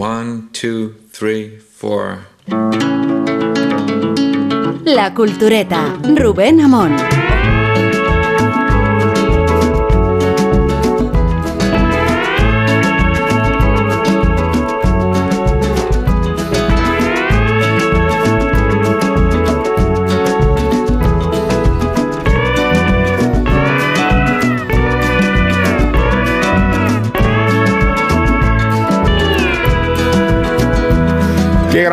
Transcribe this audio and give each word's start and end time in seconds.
One, 0.00 0.48
two, 0.52 0.94
three, 1.12 1.58
four. 1.58 2.20
La 4.86 5.12
Cultureta, 5.12 5.98
Rubén 6.16 6.62
Amón. 6.62 7.19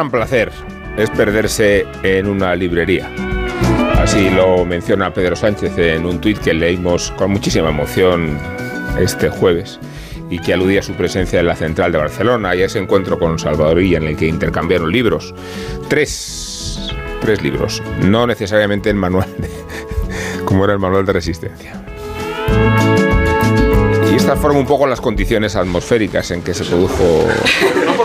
Gran 0.08 0.12
placer 0.12 0.52
es 0.98 1.10
perderse 1.10 1.86
en 2.04 2.28
una 2.28 2.56
librería. 2.56 3.10
Así 3.98 4.30
lo 4.30 4.64
menciona 4.64 5.14
Pedro 5.14 5.36
Sánchez 5.36 5.78
en 5.78 6.06
un 6.06 6.22
tuit 6.22 6.38
que 6.38 6.54
leímos 6.54 7.12
con 7.18 7.32
muchísima 7.32 7.70
emoción 7.70 8.38
este 9.00 9.30
jueves 9.30 9.80
y 10.30 10.40
que 10.40 10.54
aludía 10.54 10.80
a 10.80 10.84
su 10.84 10.94
presencia 10.94 11.40
en 11.40 11.48
la 11.48 11.56
central 11.56 11.92
de 11.92 11.98
Barcelona 11.98 12.56
y 12.56 12.62
a 12.62 12.66
ese 12.66 12.80
encuentro 12.80 13.20
con 13.20 13.38
Salvador 13.38 13.82
Illa 13.82 13.98
en 13.98 14.08
el 14.08 14.16
que 14.16 14.28
intercambiaron 14.28 14.92
libros. 14.92 15.34
Tres, 15.90 16.94
tres 17.22 17.42
libros, 17.42 17.82
no 18.02 18.28
necesariamente 18.28 18.90
el 18.90 18.96
manual 18.96 19.30
de, 19.38 19.50
como 20.46 20.64
era 20.64 20.74
el 20.74 20.80
manual 20.80 21.06
de 21.06 21.14
resistencia. 21.14 21.84
Y 24.12 24.16
estas 24.16 24.40
fueron 24.40 24.58
un 24.58 24.66
poco 24.66 24.88
las 24.88 25.02
condiciones 25.02 25.56
atmosféricas 25.56 26.32
en 26.32 26.42
que 26.42 26.54
se 26.54 26.64
produjo 26.64 27.28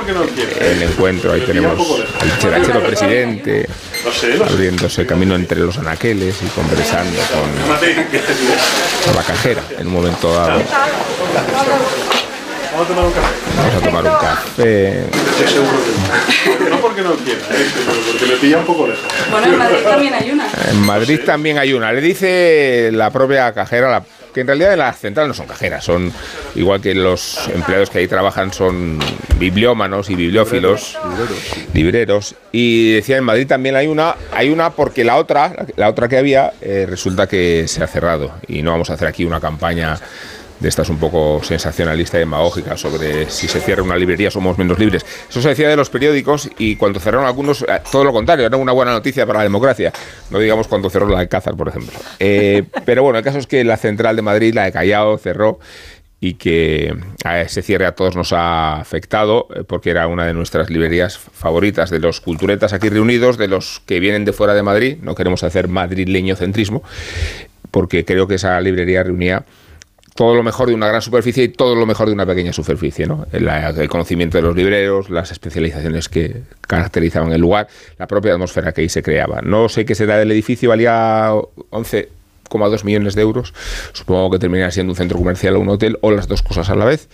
el 0.61 0.83
encuentro. 0.83 1.33
Ahí 1.33 1.41
tenemos 1.43 2.03
al 2.21 2.39
cherachero 2.39 2.83
presidente 2.87 3.69
abriéndose 4.49 5.07
camino 5.07 5.35
entre 5.35 5.61
los 5.61 5.79
anaqueles 5.79 6.37
y 6.43 6.47
conversando 6.47 7.21
con, 7.33 9.15
la 9.15 9.23
cajera 9.23 9.63
en 9.79 9.87
un 9.87 9.93
momento 9.93 10.35
dado. 10.35 10.61
Vamos 12.73 12.87
a 12.87 12.95
tomar 12.95 13.05
un 13.05 13.13
café. 13.13 13.35
Vamos 13.57 13.75
a 13.75 13.81
tomar 13.81 14.05
un 14.05 14.13
café. 14.19 15.05
No 16.71 16.81
porque 16.81 17.03
no 17.03 17.15
quiera, 17.17 17.41
pero 17.49 18.01
porque 18.11 18.27
me 18.27 18.37
pilla 18.37 18.59
un 18.59 18.65
poco 18.65 18.87
lejos. 18.87 19.05
Bueno, 19.31 19.47
en 19.47 19.59
Madrid 19.59 19.85
también 19.85 20.15
hay 20.15 20.31
una. 20.31 20.47
En 20.71 20.81
Madrid 20.81 21.21
también 21.25 21.59
hay 21.59 21.73
una. 21.75 21.93
Le 21.93 22.01
dice 22.01 22.91
la 22.93 23.11
propia 23.11 23.53
cajera, 23.53 23.91
la- 23.91 24.05
que 24.33 24.41
en 24.41 24.47
realidad 24.47 24.73
en 24.73 24.79
la 24.79 24.93
central 24.93 25.29
no 25.29 25.35
son 25.35 25.47
cajeras, 25.47 25.85
son 25.85 26.13
igual 26.55 26.81
que 26.81 26.95
los 26.95 27.49
empleados 27.49 27.91
que 27.91 27.99
ahí 27.99 28.09
trabajan 28.09 28.53
son 28.53 28.99
bibliómanos 29.39 30.11
y 30.11 30.15
bibliófilos, 30.15 30.99
libreros. 31.75 32.35
Y 32.51 32.93
decía 32.93 33.17
en 33.17 33.25
Madrid 33.25 33.47
también 33.47 33.77
hay 33.77 33.87
una, 33.87 34.17
hay 34.33 34.51
una 34.51 34.71
porque 34.71 35.05
la 35.05 35.17
otra, 35.17 35.67
la 35.77 35.89
otra 35.89 36.09
que 36.09 36.19
había, 36.19 36.53
eh, 36.61 36.87
resulta 36.89 37.27
que 37.27 37.67
se 37.69 37.83
ha 37.83 37.87
cerrado. 37.87 38.33
Y 38.47 38.63
no 38.63 38.73
vamos 38.73 38.91
a 38.91 38.95
hacer 38.95 39.09
aquí 39.09 39.25
una 39.25 39.41
campaña 39.41 39.99
de 40.63 40.69
estas 40.69 40.89
un 40.89 40.99
poco 40.99 41.41
sensacionalista 41.43 42.17
y 42.17 42.21
demagógica 42.21 42.77
sobre 42.77 43.29
si 43.29 43.49
se 43.49 43.61
cierra 43.61 43.83
una 43.83 43.97
librería 43.97 44.31
somos 44.31 44.57
menos 44.57 44.79
libres. 44.79 45.05
Eso 45.29 45.43
se 45.43 45.51
decía 45.51 45.69
de 45.69 45.77
los 45.77 45.91
periódicos 45.91 46.49
y 46.57 46.77
cuando 46.77 47.01
cerraron 47.01 47.27
algunos, 47.27 47.63
eh, 47.63 47.81
todo 47.91 48.05
lo 48.05 48.13
contrario, 48.13 48.47
era 48.47 48.57
una 48.57 48.73
buena 48.73 48.93
noticia 48.93 49.27
para 49.27 49.41
la 49.41 49.43
democracia. 49.43 49.93
No 50.31 50.39
digamos 50.39 50.69
cuando 50.69 50.89
cerró 50.89 51.09
la 51.09 51.19
de 51.19 51.29
Cázar, 51.29 51.57
por 51.57 51.69
ejemplo. 51.69 51.99
Eh, 52.21 52.63
pero 52.85 53.03
bueno, 53.03 53.19
el 53.19 53.25
caso 53.25 53.39
es 53.39 53.47
que 53.47 53.65
la 53.65 53.77
central 53.77 54.15
de 54.17 54.23
Madrid, 54.23 54.55
la 54.55 54.65
de 54.65 54.73
Callao, 54.73 55.19
cerró 55.19 55.59
y 56.21 56.35
que 56.35 56.95
a 57.25 57.41
ese 57.41 57.63
cierre 57.63 57.85
a 57.85 57.97
todos 57.97 58.15
nos 58.15 58.33
ha 58.33 58.77
afectado 58.77 59.49
eh, 59.57 59.65
porque 59.67 59.91
era 59.91 60.07
una 60.07 60.25
de 60.25 60.33
nuestras 60.33 60.71
librerías 60.71 61.19
favoritas 61.19 61.91
de 61.91 61.99
los 61.99 62.21
culturetas 62.21 62.73
aquí 62.73 62.89
reunidos, 62.89 63.37
de 63.37 63.49
los 63.49 63.83
que 63.85 63.99
vienen 63.99 64.25
de 64.25 64.33
fuera 64.33 64.55
de 64.55 64.63
Madrid, 64.63 64.99
no 65.03 65.17
queremos 65.17 65.43
hacer 65.43 65.67
madrileño 65.67 66.37
centrismo, 66.37 66.85
porque 67.73 68.05
creo 68.05 68.29
que 68.29 68.37
esa 68.37 68.61
librería 68.61 69.03
reunía 69.03 69.45
todo 70.15 70.35
lo 70.35 70.43
mejor 70.43 70.69
de 70.69 70.75
una 70.75 70.89
gran 70.89 71.01
superficie 71.01 71.45
y 71.45 71.49
todo 71.49 71.75
lo 71.75 71.87
mejor 71.87 72.07
de 72.07 72.13
una 72.13 72.27
pequeña 72.27 72.53
superficie, 72.53 73.07
¿no? 73.07 73.27
El, 73.33 73.89
conocimiento 73.89 74.39
de 74.39 74.43
los 74.43 74.55
libreros, 74.55 75.11
las 75.11 75.33
especializaciones 75.33 76.09
que 76.09 76.43
caracterizaban 76.61 77.33
el 77.33 77.41
lugar, 77.41 77.69
la 77.99 78.07
propia 78.07 78.33
atmósfera 78.33 78.73
que 78.73 78.83
ahí 78.83 78.89
se 78.89 79.03
creaba. 79.03 79.41
No 79.43 79.69
sé 79.69 79.85
qué 79.85 79.95
será 79.95 80.19
del 80.19 80.31
edificio, 80.31 80.69
valía 80.69 81.31
11,2 81.31 82.85
millones 82.85 83.15
de 83.15 83.23
euros. 83.23 83.55
Supongo 83.93 84.31
que 84.31 84.39
terminará 84.39 84.71
siendo 84.71 84.93
un 84.93 84.97
centro 84.97 85.19
comercial 85.19 85.57
o 85.57 85.61
un 85.61 85.69
hotel 85.71 85.99
o 86.03 86.11
las 86.11 86.29
dos 86.29 86.43
cosas 86.43 86.69
a 86.69 86.75
la 86.75 86.85
vez. 86.85 87.09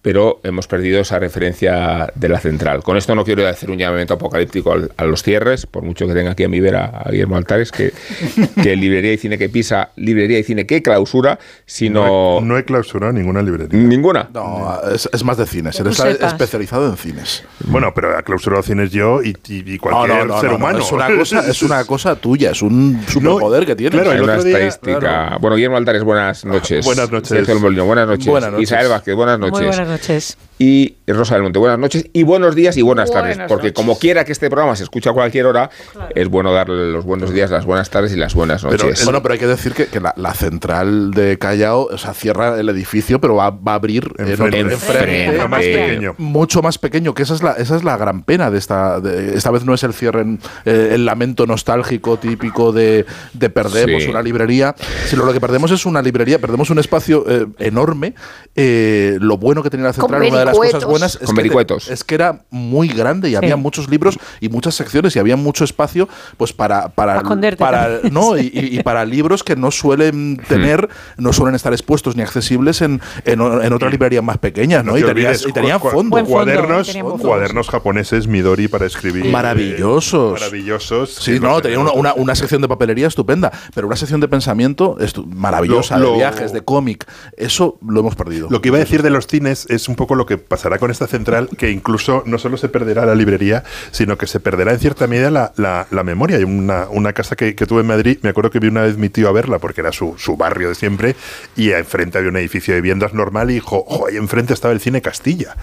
Pero 0.00 0.40
hemos 0.44 0.68
perdido 0.68 1.00
esa 1.00 1.18
referencia 1.18 2.10
de 2.14 2.28
la 2.28 2.38
central. 2.38 2.82
Con 2.84 2.96
esto 2.96 3.16
no 3.16 3.24
quiero 3.24 3.46
hacer 3.48 3.68
un 3.70 3.78
llamamiento 3.78 4.14
apocalíptico 4.14 4.72
al- 4.72 4.92
a 4.96 5.04
los 5.04 5.24
cierres, 5.24 5.66
por 5.66 5.82
mucho 5.82 6.06
que 6.06 6.14
tenga 6.14 6.30
aquí 6.30 6.44
a 6.44 6.48
mi 6.48 6.60
vera 6.60 7.02
a 7.04 7.10
Guillermo 7.10 7.36
Altares, 7.36 7.72
que, 7.72 7.92
que 8.62 8.76
librería 8.76 9.12
y 9.12 9.18
cine 9.18 9.38
que 9.38 9.48
pisa, 9.48 9.90
librería 9.96 10.38
y 10.38 10.44
cine 10.44 10.66
que 10.66 10.82
clausura, 10.82 11.40
sino 11.66 12.00
No 12.04 12.38
he, 12.38 12.42
no 12.42 12.58
he 12.58 12.64
clausurado 12.64 13.12
ninguna 13.12 13.42
librería. 13.42 13.76
ninguna. 13.78 14.28
No, 14.32 14.78
es, 14.94 15.08
es 15.12 15.24
más 15.24 15.36
de 15.36 15.46
cines. 15.46 15.78
Eres 15.80 15.98
especializado 15.98 16.86
en 16.88 16.96
cines. 16.96 17.44
Bueno, 17.64 17.92
pero 17.92 18.16
ha 18.16 18.22
clausurado 18.22 18.62
cines 18.62 18.92
yo 18.92 19.20
y, 19.22 19.36
y- 19.48 19.64
y 19.74 19.74
No, 19.74 19.80
cualquier 19.80 20.18
no, 20.18 20.24
no, 20.26 20.40
ser 20.40 20.44
no, 20.52 20.58
no, 20.58 20.64
humano. 20.64 20.78
Es 20.78 20.92
una 20.92 21.16
cosa, 21.16 21.40
es 21.50 21.62
una 21.62 21.84
cosa 21.86 22.14
tuya, 22.14 22.52
es 22.52 22.62
un 22.62 23.02
superpoder 23.08 23.66
que 23.66 23.74
tienes. 23.74 24.00
claro, 24.00 24.12
el 24.16 24.22
una 24.22 24.34
otro 24.34 24.44
día- 24.44 24.58
estadística. 24.68 24.98
claro. 25.00 25.38
Bueno, 25.40 25.56
Guillermo 25.56 25.76
Altares, 25.76 26.04
buenas 26.04 26.44
noches. 26.44 26.84
Buenas 26.86 27.10
noches. 27.10 27.28
Sergio 27.30 27.58
Molino, 27.58 27.84
buenas 27.84 28.06
noches. 28.06 28.26
Buenas 28.28 28.52
noches. 28.52 28.62
Isabel 28.68 28.88
Vázquez, 28.88 29.14
buenas 29.16 29.38
noches. 29.40 29.58
Muy 29.58 29.66
buenas 29.66 29.87
noches. 29.88 30.36
Y 30.60 30.96
Rosa 31.06 31.34
del 31.34 31.44
Monte, 31.44 31.60
buenas 31.60 31.78
noches. 31.78 32.06
Y 32.12 32.24
buenos 32.24 32.56
días 32.56 32.76
y 32.76 32.82
buenas, 32.82 33.12
tardes. 33.12 33.36
Buenas 33.36 33.48
Porque 33.48 33.68
noches. 33.68 33.76
como 33.76 33.96
quiera 33.96 34.24
que 34.24 34.32
este 34.32 34.50
programa 34.50 34.74
se 34.74 34.82
escuche 34.82 35.08
a 35.08 35.12
cualquier 35.12 35.46
hora, 35.46 35.70
es 36.16 36.28
bueno 36.28 36.52
darle 36.52 36.90
los 36.90 37.04
buenos 37.04 37.32
días, 37.32 37.48
las 37.52 37.64
buenas 37.64 37.90
tardes 37.90 38.12
y 38.12 38.16
las 38.16 38.34
buenas 38.34 38.64
Pero, 38.68 38.86
noches. 38.86 39.04
bueno, 39.04 39.22
pero 39.22 39.34
hay 39.34 39.38
que 39.38 39.46
decir 39.46 39.72
que, 39.72 39.86
que 39.86 40.00
la, 40.00 40.12
la 40.16 40.34
central 40.34 41.12
de 41.12 41.38
Callao, 41.38 41.84
o 41.92 41.96
sea, 41.96 42.12
cierra 42.12 42.58
el 42.58 42.68
edificio, 42.70 43.20
pero 43.20 43.36
va, 43.36 43.50
va 43.50 43.72
a 43.72 43.74
abrir 43.76 44.10
en 44.18 44.28
Enfrente. 44.30 44.58
Enfrente. 44.74 45.28
Pero 45.30 45.48
más 45.48 45.60
pequeño. 45.60 46.14
mucho 46.18 46.60
más 46.60 46.76
pequeño, 46.78 47.14
que 47.14 47.22
esa 47.22 47.34
es 47.34 47.42
la, 47.44 47.52
esa 47.52 47.76
es 47.76 47.84
la 47.84 47.96
gran 47.96 48.24
pena 48.24 48.50
de 48.50 48.58
esta. 48.58 49.00
de- 49.00 49.36
esta 49.36 49.52
vez 49.52 49.64
no 49.64 49.74
es 49.74 49.84
el 49.84 49.92
cierre, 49.94 50.22
en, 50.22 50.40
eh, 50.64 50.90
el 50.94 51.04
lamento 51.06 51.46
nostálgico 51.46 52.18
típico 52.18 52.72
de, 52.72 53.06
de 53.32 53.48
perdemos 53.50 54.02
Sí. 54.02 54.08
una 54.10 54.22
librería, 54.22 54.74
sino 55.06 55.24
lo 55.24 55.32
que 55.32 55.40
perdemos 55.40 55.70
es 55.70 55.86
una 55.86 56.02
librería, 56.02 56.40
perdemos 56.40 56.68
un 56.70 56.80
espacio 56.80 57.24
eh, 57.28 57.46
enorme. 57.60 58.14
Eh, 58.56 59.18
lo 59.20 59.38
bueno 59.38 59.62
que 59.62 59.70
tenía 59.70 59.86
la 59.86 59.92
central, 59.92 60.22
una 60.22 60.38
de 60.40 60.44
las 60.48 60.58
cosas 60.72 60.84
buenas 60.90 61.14
es 61.14 61.26
Con 61.26 61.36
que, 61.36 61.42
es 61.90 62.04
que 62.04 62.14
era 62.14 62.44
muy 62.50 62.88
grande 62.88 63.30
y 63.30 63.34
había 63.34 63.56
muchos 63.56 63.88
libros 63.88 64.18
y 64.40 64.48
muchas 64.48 64.74
secciones 64.74 65.14
y 65.16 65.18
había 65.18 65.36
mucho 65.36 65.64
espacio 65.64 66.08
pues 66.36 66.52
para 66.52 66.88
para, 66.88 67.22
Para 67.58 68.00
no 68.10 68.36
y, 68.36 68.50
y- 68.52 68.78
y 68.78 68.82
para 68.82 69.04
libros 69.04 69.42
que 69.44 69.56
no 69.56 69.70
suelen 69.70 70.40
tener 70.48 70.88
no 71.16 71.32
suelen 71.32 71.54
estar 71.54 71.72
expuestos 71.72 72.16
ni 72.16 72.22
accesibles 72.22 72.80
en, 72.82 73.00
en, 73.24 73.40
en 73.40 73.72
otras 73.72 73.90
librerías 73.92 74.22
más 74.24 74.38
pequeñas 74.38 74.84
no, 74.84 74.92
No 74.92 74.98
y, 74.98 75.02
te 75.02 75.08
tenías- 75.08 75.28
olvides, 75.42 75.48
y 75.48 75.52
tenían 75.52 75.80
fondo 75.80 76.10
Buen 76.10 76.26
fondo, 76.26 76.30
cuadernos, 76.52 76.96
cuadernos 77.20 77.68
japoneses 77.68 78.26
Midori 78.26 78.68
para 78.68 78.86
escribir. 78.86 79.26
eh, 79.26 79.30
Maravillosos. 79.30 80.32
maravillosos. 80.40 81.14
Sí, 81.14 81.38
no, 81.40 81.60
tenía 81.60 81.78
una, 81.78 81.92
una- 81.92 82.14
una 82.14 82.34
sección 82.34 82.62
de 82.62 82.68
papelería 82.68 83.06
estupenda, 83.06 83.52
pero 83.74 83.86
una 83.86 83.96
sección 83.96 84.20
de 84.20 84.28
pensamiento 84.28 84.96
maravillosa, 85.26 85.96
Lo- 85.98 86.06
de 86.06 86.10
lo- 86.12 86.16
viajes, 86.18 86.52
de 86.52 86.62
cómic. 86.62 87.06
Eso 87.36 87.78
lo 87.86 88.00
hemos 88.00 88.14
perdido. 88.16 88.48
Lo 88.50 88.60
que 88.60 88.68
iba 88.68 88.76
a 88.76 88.80
decir 88.80 89.02
de 89.02 89.10
los 89.10 89.26
cines 89.26 89.66
es 89.68 89.88
un 89.88 89.96
poco 89.96 90.14
lo 90.14 90.26
que 90.26 90.37
pasará 90.38 90.78
con 90.78 90.90
esta 90.90 91.06
central, 91.06 91.48
que 91.56 91.70
incluso 91.70 92.22
no 92.26 92.38
solo 92.38 92.56
se 92.56 92.68
perderá 92.68 93.06
la 93.06 93.14
librería, 93.14 93.64
sino 93.90 94.16
que 94.18 94.26
se 94.26 94.40
perderá 94.40 94.72
en 94.72 94.78
cierta 94.78 95.06
medida 95.06 95.30
la, 95.30 95.52
la- 95.56 95.86
la 95.90 96.02
memoria. 96.04 96.36
Hay 96.38 96.44
una, 96.44 96.86
una 96.90 97.12
casa 97.12 97.36
que, 97.36 97.54
que 97.54 97.66
tuve 97.66 97.80
en 97.82 97.86
Madrid, 97.88 98.18
me 98.22 98.30
acuerdo 98.30 98.50
que 98.50 98.58
vi 98.60 98.68
una 98.68 98.82
vez 98.82 98.96
mi 98.96 99.08
tío 99.08 99.28
a 99.28 99.32
verla, 99.32 99.58
porque 99.58 99.80
era 99.80 99.92
su, 99.92 100.14
su 100.18 100.36
barrio 100.36 100.68
de 100.70 100.74
siempre, 100.74 101.16
y 101.56 101.70
enfrente 101.72 102.18
había 102.18 102.30
un 102.30 102.36
edificio 102.36 102.74
de 102.74 102.80
viviendas 102.80 103.14
normal, 103.14 103.50
y 103.50 103.54
dijo, 103.54 103.84
ojo, 103.86 104.06
ahí 104.08 104.16
enfrente 104.16 104.52
estaba 104.54 104.72
el 104.72 104.80
cine 104.80 105.02
Castilla. 105.02 105.56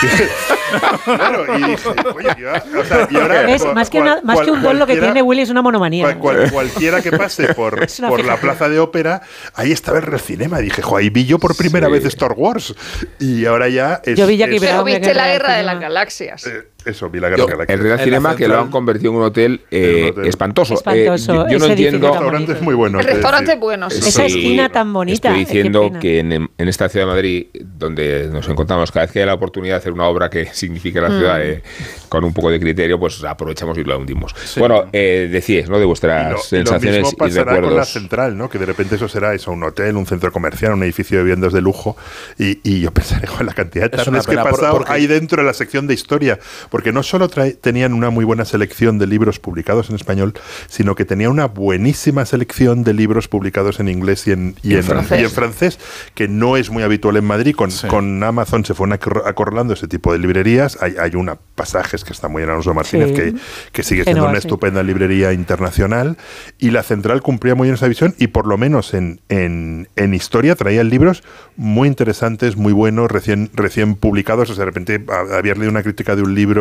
claro, 1.04 1.56
y 1.58 1.62
dije, 1.70 1.88
oye, 2.14 2.28
y 2.38 2.44
ahora- 2.44 2.64
o 2.78 2.84
sea, 2.84 3.08
y 3.10 3.16
ahora 3.16 3.42
¿Ves? 3.42 3.62
cual- 3.62 3.74
Más 3.74 3.90
que, 3.90 4.00
una- 4.00 4.20
más 4.22 4.40
que 4.40 4.50
un 4.50 4.62
gol, 4.62 4.78
lo 4.78 4.86
que 4.86 4.96
tiene 4.96 5.22
Willy 5.22 5.42
es 5.42 5.50
una 5.50 5.62
monomanía. 5.62 6.04
cual- 6.18 6.18
cual- 6.38 6.50
cualquiera 6.50 7.00
que 7.02 7.12
pase 7.12 7.54
por, 7.54 7.86
por 8.08 8.24
la 8.24 8.36
plaza 8.36 8.68
de 8.68 8.78
ópera, 8.78 9.22
ahí 9.54 9.72
estaba 9.72 9.98
el 9.98 10.04
Recinema. 10.04 10.58
Dije, 10.58 10.82
jo, 10.82 10.96
ahí 10.96 11.10
vi 11.10 11.24
yo 11.24 11.38
por 11.38 11.56
primera 11.56 11.86
Sí. 11.86 11.92
vez 11.92 12.04
Star 12.06 12.32
Wars. 12.36 12.74
Y 13.18 13.46
ahora 13.46 13.68
ya 13.68 14.00
es. 14.04 14.17
Yo 14.18 14.26
vi 14.26 14.36
Jackie 14.36 14.56
es- 14.56 14.60
Brown. 14.60 14.84
Pero 14.84 14.84
viste 14.84 15.14
la 15.14 15.28
guerra 15.28 15.54
de 15.56 15.62
las 15.62 15.80
galaxias. 15.80 16.46
eh, 16.46 16.64
eso, 16.88 17.08
vi 17.10 17.20
la 17.20 17.28
Guerra 17.30 17.44
Yo-. 17.46 17.62
El 17.68 17.78
Real 17.80 18.00
Cinema 18.00 18.34
que 18.36 18.48
lo 18.48 18.58
han 18.58 18.70
convertido 18.70 19.12
en 19.12 19.16
un 19.18 19.22
hotel, 19.24 19.60
eh, 19.70 19.94
En 19.98 20.04
un 20.04 20.10
hotel. 20.10 20.26
espantoso. 20.26 20.74
Espantoso, 20.74 21.32
Eh, 21.32 21.36
yo, 21.36 21.48
yo 21.50 21.58
no 21.58 21.64
El 21.66 21.70
entiendo. 21.72 22.00
tan 22.06 22.12
restaurante 22.14 22.52
es 22.52 22.62
muy 22.62 22.74
bueno. 22.74 23.00
El 23.00 23.06
es 23.06 23.12
restaurante 23.14 23.46
decir, 23.46 23.60
bueno, 23.60 23.90
sí. 23.90 23.98
Esa 23.98 24.10
Sí, 24.28 24.38
esquina 24.38 24.68
tan 24.70 24.92
bonita. 24.92 25.28
Estoy 25.28 25.42
eh, 25.42 25.44
diciendo 25.46 25.90
que 26.00 26.18
en, 26.20 26.32
en 26.32 26.68
esta 26.68 26.88
ciudad 26.88 27.06
de 27.06 27.12
Madrid, 27.12 27.46
donde 27.62 28.28
nos 28.32 28.48
encontramos, 28.48 28.90
cada 28.92 29.06
vez 29.06 29.12
que 29.12 29.20
hay 29.20 29.26
la 29.26 29.34
oportunidad 29.34 29.74
de 29.74 29.78
hacer 29.78 29.92
una 29.92 30.04
obra 30.08 30.30
que 30.30 30.46
signifique 30.52 31.00
la 31.00 31.08
ciudad 31.08 31.42
eh, 31.42 31.62
con 32.08 32.24
un 32.24 32.32
poco 32.32 32.50
de 32.50 32.58
criterio, 32.60 32.98
pues 32.98 33.22
aprovechamos 33.24 33.76
y 33.78 33.84
lo 33.84 33.98
hundimos. 33.98 34.34
Bueno, 34.56 34.84
eh, 34.92 35.28
decíais, 35.30 35.68
¿no? 35.68 35.78
De 35.78 35.84
Y 35.84 35.86
vuestras 35.86 36.24
lo, 36.24 36.28
y 36.30 36.32
lo 36.32 36.38
sensaciones 36.42 36.98
mismo 37.02 37.10
y 37.12 37.16
pasará 37.16 37.44
con 37.44 37.54
la 37.54 37.60
recuerdos. 37.60 37.88
central, 37.88 38.36
¿no? 38.36 38.48
Que 38.48 38.58
de 38.58 38.66
repente 38.66 38.94
eso 38.96 39.08
será 39.08 39.34
eso, 39.34 39.50
un 39.52 39.62
hotel, 39.64 39.96
un 39.96 40.06
centro 40.06 40.30
comercial, 40.32 40.72
un 40.74 40.82
edificio 40.82 41.18
de 41.18 41.24
viviendas 41.24 41.52
de 41.52 41.60
lujo. 41.60 41.96
Y, 42.38 42.60
y 42.62 42.80
yo 42.80 42.90
pensaré, 42.92 43.26
con 43.28 43.44
la 43.46 43.52
cantidad 43.54 43.90
de 43.90 43.96
Es 43.96 44.04
tardes 44.04 44.26
que 44.26 44.34
he 44.34 44.36
pasado 44.36 44.78
porque- 44.78 44.92
ahí 44.92 45.06
dentro 45.06 45.42
de 45.42 45.46
la 45.46 45.54
sección 45.54 45.86
de 45.86 45.94
historia. 45.94 46.38
Porque 46.70 46.77
no 46.92 47.02
solo 47.02 47.28
trae- 47.28 47.56
tenían 47.60 47.92
una 47.92 48.10
muy 48.10 48.24
buena 48.24 48.44
selección 48.44 48.98
de 48.98 49.06
libros 49.06 49.38
publicados 49.38 49.90
en 49.90 49.96
español, 49.96 50.34
sino 50.68 50.94
que 50.94 51.04
tenía 51.04 51.30
una 51.30 51.46
buenísima 51.46 52.24
selección 52.24 52.84
de 52.84 52.94
libros 52.94 53.28
publicados 53.28 53.80
en 53.80 53.88
inglés 53.88 54.26
y 54.26 54.32
en, 54.32 54.54
y 54.62 54.74
en, 54.74 54.82
francés. 54.84 55.20
y 55.20 55.24
en 55.24 55.30
francés, 55.30 55.78
que 56.14 56.28
no 56.28 56.56
es 56.56 56.70
muy 56.70 56.82
habitual 56.82 57.16
en 57.16 57.24
Madrid. 57.24 57.54
Con, 57.54 57.70
Sí. 57.70 57.86
con 57.88 58.22
Amazon 58.22 58.64
se 58.64 58.74
fueron 58.74 58.98
acor- 58.98 59.22
acorralando 59.26 59.74
ese 59.74 59.88
tipo 59.88 60.12
de 60.12 60.18
librerías. 60.18 60.78
Hay, 60.80 60.94
hay 60.98 61.14
una 61.14 61.36
pasajes 61.54 62.04
que 62.04 62.12
está 62.12 62.28
muy 62.28 62.42
en 62.42 62.50
Alonso 62.50 62.72
Martínez, 62.74 63.08
Sí. 63.08 63.14
que, 63.14 63.34
que 63.72 63.82
sigue 63.82 64.04
siendo 64.04 64.24
una 64.24 64.32
sí. 64.32 64.38
estupenda 64.46 64.82
librería 64.82 65.32
internacional. 65.32 66.16
Y 66.58 66.70
la 66.70 66.82
central 66.82 67.22
cumplía 67.22 67.54
muy 67.54 67.66
bien 67.66 67.74
esa 67.74 67.88
visión 67.88 68.14
y 68.18 68.28
por 68.28 68.46
lo 68.46 68.56
menos 68.58 68.94
en, 68.94 69.20
en, 69.28 69.88
en 69.96 70.14
historia 70.14 70.54
traían 70.54 70.88
libros 70.88 71.22
muy 71.56 71.88
interesantes, 71.88 72.56
muy 72.56 72.72
buenos, 72.72 73.10
recién, 73.10 73.50
recién 73.54 73.94
publicados. 73.96 74.50
O 74.50 74.54
sea, 74.54 74.62
de 74.64 74.70
repente 74.70 75.04
a- 75.08 75.36
habías 75.38 75.56
leído 75.58 75.70
una 75.70 75.82
crítica 75.82 76.14
de 76.16 76.22
un 76.22 76.34
libro, 76.34 76.57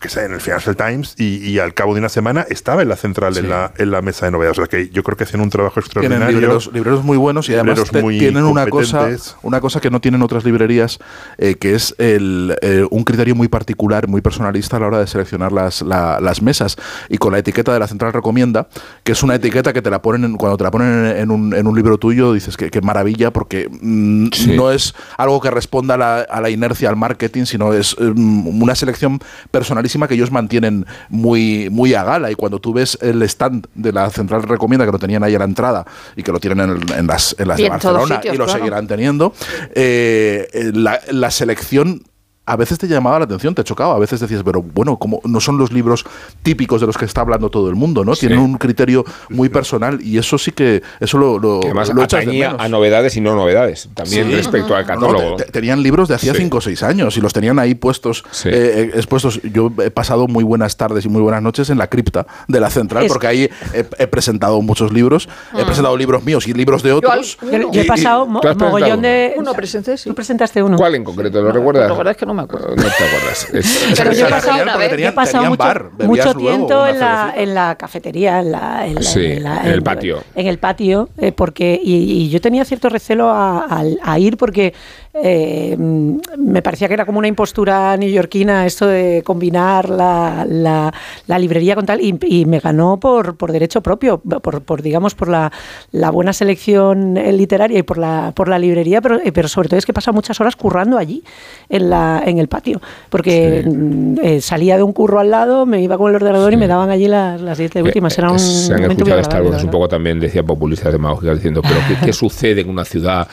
que 0.00 0.08
sé, 0.08 0.24
en 0.24 0.32
el 0.32 0.40
Financial 0.40 0.76
Times 0.76 1.14
y, 1.18 1.36
y 1.48 1.58
al 1.58 1.74
cabo 1.74 1.94
de 1.94 2.00
una 2.00 2.08
semana 2.08 2.46
estaba 2.48 2.82
en 2.82 2.88
la 2.88 2.96
central, 2.96 3.36
en, 3.36 3.48
la, 3.48 3.72
en 3.76 3.90
la 3.90 4.02
mesa 4.02 4.26
de 4.26 4.32
novedades. 4.32 4.58
O 4.58 4.62
sea, 4.62 4.68
que 4.68 4.88
yo 4.90 5.02
creo 5.02 5.16
que 5.16 5.24
hacían 5.24 5.40
un 5.42 5.50
trabajo 5.50 5.80
Tienen 5.80 5.86
extraordinario. 6.12 6.30
libreros, 6.40 6.70
libreros 6.72 7.04
muy 7.04 7.16
buenos 7.16 7.48
y 7.48 7.54
además 7.54 7.90
te- 7.90 8.02
tienen 8.02 8.44
una 8.44 8.66
cosa, 8.66 9.08
una 9.42 9.60
cosa 9.60 9.80
que 9.80 9.90
no 9.90 10.00
tienen 10.00 10.22
otras 10.22 10.44
librerías, 10.44 10.98
eh, 11.38 11.54
que 11.56 11.74
es 11.74 11.94
el, 11.98 12.56
eh, 12.62 12.86
un 12.90 13.04
criterio 13.04 13.34
muy 13.34 13.48
particular, 13.48 14.08
muy 14.08 14.20
personalista 14.20 14.76
a 14.76 14.80
la 14.80 14.86
hora 14.86 14.98
de 15.00 15.06
seleccionar 15.06 15.52
las, 15.52 15.82
la- 15.82 16.18
las 16.20 16.42
mesas. 16.42 16.76
Y 17.08 17.18
con 17.18 17.32
la 17.32 17.38
etiqueta 17.38 17.72
de 17.72 17.78
la 17.78 17.86
central 17.88 18.12
recomienda, 18.12 18.68
que 19.04 19.12
es 19.12 19.22
una 19.22 19.34
etiqueta 19.34 19.72
que 19.72 19.82
te 19.82 19.90
la 19.90 20.02
ponen 20.02 20.24
en- 20.24 20.36
cuando 20.36 20.56
te 20.56 20.64
la 20.64 20.70
ponen 20.70 21.06
en, 21.06 21.16
en 21.16 21.30
un, 21.30 21.54
en 21.54 21.66
un 21.66 21.76
libro 21.76 21.98
tuyo, 21.98 22.32
dices 22.32 22.56
que, 22.56 22.70
que 22.70 22.80
maravilla, 22.80 23.32
porque 23.32 23.68
mm, 23.70 24.28
Sí. 24.32 24.56
no 24.56 24.70
es 24.70 24.94
algo 25.16 25.40
que 25.40 25.50
responda 25.50 25.94
a 25.94 25.96
la, 25.98 26.20
a 26.20 26.40
la 26.40 26.50
inercia, 26.50 26.88
al 26.88 26.96
marketing, 26.96 27.44
sino 27.44 27.72
es 27.72 27.96
mm, 27.98 28.62
una 28.62 28.74
selección 28.74 29.18
personalísima 29.50 30.08
que 30.08 30.14
ellos 30.14 30.30
mantienen 30.30 30.86
muy, 31.08 31.68
muy 31.70 31.94
a 31.94 32.04
gala. 32.04 32.30
Y 32.30 32.34
cuando 32.34 32.58
tú 32.58 32.72
ves 32.72 32.98
el 33.00 33.22
stand 33.22 33.66
de 33.74 33.92
la 33.92 34.10
central 34.10 34.42
recomienda, 34.42 34.84
que 34.86 34.92
lo 34.92 34.98
tenían 34.98 35.24
ahí 35.24 35.34
a 35.34 35.38
la 35.38 35.44
entrada 35.44 35.84
y 36.16 36.22
que 36.22 36.32
lo 36.32 36.40
tienen 36.40 36.60
en, 36.60 36.92
en 36.98 37.06
las, 37.06 37.34
en 37.38 37.48
las 37.48 37.58
de 37.58 37.68
Barcelona 37.68 38.16
sitios, 38.16 38.34
y 38.34 38.38
lo 38.38 38.44
claro. 38.44 38.58
seguirán 38.58 38.86
teniendo, 38.86 39.32
eh, 39.74 40.48
eh, 40.52 40.72
la, 40.74 41.00
la 41.10 41.30
selección 41.30 42.02
a 42.52 42.56
veces 42.56 42.78
te 42.78 42.88
llamaba 42.88 43.18
la 43.20 43.24
atención, 43.26 43.54
te 43.54 43.62
chocaba, 43.64 43.94
a 43.94 43.98
veces 43.98 44.20
decías, 44.20 44.42
pero 44.44 44.60
bueno, 44.62 44.96
como 44.98 45.20
no 45.24 45.40
son 45.40 45.56
los 45.58 45.72
libros 45.72 46.04
típicos 46.42 46.80
de 46.80 46.86
los 46.86 46.96
que 46.98 47.04
está 47.04 47.20
hablando 47.20 47.48
todo 47.50 47.68
el 47.68 47.76
mundo, 47.76 48.04
¿no? 48.04 48.14
Sí. 48.14 48.26
Tienen 48.26 48.38
un 48.44 48.54
criterio 48.58 49.04
muy 49.28 49.48
personal 49.48 50.00
y 50.02 50.18
eso 50.18 50.36
sí 50.38 50.52
que 50.52 50.82
eso 51.00 51.18
lo, 51.18 51.38
lo, 51.38 51.60
Que 51.60 51.68
además 51.68 51.88
lo 51.94 52.02
echas 52.02 52.20
de 52.20 52.26
atañía 52.26 52.48
menos. 52.50 52.64
a 52.64 52.68
novedades 52.68 53.16
y 53.16 53.20
no 53.20 53.34
novedades. 53.36 53.88
También 53.94 54.26
Sí. 54.28 54.34
respecto 54.36 54.74
al 54.74 54.86
No, 54.86 54.94
no, 54.94 55.06
catálogo. 55.06 55.36
te- 55.36 55.44
te- 55.44 55.52
tenían 55.52 55.82
libros 55.82 56.08
de 56.08 56.14
hacía 56.16 56.32
Sí. 56.34 56.38
5 56.42 56.58
o 56.58 56.60
6 56.60 56.82
años 56.82 57.16
y 57.16 57.20
los 57.20 57.32
tenían 57.32 57.58
ahí 57.58 57.74
puestos, 57.74 58.24
Sí. 58.30 58.48
eh, 58.48 58.52
eh, 58.52 58.90
expuestos. 58.94 59.40
Yo 59.42 59.72
he 59.84 59.90
pasado 59.90 60.26
muy 60.26 60.42
buenas 60.44 60.76
tardes 60.76 61.04
y 61.04 61.08
muy 61.08 61.22
buenas 61.22 61.42
noches 61.42 61.70
en 61.70 61.78
la 61.78 61.86
cripta 61.88 62.26
de 62.48 62.60
la 62.60 62.70
central, 62.70 63.04
Es- 63.04 63.12
porque 63.12 63.26
ahí 63.26 63.48
he, 63.74 63.84
he 63.98 64.06
presentado 64.06 64.60
muchos 64.62 64.92
libros. 64.92 65.28
He 65.56 65.64
presentado 65.64 65.96
libros 65.96 66.24
míos 66.24 66.46
y 66.48 66.52
libros 66.52 66.82
de 66.82 66.92
otros. 66.92 67.38
Yo, 67.42 67.50
yo 67.50 67.68
Y- 67.72 67.78
he 67.78 67.84
y- 67.84 67.86
pasado 67.86 68.26
mo- 68.26 68.40
¿tú 68.40 68.48
has 68.48 68.54
presentado 68.56 68.70
mogollón 68.80 69.02
de. 69.02 69.34
Uno 69.36 69.52
presenté, 69.54 69.96
sí. 69.96 70.08
Tú 70.08 70.14
presentaste 70.14 70.62
uno. 70.62 70.76
¿Cuál 70.76 70.94
en 70.96 71.04
concreto? 71.04 71.40
¿Lo 71.40 71.48
No, 71.48 71.52
recuerdas? 71.52 71.88
la 71.88 71.96
verdad 71.96 72.10
es 72.12 72.16
que 72.16 72.26
no 72.26 72.34
me 72.34 72.39
acuerdo. 72.40 72.76
No 72.76 72.82
te 72.82 73.04
acuerdas. 73.04 73.48
Es- 73.54 73.92
Pero 73.96 74.12
yo 74.12 74.26
he 74.26 74.30
pasado 74.30 74.62
una 74.62 74.76
vez. 74.76 74.90
tenían- 74.90 75.12
He 75.12 75.14
pasado 75.14 75.44
mucho, 75.46 75.56
bar, 75.58 75.90
tiempo 76.36 76.86
en 76.86 76.98
la, 77.00 77.34
en 77.36 77.54
la 77.54 77.74
cafetería, 77.76 78.40
en, 78.40 78.52
la, 78.52 78.86
en, 78.86 78.94
la- 78.96 79.02
Sí, 79.02 79.24
en 79.24 79.42
la- 79.44 79.60
en 79.62 79.70
el 79.72 79.82
patio. 79.82 80.22
En 80.34 80.46
el 80.46 80.58
patio, 80.58 81.08
eh, 81.18 81.32
porque 81.32 81.80
y, 81.82 81.94
y 82.24 82.28
yo 82.30 82.40
tenía 82.40 82.64
cierto 82.64 82.88
recelo 82.88 83.30
a 83.30 84.18
ir 84.18 84.36
porque 84.36 84.74
eh, 85.12 85.76
mm, 85.76 86.16
me 86.38 86.62
parecía 86.62 86.86
que 86.88 86.94
era 86.94 87.04
como 87.04 87.18
una 87.18 87.26
impostura 87.28 87.96
neoyorquina 87.96 88.64
esto 88.66 88.86
de 88.86 89.22
combinar 89.24 89.88
la, 89.88 90.46
la- 90.48 90.92
la 91.26 91.38
librería 91.38 91.74
con 91.74 91.84
tal 91.86 92.00
y, 92.00 92.16
y 92.26 92.44
me 92.44 92.60
ganó 92.60 92.98
por, 92.98 93.36
por 93.36 93.50
derecho 93.50 93.80
propio, 93.80 94.18
por, 94.18 94.62
por, 94.62 94.82
digamos 94.82 95.14
por 95.16 95.28
la, 95.28 95.50
la 95.92 96.10
buena 96.10 96.32
selección 96.32 97.16
eh, 97.16 97.32
literaria 97.32 97.78
y 97.78 97.82
por 97.82 97.98
la 97.98 98.32
por 98.36 98.48
la 98.48 98.58
librería, 98.58 99.00
pero, 99.00 99.18
eh, 99.20 99.32
pero 99.32 99.48
sobre 99.48 99.68
todo 99.68 99.78
es 99.78 99.86
que 99.86 99.92
pasa 99.92 100.12
muchas 100.12 100.40
horas 100.40 100.54
currando 100.54 100.96
allí 100.96 101.22
en 101.68 101.90
la 101.90 102.22
en 102.24 102.38
el 102.38 102.46
patio, 102.48 102.80
porque 103.08 103.62
Sí. 103.64 103.68
mm, 103.70 104.18
eh, 104.22 104.40
salía 104.40 104.76
de 104.76 104.82
un 104.84 104.92
curro 104.92 105.18
al 105.18 105.30
lado, 105.30 105.66
me 105.66 105.82
iba 105.82 105.98
con 105.98 106.08
el 106.10 106.16
ordenador 106.16 106.52
y 106.52 106.56
me 106.56 106.66
daban 106.68 106.90
allí 106.90 107.08
las, 107.08 107.40
las 107.40 107.58
10 107.58 107.72
de 107.72 107.82
últimas. 107.82 108.16
Era 108.16 108.30
un 108.30 108.38
Se 108.38 108.72
han 108.74 108.84
escuchado 108.84 109.18
estas 109.20 109.42
voces 109.42 109.64
un 109.64 109.70
poco 109.70 109.88
también, 109.88 110.20
decía 110.20 110.42
populistas 110.44 110.92
demagógicas, 110.92 111.36
diciendo, 111.36 111.62
pero 111.62 111.76
¿qué, 111.88 112.06
qué 112.06 112.12
sucede 112.12 112.60
en 112.60 112.68
una 112.70 112.84
ciudad 112.84 113.26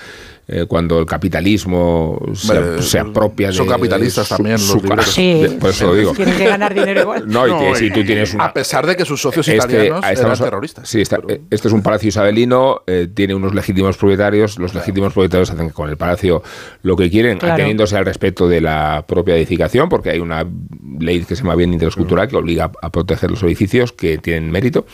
eh, 0.47 0.65
cuando 0.67 0.99
el 0.99 1.05
capitalismo 1.05 2.19
se, 2.33 2.57
Hombre, 2.57 2.81
se 2.81 2.99
apropia 2.99 3.47
de 3.47 3.53
son 3.53 3.67
capitalistas 3.67 4.27
su- 4.27 4.35
también 4.35 4.53
los 4.53 4.61
su-. 4.61 5.11
Sí. 5.11 5.41
de- 5.41 5.49
por 5.51 5.69
eso 5.71 5.87
lo 5.87 5.95
digo. 5.95 6.13
Tienen 6.13 6.37
que 6.37 6.45
ganar 6.47 6.73
dinero 6.73 7.01
igual. 7.01 7.23
No, 7.27 7.47
y 7.47 7.51
No, 7.51 7.59
que 7.59 7.71
y- 7.71 7.75
si 7.75 7.91
tú 7.91 8.03
tienes 8.05 8.33
una... 8.33 8.45
A 8.45 8.53
pesar 8.53 8.85
de 8.87 8.95
que 8.95 9.05
sus 9.05 9.21
socios 9.21 9.47
Este, 9.47 9.57
italianos 9.57 9.99
eran 10.03 10.13
estamos- 10.13 10.39
terroristas. 10.39 10.87
Sí, 10.89 11.01
está- 11.01 11.19
eh, 11.27 11.41
este 11.49 11.67
es 11.67 11.73
un 11.73 11.81
palacio 11.81 12.09
isabelino, 12.09 12.81
eh, 12.87 13.07
tiene 13.13 13.35
unos 13.35 13.53
legítimos 13.53 13.97
propietarios. 13.97 14.57
Los 14.57 14.73
legítimos 14.73 15.13
propietarios 15.13 15.49
hacen 15.51 15.69
con 15.71 15.89
el 15.89 15.97
palacio 15.97 16.41
lo 16.83 16.95
que 16.95 17.09
quieren, 17.09 17.37
Claro. 17.39 17.55
ateniéndose 17.55 17.97
al 17.97 18.05
respeto 18.05 18.47
de 18.47 18.61
la 18.61 19.03
propia 19.07 19.35
edificación, 19.35 19.89
porque 19.89 20.11
hay 20.11 20.19
una 20.19 20.45
ley 20.99 21.23
que 21.25 21.35
se 21.35 21.43
llama 21.43 21.55
bien 21.55 21.71
de 21.71 21.75
interés 21.75 21.95
cultural 21.95 22.27
que 22.27 22.35
obliga 22.37 22.71
a 22.81 22.89
proteger 22.91 23.29
los 23.31 23.43
edificios 23.43 23.91
que 23.91 24.17
tienen 24.17 24.49
mérito. 24.51 24.85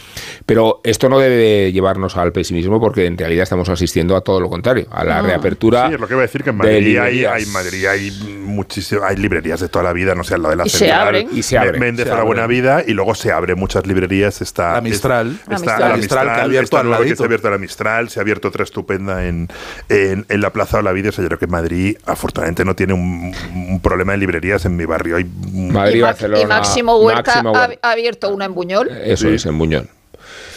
Pero 0.46 0.82
esto 0.84 1.10
no 1.10 1.20
debe 1.20 1.72
llevarnos 1.72 2.18
al 2.18 2.32
pesimismo, 2.32 2.80
porque 2.80 3.06
en 3.06 3.18
realidad 3.18 3.44
estamos 3.44 3.70
asistiendo 3.70 4.16
a 4.16 4.22
todo 4.22 4.40
lo 4.40 4.50
contrario, 4.50 4.88
a 4.92 5.04
la 5.04 5.22
reapertura. 5.44 5.88
Sí, 5.90 5.94
es 5.96 6.00
lo 6.00 6.08
que 6.08 6.14
iba 6.14 6.22
a 6.22 6.26
decir 6.26 6.44
que 6.44 6.50
en 6.50 6.58
de 6.58 6.64
Madrid 6.64 6.76
hay, 6.76 6.84
librerías. 6.84 7.34
hay, 7.34 7.46
Madrid 7.48 7.86
hay 7.86 8.12
muchísimo, 8.44 9.02
hay 9.04 9.16
librerías 9.18 9.60
de 9.60 9.70
toda 9.70 9.84
la 9.84 9.94
vida, 9.94 10.16
no 10.16 10.24
sé, 10.24 10.38
lo 10.38 10.50
de 10.50 10.56
la 10.56 10.66
Y 10.66 10.70
se 10.70 10.78
central, 10.80 11.02
abren. 11.08 11.30
Y 11.34 11.44
se 11.44 11.58
abren. 11.58 11.80
Méndez 11.80 12.06
Se 12.08 12.12
a 12.12 12.16
la 12.18 12.24
buena 12.24 12.44
abren. 12.44 12.62
vida 12.62 12.84
y 12.86 12.94
luego 12.94 13.16
se 13.16 13.32
abren 13.32 13.58
muchas 13.60 13.86
librerías. 13.88 14.42
Está, 14.42 14.74
La 14.74 14.82
Mistral. 14.82 15.28
es- 15.42 15.48
La 15.48 15.56
está 15.56 15.66
Mistral. 15.66 15.80
la 15.80 15.88
La 15.90 15.98
Mistral, 15.98 16.26
que 16.26 16.32
ha 16.32 16.44
abierto 16.44 16.78
al 16.78 16.84
nueva 16.86 16.98
que 16.98 17.04
ladito. 17.04 17.18
se 17.18 17.24
ha 17.24 17.26
abierto 17.26 17.50
la 17.50 17.58
Mistral, 17.58 18.10
se 18.10 18.20
ha 18.20 18.22
abierto 18.22 18.48
otra 18.48 18.64
estupenda 18.64 19.26
en, 19.26 19.48
en, 19.90 20.26
en 20.30 20.42
la 20.42 20.50
Plaza 20.52 20.78
de 20.78 20.84
la 20.84 20.92
Vida. 20.92 21.10
O 21.10 21.12
sea, 21.12 21.24
yo 21.24 21.28
creo 21.30 21.40
que 21.40 21.48
Madrid 21.48 21.98
afortunadamente 22.06 22.66
no 22.66 22.76
tiene 22.76 22.94
un, 22.94 23.34
un 23.56 23.80
problema 23.82 24.14
de 24.14 24.20
librerías 24.20 24.66
en 24.66 24.76
mi 24.76 24.86
barrio. 24.86 25.18
Hay 25.18 25.26
Madrid, 25.54 25.98
y, 25.98 26.02
Barcelona, 26.02 26.42
y 26.42 26.46
Máximo 26.46 26.98
Huerta 26.98 27.42
Máximo 27.44 27.54
ha 27.82 27.92
abierto 27.92 28.30
una 28.34 28.46
en 28.46 28.54
Buñol. 28.54 28.90
Eso 28.90 29.28
Sí. 29.30 29.36
es, 29.36 29.46
en 29.46 29.58
Buñol. 29.58 29.88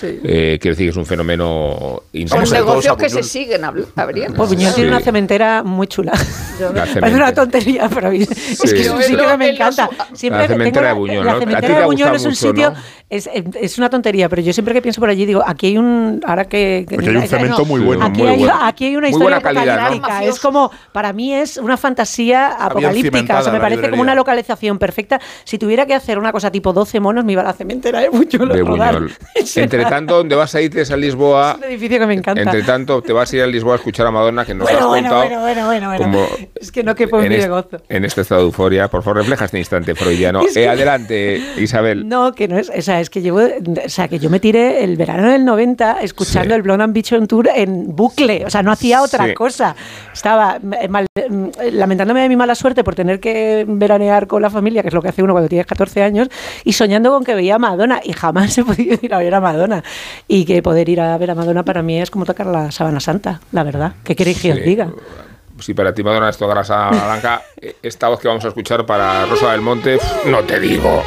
Sí. 0.00 0.20
Eh, 0.24 0.58
quiere 0.60 0.74
decir 0.74 0.86
que 0.86 0.90
es 0.90 0.96
un 0.96 1.06
fenómeno 1.06 2.02
Son 2.12 2.20
ir 2.20 2.28
todos 2.28 2.52
negocios 2.52 2.96
que 2.96 3.08
se 3.08 3.22
siguen 3.22 3.62
abri- 3.62 3.86
abriendo. 3.96 4.36
Pues 4.36 4.50
Sí. 4.70 4.74
tiene 4.76 4.90
una 4.90 5.00
cementera 5.00 5.62
muy 5.62 5.86
chula. 5.86 6.12
Parece 6.58 6.92
cementera. 6.94 7.16
una 7.16 7.34
tontería, 7.34 7.88
pero 7.92 8.10
es 8.10 8.28
que 8.72 8.80
es 8.80 8.90
un 8.90 9.02
Sí. 9.02 9.08
sitio 9.10 9.28
que 9.28 9.36
me 9.36 9.48
encanta. 9.50 9.88
Siempre 10.14 10.42
La 10.42 10.48
cementera 10.48 10.88
tengo 10.90 11.06
de 11.06 11.08
Buñol, 11.12 11.26
La 11.26 11.32
¿no? 11.32 11.36
A 11.36 11.40
ti 11.40 11.46
cementera 11.46 11.74
te 11.74 11.80
de 11.80 11.86
Buñol 11.86 12.14
es 12.16 12.22
un 12.22 12.28
mucho, 12.30 12.48
sitio, 12.48 12.70
¿no? 12.70 12.76
es, 13.10 13.30
es 13.60 13.78
una 13.78 13.90
tontería, 13.90 14.28
pero 14.28 14.42
yo 14.42 14.52
siempre 14.52 14.74
que 14.74 14.82
pienso 14.82 15.00
por 15.00 15.10
allí 15.10 15.26
digo, 15.26 15.42
aquí 15.46 15.66
hay 15.68 15.78
un, 15.78 16.20
ahora 16.26 16.44
que... 16.46 16.86
que- 16.88 16.94
Aquí 16.96 17.04
hay 17.08 17.16
un 17.16 17.22
no, 17.22 17.26
cemento 17.28 17.64
muy 17.64 17.80
bueno. 17.80 18.04
Aquí, 18.06 18.20
Muy 18.22 18.30
hay, 18.30 18.38
bueno. 18.38 18.58
aquí 18.62 18.84
hay 18.86 18.96
una 18.96 19.08
Muy 19.08 19.10
historia 19.10 19.38
buena 19.38 19.42
calidad, 19.42 19.76
¿no? 19.76 19.82
apocalíptica. 19.96 20.24
Es 20.24 20.40
como, 20.40 20.70
para 20.92 21.12
mí 21.12 21.34
es 21.34 21.56
una 21.58 21.76
fantasía 21.76 22.48
apocalíptica. 22.48 23.38
O 23.40 23.42
sea, 23.42 23.52
me 23.52 23.58
la 23.58 23.64
parece 23.64 23.90
como 23.90 24.02
una 24.02 24.14
localización 24.14 24.78
perfecta. 24.78 25.20
Si 25.44 25.58
tuviera 25.58 25.86
que 25.86 25.94
hacer 25.94 26.18
una 26.18 26.32
cosa 26.32 26.50
tipo 26.50 26.72
12 26.72 27.00
monos, 27.00 27.24
me 27.24 27.32
iba 27.32 27.42
a 27.42 27.44
la 27.44 27.52
cementera 27.52 28.00
de 28.00 28.08
Buñol. 28.08 28.48
de. 28.48 28.62
Buñol. 28.62 29.12
Entre 29.56 29.84
tanto, 29.84 30.16
¿dónde 30.16 30.34
vas 30.34 30.54
a 30.54 30.60
irte 30.60 30.80
es 30.80 30.90
a 30.90 30.96
Lisboa? 30.96 31.52
Es 31.52 31.58
un 31.58 31.64
edificio 31.64 31.98
que 31.98 32.06
me 32.06 32.14
encanta. 32.14 32.40
Entre 32.42 32.62
tanto, 32.62 33.02
te 33.02 33.12
vas 33.12 33.32
a 33.32 33.36
ir 33.36 33.42
a 33.42 33.46
Lisboa 33.46 33.74
a 33.74 33.76
escuchar 33.76 34.06
a 34.06 34.10
Madonna, 34.10 34.44
que 34.44 34.54
nos 34.54 34.64
Bueno, 34.64 34.78
has 34.80 34.86
bueno, 34.86 35.08
contado. 35.10 35.40
bueno, 35.40 35.66
bueno, 35.66 35.66
bueno, 35.66 35.88
bueno. 35.88 36.04
como 36.04 36.45
Es 36.60 36.72
que 36.72 36.82
no 36.82 36.94
quepo 36.94 37.18
en 37.18 37.24
en, 37.26 37.28
mí 37.30 37.34
de 37.36 37.40
est- 37.42 37.50
gozo. 37.50 37.78
en 37.88 38.04
este 38.04 38.20
estado 38.22 38.40
de 38.42 38.46
euforia. 38.46 38.88
Por 38.88 39.02
favor, 39.02 39.18
refleja 39.18 39.44
este 39.46 39.58
instante 39.58 39.94
freudiano. 39.94 40.40
Es 40.46 40.54
que- 40.54 40.64
Eh, 40.64 40.68
adelante, 40.68 41.40
Isabel. 41.58 42.08
No, 42.08 42.32
que 42.32 42.48
no 42.48 42.58
es, 42.58 42.70
o 42.70 42.82
sea, 42.82 43.00
es 43.00 43.10
que 43.10 43.20
llevo, 43.22 43.40
o 43.40 43.88
sea, 43.88 44.08
que 44.08 44.18
yo 44.18 44.30
me 44.30 44.40
tiré 44.40 44.82
el 44.84 44.96
verano 44.96 45.30
del 45.30 45.44
90 45.44 45.98
escuchando 46.02 46.50
Sí. 46.50 46.56
el 46.56 46.62
Blonde 46.62 46.84
Ambition 46.84 47.26
Tour 47.26 47.48
en 47.54 47.94
bucle, 47.94 48.44
o 48.46 48.50
sea, 48.50 48.62
no 48.62 48.72
hacía 48.72 49.02
otra 49.02 49.26
Sí. 49.26 49.34
cosa. 49.34 49.76
Estaba 50.12 50.58
eh, 50.80 50.88
mal- 50.88 51.06
eh, 51.14 51.70
lamentándome 51.72 52.20
de 52.22 52.28
mi 52.28 52.36
mala 52.36 52.54
suerte 52.54 52.82
por 52.84 52.94
tener 52.94 53.20
que 53.20 53.64
veranear 53.68 54.26
con 54.26 54.42
la 54.42 54.50
familia, 54.50 54.82
que 54.82 54.88
es 54.88 54.94
lo 54.94 55.02
que 55.02 55.08
hace 55.08 55.22
uno 55.22 55.32
cuando 55.34 55.48
tienes 55.48 55.66
14 55.66 56.02
años, 56.02 56.28
y 56.64 56.72
soñando 56.72 57.10
con 57.10 57.24
que 57.24 57.34
veía 57.34 57.56
a 57.56 57.58
Madonna, 57.58 58.00
y 58.02 58.12
jamás 58.12 58.56
he 58.58 58.64
podido 58.64 58.98
ir 59.00 59.14
a 59.14 59.18
ver 59.18 59.34
a 59.34 59.40
Madonna. 59.40 59.82
Y 60.28 60.44
que 60.44 60.62
poder 60.62 60.88
ir 60.88 61.00
a 61.00 61.16
ver 61.18 61.30
a 61.30 61.34
Madonna 61.34 61.64
para 61.64 61.82
mí 61.82 62.00
es 62.00 62.10
como 62.10 62.24
tocar 62.24 62.46
la 62.46 62.70
sábana 62.70 63.00
santa, 63.00 63.40
la 63.52 63.62
verdad. 63.62 63.92
¿Qué 64.04 64.16
queréis 64.16 64.40
que 64.40 64.52
os 64.52 64.62
diga? 64.62 64.90
Si 65.60 65.74
para 65.74 65.92
ti 65.94 66.02
Madonna 66.02 66.28
esto 66.28 66.46
grasa 66.46 66.90
blanca, 66.90 67.42
eh, 67.60 67.76
esta 67.82 68.08
voz 68.08 68.20
que 68.20 68.28
vamos 68.28 68.44
a 68.44 68.48
escuchar 68.48 68.84
para 68.86 69.26
Rosa 69.26 69.52
del 69.52 69.60
Monte, 69.60 69.98
no 70.26 70.44
te 70.44 70.60
digo. 70.60 71.02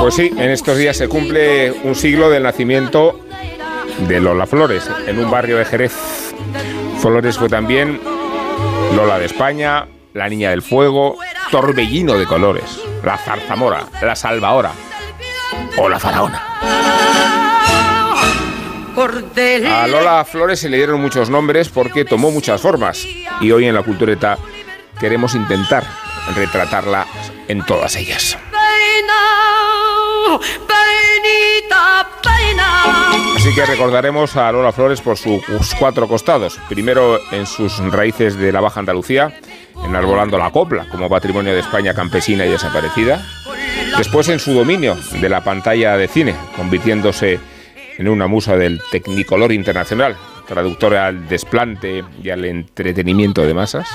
Pues 0.00 0.14
sí, 0.14 0.30
en 0.36 0.50
estos 0.50 0.78
días 0.78 0.96
se 0.96 1.08
cumple 1.08 1.72
un 1.82 1.94
siglo 1.94 2.30
del 2.30 2.44
nacimiento 2.44 3.20
de 4.06 4.20
Lola 4.20 4.46
Flores, 4.46 4.88
en 5.06 5.18
un 5.18 5.30
barrio 5.30 5.58
de 5.58 5.64
Jerez. 5.64 5.92
Flores 7.00 7.36
fue 7.36 7.48
también 7.48 8.00
Lola 8.94 9.18
de 9.18 9.26
España, 9.26 9.86
la 10.14 10.28
Niña 10.28 10.50
del 10.50 10.62
Fuego, 10.62 11.16
Torbellino 11.50 12.14
de 12.14 12.26
Colores, 12.26 12.80
la 13.02 13.18
Zarzamora, 13.18 13.86
la 14.00 14.14
Salvahora 14.14 14.72
o 15.76 15.88
la 15.88 15.98
Faraona. 15.98 16.42
A 19.66 19.86
Lola 19.86 20.24
Flores 20.24 20.60
se 20.60 20.68
le 20.68 20.76
dieron 20.76 21.00
muchos 21.00 21.28
nombres 21.28 21.68
porque 21.68 22.04
tomó 22.04 22.30
muchas 22.30 22.60
formas 22.60 23.04
y 23.40 23.50
hoy 23.50 23.66
en 23.66 23.74
la 23.74 23.82
cultureta 23.82 24.38
queremos 24.98 25.34
intentar 25.34 25.84
retratarla 26.34 27.06
en 27.46 27.64
todas 27.64 27.94
ellas. 27.96 28.38
Pena, 30.28 30.38
penita, 30.66 32.06
pena. 32.22 33.10
Así 33.36 33.54
que 33.54 33.64
recordaremos 33.64 34.36
a 34.36 34.52
Lola 34.52 34.72
Flores 34.72 35.00
por 35.00 35.16
sus 35.16 35.42
cuatro 35.78 36.06
costados. 36.06 36.58
Primero 36.68 37.18
en 37.32 37.46
sus 37.46 37.78
raíces 37.90 38.36
de 38.36 38.52
la 38.52 38.60
Baja 38.60 38.80
Andalucía, 38.80 39.32
enarbolando 39.82 40.36
la 40.36 40.50
copla 40.50 40.86
como 40.90 41.08
patrimonio 41.08 41.54
de 41.54 41.60
España 41.60 41.94
campesina 41.94 42.44
y 42.44 42.50
desaparecida. 42.50 43.24
Después 43.96 44.28
en 44.28 44.38
su 44.38 44.52
dominio 44.52 44.96
de 45.18 45.28
la 45.30 45.42
pantalla 45.42 45.96
de 45.96 46.08
cine, 46.08 46.36
convirtiéndose 46.56 47.40
en 47.96 48.08
una 48.08 48.26
musa 48.26 48.56
del 48.56 48.82
tecnicolor 48.90 49.50
internacional, 49.52 50.16
traductora 50.46 51.06
al 51.06 51.26
desplante 51.26 52.04
y 52.22 52.28
al 52.28 52.44
entretenimiento 52.44 53.46
de 53.46 53.54
masas. 53.54 53.88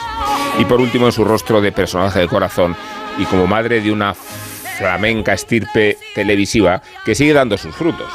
Y 0.58 0.66
por 0.66 0.82
último 0.82 1.06
en 1.06 1.12
su 1.12 1.24
rostro 1.26 1.62
de 1.62 1.72
personaje 1.72 2.20
de 2.22 2.28
corazón 2.28 2.76
y 3.20 3.26
como 3.26 3.46
madre 3.46 3.82
de 3.82 3.92
una 3.92 4.16
flamenca 4.78 5.34
estirpe 5.34 5.98
televisiva 6.14 6.82
que 7.06 7.16
sigue 7.16 7.34
dando 7.34 7.58
sus 7.58 7.76
frutos. 7.76 8.08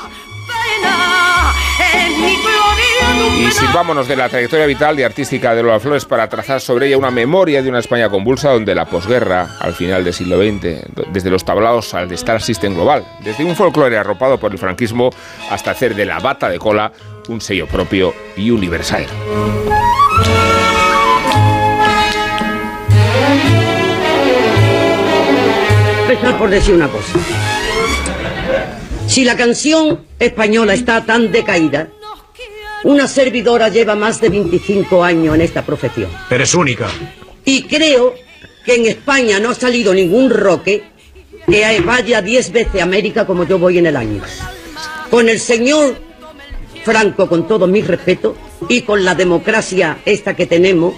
Y 3.39 3.51
sirvámonos 3.53 4.09
de 4.09 4.17
la 4.17 4.29
trayectoria 4.29 4.67
vital 4.67 4.99
y 4.99 5.03
artística 5.03 5.55
de 5.55 5.63
Lola 5.63 5.81
Flores 5.81 6.05
para 6.05 6.29
trazar 6.29 6.61
sobre 6.61 6.89
ella 6.89 6.99
una 6.99 7.11
memoria 7.11 7.63
de 7.63 7.69
una 7.69 7.79
España 7.79 8.09
convulsa 8.09 8.51
donde 8.51 8.75
la 8.75 8.87
posguerra, 8.87 9.57
al 9.61 9.75
final 9.75 10.05
del 10.05 10.13
siglo 10.13 10.39
XX, 10.39 11.13
desde 11.13 11.31
los 11.31 11.45
tablaos 11.45 11.95
al 11.95 12.11
Star 12.13 12.43
System 12.43 12.75
global, 12.75 13.05
desde 13.21 13.45
un 13.45 13.57
folclore 13.57 13.97
arropado 13.97 14.39
por 14.39 14.53
el 14.53 14.59
franquismo 14.59 15.11
hasta 15.51 15.71
hacer 15.71 15.95
de 15.95 16.05
la 16.05 16.19
bata 16.19 16.49
de 16.49 16.59
cola 16.59 16.93
un 17.29 17.41
sello 17.41 17.67
propio 17.67 18.15
y 18.37 18.51
universal. 18.51 19.07
empezar 26.11 26.39
por 26.39 26.51
decir 26.51 26.75
una 26.75 26.89
cosa. 26.89 27.48
Si 29.09 29.25
la 29.25 29.37
canción 29.37 30.05
española 30.19 30.75
está 30.75 31.05
tan 31.05 31.33
decaída, 31.33 31.89
una 32.85 33.09
servidora 33.09 33.71
lleva 33.71 33.95
más 33.95 34.21
de 34.21 34.29
25 34.29 35.03
años 35.03 35.35
en 35.35 35.41
esta 35.41 35.65
profesión. 35.65 36.11
Eres 36.31 36.55
única. 36.55 36.89
Y 37.45 37.63
creo 37.63 38.15
que 38.65 38.75
en 38.75 38.87
España 38.87 39.41
no 39.41 39.51
ha 39.51 39.55
salido 39.55 39.95
ningún 39.95 40.29
roque 40.29 40.85
que 41.47 41.81
vaya 41.81 42.21
10 42.21 42.53
veces 42.53 42.81
a 42.81 42.85
América 42.85 43.27
como 43.27 43.45
yo 43.45 43.59
voy 43.59 43.79
en 43.79 43.87
el 43.87 43.97
año. 43.97 44.21
Con 45.11 45.31
el 45.31 45.41
señor 45.41 45.97
Franco, 46.85 47.29
con 47.29 47.49
todo 47.49 47.67
mi 47.67 47.81
respeto, 47.81 48.37
y 48.69 48.83
con 48.83 49.05
la 49.05 49.15
democracia 49.15 49.99
esta 50.05 50.37
que 50.37 50.47
tenemos, 50.47 50.95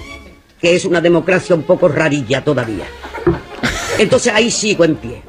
que 0.61 0.75
es 0.75 0.85
una 0.85 1.00
democracia 1.00 1.55
un 1.55 1.62
poco 1.62 1.88
rarilla 1.88 2.43
todavía. 2.43 2.87
Entonces 3.99 4.33
ahí 4.33 4.50
sigo 4.50 4.85
en 4.85 4.97
pie. 4.97 5.23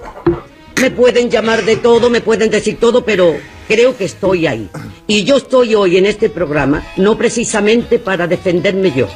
Me 0.82 0.90
pueden 0.90 1.30
llamar 1.30 1.64
de 1.64 1.76
todo, 1.76 2.10
me 2.10 2.22
pueden 2.22 2.50
decir 2.50 2.80
todo, 2.80 3.06
pero 3.06 3.36
creo 3.68 3.96
que 3.96 4.06
estoy 4.06 4.48
ahí. 4.48 4.68
Y 5.06 5.24
yo 5.24 5.38
estoy 5.38 5.76
hoy 5.76 5.98
en 5.98 6.08
este 6.08 6.28
programa 6.28 6.84
no 6.98 7.16
precisamente 7.20 8.00
para 8.00 8.26
defenderme 8.26 8.92
yo, 8.92 9.08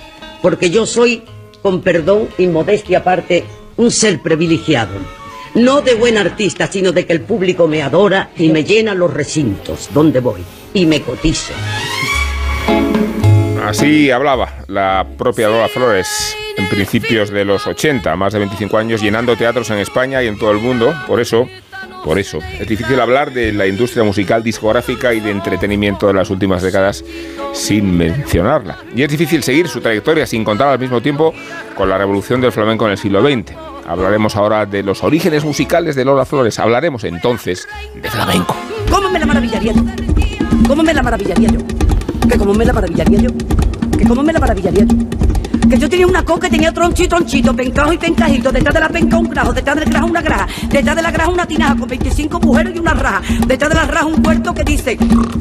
porque 0.44 0.70
yo 0.70 0.86
soy, 0.86 1.24
con 1.64 1.82
perdón 1.82 2.30
y 2.38 2.46
modestia 2.46 3.00
aparte, 3.00 3.46
un 3.78 3.90
ser 3.90 4.22
privilegiado. 4.22 4.94
No 5.56 5.82
de 5.82 5.96
buen 5.96 6.20
artista, 6.20 6.68
sino 6.68 6.92
de 6.92 7.08
que 7.08 7.14
el 7.14 7.22
público 7.22 7.68
me 7.68 7.82
adora 7.82 8.30
y 8.38 8.50
me 8.50 8.64
llena 8.64 8.94
los 8.94 9.12
recintos 9.12 9.90
donde 9.92 10.20
voy 10.20 10.42
y 10.72 10.86
me 10.86 11.02
cotizo. 11.02 11.54
Así 13.66 14.12
hablaba 14.12 14.54
la 14.68 15.08
propia 15.18 15.48
Lola 15.48 15.68
Flores 15.68 16.36
en 16.56 16.70
principios 16.70 17.32
de 17.32 17.46
los 17.46 17.66
80, 17.66 18.16
más 18.16 18.34
de 18.34 18.40
25 18.40 18.78
años, 18.78 19.02
llenando 19.02 19.36
teatros 19.36 19.70
en 19.72 19.80
España 19.80 20.22
y 20.22 20.28
en 20.28 20.38
todo 20.38 20.52
el 20.52 20.60
mundo. 20.60 20.94
Por 21.08 21.20
eso, 21.20 21.48
por 22.04 22.20
eso, 22.20 22.38
es 22.60 22.68
difícil 22.68 23.00
hablar 23.00 23.34
de 23.34 23.52
la 23.52 23.66
industria 23.66 24.04
musical 24.04 24.44
discográfica 24.44 25.14
y 25.14 25.20
de 25.20 25.32
entretenimiento 25.32 26.06
de 26.08 26.14
las 26.14 26.30
últimas 26.30 26.62
décadas 26.62 27.04
sin 27.54 27.98
mencionarla. 27.98 28.78
Y 28.96 29.02
es 29.02 29.10
difícil 29.10 29.42
seguir 29.42 29.68
su 29.68 29.82
trayectoria 29.82 30.28
sin 30.28 30.44
contar 30.44 30.68
al 30.68 30.80
mismo 30.80 31.02
tiempo 31.02 31.34
con 31.76 31.90
la 31.90 31.98
revolución 31.98 32.42
del 32.42 32.52
flamenco 32.52 32.86
en 32.86 32.92
el 32.92 32.98
siglo 33.00 33.22
XX. 33.22 33.54
Hablaremos 33.88 34.36
ahora 34.36 34.66
de 34.66 34.84
los 34.84 35.04
orígenes 35.04 35.44
musicales 35.44 35.96
de 35.96 36.06
Lola 36.06 36.26
Flores. 36.26 36.60
Hablaremos 36.60 37.04
entonces 37.04 37.68
de 37.96 38.10
flamenco. 38.10 38.56
¿Cómo 38.92 39.10
me 39.10 39.20
la 39.20 39.26
maravillaría 39.26 39.74
yo? 39.74 39.82
¿Cómo 40.68 40.84
me 40.84 40.94
la 40.94 41.02
maravillaría 41.02 41.50
yo? 41.50 41.85
Que 42.30 42.38
cómo 42.38 42.54
me 42.54 42.66
la 42.66 42.74
maravillaría 42.74 43.20
yo? 43.20 43.30
Que 43.98 44.06
cómo 44.06 44.24
me 44.24 44.34
la 44.34 44.40
maravillaría 44.40 44.86
yo? 44.86 44.96
Que 45.70 45.80
yo 45.80 45.90
tenía 45.90 46.06
una 46.06 46.24
coca, 46.24 46.48
tenía 46.48 46.72
tronchito, 46.72 47.16
tronchito, 47.16 47.56
pencajo 47.56 47.94
y 47.94 47.98
pencajito, 47.98 48.52
detrás 48.52 48.74
de 48.74 48.80
la 48.80 48.90
penca 48.90 49.18
un 49.18 49.30
grajo, 49.30 49.52
detrás 49.52 49.76
del 49.78 49.90
grajo 49.90 50.06
una 50.06 50.22
graja, 50.22 50.48
detrás 50.70 50.96
de 50.96 51.02
la 51.02 51.12
graja 51.12 51.30
una 51.32 51.46
tinaja 51.48 51.76
con 51.76 51.88
25 51.88 52.40
mujeres 52.40 52.76
y 52.76 52.80
una 52.80 52.94
raja, 52.94 53.22
detrás 53.48 53.70
de 53.70 53.76
la 53.76 53.86
raja 53.86 54.06
un 54.06 54.22
puerto 54.22 54.54
que 54.54 54.64
dice 54.64 54.96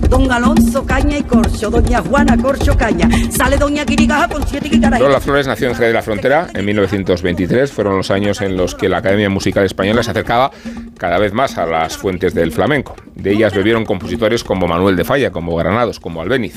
Don 0.09 0.31
Alonso 0.33 0.87
Caña 0.87 1.19
y 1.19 1.23
Corcho, 1.25 1.69
Doña 1.69 2.00
Juana 2.00 2.38
Corcho 2.38 2.75
Caña, 2.76 3.09
sale 3.31 3.59
Doña 3.59 3.85
Quirigaja 3.85 4.29
con 4.29 4.47
siete 4.47 4.69
guitarras. 4.71 5.00
Lola 5.00 5.21
Flores 5.21 5.47
nació 5.47 5.69
en 5.69 5.75
Jerez 5.75 5.91
de 5.91 5.95
la 5.95 6.03
Frontera 6.03 6.47
en 6.55 6.64
1923. 6.64 7.71
Fueron 7.71 7.99
los 7.99 8.11
años 8.11 8.41
en 8.41 8.57
los 8.57 8.75
que 8.75 8.88
la 8.88 8.99
Academia 8.99 9.29
Musical 9.29 9.64
Española 9.64 10.03
se 10.03 10.11
acercaba 10.11 10.50
cada 10.98 11.18
vez 11.18 11.32
más 11.32 11.58
a 11.58 11.66
las 11.66 11.96
fuentes 11.96 12.34
del 12.34 12.52
flamenco. 12.52 12.94
De 13.14 13.32
ellas 13.32 13.54
bebieron 13.54 13.84
compositores 13.84 14.44
como 14.44 14.66
Manuel 14.66 14.96
de 14.96 15.04
Falla, 15.04 15.30
como 15.30 15.56
Granados, 15.56 16.00
como 16.00 16.22
Albéniz, 16.22 16.54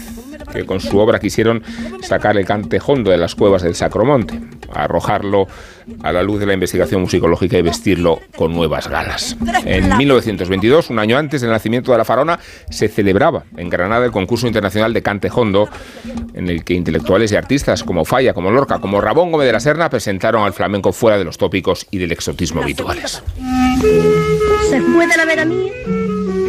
que 0.51 0.65
con 0.65 0.79
su 0.79 0.97
obra 0.97 1.19
quisieron 1.19 1.63
sacar 2.01 2.37
el 2.37 2.45
cante 2.45 2.79
hondo 2.85 3.11
de 3.11 3.17
las 3.17 3.35
cuevas 3.35 3.61
del 3.61 3.75
Sacromonte, 3.75 4.39
arrojarlo 4.73 5.47
a 6.03 6.11
la 6.11 6.23
luz 6.23 6.39
de 6.39 6.45
la 6.45 6.53
investigación 6.53 7.01
musicológica 7.01 7.57
y 7.57 7.61
vestirlo 7.61 8.19
con 8.35 8.53
nuevas 8.53 8.87
galas. 8.87 9.37
En 9.65 9.97
1922, 9.97 10.89
un 10.89 10.99
año 10.99 11.17
antes 11.17 11.41
del 11.41 11.51
nacimiento 11.51 11.91
de 11.91 11.97
la 11.97 12.05
Farona, 12.05 12.39
se 12.69 12.87
celebraba 12.87 13.43
en 13.55 13.69
Granada 13.69 14.05
el 14.05 14.11
concurso 14.11 14.47
internacional 14.47 14.93
de 14.93 15.01
cante 15.01 15.29
hondo, 15.33 15.69
en 16.33 16.49
el 16.49 16.63
que 16.63 16.73
intelectuales 16.73 17.31
y 17.31 17.35
artistas 17.35 17.83
como 17.83 18.05
Falla, 18.05 18.33
como 18.33 18.51
Lorca, 18.51 18.79
como 18.79 19.01
Rabón 19.01 19.31
Gómez 19.31 19.47
de 19.47 19.53
la 19.53 19.59
Serna 19.59 19.89
presentaron 19.89 20.43
al 20.43 20.53
flamenco 20.53 20.91
fuera 20.91 21.17
de 21.17 21.23
los 21.23 21.37
tópicos 21.37 21.87
y 21.91 21.97
del 21.97 22.11
exotismo 22.11 22.61
habituales. 22.61 23.23
Se 24.69 24.81
puede 24.81 25.17
la 25.17 25.25
vera 25.25 25.45
mía, 25.45 25.71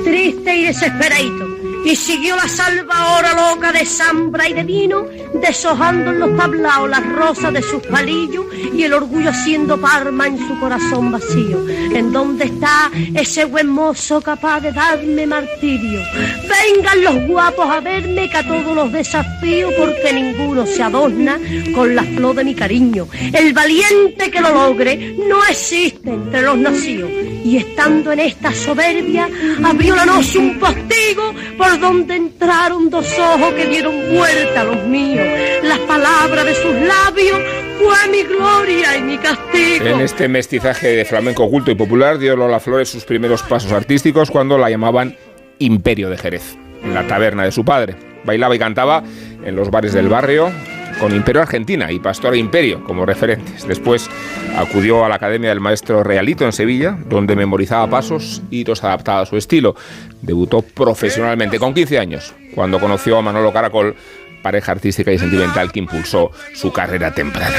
triste 0.04 0.57
y 0.57 0.64
desesperadito. 0.64 1.48
Y 1.88 1.97
siguió 1.97 2.37
la 2.37 2.47
salvadora 2.47 3.33
loca 3.33 3.73
de 3.73 3.87
zambra 3.87 4.47
y 4.47 4.52
de 4.52 4.62
vino, 4.62 5.07
deshojando 5.40 6.11
en 6.11 6.21
los 6.21 6.37
tablaos 6.37 6.90
las 6.90 7.02
rosas 7.12 7.50
de 7.54 7.62
sus 7.62 7.83
palillos 7.87 8.45
y 8.75 8.83
el 8.83 8.92
orgullo 8.92 9.30
haciendo 9.30 9.80
parma 9.80 10.26
en 10.26 10.37
su 10.37 10.61
corazón 10.61 11.11
vacío. 11.11 11.66
¿En 11.66 12.12
dónde 12.12 12.45
está 12.45 12.90
ese 13.14 13.47
buen 13.47 13.68
mozo 13.68 14.21
capaz 14.21 14.61
de 14.61 14.73
darme 14.73 15.26
martirio? 15.26 16.02
Vengan 16.42 17.04
los 17.04 17.26
guapos 17.26 17.71
a 17.71 17.80
verme 17.80 18.28
que 18.28 18.37
a 18.37 18.47
todos 18.47 18.76
los 18.76 18.92
desafío 18.92 19.71
porque 19.78 20.12
ninguno 20.12 20.66
se 20.66 20.83
adorna 20.83 21.40
con 21.75 21.95
la 21.95 22.02
flor 22.02 22.37
de 22.37 22.45
mi 22.45 22.54
cariño. 22.54 23.09
El 23.33 23.54
valiente 23.54 24.30
que 24.30 24.42
lo 24.42 24.52
logre 24.52 25.16
no 25.26 25.42
existe 25.47 26.11
entre 26.11 26.42
los 26.42 26.59
nacidos. 26.59 27.11
Y 27.45 27.57
estando 27.57 28.12
en 28.12 28.21
esta 28.21 28.52
soberbia, 28.52 29.26
abrió 29.64 29.97
la 29.97 30.04
noche 30.04 30.38
un 30.38 30.59
postigo 30.59 31.33
por 31.57 31.78
donde 31.81 32.17
entraron 32.17 32.91
dos 32.91 33.07
ojos 33.19 33.53
que 33.55 33.67
dieron 33.67 33.95
vuelta 34.15 34.61
a 34.61 34.65
los 34.65 34.87
míos. 34.87 35.27
Las 35.63 35.79
palabras 35.81 36.45
de 36.45 36.55
sus 36.55 36.75
labios 36.75 37.41
fue 37.79 38.11
mi 38.11 38.23
gloria 38.23 38.97
y 38.97 39.03
mi 39.03 39.19
castigo. 39.19 39.87
En 39.87 40.01
este 40.01 40.29
mestizaje 40.29 40.89
de 40.89 41.05
flamenco 41.05 41.49
culto 41.49 41.71
y 41.71 41.75
popular 41.75 42.19
dio 42.19 42.37
Lola 42.37 42.61
Flores 42.61 42.89
sus 42.89 43.05
primeros 43.05 43.43
pasos 43.43 43.73
artísticos 43.73 44.31
cuando 44.31 44.59
la 44.59 44.71
llamaban 44.71 45.17
Imperio 45.59 46.11
de 46.11 46.19
Jerez, 46.19 46.57
en 46.83 46.95
la 46.95 47.07
taberna 47.07 47.45
de 47.45 47.53
su 47.53 47.65
padre. 47.65 47.97
Bailaba 48.25 48.55
y 48.55 48.59
cantaba 48.59 49.03
en 49.45 49.57
los 49.57 49.71
bares 49.71 49.93
del 49.93 50.09
barrio 50.09 50.51
con 50.99 51.14
Imperio 51.14 51.43
Argentina 51.43 51.90
y 51.93 51.99
Pastora 51.99 52.37
Imperio 52.37 52.83
como 52.85 53.07
referentes. 53.07 53.67
Después 53.67 54.09
acudió 54.57 55.05
a 55.05 55.09
la 55.09 55.17
Academia 55.17 55.50
del 55.50 55.61
Maestro 55.61 56.02
Realito 56.02 56.45
en 56.45 56.52
Sevilla, 56.52 56.99
donde 57.09 57.37
memorizaba 57.37 57.88
pasos 57.88 58.43
y 58.50 58.64
los 58.64 58.83
adaptaba 58.85 59.21
a 59.21 59.26
su 59.26 59.37
estilo. 59.37 59.76
Debutó 60.23 60.62
profesionalmente 60.62 61.59
con 61.59 61.75
15 61.75 61.99
años, 61.99 62.35
cuando 62.55 62.81
conoció 62.81 63.19
a 63.19 63.23
Manolo 63.23 63.52
Caracol, 63.52 63.95
pareja 64.43 64.73
artística 64.73 65.12
y 65.12 65.19
sentimental 65.19 65.73
que 65.73 65.81
impulsó 65.81 66.31
su 66.55 66.73
carrera 66.73 67.12
temprana. 67.12 67.57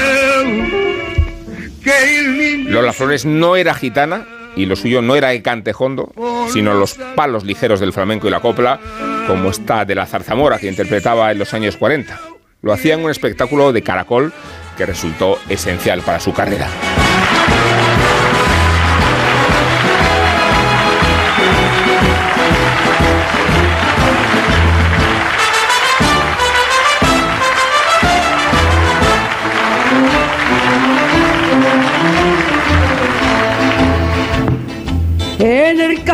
Lola 2.66 2.92
Flores 2.92 3.24
no 3.24 3.56
era 3.56 3.74
gitana 3.74 4.26
y 4.56 4.66
lo 4.66 4.76
suyo 4.76 5.02
no 5.02 5.16
era 5.16 5.32
el 5.32 5.42
cantejondo, 5.42 6.12
sino 6.52 6.74
los 6.74 6.94
palos 7.14 7.44
ligeros 7.44 7.80
del 7.80 7.92
flamenco 7.92 8.28
y 8.28 8.30
la 8.30 8.40
copla, 8.40 8.80
como 9.26 9.50
está 9.50 9.84
de 9.84 9.94
la 9.94 10.06
zarzamora 10.06 10.58
que 10.58 10.68
interpretaba 10.68 11.30
en 11.30 11.38
los 11.38 11.54
años 11.54 11.76
40. 11.76 12.29
Lo 12.62 12.72
hacía 12.72 12.94
en 12.94 13.04
un 13.04 13.10
espectáculo 13.10 13.72
de 13.72 13.82
caracol 13.82 14.32
que 14.76 14.86
resultó 14.86 15.38
esencial 15.48 16.02
para 16.02 16.20
su 16.20 16.32
carrera. 16.32 16.68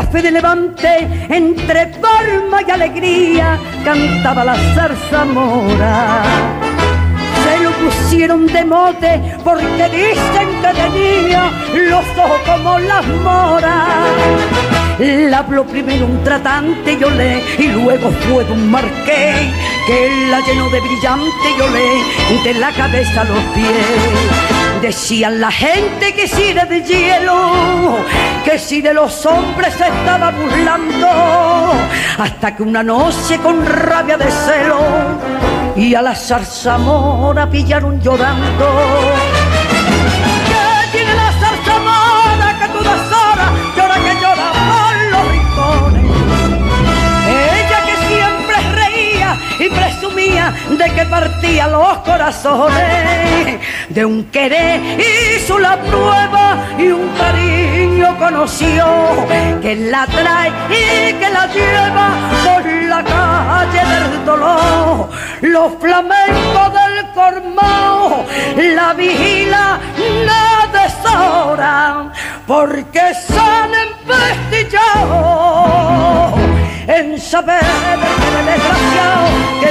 Café 0.06 0.22
de 0.22 0.30
Levante, 0.30 1.08
entre 1.28 1.86
palma 1.86 2.60
y 2.66 2.70
alegría, 2.70 3.58
cantaba 3.84 4.44
la 4.44 4.54
zarzamora. 4.74 6.22
Se 7.42 7.64
lo 7.64 7.70
pusieron 7.72 8.46
de 8.46 8.64
mote 8.64 9.20
porque 9.42 9.84
dicen 9.88 10.48
que 10.62 10.72
tenía 10.82 11.50
los 11.90 12.04
ojos 12.18 12.40
como 12.46 12.78
las 12.78 13.06
moras. 13.06 14.75
La 14.98 15.38
habló 15.38 15.66
primero 15.66 16.06
un 16.06 16.24
tratante 16.24 16.94
y 16.98 17.04
olé, 17.04 17.42
y 17.58 17.68
luego 17.68 18.10
fue 18.10 18.44
de 18.44 18.52
un 18.52 18.70
marqués 18.70 19.36
que 19.86 20.26
la 20.30 20.40
llenó 20.40 20.70
de 20.70 20.80
brillante 20.80 21.50
y 21.56 21.60
olé 21.60 22.42
de 22.42 22.54
la 22.54 22.72
cabeza 22.72 23.20
a 23.20 23.24
los 23.24 23.42
pies. 23.54 24.80
Decían 24.80 25.38
la 25.38 25.50
gente 25.50 26.14
que 26.14 26.26
si 26.26 26.44
era 26.44 26.64
de 26.64 26.82
hielo, 26.82 27.98
que 28.42 28.58
si 28.58 28.80
de 28.80 28.94
los 28.94 29.26
hombres 29.26 29.74
se 29.74 29.86
estaba 29.86 30.30
burlando, 30.30 31.08
hasta 32.18 32.56
que 32.56 32.62
una 32.62 32.82
noche 32.82 33.38
con 33.38 33.66
rabia 33.66 34.16
de 34.16 34.30
celo 34.30 34.80
y 35.76 35.94
a 35.94 36.00
la 36.00 36.14
zarzamora 36.14 37.50
pillaron 37.50 38.00
llorando. 38.00 38.66
De 50.70 50.92
que 50.94 51.04
partía 51.06 51.68
los 51.68 51.98
corazones. 51.98 53.60
De 53.88 54.04
un 54.04 54.24
querer 54.24 54.80
hizo 55.00 55.58
la 55.58 55.76
prueba 55.76 56.58
y 56.78 56.88
un 56.88 57.08
cariño 57.16 58.16
conoció 58.18 58.86
que 59.62 59.76
la 59.76 60.06
trae 60.06 60.50
y 60.70 61.12
que 61.14 61.30
la 61.30 61.46
lleva 61.46 62.10
por 62.44 62.66
la 62.66 63.04
calle 63.04 63.80
del 63.86 64.24
dolor. 64.24 65.08
Los 65.42 65.72
flamencos 65.80 66.72
del 66.72 67.06
cormao 67.14 68.24
la 68.56 68.92
vigila 68.94 69.78
no 70.26 70.66
deshoran 70.72 72.12
porque 72.46 73.14
son 73.26 73.70
investillados 74.02 75.36
en 76.86 77.20
saber 77.20 77.60
que 77.60 78.30
desgraciado 78.50 79.26
que 79.60 79.70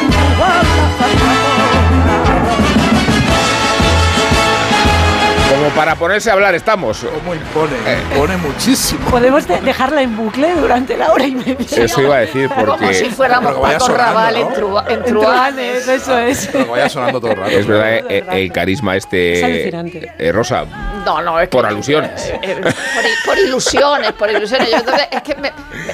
Como 5.65 5.75
para 5.75 5.95
ponerse 5.95 6.29
a 6.29 6.33
hablar 6.33 6.53
estamos. 6.53 6.99
¿Cómo 6.99 7.33
impone? 7.33 7.73
Impone 8.11 8.37
muchísimo. 8.37 9.09
Podemos 9.09 9.47
de- 9.47 9.59
dejarla 9.61 10.03
en 10.03 10.15
bucle 10.15 10.53
durante 10.53 10.95
la 10.95 11.11
hora 11.11 11.25
y 11.25 11.31
media. 11.33 11.55
Eso 11.75 12.01
iba 12.01 12.17
a 12.17 12.19
decir 12.19 12.47
Como 12.49 12.61
si 12.77 12.85
porque 12.85 13.09
fuéramos 13.09 13.47
Pero 13.49 13.55
que 13.55 13.61
vaya 13.63 13.77
Paco 13.79 13.85
sonando, 13.91 14.11
Raval 14.13 14.33
¿no? 14.35 14.39
en, 14.41 14.47
Trua- 14.55 14.85
en 14.89 15.03
Truanes. 15.03 15.87
Eso 15.87 16.19
es. 16.19 16.49
Pero 16.51 16.65
que 16.65 16.69
vaya 16.71 16.87
sonando 16.89 17.19
todo 17.19 17.31
el 17.31 17.37
rato. 17.37 17.49
es 17.49 17.65
verdad 17.65 17.93
eh, 18.11 18.23
el 18.31 18.51
carisma 18.51 18.95
Es 18.95 19.05
este 19.05 19.43
alucinante. 19.43 20.11
eh, 20.19 20.31
Rosa 20.31 20.65
No, 21.03 21.21
no, 21.23 21.39
es 21.39 21.49
que- 21.49 21.57
por 21.57 21.65
alusiones. 21.65 22.25
Eh, 22.27 22.39
eh, 22.43 22.55
por, 22.61 22.71
i- 23.05 23.09
por 23.25 23.37
ilusiones, 23.39 24.11
por 24.13 24.29
ilusiones. 24.29 24.69
Yo 24.69 24.77
entonces, 24.77 25.07
es 25.09 25.21
que 25.23 25.33
me- 25.35 25.47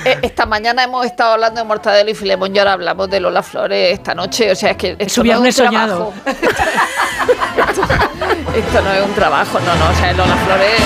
eh, 0.03 0.17
esta 0.21 0.45
mañana 0.45 0.84
hemos 0.84 1.05
estado 1.05 1.31
hablando 1.34 1.62
de 1.62 1.65
Mortadelo 1.65 2.10
y 2.12 2.13
Filemón 2.15 2.53
y 2.53 2.60
ahora 2.60 2.73
hablamos 2.73 3.10
de 3.10 3.21
Lola 3.21 3.41
Flores 3.41 3.93
esta 3.93 4.13
noche. 4.13 4.51
O 4.51 4.55
sea, 4.55 4.71
es 4.71 4.77
que 4.77 4.95
esto 4.99 5.13
su 5.21 5.23
no 5.23 5.45
es 5.45 5.57
un 5.60 5.65
soñado. 5.65 6.13
trabajo. 6.25 6.41
esto, 8.55 8.81
no 8.81 8.91
es 8.91 9.05
un 9.05 9.13
trabajo, 9.13 9.60
no, 9.60 9.75
no. 9.75 9.89
O 9.89 9.95
sea, 9.95 10.13
Lola 10.13 10.36
Flores 10.36 10.81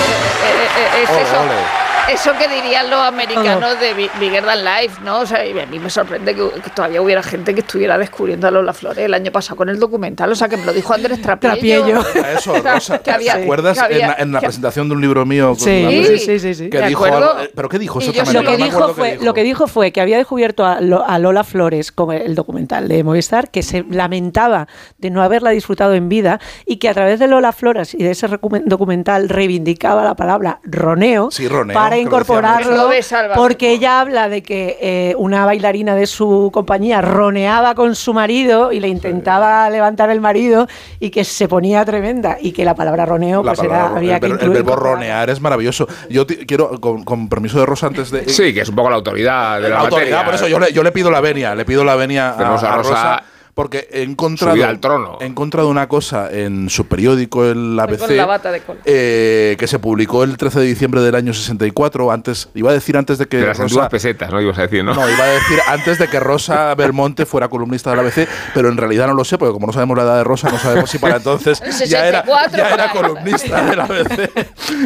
es 1.02 1.10
Ole, 1.10 1.22
eso. 1.22 1.40
ole. 1.40 1.85
Eso 2.12 2.30
que 2.38 2.46
dirían 2.48 2.88
los 2.88 3.00
americanos 3.00 3.80
de 3.80 3.92
Bi- 3.94 4.10
Bigger 4.20 4.44
Than 4.44 4.64
Life, 4.64 5.00
¿no? 5.04 5.20
O 5.20 5.26
sea, 5.26 5.44
y 5.44 5.58
a 5.58 5.66
mí 5.66 5.80
me 5.80 5.90
sorprende 5.90 6.34
que, 6.36 6.48
que 6.62 6.70
todavía 6.70 7.02
hubiera 7.02 7.20
gente 7.20 7.52
que 7.52 7.60
estuviera 7.60 7.98
descubriendo 7.98 8.46
a 8.46 8.50
Lola 8.52 8.72
Flores 8.72 8.98
el 9.04 9.12
año 9.12 9.32
pasado 9.32 9.56
con 9.56 9.68
el 9.68 9.80
documental. 9.80 10.30
O 10.30 10.36
sea, 10.36 10.48
que 10.48 10.56
me 10.56 10.64
lo 10.64 10.72
dijo 10.72 10.94
Andrés 10.94 11.20
Trapiello. 11.20 12.00
Trapiello. 12.02 12.28
Eso, 12.38 12.54
Rosa, 12.62 12.98
Que 12.98 13.10
había- 13.10 13.34
¿te 13.34 13.42
acuerdas 13.42 13.76
que 13.78 13.84
había- 13.84 13.96
en 13.96 14.06
la, 14.08 14.14
en 14.18 14.32
la 14.32 14.40
que- 14.40 14.46
presentación 14.46 14.88
de 14.88 14.94
un 14.94 15.00
libro 15.00 15.26
mío? 15.26 15.48
con 15.48 15.58
Sí, 15.58 16.04
sí, 16.06 16.18
sí, 16.18 16.38
sí, 16.38 16.54
sí. 16.54 16.70
Que 16.70 16.78
¿De 16.80 16.86
dijo 16.88 17.04
algo- 17.06 17.32
¿Pero 17.54 17.68
qué 17.68 17.78
dijo 17.80 18.00
Y 18.00 18.04
yo 18.12 18.12
Lo 18.32 18.42
que, 18.44 18.56
No 18.58 18.64
dijo 18.64 18.94
fue, 18.94 19.12
dijo. 19.12 19.24
lo 19.24 19.34
que 19.34 19.42
dijo 19.42 19.66
fue 19.66 19.90
que 19.92 20.00
había 20.00 20.16
descubierto 20.18 20.64
a, 20.64 20.80
Lo- 20.80 21.04
a 21.06 21.18
Lola 21.18 21.42
Flores 21.42 21.90
con 21.90 22.12
el 22.12 22.36
documental 22.36 22.86
de 22.86 23.02
Movistar, 23.02 23.50
que 23.50 23.62
se 23.64 23.84
lamentaba 23.90 24.68
de 24.98 25.10
no 25.10 25.22
haberla 25.22 25.50
disfrutado 25.50 25.94
en 25.94 26.08
vida 26.08 26.38
y 26.66 26.76
que 26.76 26.88
a 26.88 26.94
través 26.94 27.18
de 27.18 27.26
Lola 27.26 27.50
Flores 27.52 27.94
y 27.94 28.04
de 28.04 28.12
ese 28.12 28.28
documental 28.64 29.28
reivindicaba 29.28 30.04
la 30.04 30.14
palabra 30.14 30.60
roneo, 30.62 31.30
Sí, 31.32 31.48
roneo, 31.48 31.74
para 31.74 31.95
que 31.98 32.02
lo 32.04 32.08
incorporarlo, 32.08 32.58
decíamos. 32.58 32.82
Lo 32.84 32.88
ves, 32.88 33.12
Álvaro. 33.12 33.40
porque 33.40 33.70
ella 33.72 34.00
habla 34.00 34.28
de 34.28 34.42
que 34.42 34.78
eh, 34.80 35.14
una 35.18 35.44
bailarina 35.44 35.94
de 35.94 36.06
su 36.06 36.50
compañía 36.52 37.00
roneaba 37.02 37.74
con 37.74 37.94
su 37.94 38.12
marido 38.14 38.72
y 38.72 38.80
le 38.80 38.88
intentaba 38.88 39.68
levantar 39.70 40.10
el 40.10 40.20
marido 40.20 40.66
y 41.00 41.10
que 41.10 41.24
se 41.24 41.48
ponía 41.48 41.84
tremenda 41.84 42.36
y 42.40 42.52
que 42.52 42.64
la 42.64 42.74
palabra 42.74 43.06
roneo 43.06 43.42
La 43.42 43.52
pues 43.52 43.60
era, 43.64 43.68
palabra- 43.78 43.96
había 43.98 44.14
el, 44.16 44.20
que 44.20 44.26
ver- 44.28 44.32
el 44.40 44.46
incluir- 44.48 44.52
verbo 44.54 44.76
ronear 44.76 45.30
es 45.30 45.40
maravilloso. 45.40 45.86
Yo 46.10 46.26
quiero, 46.26 46.80
con, 46.80 47.04
con 47.04 47.28
permiso 47.28 47.58
de 47.60 47.66
Rosa, 47.66 47.86
antes 47.88 48.10
de. 48.10 48.28
sí 48.28 48.52
que 48.54 48.60
es 48.60 48.68
un 48.68 48.76
poco 48.76 48.90
la 48.90 48.96
autoridad 48.96 49.56
de 49.60 49.68
la, 49.68 49.76
la 49.76 49.80
autoridad, 49.82 50.18
materia. 50.18 50.24
por 50.24 50.34
eso 50.34 50.48
yo 50.48 50.58
le, 50.58 50.72
yo 50.72 50.82
le 50.82 50.92
pido 50.92 51.10
la 51.10 51.20
venia, 51.20 51.54
le 51.54 51.64
pido 51.64 51.84
la 51.84 51.96
venia 51.96 52.30
a 52.30 52.32
a 52.38 52.48
Rosa 52.50 52.76
Rosa 52.76 53.22
Porque 53.56 53.88
he 53.90 54.02
encontrado, 54.02 54.52
Subida 54.54 54.68
al 54.68 54.80
trono. 54.80 55.16
he 55.18 55.24
encontrado 55.24 55.70
una 55.70 55.88
cosa 55.88 56.30
en 56.30 56.68
su 56.68 56.86
periódico, 56.88 57.42
el 57.46 57.80
ABC, 57.80 58.10
la 58.10 58.26
bata 58.26 58.52
de 58.52 58.60
cola. 58.60 58.80
eh, 58.84 59.56
que 59.58 59.66
se 59.66 59.78
publicó 59.78 60.24
el 60.24 60.36
13 60.36 60.60
de 60.60 60.66
diciembre 60.66 61.00
del 61.00 61.14
año 61.14 61.32
64, 61.32 62.12
antes, 62.12 62.50
iba 62.54 62.68
a 62.70 62.74
decir 62.74 62.98
antes 62.98 63.16
de 63.16 63.24
que 63.28 63.38
De 63.38 63.46
las 63.46 63.56
Rosa- 63.58 63.88
pesetas, 63.88 64.30
¿no? 64.30 64.42
Ibas 64.42 64.58
a 64.58 64.62
decir, 64.62 64.84
¿no? 64.84 64.92
no, 64.92 65.08
iba 65.08 65.24
a 65.24 65.28
decir 65.28 65.58
antes 65.68 65.98
de 65.98 66.06
que 66.06 66.20
Rosa 66.20 66.74
Belmonte 66.76 67.24
fuera 67.24 67.48
columnista 67.48 67.88
de 67.88 67.96
la 67.96 68.02
ABC, 68.02 68.28
pero 68.52 68.68
en 68.68 68.76
realidad 68.76 69.06
no 69.06 69.14
lo 69.14 69.24
sé, 69.24 69.38
porque 69.38 69.54
como 69.54 69.66
no 69.68 69.72
sabemos 69.72 69.96
la 69.96 70.02
edad 70.04 70.16
de 70.18 70.24
Rosa, 70.24 70.50
no 70.50 70.58
sabemos 70.58 70.90
si 70.90 70.98
para 70.98 71.16
entonces 71.16 71.58
ya 71.88 72.06
era, 72.06 72.24
64 72.24 72.58
ya 72.58 72.74
era 72.74 72.92
columnista 72.92 73.64
de 73.64 73.74
la 73.76 73.84
ABC. 73.86 74.30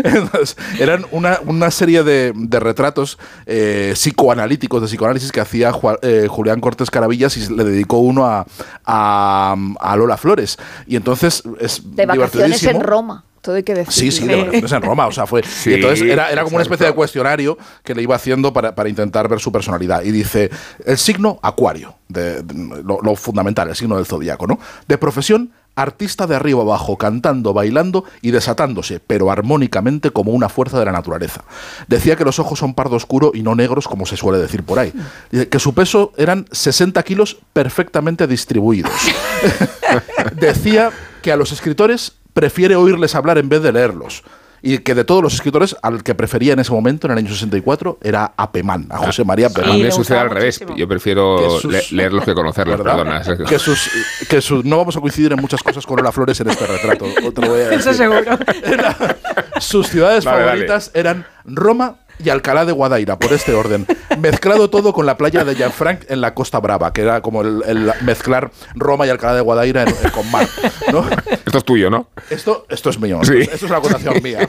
Entonces, 0.04 0.56
eran 0.78 1.06
una, 1.11 1.40
una 1.44 1.72
serie 1.72 2.04
de, 2.04 2.33
de 2.37 2.61
retratos 2.61 3.18
eh, 3.46 3.90
psicoanalíticos, 3.94 4.80
de 4.80 4.87
psicoanálisis 4.87 5.33
que 5.33 5.40
hacía 5.40 5.72
Ju- 5.72 5.98
eh, 6.02 6.28
Julián 6.30 6.61
Cortés 6.61 6.88
Caravillas 6.88 7.37
y 7.37 7.52
le 7.52 7.64
dedicó 7.64 7.98
uno 7.98 8.26
a, 8.26 8.46
a, 8.84 9.56
a 9.80 9.96
Lola 9.96 10.16
Flores. 10.16 10.58
Y 10.86 10.96
entonces 10.96 11.42
es 11.58 11.82
De 11.96 12.06
vacaciones 12.06 12.62
en 12.64 12.80
Roma. 12.80 13.24
Todo 13.40 13.55
hay 13.57 13.62
que 13.62 13.74
decir. 13.74 13.92
Sí, 13.92 14.11
sí, 14.11 14.26
de 14.26 14.37
vacaciones 14.37 14.72
en 14.72 14.83
Roma. 14.83 15.07
O 15.07 15.12
sea, 15.12 15.26
fue. 15.26 15.42
Sí, 15.42 15.70
y 15.70 15.74
entonces 15.74 16.03
era, 16.03 16.31
era 16.31 16.42
como 16.44 16.57
una 16.57 16.62
especie 16.62 16.87
de 16.87 16.92
cuestionario 16.92 17.57
que 17.83 17.94
le 17.94 18.03
iba 18.03 18.14
haciendo 18.14 18.53
para, 18.53 18.74
para 18.74 18.88
intentar 18.88 19.29
ver 19.29 19.40
su 19.40 19.50
personalidad. 19.50 20.03
Y 20.03 20.11
dice: 20.11 20.50
el 20.85 20.98
signo 20.98 21.38
Acuario, 21.42 21.94
de, 22.09 22.42
de- 22.42 22.83
lo, 22.83 23.00
lo 23.00 23.16
fundamental, 23.16 23.68
el 23.68 23.76
signo 23.76 23.96
del 23.96 24.07
zodiaco, 24.07 24.46
¿no? 24.46 24.59
De 24.88 24.98
profesión. 24.98 25.53
Artista 25.76 26.26
de 26.26 26.35
arriba 26.35 26.61
abajo, 26.62 26.98
cantando, 26.98 27.55
bailando 27.55 28.05
y 28.22 28.33
desatándose, 28.33 28.98
pero 29.00 29.31
armónicamente 29.31 30.11
como 30.11 30.33
una 30.33 30.48
fuerza 30.48 30.79
de 30.81 30.85
la 30.85 30.90
naturaleza. 30.92 31.44
Decía 31.87 32.16
que 32.16 32.24
los 32.24 32.40
ojos 32.40 32.59
son 32.59 32.74
pardo 32.74 32.96
oscuro 32.96 33.31
y 33.33 33.42
no 33.42 33.55
negros, 33.55 33.87
como 33.87 34.05
se 34.05 34.16
suele 34.16 34.40
decir 34.40 34.64
por 34.64 34.81
ahí. 34.81 34.92
Que 35.48 35.59
su 35.61 35.72
peso 35.72 36.12
eran 36.16 36.44
60 36.50 37.00
kilos 37.05 37.38
perfectamente 37.53 38.26
distribuidos. 38.26 38.90
Decía 40.35 40.90
que 41.22 41.33
a 41.33 41.37
los 41.37 41.53
escritores 41.53 42.12
prefiere 42.32 42.76
oírles 42.76 43.14
hablar 43.14 43.38
en 43.38 43.48
vez 43.48 43.62
de 43.62 43.72
leerlos. 43.72 44.22
Y 44.62 44.76
que 44.80 44.94
de 44.94 45.04
todos 45.04 45.22
los 45.22 45.32
escritores, 45.32 45.74
al 45.82 46.02
que 46.02 46.14
prefería 46.14 46.52
en 46.52 46.58
ese 46.58 46.70
momento, 46.70 47.06
en 47.06 47.12
el 47.12 47.18
año 47.18 47.30
64, 47.30 47.98
era 48.02 48.34
a 48.36 48.52
Pemán, 48.52 48.88
a 48.90 48.98
José 48.98 49.24
María 49.24 49.46
A 49.46 49.50
Pemán. 49.50 49.70
mí 49.72 49.78
me 49.78 49.84
me 49.84 49.90
sucede 49.90 50.18
al 50.18 50.28
revés. 50.28 50.60
Yo 50.76 50.86
prefiero 50.86 51.58
sus- 51.58 51.72
le- 51.72 51.82
leerlos 51.92 52.26
que 52.26 52.34
conocerlos, 52.34 52.76
¿verdad? 52.76 53.22
perdona. 53.24 53.46
Que 53.48 53.58
sus, 53.58 53.88
que 54.28 54.42
sus, 54.42 54.62
no 54.66 54.76
vamos 54.76 54.94
a 54.98 55.00
coincidir 55.00 55.32
en 55.32 55.40
muchas 55.40 55.62
cosas 55.62 55.86
con 55.86 55.96
Lola 55.96 56.12
Flores 56.12 56.38
en 56.42 56.50
este 56.50 56.66
retrato. 56.66 57.06
lo 57.06 57.48
voy 57.48 57.60
a 57.60 57.68
decir. 57.70 57.78
Eso 57.78 57.94
seguro. 57.94 58.38
Era- 58.62 59.16
sus 59.60 59.88
ciudades 59.88 60.26
Vale, 60.26 60.44
favoritas 60.44 60.90
eran 60.92 61.26
Roma 61.46 61.96
y 62.22 62.28
Alcalá 62.30 62.64
de 62.64 62.72
Guadaira, 62.72 63.18
por 63.18 63.33
este 63.33 63.54
orden. 63.54 63.87
Mezclado 64.18 64.70
todo 64.70 64.92
con 64.92 65.06
la 65.06 65.16
playa 65.16 65.44
de 65.44 65.54
Jean-Franc 65.54 66.02
en 66.09 66.20
la 66.20 66.35
Costa 66.35 66.59
Brava, 66.61 66.92
que 66.92 67.02
era 67.02 67.20
como 67.22 67.42
el, 67.42 67.62
el 67.66 67.92
mezclar 68.02 68.50
Roma 68.74 69.06
y 69.06 69.11
Alcalá 69.11 69.35
de 69.35 69.40
Guadaira 69.40 69.83
en, 69.83 69.88
en- 69.88 70.11
con 70.11 70.30
mar. 70.30 70.46
¿no? 70.92 71.04
Esto 71.46 71.59
es 71.59 71.64
tuyo, 71.64 71.90
¿no? 71.90 72.09
Esto, 72.30 72.66
esto 72.68 72.90
es 72.90 72.98
mío, 73.00 73.20
Sí. 73.22 73.33
esto, 73.33 73.42
es- 73.42 73.54
esto 73.54 73.66
es 73.66 73.70
una 73.70 73.78
acotación 73.78 74.22
mía. 74.22 74.48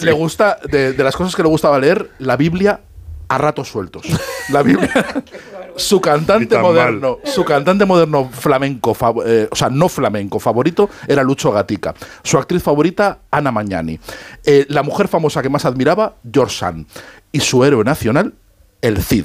Le 0.00 0.12
gusta, 0.12 0.58
de, 0.70 0.92
de 0.92 1.04
las 1.04 1.16
cosas 1.16 1.34
que 1.34 1.42
le 1.42 1.48
gustaba 1.48 1.78
leer, 1.78 2.10
la 2.18 2.36
Biblia 2.36 2.80
a 3.28 3.38
ratos 3.38 3.68
sueltos. 3.68 4.06
La 4.48 4.62
Biblia. 4.62 4.90
Su 5.76 6.00
cantante 6.00 6.46
tan 6.46 6.62
moderno, 6.62 7.18
su 7.24 7.44
cantante 7.44 7.84
moderno 7.84 8.28
flamenco, 8.32 8.94
fav- 8.94 9.22
eh, 9.24 9.48
o 9.50 9.56
sea, 9.56 9.68
no 9.70 9.88
flamenco 9.88 10.38
favorito 10.38 10.88
era 11.06 11.22
Lucho 11.22 11.50
Gatica. 11.52 11.94
Su 12.22 12.38
actriz 12.38 12.62
favorita, 12.62 13.18
Ana 13.30 13.50
Mañani. 13.50 13.98
Eh, 14.44 14.66
la 14.68 14.82
mujer 14.82 15.08
famosa 15.08 15.42
que 15.42 15.48
más 15.48 15.64
admiraba, 15.64 16.14
George 16.32 16.56
Sand. 16.56 16.86
Y 17.32 17.40
su 17.40 17.64
héroe 17.64 17.84
nacional, 17.84 18.34
el 18.82 19.02
Cid. 19.02 19.24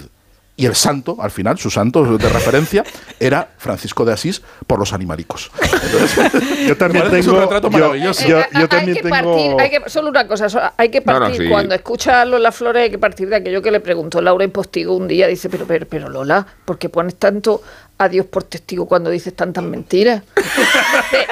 Y 0.58 0.65
el 0.68 0.76
santo, 0.76 1.18
al 1.20 1.32
final, 1.32 1.58
su 1.60 1.70
santo 1.70 2.18
de 2.18 2.30
referencia, 2.30 2.84
era 3.20 3.50
Francisco 3.58 4.06
de 4.06 4.13
Asís 4.13 4.41
por 4.68 4.80
los 4.80 4.94
animalicos. 4.94 5.52
Yo 6.68 6.78
también 6.78 7.10
que 7.10 7.20
es 7.20 7.28
un 7.28 7.34
tengo. 7.34 7.41
retrato 7.41 7.70
yo- 7.70 7.78
maravilloso. 7.78 8.26
yo- 8.26 8.39
Eh, 8.39 8.46
yo 8.54 8.60
hay 8.62 8.68
también 8.68 8.96
que 8.98 9.04
tengo. 9.04 9.15
partir, 9.15 9.56
hay 9.60 9.70
que, 9.70 9.89
solo 9.89 10.10
una 10.10 10.28
cosa, 10.28 10.74
hay 10.78 10.89
que 10.89 11.02
No, 11.02 11.13
no, 11.13 11.20
partir 11.20 11.41
sí. 11.44 11.50
cuando 11.50 11.76
escucha 11.76 12.22
a 12.22 12.26
Lola 12.26 12.52
Flores, 12.52 12.84
hay 12.84 12.89
que 12.89 12.98
partir 12.98 13.28
de 13.30 13.36
aquello 13.38 13.62
que 13.62 13.72
le 13.72 13.80
preguntó 13.82 14.22
Laura 14.22 14.46
en 14.46 14.52
Postigo 14.52 14.96
un 14.96 15.08
día, 15.08 15.28
dice, 15.28 15.50
pero, 15.50 15.65
pero, 15.65 15.86
pero 15.88 16.10
Lola, 16.10 16.46
¿por 16.63 16.78
qué 16.78 16.88
pones 16.89 17.15
tanto 17.15 17.62
a 17.97 18.10
Dios 18.10 18.25
por 18.25 18.43
testigo 18.43 18.86
cuando 18.88 19.10
dices 19.10 19.34
tantas 19.36 19.63
mentiras? 19.63 20.21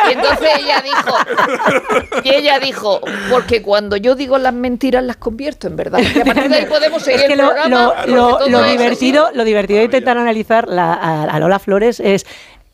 y 0.10 0.14
entonces 0.14 0.48
ella 0.60 0.82
dijo, 0.82 1.18
y 2.24 2.36
ella 2.36 2.60
dijo, 2.60 3.02
porque 3.30 3.62
cuando 3.62 3.98
yo 3.98 4.16
digo 4.16 4.38
las 4.38 4.54
mentiras 4.54 5.04
las 5.04 5.18
convierto 5.18 5.68
en 5.68 5.76
verdad. 5.76 6.00
Y 6.00 6.20
a 6.22 6.26
partir 6.26 6.50
de 6.50 6.56
ahí 6.56 6.66
podemos 6.66 7.04
seguir 7.04 7.22
Es 7.22 7.28
que 7.28 7.34
el 7.34 7.40
lo, 7.40 7.48
programa, 7.48 8.06
lo- 8.06 8.64
divertido, 8.64 9.30
lo 9.34 9.44
divertido 9.44 9.80
de 9.80 9.86
intentar 9.86 10.18
analizar 10.18 10.68
la- 10.68 10.94
a, 10.94 11.24
a 11.24 11.40
Lola 11.40 11.60
Flores 11.60 12.00
es 12.00 12.26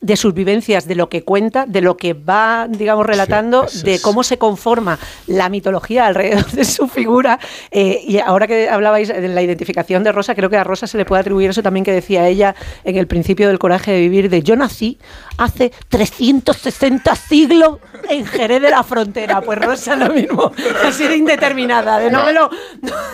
de 0.02 0.16
sus 0.16 0.34
vivencias, 0.34 0.88
de 0.88 0.96
lo 0.96 1.10
que 1.10 1.24
cuenta, 1.24 1.66
de 1.66 1.82
lo 1.82 1.98
que 1.98 2.14
va, 2.14 2.68
digamos, 2.70 3.06
relatando, 3.06 3.66
de 3.84 4.00
cómo 4.00 4.24
se 4.24 4.38
conforma 4.38 4.98
la 5.28 5.50
mitología 5.50 6.06
alrededor 6.06 6.50
de 6.52 6.64
su 6.64 6.88
figura. 6.88 7.40
Eh, 7.72 8.02
y 8.08 8.20
ahora 8.20 8.48
que 8.48 8.70
hablabais 8.70 9.10
de 9.10 9.28
la 9.28 9.42
identificación 9.42 10.04
de 10.04 10.12
Rosa, 10.12 10.36
creo 10.36 10.50
que 10.50 10.58
a 10.58 10.64
Rosa 10.64 10.88
se 10.88 10.98
le 10.98 11.06
puede 11.06 11.22
atribuir 11.22 11.50
eso 11.50 11.62
también 11.64 11.84
que 11.84 11.92
decía 11.92 12.28
ella 12.28 12.56
en 12.84 12.98
el 12.98 13.08
principio 13.08 13.48
del 13.48 13.60
coraje 13.60 13.92
de 13.92 14.00
vivir, 14.00 14.30
de 14.30 14.42
yo 14.42 14.56
nací 14.56 14.98
hace 15.40 15.72
360 15.90 17.16
siglos 17.16 17.78
en 18.10 18.26
Jerez 18.26 18.62
de 18.62 18.70
la 18.70 18.84
Frontera. 18.84 19.42
Pues 19.42 19.58
Rosa 19.60 19.96
lo 19.96 20.14
mismo, 20.14 20.52
ha 20.86 20.92
sido 20.92 21.14
indeterminada, 21.14 22.00
de 22.00 22.12
no, 22.12 22.26
me 22.26 22.34
lo... 22.34 22.50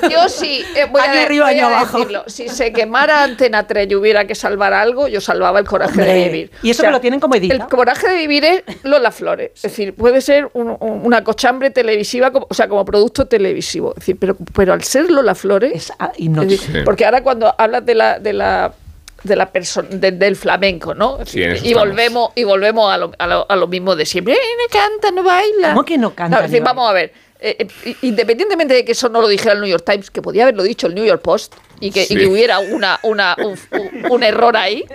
Yo 0.09 0.27
sí, 0.29 0.63
eh, 0.75 0.85
voy, 0.91 1.01
Año 1.01 1.19
a, 1.19 1.23
arriba, 1.23 1.45
voy 1.45 1.55
año 1.55 1.67
a 1.67 1.79
abajo. 1.79 1.97
decirlo. 1.99 2.23
Si 2.27 2.49
se 2.49 2.71
quemara 2.73 3.23
Antena 3.23 3.65
3 3.67 3.88
y 3.91 3.95
hubiera 3.95 4.25
que 4.27 4.35
salvar 4.35 4.73
algo, 4.73 5.07
yo 5.07 5.21
salvaba 5.21 5.59
el 5.59 5.65
coraje 5.65 5.91
Hombre, 5.99 6.13
de 6.13 6.25
vivir. 6.29 6.51
y 6.61 6.69
eso 6.71 6.83
que 6.83 6.91
lo 6.91 7.01
tienen 7.01 7.19
como 7.19 7.35
edita. 7.35 7.53
El 7.55 7.65
coraje 7.67 8.09
de 8.09 8.17
vivir 8.17 8.43
es 8.45 8.63
Lola 8.83 9.11
Flores. 9.11 9.51
Es 9.55 9.61
decir, 9.63 9.93
puede 9.95 10.21
ser 10.21 10.49
un- 10.53 10.77
un- 10.79 11.01
una 11.05 11.23
cochambre 11.23 11.69
televisiva, 11.69 12.31
como- 12.31 12.47
o 12.49 12.53
sea, 12.53 12.67
como 12.67 12.83
producto 12.85 13.27
televisivo. 13.27 13.91
Es 13.91 13.99
decir, 14.01 14.17
pero, 14.19 14.35
pero 14.53 14.73
al 14.73 14.83
ser 14.83 15.09
Lola 15.11 15.35
Flores. 15.35 15.73
Es 15.73 15.89
es 15.89 15.95
hipnótico. 16.19 16.51
decir, 16.61 16.75
Sí. 16.75 16.81
Porque 16.85 17.05
ahora 17.05 17.21
cuando 17.23 17.53
hablas 17.57 17.85
de 17.85 17.95
la. 17.95 18.19
De 18.19 18.33
la 18.33 18.73
de 19.25 19.35
la 19.35 19.51
de- 19.89 20.11
del 20.11 20.35
flamenco, 20.35 20.93
¿no? 20.93 21.17
Sí, 21.25 21.41
en 21.43 21.49
decir, 21.49 21.55
eso 21.55 21.65
y 21.65 21.69
estamos. 21.71 21.89
volvemos 21.89 22.29
y 22.35 22.43
volvemos 22.43 22.93
a 22.93 22.97
lo, 22.97 23.11
a 23.17 23.27
lo- 23.27 23.45
a 23.49 23.55
lo 23.55 23.67
mismo 23.67 23.95
de 23.95 24.05
siempre. 24.05 24.33
Eh, 24.33 24.38
no 24.38 24.79
canta, 24.79 25.11
no 25.11 25.23
baila. 25.23 25.69
¿Cómo 25.69 25.83
que 25.83 25.97
no 25.97 26.13
canta 26.15 26.38
es 26.45 26.51
decir, 26.51 26.63
vamos 26.63 26.89
a 26.89 26.93
ver. 26.93 27.11
eh, 27.39 27.67
eh, 27.85 27.95
independientemente 28.01 28.73
de 28.73 28.85
que 28.85 28.93
eso 28.93 29.09
no 29.09 29.21
lo 29.21 29.27
dijera 29.27 29.53
el 29.53 29.59
New 29.59 29.69
York 29.69 29.83
Times, 29.85 30.09
que 30.09 30.21
podía 30.21 30.43
haberlo 30.43 30.63
dicho 30.63 30.88
el 30.88 30.95
New 30.95 31.03
York 31.05 31.21
Post 31.21 31.53
y 31.79 31.91
que, 31.91 32.03
y 32.03 32.05
Sí. 32.07 32.15
que 32.15 32.25
hubiera 32.27 32.59
una, 32.59 32.97
una, 33.03 33.35
un, 33.38 33.59
un- 33.77 34.11
un 34.11 34.23
error 34.23 34.55
ahí, 34.57 34.85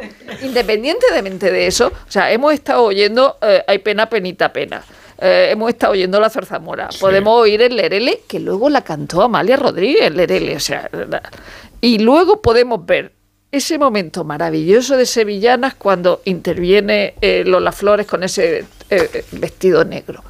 independientemente 0.43 1.51
de 1.51 1.67
eso, 1.67 1.89
o 1.89 2.11
sea, 2.11 2.33
hemos 2.33 2.53
estado 2.53 2.83
oyendo 2.85 3.39
eh, 3.43 3.63
Hay 3.67 3.79
pena, 3.79 4.09
penita, 4.09 4.53
pena. 4.53 4.83
Eh, 5.23 5.49
hemos 5.53 5.69
estado 5.69 5.93
oyendo 5.93 6.19
la 6.19 6.31
zarzamora. 6.31 6.89
Podemos 6.99 7.43
oír 7.43 7.61
el 7.61 7.77
Lerele, 7.77 8.23
que 8.27 8.41
luego 8.41 8.71
la 8.71 8.83
cantó 8.83 9.21
Amalia 9.23 9.57
Rodríguez, 9.57 10.03
el 10.07 10.17
Lerele. 10.17 10.57
O 10.57 10.61
sea, 10.61 10.89
la- 10.93 11.23
y 11.83 11.99
luego 11.99 12.41
podemos 12.41 12.85
ver 12.87 13.13
ese 13.53 13.79
momento 13.79 14.25
maravilloso 14.25 14.97
de 14.97 15.07
Sevillanas 15.07 15.75
cuando 15.75 16.23
interviene 16.25 17.15
eh, 17.21 17.43
Lola 17.45 17.73
Flores 17.73 18.07
con 18.07 18.23
ese 18.23 18.65
eh, 18.91 19.25
vestido 19.33 19.85
negro. 19.85 20.23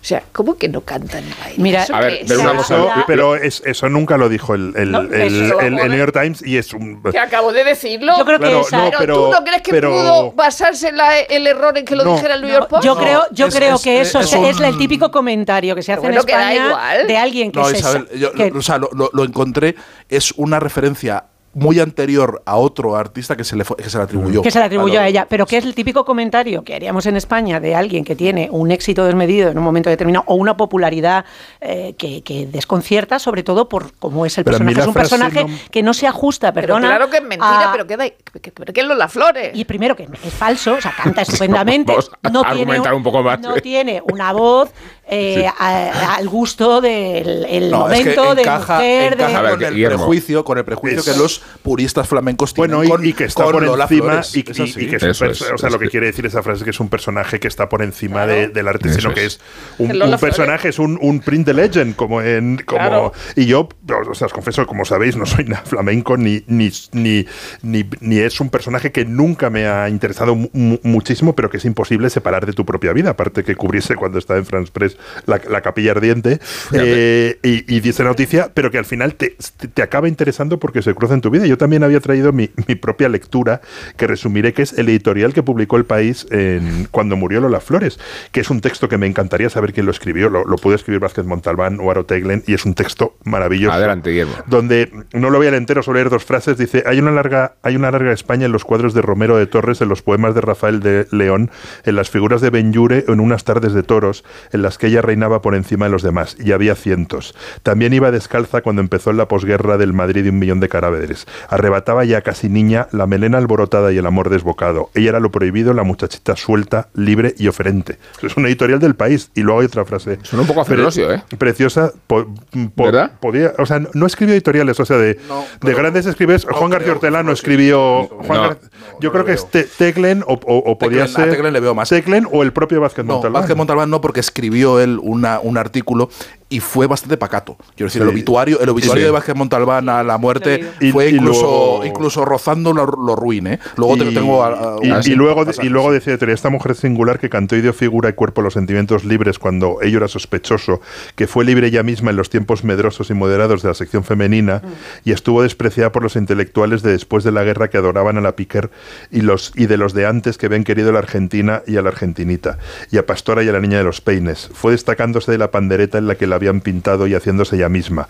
O 0.00 0.04
sea, 0.04 0.22
¿cómo 0.30 0.56
que 0.56 0.68
no 0.68 0.82
cantan 0.82 1.24
ni 1.26 1.32
bailan? 1.40 1.62
Mira, 1.62 1.82
¿Eso 1.82 1.96
A 1.96 2.00
ver, 2.00 2.12
es? 2.14 2.28
pero 2.28 2.40
una 2.42 2.54
cosa, 2.54 2.78
la- 2.78 3.04
pero 3.04 3.34
es- 3.34 3.62
eso 3.66 3.88
nunca 3.88 4.16
lo 4.16 4.28
dijo 4.28 4.54
el, 4.54 4.72
el- 4.76 4.92
No, 4.92 5.00
el- 5.00 5.12
el-. 5.12 5.88
New 5.88 5.96
York 5.98 6.12
Times 6.12 6.40
y 6.46 6.56
es 6.56 6.72
un. 6.72 7.02
Que 7.02 7.18
acabo 7.18 7.52
de 7.52 7.64
decirlo. 7.64 8.16
Yo 8.16 8.24
creo 8.24 8.38
que 8.38 8.44
Claro, 8.44 8.60
esa- 8.60 8.76
no, 8.76 8.84
pero, 8.90 8.98
pero- 9.00 9.14
¿tú 9.24 9.30
no 9.32 9.44
crees 9.44 9.62
que 9.62 9.70
pero- 9.72 9.90
pudo 9.90 10.32
basarse 10.32 10.88
en 10.90 10.98
la- 10.98 11.18
el 11.18 11.48
error 11.48 11.76
en 11.76 11.84
que 11.84 11.96
lo 11.96 12.04
No. 12.04 12.14
dijera 12.14 12.36
el 12.36 12.42
New 12.42 12.50
York 12.52 12.68
Post? 12.68 12.84
yo 12.84 12.96
creo, 12.96 13.24
yo 13.32 13.46
es- 13.48 13.54
creo 13.56 13.74
es- 13.74 13.82
que 13.82 14.00
eso 14.00 14.20
es 14.20 14.32
es, 14.32 14.40
es 14.40 14.56
un- 14.58 14.64
el 14.66 14.78
típico 14.78 15.10
comentario 15.10 15.74
que 15.74 15.82
se 15.82 15.92
hace 15.92 16.00
bueno, 16.02 16.20
en 16.22 16.28
España 16.28 17.04
de 17.04 17.16
alguien 17.16 17.50
que 17.50 17.58
No, 17.58 17.68
se 17.68 17.78
Isabel, 17.78 18.08
yo, 18.16 18.30
que- 18.32 18.52
o 18.54 18.62
sea, 18.62 18.78
lo, 18.78 18.90
lo- 18.92 19.10
lo 19.12 19.24
encontré, 19.24 19.74
es 20.08 20.30
una 20.36 20.60
referencia 20.60 21.24
muy 21.54 21.80
anterior 21.80 22.42
a 22.44 22.56
otro 22.56 22.94
artista 22.94 23.36
que 23.36 23.42
se 23.42 23.56
le, 23.56 23.64
fue- 23.64 23.76
que 23.76 23.88
se 23.90 23.96
le 23.98 24.04
atribuyó. 24.04 24.42
que 24.42 24.50
se 24.50 24.58
le 24.58 24.66
atribuyó 24.66 25.00
a 25.00 25.08
ella, 25.08 25.26
pero 25.28 25.46
que 25.46 25.56
es 25.56 25.64
el 25.64 25.74
típico 25.74 26.04
comentario 26.04 26.62
que 26.62 26.74
haríamos 26.74 27.06
en 27.06 27.16
España 27.16 27.58
de 27.58 27.74
alguien 27.74 28.04
que 28.04 28.14
tiene 28.14 28.48
un 28.52 28.70
éxito 28.70 29.04
desmedido 29.04 29.50
en 29.50 29.58
un 29.58 29.64
momento 29.64 29.90
determinado 29.90 30.24
o 30.28 30.34
una 30.34 30.56
popularidad 30.56 31.24
eh, 31.60 31.94
que, 31.98 32.22
que 32.22 32.46
desconcierta, 32.46 33.18
sobre 33.18 33.42
todo 33.42 33.68
por 33.68 33.92
cómo 33.98 34.24
es 34.26 34.36
el 34.38 34.44
Pero 34.44 34.58
personaje. 34.58 34.80
Es 34.80 34.86
un 34.86 34.94
personaje 34.94 35.44
no- 35.44 35.58
que 35.70 35.82
no 35.82 35.94
se 35.94 36.06
ajusta, 36.06 36.52
Pero 36.52 36.66
perdona. 36.68 36.88
claro 36.88 37.10
que 37.10 37.16
es 37.16 37.22
mentira, 37.24 37.70
a- 37.70 37.72
pero 37.72 37.86
que, 37.86 37.96
da, 37.96 38.08
que, 38.08 38.40
que- 38.40 38.52
que 38.52 38.80
es 38.80 38.86
Lola 38.86 39.08
Flores. 39.08 39.50
Y 39.54 39.64
primero 39.64 39.96
que 39.96 40.04
es 40.04 40.34
falso, 40.34 40.74
o 40.74 40.80
sea, 40.80 40.92
canta 40.96 41.22
estupendamente. 41.22 41.92
Vamos 41.92 42.10
a 42.22 42.28
no 42.30 42.42
tiene, 42.42 42.60
argumentar 42.60 42.94
un 42.94 43.02
poco 43.02 43.22
más. 43.22 43.40
No 43.40 43.54
tiene 43.56 44.02
una 44.12 44.32
voz 44.32 44.70
eh, 45.10 45.46
a- 45.58 46.16
al 46.16 46.28
gusto 46.28 46.80
del 46.80 47.44
el 47.48 47.70
No, 47.70 47.88
es 47.90 47.98
que 48.00 48.10
momento 48.10 48.34
de 48.34 48.42
encaja, 48.42 48.74
mujer, 48.76 49.12
encaja 49.14 49.50
con 49.50 49.62
el 49.64 49.74
Guillermo. 49.74 49.96
prejuicio, 49.96 50.44
con 50.44 50.58
el 50.58 50.64
prejuicio 50.64 51.00
Es- 51.00 51.04
que 51.08 51.16
los 51.18 51.42
puristas 51.62 52.06
flamencos 52.08 52.52
tienen 52.54 52.76
Bueno, 52.76 52.84
y, 52.84 52.88
con, 52.88 53.06
y 53.06 53.12
que 53.14 53.24
está 53.24 53.44
con 53.44 53.52
por 53.52 53.62
Lola 53.62 53.84
encima 53.84 54.04
Flores. 54.22 54.36
y, 54.36 54.42
que 54.42 54.52
es 54.52 54.58
es, 54.60 55.22
o 55.22 55.32
sea, 55.58 55.68
es 55.68 55.72
lo 55.72 55.78
que 55.78 55.88
quiere 55.88 56.06
decir 56.06 56.26
esa 56.26 56.42
frase 56.42 56.58
es 56.58 56.64
que 56.64 56.70
es 56.70 56.80
un 56.80 56.88
personaje 56.88 57.40
que 57.40 57.48
está 57.48 57.68
por 57.68 57.82
encima 57.82 58.26
de- 58.26 58.48
del 58.48 58.68
arte, 58.68 58.88
Eso 58.90 59.00
sino 59.00 59.14
que 59.14 59.24
es. 59.26 59.40
un, 59.78 59.88
personaje, 60.20 60.68
es 60.68 60.78
un, 60.78 60.98
un 61.00 61.20
print 61.20 61.46
de 61.46 61.54
legend, 61.54 61.96
como 61.96 62.20
en 62.22 62.58
como 62.66 62.78
Claro. 62.80 63.12
y 63.36 63.46
yo, 63.46 63.68
o 64.10 64.14
sea, 64.14 64.26
os 64.26 64.32
confieso, 64.32 64.66
como 64.66 64.84
sabéis, 64.84 65.16
no 65.16 65.24
soy 65.26 65.44
nada 65.44 65.62
flamenco 65.64 66.16
ni 66.16 66.42
ni, 66.46 66.70
ni, 66.92 67.24
ni, 67.62 67.88
ni 68.00 68.18
es 68.18 68.40
un 68.40 68.50
personaje 68.50 68.92
que 68.92 69.04
nunca 69.04 69.48
me 69.50 69.66
ha 69.66 69.88
interesado 69.88 70.34
mu- 70.34 70.50
mu- 70.52 70.78
muchísimo, 70.82 71.34
pero 71.34 71.48
que 71.50 71.56
es 71.56 71.64
imposible 71.64 72.10
separar 72.10 72.44
de 72.46 72.52
tu 72.52 72.66
propia 72.66 72.92
vida, 72.92 73.10
aparte 73.10 73.44
que 73.44 73.54
cubriese 73.56 73.94
cuando 73.96 74.18
estaba 74.18 74.38
en 74.38 74.44
France 74.46 74.70
Press 74.72 74.97
la, 75.26 75.40
la 75.48 75.60
capilla 75.60 75.92
ardiente 75.92 76.40
eh, 76.72 77.38
y, 77.42 77.74
y 77.74 77.80
dice 77.80 78.02
la 78.02 78.10
noticia, 78.10 78.50
pero 78.54 78.70
que 78.70 78.78
al 78.78 78.84
final 78.84 79.14
te, 79.14 79.36
te- 79.74 79.82
acaba 79.82 80.08
interesando 80.08 80.58
porque 80.58 80.82
se 80.82 80.94
cruza 80.94 81.14
en 81.14 81.20
tu 81.20 81.30
vida. 81.30 81.46
Yo 81.46 81.56
también 81.58 81.82
había 81.84 82.00
traído 82.00 82.32
mi, 82.32 82.50
mi 82.66 82.74
propia 82.74 83.08
lectura, 83.08 83.60
que 83.96 84.06
resumiré, 84.06 84.52
que 84.52 84.62
es 84.62 84.72
el 84.78 84.88
editorial 84.88 85.32
que 85.32 85.42
publicó 85.42 85.76
El 85.76 85.84
País 85.84 86.26
en, 86.30 86.86
cuando 86.90 87.16
murió 87.16 87.40
Lola 87.40 87.60
Flores, 87.60 87.98
que 88.32 88.40
es 88.40 88.50
un 88.50 88.60
texto 88.60 88.88
que 88.88 88.98
me 88.98 89.06
encantaría 89.06 89.50
saber 89.50 89.72
quién 89.72 89.86
lo 89.86 89.92
escribió. 89.92 90.28
Lo, 90.28 90.44
lo 90.44 90.56
pudo 90.56 90.74
escribir 90.74 91.00
Vázquez 91.00 91.24
Montalbán 91.24 91.78
o 91.80 91.90
Aro 91.90 92.04
Teglen, 92.04 92.42
y 92.46 92.54
es 92.54 92.64
un 92.64 92.74
texto 92.74 93.16
maravilloso. 93.24 93.72
Adelante, 93.74 94.10
Guillermo. 94.10 94.34
Donde, 94.46 94.90
no 95.12 95.30
lo 95.30 95.38
voy 95.38 95.46
a 95.46 95.50
leer 95.50 95.60
entero, 95.60 95.82
solo 95.82 95.96
leer 95.96 96.10
dos 96.10 96.24
frases, 96.24 96.58
dice, 96.58 96.84
hay 96.86 96.98
una 96.98 97.10
larga, 97.10 97.54
hay 97.62 97.76
una 97.76 97.90
larga 97.90 98.12
España 98.12 98.46
en 98.46 98.52
los 98.52 98.64
cuadros 98.64 98.94
de 98.94 99.02
Romero 99.02 99.36
de 99.36 99.46
Torres, 99.46 99.80
en 99.80 99.88
los 99.88 100.02
poemas 100.02 100.34
de 100.34 100.40
Rafael 100.40 100.80
de 100.80 101.06
León, 101.10 101.50
en 101.84 101.96
las 101.96 102.10
figuras 102.10 102.40
de 102.40 102.50
Benyure 102.50 103.04
en 103.08 103.20
unas 103.20 103.44
tardes 103.44 103.72
de 103.72 103.82
toros, 103.82 104.24
en 104.52 104.62
las 104.62 104.78
que 104.78 104.87
ella 104.88 105.02
reinaba 105.02 105.40
por 105.42 105.54
encima 105.54 105.86
de 105.86 105.90
los 105.92 106.02
demás, 106.02 106.36
y 106.42 106.52
había 106.52 106.74
cientos. 106.74 107.34
También 107.62 107.92
iba 107.92 108.10
descalza 108.10 108.60
cuando 108.62 108.82
empezó 108.82 109.10
en 109.10 109.16
la 109.16 109.28
posguerra 109.28 109.78
del 109.78 109.92
Madrid 109.92 110.24
de 110.24 110.30
un 110.30 110.38
millón 110.38 110.60
de 110.60 110.68
cadáveres. 110.68 111.26
Arrebataba 111.48 112.04
ya 112.04 112.20
casi 112.22 112.48
niña 112.48 112.88
la 112.92 113.06
melena 113.06 113.38
alborotada 113.38 113.92
y 113.92 113.98
el 113.98 114.06
amor 114.06 114.30
desbocado. 114.30 114.90
Ella 114.94 115.10
era 115.10 115.20
lo 115.20 115.30
prohibido, 115.30 115.72
la 115.74 115.82
muchachita 115.84 116.36
suelta, 116.36 116.88
libre 116.94 117.34
y 117.38 117.48
oferente. 117.48 117.98
Es 118.22 118.36
una 118.36 118.48
editorial 118.48 118.78
del 118.80 118.94
país. 118.94 119.30
Y 119.34 119.42
luego 119.42 119.60
hay 119.60 119.66
otra 119.66 119.84
frase. 119.84 120.18
Suena 120.22 120.42
un 120.42 120.48
poco 120.48 120.60
a 120.60 120.64
Ferlosio, 120.64 121.12
¿eh? 121.12 121.22
Preciosa. 121.38 121.92
po- 122.06 122.26
po- 122.74 122.84
¿Verdad? 122.84 123.12
Podía, 123.20 123.52
o 123.58 123.66
sea, 123.66 123.80
no, 123.94 124.06
escribió 124.06 124.34
editoriales, 124.34 124.78
o 124.80 124.84
sea, 124.84 124.96
de, 124.96 125.18
No, 125.28 125.44
de 125.60 125.74
grandes 125.74 126.06
escribes. 126.06 126.46
no 126.46 126.54
Juan 126.54 126.70
García 126.70 126.92
Hortelano 126.92 127.24
no, 127.24 127.32
escribió. 127.32 128.04
Juan 128.08 128.42
no, 128.42 128.48
Gar- 128.50 128.58
no, 128.62 129.00
yo 129.00 129.08
no 129.08 129.12
creo 129.12 129.24
que 129.24 129.32
es 129.32 129.50
Te- 129.50 129.64
Teclen 129.64 130.22
o, 130.26 130.34
o- 130.34 130.58
o 130.70 130.78
podía 130.78 131.04
Teclen- 131.04 131.04
a 131.04 131.08
ser. 131.08 131.30
Teclen 131.30 131.52
le 131.52 131.60
veo 131.60 131.74
más. 131.74 131.88
Teclen 131.88 132.26
o 132.30 132.42
el 132.42 132.52
propio 132.52 132.80
Vázquez 132.80 133.04
No, 133.04 133.14
Montalbán. 133.14 133.42
Vázquez 133.42 133.56
Montalbán 133.56 133.90
no, 133.90 134.00
porque 134.00 134.20
escribió 134.20 134.77
él 134.80 134.98
un 135.02 135.56
artículo 135.56 136.10
y 136.50 136.60
fue 136.60 136.86
bastante 136.86 137.16
pacato. 137.16 137.56
Quiero 137.76 137.88
decir, 137.88 138.00
el 138.02 138.08
obituario, 138.08 138.60
el 138.60 138.68
obituario 138.70 139.02
Sí. 139.02 139.06
de 139.06 139.10
Vázquez 139.10 139.34
Montalbán 139.34 139.88
a 139.88 140.02
la 140.02 140.16
muerte 140.18 140.70
Y- 140.80 140.92
fue 140.92 141.10
y 141.10 141.16
incluso, 141.16 141.42
luego- 141.42 141.84
incluso 141.84 142.24
rozando 142.24 142.72
lo, 142.72 142.86
lo 142.86 143.14
ruin, 143.16 143.46
¿eh? 143.48 143.58
Luego 143.76 143.96
te- 143.98 144.04
y, 144.10 144.14
tengo 144.14 144.42
a- 144.42 144.48
a- 144.48 144.76
y- 144.82 144.86
unas 144.90 145.06
y 145.06 145.14
luego, 145.14 145.44
y 145.62 145.68
luego 145.68 145.92
decía 145.92 146.14
esta 146.18 146.48
mujer 146.50 146.74
singular 146.74 147.18
que 147.18 147.28
cantó 147.28 147.54
y 147.56 147.60
dio 147.60 147.72
figura 147.72 148.08
y 148.08 148.12
cuerpo 148.14 148.40
a 148.40 148.44
los 148.44 148.54
sentimientos 148.54 149.04
libres 149.04 149.38
cuando 149.38 149.78
ello 149.82 149.98
era 149.98 150.08
sospechoso, 150.08 150.80
que 151.16 151.26
fue 151.26 151.44
libre 151.44 151.66
ella 151.68 151.82
misma 151.82 152.10
en 152.10 152.16
los 152.16 152.30
tiempos 152.30 152.64
medrosos 152.64 153.10
y 153.10 153.14
moderados 153.14 153.62
de 153.62 153.68
la 153.68 153.74
sección 153.74 154.04
femenina 154.04 154.62
y 155.04 155.12
estuvo 155.12 155.42
despreciada 155.42 155.92
por 155.92 156.02
los 156.02 156.16
intelectuales 156.16 156.82
de 156.82 156.92
después 156.92 157.24
de 157.24 157.32
la 157.32 157.44
guerra 157.44 157.68
que 157.68 157.76
adoraban 157.78 158.16
a 158.16 158.20
la 158.20 158.36
Piquer 158.36 158.70
y, 159.10 159.20
los, 159.20 159.52
y 159.54 159.66
de 159.66 159.76
los 159.76 159.92
de 159.94 160.06
antes 160.06 160.38
que 160.38 160.46
habían 160.46 160.64
querido 160.64 160.90
a 160.90 160.92
la 160.92 160.98
Argentina 161.00 161.62
y 161.66 161.76
a 161.76 161.82
la 161.82 161.88
Argentinita, 161.90 162.58
y 162.90 162.96
a 162.98 163.04
Pastora 163.06 163.42
y 163.42 163.48
a 163.48 163.52
la 163.52 163.60
niña 163.60 163.78
de 163.78 163.84
los 163.84 164.00
peines. 164.00 164.50
Fue 164.54 164.72
destacándose 164.72 165.30
de 165.30 165.38
la 165.38 165.50
pandereta 165.50 165.98
en 165.98 166.06
la 166.06 166.14
que 166.14 166.26
la 166.26 166.37
habían 166.38 166.60
pintado 166.60 167.06
y 167.06 167.14
haciéndose 167.14 167.56
ella 167.56 167.68
misma. 167.68 168.08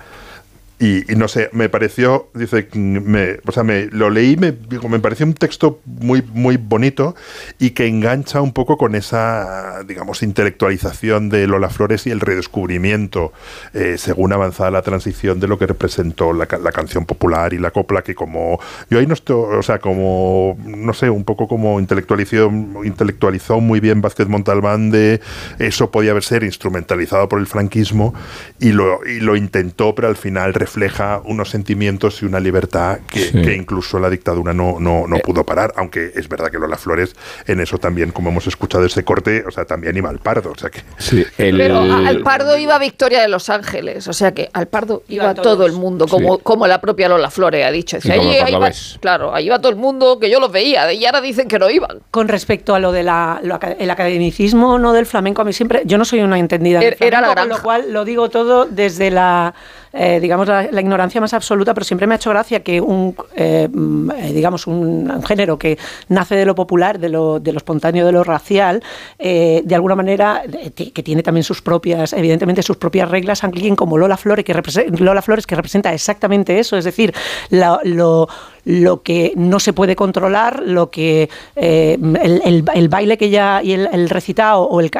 Y, 0.81 1.05
no 1.17 1.27
sé, 1.27 1.51
me 1.53 1.69
pareció, 1.69 2.31
dice, 2.35 2.69
me, 2.75 3.39
o 3.45 3.51
sea, 3.51 3.65
me, 3.65 3.87
lo 3.87 4.11
leí, 4.11 4.37
me, 4.37 4.55
me 4.89 5.01
pareció 5.01 5.27
un 5.27 5.35
texto 5.35 5.81
muy, 5.85 6.23
muy 6.33 6.57
bonito 6.57 7.17
y 7.59 7.71
que 7.71 7.89
engancha 7.89 8.41
un 8.41 8.53
poco 8.53 8.77
con 8.77 8.95
esa, 8.95 9.83
digamos, 9.85 10.23
intelectualización 10.23 11.31
de 11.31 11.49
Lola 11.49 11.69
Flores 11.69 12.07
y 12.07 12.11
el 12.11 12.21
redescubrimiento, 12.21 13.33
eh, 13.75 13.97
según 13.99 14.33
avanzada 14.33 14.71
la 14.71 14.83
transición, 14.83 15.41
de 15.41 15.49
lo 15.49 15.59
que 15.59 15.67
representó 15.67 16.33
la, 16.33 16.47
la 16.63 16.71
canción 16.71 17.07
popular 17.07 17.55
y 17.55 17.59
la 17.59 17.73
copla, 17.73 18.03
que 18.03 18.15
como, 18.15 18.61
yo 18.89 19.01
ahí 19.01 19.07
no 19.07 19.15
estoy, 19.15 19.57
o 19.57 19.63
sea, 19.63 19.81
como, 19.81 20.57
no 20.65 20.93
sé, 20.95 21.11
un 21.11 21.25
poco 21.25 21.49
como 21.49 21.81
intelectualizó, 21.81 22.53
intelectualizó 22.85 23.61
muy 23.61 23.81
bien 23.81 24.01
Vázquez 24.01 24.29
Montalbán 24.29 24.91
de 24.91 25.21
eso 25.59 25.91
podía 25.91 26.13
haber 26.13 26.23
ser 26.23 26.45
instrumentalizado 26.45 27.29
por 27.29 27.41
el 27.41 27.47
franquismo 27.47 28.15
y 28.61 28.73
lo, 28.73 29.05
y 29.05 29.21
lo 29.21 29.35
intentó, 29.35 29.95
pero 29.95 30.07
al 30.07 30.17
final 30.17 30.55
refleja 30.69 31.23
unos 31.25 31.49
sentimientos 31.49 32.21
y 32.23 32.27
una 32.27 32.41
libertad 32.41 32.99
que, 33.11 33.21
Sí. 33.21 33.41
que 33.43 33.55
incluso 33.55 33.99
la 33.99 34.11
dictadura 34.11 34.53
no, 34.53 34.79
no, 34.79 35.07
no 35.07 35.17
pudo 35.21 35.45
parar, 35.45 35.73
aunque 35.77 36.13
es 36.15 36.29
verdad 36.29 36.51
que 36.51 36.59
Lola 36.59 36.77
Flores 36.77 37.15
en 37.47 37.61
eso 37.61 37.79
también, 37.79 38.11
como 38.13 38.29
hemos 38.29 38.47
escuchado 38.47 38.85
ese 38.85 39.03
corte, 39.03 39.45
o 39.47 39.51
sea, 39.51 39.65
también 39.65 39.97
iba 39.97 40.11
al 40.11 40.19
pardo, 40.19 40.53
o 40.53 40.59
sea 40.59 40.69
que... 40.69 40.83
Sí, 40.99 41.25
el- 41.39 41.57
Pero 41.57 41.81
al 41.81 42.21
Pardo 42.21 42.59
iba 42.59 42.79
Victoria 42.79 43.23
de 43.23 43.29
Los 43.29 43.49
Ángeles, 43.49 44.07
o 44.09 44.13
sea 44.13 44.33
que 44.33 44.51
al 44.53 44.67
Pardo 44.69 45.03
iba 45.09 45.33
todo 45.35 45.65
el 45.65 45.73
mundo, 45.73 46.07
como, 46.07 46.37
Sí. 46.37 46.41
como 46.43 46.67
la 46.67 46.81
propia 46.83 47.09
Lola 47.09 47.31
Flores 47.31 47.65
ha 47.65 47.71
dicho. 47.71 47.97
Como 48.03 48.13
"Ahí- 48.31 48.53
va- 48.55 48.71
claro, 49.01 49.35
ahí 49.35 49.47
iba 49.47 49.59
todo 49.59 49.71
el 49.71 49.77
mundo, 49.79 50.19
que 50.21 50.29
yo 50.31 50.39
los 50.39 50.53
veía, 50.53 50.93
y 50.93 51.07
ahora 51.07 51.23
dicen 51.23 51.49
que 51.49 51.59
no 51.59 51.71
iban. 51.71 52.01
Con 52.11 52.29
respecto 52.29 52.75
a 52.75 52.79
lo 52.79 52.93
del 52.93 53.09
academicismo 53.09 54.79
no 54.79 54.93
del 54.93 55.07
flamenco, 55.07 55.41
a 55.43 55.45
mí 55.45 55.53
siempre, 55.55 55.83
yo 55.87 55.97
no 55.99 56.05
soy 56.05 56.21
una 56.21 56.39
entendida 56.39 56.81
del 56.81 56.95
Era- 56.95 57.07
era 57.07 57.21
la 57.23 57.33
flamenco, 57.33 57.55
con 57.55 57.63
granja. 57.63 57.79
lo 57.79 57.83
cual 57.85 57.93
lo 57.95 58.05
digo 58.05 58.29
todo 58.29 58.67
desde 58.67 59.11
la, 59.11 59.55
eh, 59.93 60.19
digamos, 60.21 60.49
la, 60.49 60.81
ignorancia 60.81 61.21
más 61.21 61.35
absoluta, 61.35 61.75
pero 61.75 61.85
siempre 61.85 62.07
me 62.07 62.15
ha 62.15 62.17
hecho 62.17 62.31
gracia 62.31 62.63
que 62.63 62.81
un, 62.81 63.15
eh, 63.35 63.69
mm, 63.71 64.11
eh, 64.11 64.33
digamos, 64.33 64.67
un, 64.67 65.23
género 65.27 65.59
que 65.59 65.79
nace 66.09 66.37
de 66.37 66.45
lo 66.45 66.55
popular, 66.55 66.99
de 66.99 67.09
lo, 67.09 67.41
de 67.41 67.53
lo 67.53 67.59
espontáneo, 67.59 68.07
de 68.07 68.13
lo 68.13 68.25
racial, 68.25 68.83
de 69.19 69.75
alguna 69.75 69.95
manera, 69.95 70.43
que 70.75 71.03
tiene 71.03 71.23
también 71.23 71.45
sus 71.45 71.61
propias, 71.61 72.13
evidentemente 72.13 72.63
sus 72.63 72.77
propias 72.77 73.11
reglas, 73.11 73.45
alguien 73.45 73.77
como 73.77 73.99
Lola 73.99 74.17
Flores, 74.17 74.45
que, 74.45 74.55
Lola 74.99 75.23
Flores, 75.23 75.47
que 75.47 75.55
representa 75.55 75.93
exactamente 75.93 76.59
eso, 76.59 76.77
es 76.77 76.85
decir, 76.85 77.13
la- 77.51 77.81
lo 77.85 78.29
lo 78.69 79.03
que 79.03 79.33
no 79.35 79.61
se 79.61 79.73
puede 79.73 79.97
controlar, 79.97 80.63
lo 80.63 80.91
que 80.91 81.31
eh, 81.57 81.97
el, 82.23 82.65
el- 82.75 82.89
baile 82.91 83.17
que 83.17 83.25
ella 83.25 83.63
y 83.63 83.73
el, 83.73 84.11
recitado 84.11 84.65
o 84.65 84.81
el, 84.81 84.91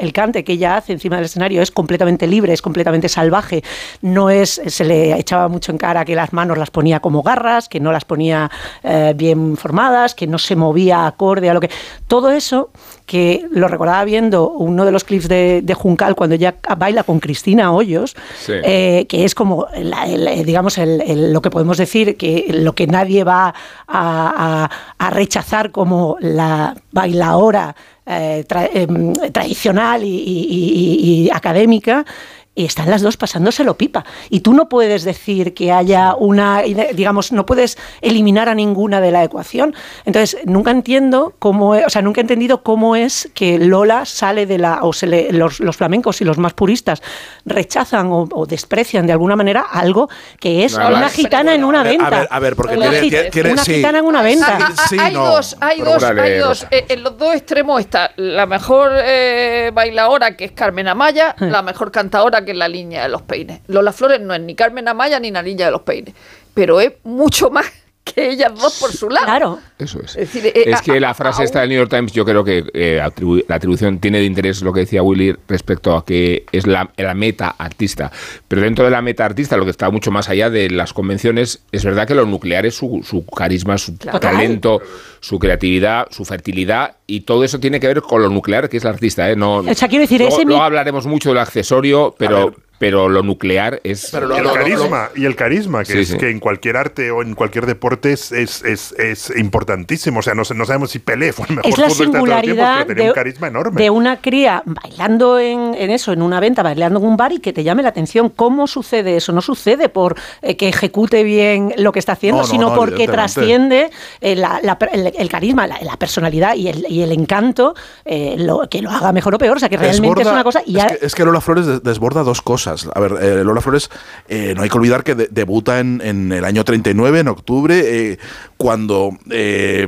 el 0.00 0.12
cante 0.12 0.42
que 0.42 0.54
ella 0.54 0.76
hace 0.76 0.92
encima 0.92 1.16
del 1.16 1.26
escenario 1.26 1.62
es 1.62 1.70
completamente 1.70 2.26
libre, 2.26 2.52
es 2.52 2.60
completamente 2.60 3.08
salvaje. 3.08 3.62
No 4.00 4.28
es, 4.28 4.60
se 4.66 4.84
le 4.84 5.16
echaba 5.16 5.46
mucho 5.46 5.70
en 5.70 5.78
cara 5.78 6.04
que 6.04 6.16
las 6.16 6.32
manos 6.32 6.58
las 6.58 6.72
ponía 6.72 6.98
como 6.98 7.22
garras, 7.22 7.68
que 7.68 7.78
no 7.78 7.92
las 7.92 8.04
ponía 8.04 8.50
eh, 8.82 9.14
bien 9.16 9.56
formadas, 9.56 10.16
que 10.16 10.26
no 10.26 10.38
se 10.38 10.56
movía 10.56 11.06
acorde 11.06 11.48
a 11.48 11.54
lo 11.54 11.60
que. 11.60 11.70
Todo 12.08 12.30
eso 12.30 12.70
que 13.12 13.46
lo 13.50 13.68
recordaba 13.68 14.02
viendo 14.06 14.48
uno 14.48 14.86
de 14.86 14.90
los 14.90 15.04
clips 15.04 15.28
de, 15.28 15.60
de 15.62 15.74
Juncal 15.74 16.14
cuando 16.14 16.34
ella 16.36 16.54
baila 16.78 17.02
con 17.02 17.20
Cristina 17.20 17.70
Hoyos, 17.70 18.16
Sí. 18.38 18.54
eh, 18.64 19.04
que 19.06 19.26
es 19.26 19.34
como, 19.34 19.66
la- 19.76 20.06
el, 20.06 20.26
eh, 20.26 20.44
digamos, 20.44 20.78
el- 20.78 21.02
el- 21.02 21.30
lo 21.30 21.42
que 21.42 21.50
podemos 21.50 21.76
decir, 21.76 22.16
que 22.16 22.46
lo 22.48 22.72
que 22.74 22.86
nadie 22.86 23.22
va 23.22 23.48
a, 23.48 23.52
a- 23.86 24.70
a 24.96 25.10
rechazar 25.10 25.72
como 25.72 26.16
la 26.20 26.74
bailaora 26.90 27.76
eh, 28.06 28.44
tra- 28.48 28.68
em, 28.72 29.12
tradicional 29.30 30.02
y, 30.02 30.08
y- 30.08 30.46
y- 30.48 31.24
y 31.26 31.30
académica. 31.30 32.04
Y 32.54 32.66
están 32.66 32.90
las 32.90 33.00
dos 33.00 33.16
pasándoselo 33.16 33.78
pipa. 33.78 34.04
Y 34.28 34.40
tú 34.40 34.52
no 34.52 34.68
puedes 34.68 35.04
decir 35.04 35.54
que 35.54 35.72
haya 35.72 36.14
una, 36.14 36.60
digamos, 36.62 37.32
no 37.32 37.46
puedes 37.46 37.78
eliminar 38.02 38.50
a 38.50 38.54
ninguna 38.54 39.00
de 39.00 39.10
la 39.10 39.24
ecuación. 39.24 39.74
Entonces, 40.04 40.36
nunca 40.44 40.70
entiendo 40.70 41.32
cómo, 41.38 41.74
es- 41.74 41.86
o 41.86 41.88
sea, 41.88 42.02
nunca 42.02 42.20
he 42.20 42.22
entendido 42.22 42.62
cómo 42.62 42.94
es 42.94 43.30
que 43.34 43.58
Lola 43.58 44.04
sale 44.04 44.44
de 44.44 44.58
la, 44.58 44.80
o 44.82 44.92
se 44.92 45.06
le- 45.06 45.32
los, 45.32 45.60
los 45.60 45.78
flamencos 45.78 46.20
y 46.20 46.24
los 46.26 46.36
más 46.36 46.52
puristas 46.52 47.02
rechazan 47.46 48.08
o, 48.12 48.28
o 48.30 48.44
desprecian 48.44 49.06
de 49.06 49.12
alguna 49.12 49.34
manera 49.34 49.62
algo 49.70 50.10
que 50.38 50.64
es 50.64 50.76
No, 50.76 50.88
una 50.88 51.08
gitana 51.08 51.54
en 51.54 51.64
una 51.64 51.80
A 51.80 51.84
ver, 51.84 51.92
venta. 51.98 52.06
a 52.06 52.10
ver, 52.20 52.28
a 52.30 52.38
ver, 52.38 52.56
porque 52.56 52.76
una, 52.76 52.90
tiene- 52.90 53.08
tiene- 53.08 53.30
tiene- 53.30 53.52
una 53.52 53.64
sí. 53.64 53.74
gitana 53.76 53.98
en 54.00 54.04
una 54.04 54.20
venta. 54.22 54.58
Sí, 54.90 54.96
hay 55.00 55.14
no. 55.14 55.24
dos, 55.24 55.56
hay 55.60 55.80
dos, 55.80 56.02
hay 56.02 56.38
dos. 56.38 56.66
Eh, 56.70 56.84
en 56.90 57.02
los 57.02 57.16
dos 57.16 57.34
extremos 57.34 57.80
está 57.80 58.10
la 58.16 58.44
mejor 58.44 58.92
eh, 58.94 59.70
bailadora, 59.72 60.36
que 60.36 60.44
es 60.44 60.52
Carmen 60.52 60.86
Amaya, 60.88 61.34
la 61.38 61.62
mejor 61.62 61.90
cantadora, 61.90 62.41
que 62.44 62.54
la 62.54 62.68
Niña 62.68 63.02
de 63.02 63.08
los 63.08 63.22
Peines. 63.22 63.60
Lola 63.66 63.92
Flores 63.92 64.20
no 64.20 64.34
es 64.34 64.40
ni 64.40 64.54
Carmen 64.54 64.88
Amaya 64.88 65.20
ni 65.20 65.30
la 65.30 65.42
Niña 65.42 65.66
de 65.66 65.72
los 65.72 65.82
Peines, 65.82 66.14
pero 66.54 66.80
es 66.80 66.92
mucho 67.04 67.50
más 67.50 67.66
que 68.04 68.30
ellas 68.30 68.52
dos 68.60 68.78
por 68.80 68.90
su 68.92 69.08
lado. 69.08 69.26
Claro. 69.26 69.58
Eso 69.78 70.00
es. 70.00 70.16
Es 70.16 70.32
decir, 70.32 70.46
eh, 70.46 70.52
es 70.66 70.80
a- 70.80 70.82
que 70.82 70.98
la 70.98 71.14
frase 71.14 71.44
esta 71.44 71.60
del 71.60 71.68
New 71.70 71.78
York 71.78 71.90
Times, 71.90 72.12
yo 72.12 72.24
creo 72.24 72.42
que 72.42 72.64
eh, 72.74 73.00
atribu- 73.02 73.44
la 73.48 73.54
atribución 73.56 73.98
tiene 74.00 74.18
de 74.18 74.24
interés 74.24 74.60
lo 74.62 74.72
que 74.72 74.80
decía 74.80 75.02
Willy 75.02 75.36
respecto 75.48 75.96
a 75.96 76.04
que 76.04 76.44
es 76.50 76.66
la, 76.66 76.90
la 76.96 77.14
meta 77.14 77.54
artista. 77.56 78.10
Pero 78.48 78.62
dentro 78.62 78.84
de 78.84 78.90
la 78.90 79.02
meta 79.02 79.24
artista, 79.24 79.56
lo 79.56 79.64
que 79.64 79.70
está 79.70 79.88
mucho 79.90 80.10
más 80.10 80.28
allá 80.28 80.50
de 80.50 80.68
las 80.70 80.92
convenciones, 80.92 81.62
es 81.70 81.84
verdad 81.84 82.06
que 82.08 82.14
lo 82.16 82.26
nuclear 82.26 82.66
es 82.66 82.74
su, 82.74 83.02
su 83.08 83.24
carisma, 83.24 83.78
su 83.78 83.96
talento, 83.96 84.80
su 85.20 85.38
creatividad, 85.38 86.08
su 86.10 86.24
fertilidad, 86.24 86.96
y 87.06 87.20
todo 87.20 87.44
eso 87.44 87.60
tiene 87.60 87.78
que 87.78 87.86
ver 87.86 88.02
con 88.02 88.20
lo 88.20 88.28
nuclear 88.28 88.68
que 88.68 88.78
es 88.78 88.84
la 88.84 88.90
artista. 88.90 89.30
¿eh? 89.30 89.36
No, 89.36 89.58
O 89.58 89.74
sea, 89.74 89.86
quiero 89.88 90.02
decir, 90.02 90.18
luego, 90.20 90.34
ese 90.34 90.44
mi- 90.44 90.48
luego 90.50 90.62
hablaremos 90.64 91.06
mucho 91.06 91.28
del 91.28 91.38
accesorio, 91.38 92.06
A 92.06 92.14
pero, 92.16 92.46
ver. 92.46 92.54
Pero 92.82 93.08
lo 93.08 93.22
nuclear 93.22 93.80
es... 93.84 94.08
Pero 94.10 94.26
Y 94.26 94.28
lo- 94.30 94.36
el 94.38 94.42
lo- 94.42 94.48
lo- 94.48 94.54
carisma, 94.56 95.08
y 95.14 95.24
el 95.24 95.36
carisma, 95.36 95.84
que 95.84 95.92
Sí, 95.92 95.98
es 96.00 96.08
sí. 96.08 96.16
que 96.18 96.30
en 96.30 96.40
cualquier 96.40 96.76
arte 96.76 97.12
o 97.12 97.22
en 97.22 97.36
cualquier 97.36 97.64
deporte 97.66 98.12
es, 98.12 98.32
es, 98.32 98.64
es, 98.64 98.90
es 98.98 99.32
importantísimo. 99.36 100.18
O 100.18 100.22
sea, 100.22 100.34
no, 100.34 100.42
no 100.52 100.64
sabemos 100.64 100.90
si 100.90 100.98
Pelé 100.98 101.32
fue 101.32 101.46
el 101.48 101.54
mejor 101.56 101.70
es 101.70 101.78
la 101.78 101.90
singularidad 101.90 102.78
pero 102.78 102.86
tenía 102.88 103.04
de, 103.04 103.10
un 103.10 103.14
carisma 103.14 103.46
enorme. 103.46 103.80
de 103.80 103.88
una 103.90 104.20
cría 104.20 104.64
bailando 104.66 105.38
en, 105.38 105.74
en 105.74 105.90
eso, 105.90 106.10
en 106.12 106.22
una 106.22 106.40
venta, 106.40 106.64
bailando 106.64 106.98
en 106.98 107.04
un 107.06 107.16
bar 107.16 107.30
y 107.30 107.38
que 107.38 107.52
te 107.52 107.62
llame 107.62 107.84
la 107.84 107.90
atención. 107.90 108.30
¿Cómo 108.30 108.66
sucede 108.66 109.16
eso? 109.16 109.32
No 109.32 109.42
sucede 109.42 109.88
por 109.88 110.16
eh, 110.42 110.56
que 110.56 110.68
ejecute 110.68 111.22
bien 111.22 111.72
lo 111.78 111.92
que 111.92 112.00
está 112.00 112.12
haciendo, 112.14 112.38
No, 112.42 112.46
no, 112.48 112.50
sino 112.50 112.68
no, 112.70 112.74
porque 112.74 113.06
trasciende 113.06 113.90
eh, 114.20 114.34
la- 114.34 114.58
la- 114.60 114.76
el, 114.92 115.12
el 115.16 115.28
carisma, 115.28 115.68
la, 115.68 115.78
la 115.82 115.96
personalidad 115.96 116.56
y 116.56 116.66
el, 116.66 116.84
y 116.88 117.02
el 117.02 117.12
encanto, 117.12 117.76
eh, 118.04 118.34
lo, 118.38 118.68
que 118.68 118.82
lo 118.82 118.90
haga 118.90 119.12
mejor 119.12 119.36
o 119.36 119.38
peor. 119.38 119.56
O 119.56 119.60
sea, 119.60 119.68
que 119.68 119.76
realmente 119.76 120.22
es 120.22 120.26
una 120.28 120.42
cosa. 120.42 120.62
Y 120.66 120.76
es, 120.78 120.82
ya- 120.82 120.96
que, 120.98 121.06
es 121.06 121.14
que 121.14 121.24
Lola 121.24 121.40
Flores 121.40 121.66
des- 121.66 121.82
desborda 121.84 122.24
dos 122.24 122.42
cosas. 122.42 122.71
A 122.94 123.00
ver, 123.00 123.14
eh, 123.20 123.44
Lola 123.44 123.60
Flores, 123.60 123.90
eh, 124.28 124.54
no 124.56 124.62
hay 124.62 124.68
que 124.68 124.76
olvidar 124.78 125.04
que 125.04 125.14
de- 125.14 125.28
debuta 125.30 125.80
en, 125.80 126.00
en 126.04 126.32
el 126.32 126.44
año 126.44 126.64
39, 126.64 127.20
en 127.20 127.28
octubre, 127.28 127.80
eh, 128.12 128.18
cuando 128.56 129.10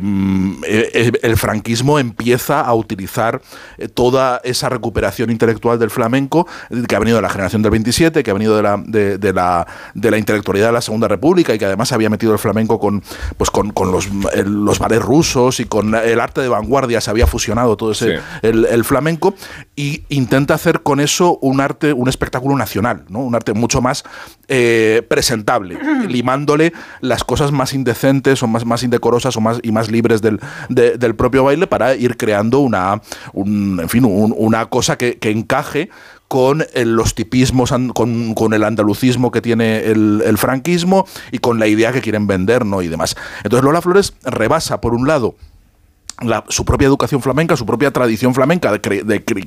mm, 0.03 0.62
el 1.23 1.37
franquismo 1.37 1.99
empieza 1.99 2.61
a 2.61 2.75
utilizar 2.75 3.40
toda 3.94 4.40
esa 4.44 4.68
recuperación 4.68 5.31
intelectual 5.31 5.79
del 5.79 5.90
flamenco, 5.90 6.47
que 6.88 6.97
ha 6.97 6.99
venido 6.99 7.16
de 7.16 7.23
la 7.23 7.29
generación 7.31 7.62
del 7.62 7.70
27, 7.70 8.23
que 8.23 8.31
ha 8.31 8.35
venido 8.35 8.57
de 8.57 8.62
la, 8.62 8.83
de, 8.85 9.18
de 9.18 9.33
la, 9.33 9.66
de 9.94 10.11
la 10.11 10.18
intelectualidad 10.18 10.66
de 10.68 10.73
la 10.73 10.81
Segunda 10.81 11.09
República 11.09 11.55
y 11.55 11.59
que 11.59 11.64
además 11.66 11.92
había 11.92 12.11
metido 12.11 12.33
el 12.33 12.38
flamenco 12.38 12.79
con, 12.81 13.03
pues 13.37 13.51
con, 13.51 13.70
con 13.70 13.90
los, 13.92 14.09
los 14.47 14.79
rusos 15.03 15.61
y 15.61 15.64
con 15.64 15.94
el 15.94 16.20
arte 16.20 16.40
de 16.40 16.49
vanguardia, 16.49 17.01
se 17.01 17.11
había 17.11 17.27
fusionado 17.27 17.77
todo 17.77 17.92
ese, 17.92 18.05
Sí. 18.05 18.11
el, 18.42 18.66
el 18.66 18.85
flamenco 18.85 19.35
y 19.77 20.03
intenta 20.11 20.53
hacer 20.55 20.83
con 20.83 21.01
eso 21.01 21.38
un 21.40 21.61
arte, 21.61 21.92
un 21.92 22.09
espectáculo 22.09 22.55
nacional, 22.57 22.74
¿no? 22.83 23.21
un 23.21 23.35
arte 23.35 23.53
mucho 23.55 23.81
más 23.81 24.05
eh, 24.49 25.03
presentable, 25.09 25.79
limándole 26.09 26.73
las 27.01 27.25
cosas 27.25 27.53
más 27.53 27.73
indecentes 27.75 28.43
o 28.43 28.47
más, 28.47 28.65
más 28.65 28.83
indecorosas 28.83 29.37
o 29.37 29.41
más, 29.41 29.59
y 29.63 29.73
más 29.73 29.91
libres 29.91 30.21
del, 30.23 30.41
de- 30.69 30.97
del 30.99 31.15
propio 31.15 31.45
baile 31.45 31.67
para 31.67 31.95
ir 31.95 32.17
creando 32.17 32.59
una, 32.61 33.01
un- 33.33 33.79
en 33.83 33.89
fin, 33.89 34.05
un- 34.05 34.35
una 34.37 34.67
cosa 34.67 34.97
que, 34.99 35.19
que 35.19 35.31
encaje 35.31 35.89
con 36.29 36.65
el- 36.75 36.95
los 36.97 37.15
tipismos, 37.15 37.73
con 38.35 38.55
el 38.55 38.65
andalucismo 38.65 39.31
que 39.31 39.41
tiene 39.41 39.85
el, 39.87 40.23
el 40.25 40.39
franquismo 40.39 41.07
y 41.33 41.39
con 41.39 41.59
la 41.59 41.67
idea 41.67 41.93
que 41.93 42.01
quieren 42.01 42.27
vender 42.27 42.65
¿no? 42.65 42.83
y 42.83 42.89
demás. 42.89 43.17
Entonces 43.45 43.65
Lola 43.65 43.81
Flores 43.83 44.15
rebasa, 44.25 44.81
por 44.81 44.95
un 44.95 45.07
lado, 45.07 45.37
la- 46.22 46.44
su 46.48 46.64
propia 46.64 46.87
educación 46.87 47.20
flamenca, 47.20 47.57
su 47.57 47.66
propia 47.66 47.90
tradición 47.90 48.35
flamenca, 48.35 48.79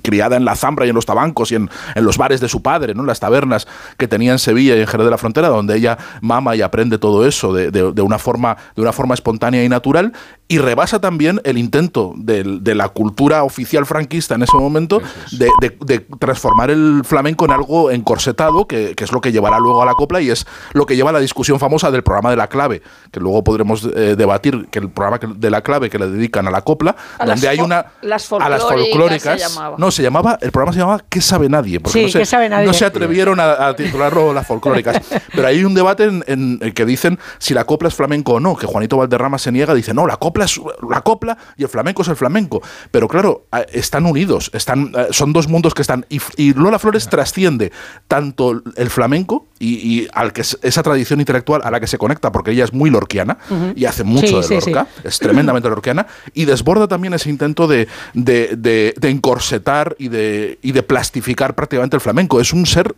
criada 0.02 0.36
en 0.36 0.46
la 0.46 0.56
zambra 0.56 0.86
y 0.86 0.90
en 0.90 0.96
los 0.96 1.06
tabancos 1.06 1.52
y 1.52 1.56
en, 1.56 1.70
los 1.96 2.18
bares 2.18 2.42
de 2.42 2.50
su 2.50 2.62
padre, 2.62 2.94
¿no? 2.94 3.02
en 3.02 3.08
las 3.08 3.20
tabernas 3.20 3.68
que 3.98 4.08
tenía 4.08 4.32
en 4.32 4.40
Sevilla 4.40 4.76
y 4.76 4.82
en 4.82 4.88
Jerez 4.88 5.06
de 5.06 5.12
la 5.12 5.18
Frontera, 5.18 5.48
donde 5.48 5.76
ella 5.78 5.98
mama 6.22 6.56
y 6.56 6.62
aprende 6.62 6.98
todo 6.98 7.26
eso 7.28 7.54
de 7.54 8.02
una, 8.02 8.20
forma, 8.20 8.58
de 8.76 8.82
una 8.82 8.92
forma 8.94 9.14
espontánea 9.14 9.64
y 9.64 9.70
natural, 9.70 10.14
y 10.50 10.60
rebasa 10.60 11.00
también 11.02 11.42
el 11.44 11.58
intento 11.58 12.14
del- 12.16 12.64
de, 12.64 12.74
la 12.76 12.90
cultura 12.90 13.44
oficial 13.44 13.86
franquista 13.86 14.36
en 14.36 14.44
ese 14.44 14.56
momento 14.56 15.02
de, 15.32 15.50
de- 15.62 15.78
de 15.86 16.00
transformar 16.20 16.70
el 16.70 17.02
flamenco 17.04 17.46
en 17.46 17.52
algo 17.52 17.92
encorsetado, 17.92 18.66
que, 18.68 18.96
que 18.96 19.04
es 19.04 19.12
lo 19.12 19.20
que 19.22 19.32
llevará 19.32 19.60
luego 19.60 19.82
a 19.82 19.86
la 19.86 19.94
copla 19.94 20.22
y 20.22 20.30
es 20.30 20.46
lo 20.74 20.86
que 20.86 20.96
lleva 20.96 21.10
a 21.10 21.14
la 21.14 21.20
discusión 21.20 21.60
famosa 21.60 21.92
del 21.92 22.04
programa 22.04 22.30
de 22.30 22.38
la 22.38 22.48
clave, 22.48 22.82
que 23.12 23.20
luego 23.20 23.44
podremos 23.44 23.84
eh, 23.96 24.16
debatir, 24.18 24.68
que 24.72 24.80
el 24.80 24.90
programa 24.90 25.20
de 25.36 25.50
la 25.50 25.62
clave 25.62 25.90
que 25.90 26.00
le 26.00 26.08
dedican 26.10 26.48
a 26.48 26.52
la 26.52 26.62
copla, 26.62 26.96
A 27.20 27.26
donde 27.26 27.42
las 27.48 27.52
hay 27.52 27.60
una 27.60 27.86
las 28.02 28.32
a 28.32 28.50
las 28.50 28.62
folclóricas 28.64 29.42
se. 29.42 29.60
No, 29.78 29.92
se 29.92 30.02
llamaba, 30.04 30.38
el 30.42 30.52
programa 30.52 30.72
se 30.74 30.80
llamaba 30.80 31.04
¿Qué 31.10 31.20
sabe 31.22 31.50
nadie? 31.50 31.80
Porque 31.80 32.00
Sí, 32.00 32.06
no, 32.06 32.10
se, 32.12 32.20
¿Qué 32.20 32.26
sabe 32.26 32.48
nadie? 32.50 32.66
no 32.68 32.74
se 32.74 32.86
atrevieron 32.86 33.40
a, 33.40 33.68
a 33.68 33.76
titularlo 33.76 34.34
las 34.34 34.48
folclóricas. 34.48 35.02
Pero 35.34 35.48
hay 35.48 35.64
un 35.64 35.74
debate 35.74 36.06
en, 36.06 36.24
en 36.28 36.60
el 36.62 36.74
que 36.74 36.86
dicen 36.86 37.20
si 37.40 37.54
la 37.54 37.66
copla 37.66 37.90
es 37.90 37.96
flamenco 37.96 38.34
o 38.34 38.40
no, 38.40 38.56
que 38.56 38.66
Juanito 38.66 38.98
Valderrama 38.98 39.38
se 39.38 39.52
niega, 39.52 39.74
dice, 39.74 39.94
no, 39.94 40.08
la 40.08 40.18
copla 40.18 40.37
es 40.46 40.60
la 40.90 41.02
copla 41.02 41.38
y 41.58 41.64
el 41.64 41.70
flamenco 41.70 42.02
es 42.02 42.08
el 42.08 42.16
flamenco. 42.16 42.62
Pero 42.92 43.08
claro, 43.08 43.46
a- 43.52 43.62
están 43.62 44.06
unidos, 44.06 44.50
están, 44.54 44.92
eh, 44.98 45.08
son 45.12 45.34
dos 45.34 45.48
mundos 45.48 45.74
que 45.74 45.82
están. 45.82 46.06
Y, 46.10 46.20
y 46.38 46.54
Lola 46.54 46.80
Flores 46.80 47.08
trasciende 47.10 47.72
tanto 48.08 48.62
el 48.76 48.90
flamenco 48.90 49.48
y, 49.60 49.76
y 49.76 50.08
al 50.14 50.34
que 50.34 50.42
es- 50.42 50.58
esa 50.62 50.84
tradición 50.84 51.20
intelectual 51.20 51.62
a 51.64 51.72
la 51.72 51.80
que 51.80 51.88
se 51.88 51.98
conecta, 51.98 52.32
porque 52.32 52.52
ella 52.52 52.64
es 52.64 52.74
muy 52.74 52.90
lorquiana 52.90 53.38
y 53.76 53.86
hace 53.86 54.04
mucho 54.04 54.42
Sí, 54.44 54.54
de 54.56 54.62
sí, 54.62 54.72
Lorca, 54.72 54.88
es 55.04 55.20
tremendamente 55.20 55.70
lorquiana, 55.70 56.08
y 56.34 56.46
desborda 56.46 56.88
también 56.88 57.14
ese 57.14 57.30
intento 57.30 57.68
de, 57.68 57.88
de, 58.14 58.56
de- 58.58 58.94
de 58.98 59.10
encorsetar 59.10 59.96
y 60.00 60.08
de, 60.10 60.60
y 60.62 60.72
de 60.72 60.84
plastificar 60.84 61.56
prácticamente 61.56 61.96
el 61.96 62.02
flamenco. 62.02 62.40
Es 62.40 62.54
un 62.54 62.66
ser, 62.66 62.94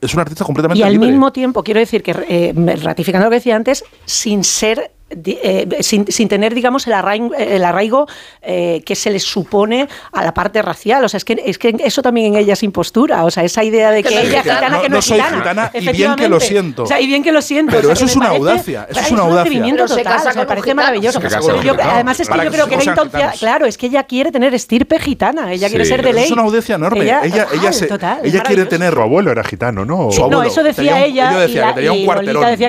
es 0.00 0.14
un 0.14 0.20
artista 0.20 0.44
completamente 0.44 0.80
Y 0.80 0.82
al 0.82 0.92
libre. 0.92 1.08
mismo 1.08 1.32
tiempo, 1.32 1.62
quiero 1.62 1.80
decir 1.80 2.02
que, 2.02 2.12
eh, 2.28 2.54
ratificando 2.82 3.26
lo 3.26 3.30
que 3.30 3.36
decía 3.36 3.56
antes, 3.56 3.84
sin 4.04 4.44
ser. 4.44 4.90
Eh, 5.24 5.68
sin, 5.80 6.06
sin 6.10 6.28
tener, 6.28 6.54
digamos, 6.54 6.86
el 6.86 6.92
arraigo, 6.92 7.34
el 7.34 7.64
arraigo 7.64 8.06
eh, 8.40 8.82
que 8.84 8.94
se 8.94 9.10
le 9.10 9.18
supone 9.20 9.88
a 10.12 10.24
la 10.24 10.34
parte 10.34 10.62
racial. 10.62 11.04
O 11.04 11.08
sea, 11.08 11.18
es 11.18 11.24
que, 11.24 11.40
es 11.44 11.58
que 11.58 11.74
eso 11.84 12.02
también 12.02 12.34
en 12.34 12.40
ella 12.40 12.52
es 12.54 12.62
impostura. 12.62 13.24
O 13.24 13.30
sea, 13.30 13.44
esa 13.44 13.62
idea 13.64 13.90
de 13.90 14.02
que, 14.02 14.08
Que 14.10 14.14
no 14.14 14.20
es 14.20 14.28
ella 14.28 14.36
es 14.38 14.42
gitana. 14.42 14.58
gitana, 14.60 14.80
que 14.82 14.88
no, 14.88 14.92
No 14.94 14.98
es 14.98 15.04
soy 15.04 15.16
gitana. 15.18 15.36
gitana 15.38 15.70
y 15.74 15.88
bien 15.96 16.14
que 16.16 16.28
lo 16.28 16.40
siento. 16.40 16.82
O 16.82 16.86
sea, 16.86 17.00
y 17.00 17.06
bien 17.06 17.22
que 17.22 17.32
lo 17.32 17.42
siento. 17.42 17.72
Pero 17.76 17.90
O 17.92 17.94
sea, 17.96 18.04
eso 18.04 18.04
es 18.06 18.16
una 18.16 18.26
parece- 18.28 18.38
audacia, 18.50 18.86
eso 18.90 19.00
es 19.00 19.06
es 19.06 19.12
una 19.12 19.22
un 19.24 19.28
audacia. 19.30 19.50
Pero 19.62 19.88
se 19.88 19.96
total. 20.02 20.16
o 20.16 20.22
sea, 20.22 20.32
me 20.34 20.40
un 20.40 20.46
parece 20.46 20.64
gitano. 20.64 20.82
maravilloso. 20.82 21.18
Un 21.18 21.62
Yo- 21.62 21.76
además, 21.82 22.20
es 22.20 22.28
que 22.28 22.44
yo 22.44 22.50
creo 22.50 22.66
que 22.68 22.78
gitanos. 22.78 23.38
claro, 23.38 23.66
es 23.66 23.78
que 23.78 23.86
ella 23.86 24.04
quiere 24.04 24.32
tener 24.32 24.54
estirpe 24.54 24.98
gitana. 24.98 25.52
Ella 25.52 25.68
quiere 25.68 25.84
ser 25.84 26.02
de 26.02 26.12
ley. 26.12 26.24
es 26.24 26.30
una 26.30 26.42
audacia 26.42 26.74
enorme. 26.76 27.04
Ella, 27.04 27.20
ella, 27.24 27.46
total, 27.46 27.74
se- 27.74 27.86
total, 27.86 28.18
es 28.22 28.32
ella 28.34 28.42
quiere 28.42 28.66
tener 28.66 28.92
Su 28.94 29.00
abuelo 29.00 29.30
era 29.30 29.44
gitano, 29.44 29.84
¿no? 29.84 30.08
No, 30.30 30.42
eso 30.42 30.62
decía 30.62 30.82
Tenía 30.92 30.94
un- 30.96 31.02
ella 31.02 31.32
Yo 31.32 31.40
decía 31.40 31.54
y 31.54 31.60
la- 31.60 31.66
que 31.68 31.74
tenía 31.74 31.92
un 31.92 31.98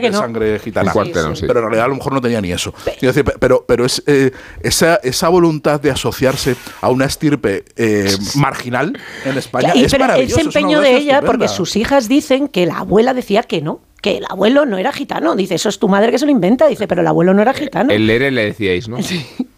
que 0.02 0.08
de 0.08 0.12
no. 0.12 0.20
sangre 0.20 0.60
gitana. 0.60 0.92
Un. 0.94 1.12
Pero 1.40 1.60
en 1.60 1.66
realidad 1.66 1.86
a 1.86 1.88
lo 1.88 1.96
mejor 1.96 2.14
no 2.14 2.22
tenía 2.22 2.33
ni 2.42 2.52
eso. 2.52 2.74
Decir, 3.02 3.24
pero, 3.40 3.66
pero 3.68 3.86
es 3.86 4.04
eh, 4.08 4.32
esa, 4.62 4.96
esa 5.04 5.30
voluntad 5.30 5.80
de 5.80 5.92
asociarse 5.92 6.56
a 6.82 6.90
una 6.90 7.06
estirpe 7.06 7.66
eh, 7.76 8.16
marginal 8.36 8.98
en 9.26 9.38
España 9.38 9.72
Y- 9.76 9.84
es 9.86 9.98
maravilloso. 10.00 10.40
ese 10.40 10.50
es 10.50 10.56
una 10.56 10.60
empeño 10.62 10.82
de 10.82 10.96
ella, 10.98 11.22
porque 11.22 11.48
sus 11.48 11.76
hijas 11.76 12.08
dicen 12.08 12.48
que 12.48 12.66
la 12.66 12.80
abuela 12.80 13.14
decía 13.14 13.44
que 13.44 13.62
no, 13.62 13.82
que 14.02 14.18
el 14.18 14.26
abuelo 14.30 14.66
no 14.66 14.78
era 14.78 14.92
gitano. 14.92 15.36
Dice, 15.36 15.56
eso 15.56 15.70
es 15.70 15.80
tu 15.80 15.88
madre 15.88 16.12
que 16.12 16.20
se 16.20 16.26
lo 16.26 16.32
inventa. 16.32 16.68
Dice, 16.68 16.88
pero 16.88 17.02
el 17.02 17.08
abuelo 17.08 17.34
no 17.34 17.42
era 17.42 17.54
gitano. 17.54 17.92
El 17.94 18.06
Lere 18.08 18.32
le 18.32 18.46
decíais, 18.46 18.88
¿no? 18.90 18.98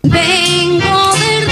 Vengo 0.04 1.14
del 1.14 1.48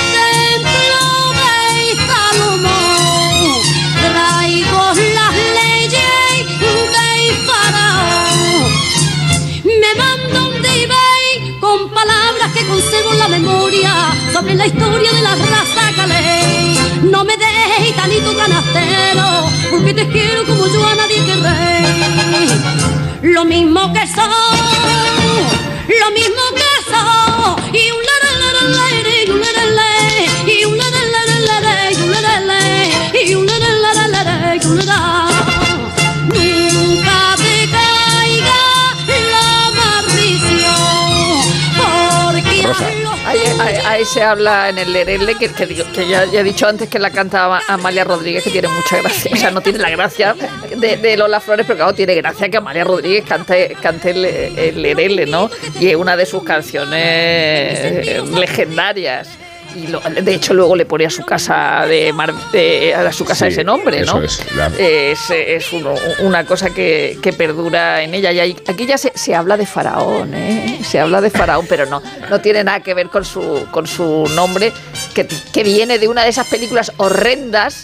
memoria 13.29 13.93
sobre 14.31 14.55
la 14.55 14.65
historia 14.65 15.11
de 15.13 15.21
la 15.21 15.35
raza 15.35 15.91
calé. 15.95 16.75
No 17.03 17.23
me 17.23 17.35
dejes 17.37 17.87
gitanito 17.87 18.35
canastero, 18.37 19.49
porque 19.71 19.93
te 19.93 20.07
quiero 20.09 20.45
como 20.45 20.67
yo 20.67 20.87
a 20.87 20.95
nadie 20.95 21.25
querré. 21.25 21.83
Lo 23.33 23.45
mismo 23.45 23.91
que 23.93 24.05
soy, 24.07 25.35
lo 26.01 26.11
mismo 26.11 26.43
que 26.55 26.71
soy, 26.91 27.82
Ahí, 43.61 43.75
ahí- 43.85 44.05
se 44.05 44.21
habla 44.23 44.69
en 44.69 44.77
el 44.77 44.91
Lerele, 44.93 45.35
que, 45.35 45.47
digo- 45.65 45.85
que 45.93 46.07
ya, 46.07 46.23
he 46.23 46.43
dicho 46.43 46.67
antes 46.67 46.89
que 46.89 46.99
la 46.99 47.09
canta 47.11 47.45
Ama- 47.45 47.61
Amalia 47.67 48.03
Rodríguez, 48.03 48.43
que 48.43 48.49
tiene 48.49 48.67
mucha 48.67 48.97
gracia. 49.01 49.31
O 49.33 49.35
sea, 49.37 49.51
no 49.51 49.61
tiene 49.61 49.79
la 49.79 49.89
gracia 49.89 50.35
de, 50.75 50.97
de 50.97 51.17
Lola 51.17 51.39
Flores, 51.39 51.65
pero 51.67 51.77
claro, 51.77 51.93
tiene 51.93 52.15
gracia 52.15 52.49
que 52.49 52.57
Amalia 52.57 52.83
Rodríguez 52.83 53.23
cante, 53.27 53.75
cante 53.81 54.11
el, 54.11 54.25
el 54.25 54.81
Lerele, 54.81 55.25
¿no? 55.25 55.49
Y 55.79 55.89
es 55.89 55.95
una 55.95 56.15
de 56.17 56.25
sus 56.25 56.43
canciones 56.43 58.29
legendarias. 58.31 59.29
Y 59.75 59.87
lo- 59.87 59.99
de 60.01 60.33
hecho 60.33 60.53
luego 60.53 60.75
le 60.75 60.85
pone 60.85 61.05
a 61.05 61.09
su 61.09 61.23
casa 61.23 61.85
de, 61.87 62.11
Mar- 62.13 62.33
de- 62.51 62.93
a 62.93 63.11
su 63.11 63.25
casa 63.25 63.45
Sí, 63.47 63.53
ese 63.53 63.63
nombre, 63.63 64.01
eso 64.01 64.19
¿no? 64.19 64.23
es, 64.25 64.41
la- 64.55 64.67
es, 64.77 65.29
es 65.29 65.73
uno- 65.73 65.95
una 66.19 66.45
cosa 66.45 66.69
que, 66.69 67.17
que 67.21 67.33
perdura 67.33 68.01
en 68.03 68.13
ella. 68.13 68.31
Y 68.31 68.39
aquí 68.67 68.85
ya 68.85 68.97
se, 68.97 69.11
se 69.15 69.35
habla 69.35 69.57
de 69.57 69.65
faraón, 69.65 70.33
¿eh? 70.33 70.79
Se 70.83 70.99
habla 70.99 71.21
de 71.21 71.29
faraón, 71.29 71.65
pero 71.67 71.85
no, 71.85 72.01
no 72.29 72.41
tiene 72.41 72.63
nada 72.63 72.79
que 72.81 72.93
ver 72.93 73.07
con 73.09 73.25
su, 73.25 73.65
con 73.71 73.87
su 73.87 74.25
nombre, 74.35 74.71
que, 75.13 75.27
que 75.27 75.63
viene 75.63 75.99
de 75.99 76.07
una 76.07 76.23
de 76.23 76.29
esas 76.29 76.47
películas 76.47 76.91
horrendas 76.97 77.83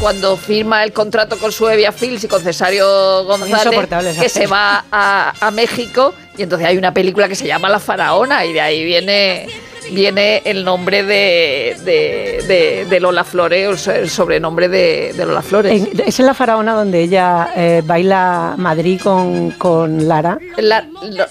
cuando 0.00 0.36
firma 0.36 0.84
el 0.84 0.92
contrato 0.92 1.38
con 1.38 1.50
Suevia 1.50 1.90
Films 1.90 2.22
y 2.22 2.28
con 2.28 2.40
Cesario 2.40 3.24
González, 3.24 3.74
que 4.22 4.28
se 4.28 4.46
va 4.46 4.84
a, 4.92 5.34
a 5.40 5.50
México 5.50 6.14
y 6.36 6.42
entonces 6.44 6.68
hay 6.68 6.76
una 6.78 6.94
película 6.94 7.26
que 7.28 7.34
se 7.34 7.48
llama 7.48 7.68
La 7.68 7.80
Faraona 7.80 8.44
y 8.44 8.52
de 8.52 8.60
ahí 8.60 8.84
viene 8.84 9.48
viene 9.92 10.42
el 10.44 10.64
nombre 10.64 11.02
de, 11.02 11.76
de, 11.84 12.44
de- 12.46 12.86
de 12.88 13.00
Lola 13.00 13.24
Flores, 13.24 13.86
el 13.88 14.08
sobrenombre 14.08 14.68
de, 14.68 15.12
Lola 15.16 15.42
Flores. 15.42 15.72
En- 15.72 16.00
es 16.06 16.18
en 16.20 16.26
la 16.26 16.34
faraona 16.34 16.74
donde 16.74 17.00
ella 17.00 17.50
eh, 17.56 17.82
baila 17.84 18.54
Madrid 18.56 19.00
con, 19.02 19.50
con 19.52 20.06
Lara. 20.08 20.38
La- 20.56 20.84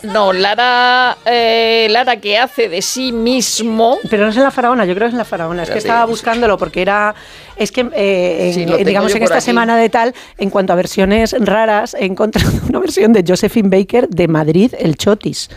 no, 0.04 0.34
Lara, 0.34 1.17
eh, 1.26 1.88
Lara 1.89 2.17
que 2.17 2.38
hace 2.38 2.70
de 2.70 2.82
sí 2.82 3.12
mismo. 3.12 3.98
Pero 4.10 4.24
no 4.26 4.30
es 4.30 4.38
en 4.38 4.43
la 4.43 4.52
faraona, 4.52 4.86
yo 4.86 4.93
creo 4.93 5.06
que 5.06 5.10
es 5.10 5.13
en 5.13 5.17
la 5.20 5.26
faraona. 5.26 5.63
Es 5.63 5.70
que 5.70 5.78
estaba 5.78 6.06
buscándolo 6.06 6.58
porque 6.58 6.82
era. 6.82 7.15
Es 7.56 7.72
que, 7.72 7.88
eh, 7.93 8.52
Sí, 8.54 8.65
digamos, 8.84 9.13
en 9.15 9.24
esta 9.24 9.38
aquí. 9.38 9.46
semana 9.46 9.78
de 9.78 9.89
tal, 9.89 10.13
en 10.38 10.50
cuanto 10.52 10.74
a 10.74 10.76
versiones 10.76 11.36
raras, 11.39 11.96
he 12.00 12.06
encontrado 12.06 12.52
una 12.70 12.80
versión 12.80 13.13
de 13.13 13.24
Josephine 13.28 13.70
Baker 13.70 14.08
de 14.10 14.28
Madrid, 14.28 14.74
El 14.78 14.96
Chotis. 14.96 15.50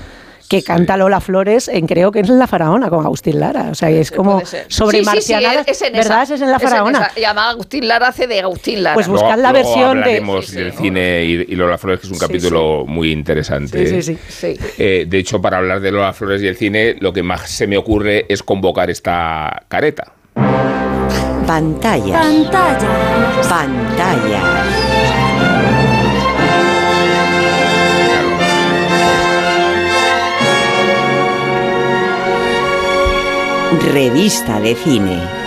Que 0.50 0.64
canta 0.64 0.96
Lola 0.96 1.20
Flores 1.20 1.68
en 1.68 1.86
creo 1.86 2.10
que 2.10 2.20
es 2.20 2.28
en 2.28 2.40
La 2.40 2.48
Faraona 2.48 2.90
con 2.90 3.04
Agustín 3.06 3.38
Lara. 3.38 3.68
O 3.70 3.74
sea, 3.76 3.88
es 3.88 4.10
como 4.10 4.32
Puede 4.34 4.46
ser. 4.46 4.64
sobre 4.68 4.98
Sí, 4.98 5.04
sí, 5.04 5.10
sí, 5.22 5.32
marcianadas. 5.34 5.68
es 5.68 5.80
en 5.82 5.92
¿Verdad? 5.92 6.22
esa, 6.24 6.34
Es 6.34 6.40
en 6.42 6.50
La 6.50 6.58
Faraona. 6.58 7.10
además 7.16 7.46
Agustín 7.52 7.86
Lara 7.86 8.08
hace 8.08 8.26
de 8.26 8.40
Agustín 8.40 8.82
Lara. 8.82 8.94
Pues 8.94 9.06
buscad 9.06 9.38
la 9.38 9.52
Luego 9.52 9.68
versión 9.68 9.94
de- 9.94 10.00
hablaremos 10.00 10.46
Sí, 10.46 10.52
sí. 10.52 10.58
del 10.58 10.72
cine 10.72 11.24
y, 11.24 11.32
y 11.52 11.54
Lola 11.54 11.78
Flores, 11.78 12.00
que 12.00 12.06
es 12.08 12.12
un 12.12 12.18
Sí, 12.18 12.26
capítulo 12.26 12.84
muy 12.84 13.12
interesante. 13.12 13.86
Sí, 13.86 14.02
sí, 14.02 14.18
sí. 14.28 14.56
Sí. 14.56 14.60
Eh, 14.78 15.06
de 15.08 15.18
hecho, 15.18 15.40
para 15.40 15.58
hablar 15.58 15.80
de 15.80 15.92
Lola 15.92 16.12
Flores 16.12 16.42
y 16.42 16.48
el 16.48 16.56
cine, 16.56 16.96
lo 16.98 17.12
que 17.12 17.22
más 17.22 17.48
se 17.48 17.68
me 17.68 17.76
ocurre 17.78 18.26
es 18.28 18.42
convocar 18.42 18.90
esta 18.90 19.62
careta. 19.68 20.12
Pantalla. 21.46 22.18
Pantalla. 22.20 22.88
Pantalla. 23.48 24.42
Revista 33.78 34.58
de 34.58 34.74
cine. 34.74 35.39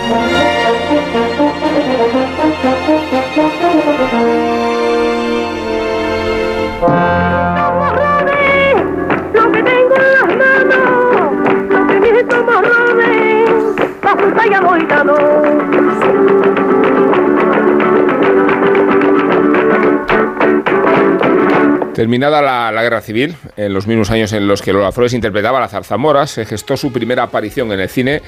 Terminada 22.04 22.42
la, 22.42 22.82
guerra 22.82 23.00
civil, 23.00 23.34
en 23.56 23.72
los 23.72 23.86
mismos 23.86 24.10
años 24.10 24.30
en 24.34 24.46
los 24.46 24.60
que 24.60 24.74
Lola 24.74 24.92
Flores 24.92 25.14
interpretaba 25.14 25.56
a 25.56 25.62
la 25.62 25.68
zarzamora, 25.68 26.26
se 26.26 26.44
gestó 26.44 26.76
su 26.76 26.92
primera 26.92 27.22
aparición 27.22 27.72
en 27.72 27.80
el 27.80 27.88
cine. 27.88 28.20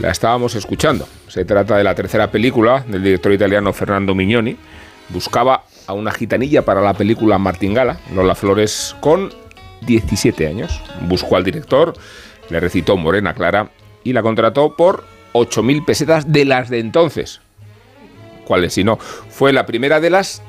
La 0.00 0.10
estábamos 0.10 0.54
escuchando. 0.54 1.06
Se 1.28 1.44
trata 1.44 1.76
de 1.76 1.84
la 1.84 1.94
tercera 1.94 2.30
película 2.30 2.82
del 2.88 3.02
director 3.02 3.30
italiano 3.30 3.74
Fernando 3.74 4.14
Mignoni. 4.14 4.56
Buscaba 5.10 5.64
a 5.86 5.92
una 5.92 6.12
gitanilla 6.12 6.64
para 6.64 6.80
la 6.80 6.94
película 6.94 7.36
Martingala, 7.36 8.00
Lola 8.14 8.34
Flores, 8.34 8.96
con 9.00 9.34
17 9.82 10.46
años. 10.46 10.80
Buscó 11.02 11.36
al 11.36 11.44
director, 11.44 11.92
le 12.48 12.58
recitó 12.58 12.96
Morena 12.96 13.34
Clara 13.34 13.68
y 14.02 14.14
la 14.14 14.22
contrató 14.22 14.76
por 14.76 15.04
8.000 15.34 15.84
pesetas 15.84 16.32
de 16.32 16.46
las 16.46 16.70
de 16.70 16.78
entonces. 16.78 17.42
¿Cuáles 18.46 18.72
si 18.72 18.82
no? 18.82 18.96
Fue 18.96 19.52
la 19.52 19.66
primera 19.66 20.00
de 20.00 20.08
las 20.08 20.40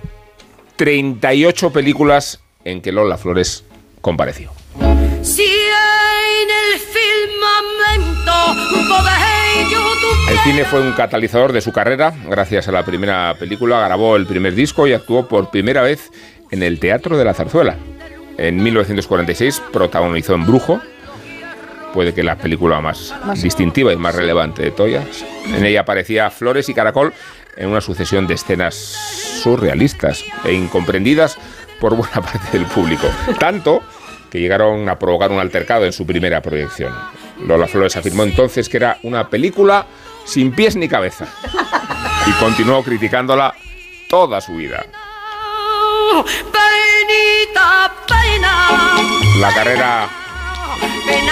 38 0.77 1.73
películas 1.73 2.39
en 2.65 2.81
que 2.81 2.91
Lola 2.91 3.17
Flores 3.17 3.63
compareció. 4.01 4.51
Si 5.21 5.43
en 5.43 6.49
el 6.49 6.79
firmamento 6.79 8.31
El 10.29 10.37
cine 10.39 10.65
fue 10.65 10.81
un 10.81 10.93
catalizador 10.93 11.53
de 11.53 11.61
su 11.61 11.71
carrera. 11.71 12.13
Gracias 12.27 12.67
a 12.67 12.71
la 12.71 12.83
primera 12.83 13.35
película 13.37 13.85
grabó 13.85 14.15
el 14.15 14.25
primer 14.25 14.55
disco 14.55 14.87
y 14.87 14.93
actuó 14.93 15.27
por 15.27 15.51
primera 15.51 15.81
vez 15.81 16.09
en 16.51 16.63
el 16.63 16.79
Teatro 16.79 17.17
de 17.17 17.25
la 17.25 17.33
Zarzuela. 17.33 17.77
En 18.37 18.61
1946 18.63 19.61
protagonizó 19.71 20.33
en 20.33 20.45
Brujo, 20.45 20.81
puede 21.93 22.13
que 22.13 22.23
la 22.23 22.37
película 22.37 22.81
más, 22.81 23.13
distintiva 23.41 23.93
y 23.93 23.97
más 23.97 24.15
relevante 24.15 24.63
de 24.63 24.71
todas. 24.71 25.23
En 25.45 25.65
ella 25.65 25.81
aparecía 25.81 26.31
Flores 26.31 26.69
y 26.69 26.73
Caracol 26.73 27.13
en 27.57 27.69
una 27.69 27.81
sucesión 27.81 28.27
de 28.27 28.35
escenas 28.35 28.75
surrealistas 29.43 30.23
e 30.45 30.53
incomprendidas 30.53 31.37
por 31.81 31.95
buena 31.95 32.21
parte 32.21 32.57
del 32.57 32.65
público. 32.67 33.07
Tanto 33.37 33.81
que 34.29 34.39
llegaron 34.39 34.87
a 34.87 34.97
provocar 34.97 35.29
un 35.31 35.39
altercado 35.39 35.83
en 35.83 35.91
su 35.91 36.05
primera 36.05 36.41
proyección. 36.41 36.93
Lola 37.45 37.67
Flores 37.67 37.97
afirmó 37.97 38.23
entonces 38.23 38.69
que 38.69 38.77
era 38.77 38.97
una 39.03 39.27
película 39.27 39.85
sin 40.23 40.53
pies 40.53 40.77
ni 40.77 40.87
cabeza 40.87 41.27
y 42.27 42.31
continuó 42.33 42.81
criticándola 42.83 43.53
toda 44.07 44.39
su 44.39 44.55
vida. 44.55 44.85
La 49.39 49.53
carrera 49.53 50.20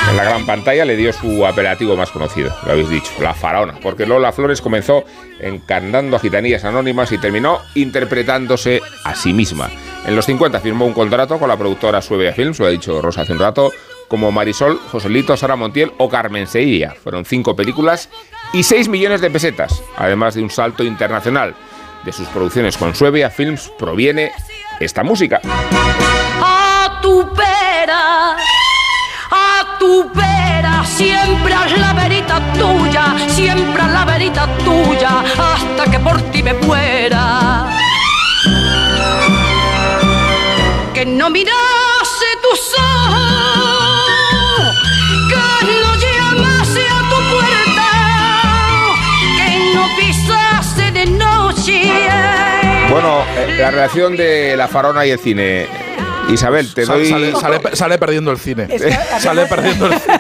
en 0.10 0.18
la 0.18 0.24
gran 0.24 0.46
pantalla 0.46 0.86
le 0.86 0.96
dio 0.96 1.14
su 1.14 1.46
apelativo 1.46 1.96
más 1.96 2.12
conocido, 2.12 2.52
lo 2.66 2.72
habéis 2.72 2.90
dicho, 2.90 3.12
la 3.22 3.34
faraona, 3.34 3.76
porque 3.82 4.06
Lola 4.06 4.32
Flores 4.32 4.62
comenzó 4.62 5.04
encarnando 5.40 6.16
a 6.16 6.20
gitanillas 6.20 6.66
anónimas 6.66 7.12
y 7.12 7.18
terminó 7.18 7.60
interpretándose 7.76 8.82
a 9.04 9.16
sí 9.16 9.34
misma. 9.34 9.70
En 10.06 10.16
los 10.16 10.26
50 10.26 10.60
firmó 10.62 10.86
un 10.86 10.94
contrato 10.94 11.38
con 11.38 11.50
la 11.50 11.58
productora 11.58 12.02
Suevia 12.02 12.34
Films, 12.34 12.60
lo 12.60 12.66
ha 12.66 12.70
dicho 12.70 13.02
Rosa 13.02 13.22
hace 13.22 13.34
un 13.34 13.40
rato, 13.40 13.72
como 14.08 14.32
Marisol, 14.32 14.80
Joselito, 14.92 15.38
Sara 15.38 15.56
Montiel 15.56 15.94
o 15.98 16.10
Carmen 16.10 16.48
Sevilla. 16.48 16.96
Fueron 17.02 17.26
cinco 17.26 17.56
películas 17.56 18.10
y 18.52 18.64
6 18.64 18.90
millones 18.90 19.22
de 19.22 19.30
pesetas, 19.30 19.84
además 19.96 20.34
de 20.34 20.42
un 20.42 20.50
salto 20.50 20.84
internacional. 20.84 21.56
De 22.04 22.12
sus 22.12 22.28
producciones 22.30 22.78
con 22.78 22.96
Suevia 22.96 23.30
Films 23.30 23.72
proviene 23.78 24.32
esta 24.80 25.04
música. 25.04 25.42
A 26.42 27.00
tu 27.02 27.24
vera, 27.36 28.32
a 28.32 28.38
tu 29.80 30.12
vera, 30.14 30.84
siempre 30.86 31.54
haz 31.54 31.72
la 31.80 31.94
verita 31.94 32.40
tuya, 32.54 33.16
siempre 33.30 33.82
haz 33.82 33.92
la 33.92 34.06
verita 34.06 34.48
tuya, 34.66 35.24
hasta 35.38 35.90
que 35.90 36.00
por 36.00 36.22
ti 36.32 36.44
me 36.44 36.54
muera. 36.54 37.66
Que 40.94 41.06
no 41.06 41.30
mirase 41.30 42.30
tus 42.44 42.62
ojos, 42.78 44.76
que 45.30 45.66
no 45.82 45.96
llamase 45.96 46.84
a 46.98 47.00
tu 47.10 47.18
puerta, 47.34 47.90
que 49.38 49.50
no 49.74 49.84
pisase 49.98 50.92
de 50.92 51.06
noche. 51.06 51.78
Bueno, 52.90 53.24
eh, 53.38 53.58
la 53.60 53.72
relación 53.72 54.18
de 54.18 54.58
la 54.58 54.68
farona 54.68 55.06
y 55.06 55.12
el 55.12 55.20
cine. 55.20 55.79
Isabel, 56.34 56.74
te 56.74 56.86
doy. 56.86 57.10
sale, 57.10 57.32
sale- 57.34 57.76
sale 57.76 57.98
perdiendo 57.98 58.32
el 58.32 58.38
cine. 58.38 58.68
Sale 59.20 59.46
perdiendo 59.46 59.88
el 59.88 60.00
cine. 60.00 60.20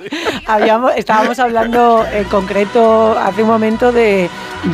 Habíamos, 0.46 0.92
estábamos 0.96 1.38
hablando 1.38 2.04
en 2.12 2.24
concreto 2.24 3.16
hace 3.18 3.42
un 3.42 3.48
momento 3.48 3.92
de, 3.92 4.28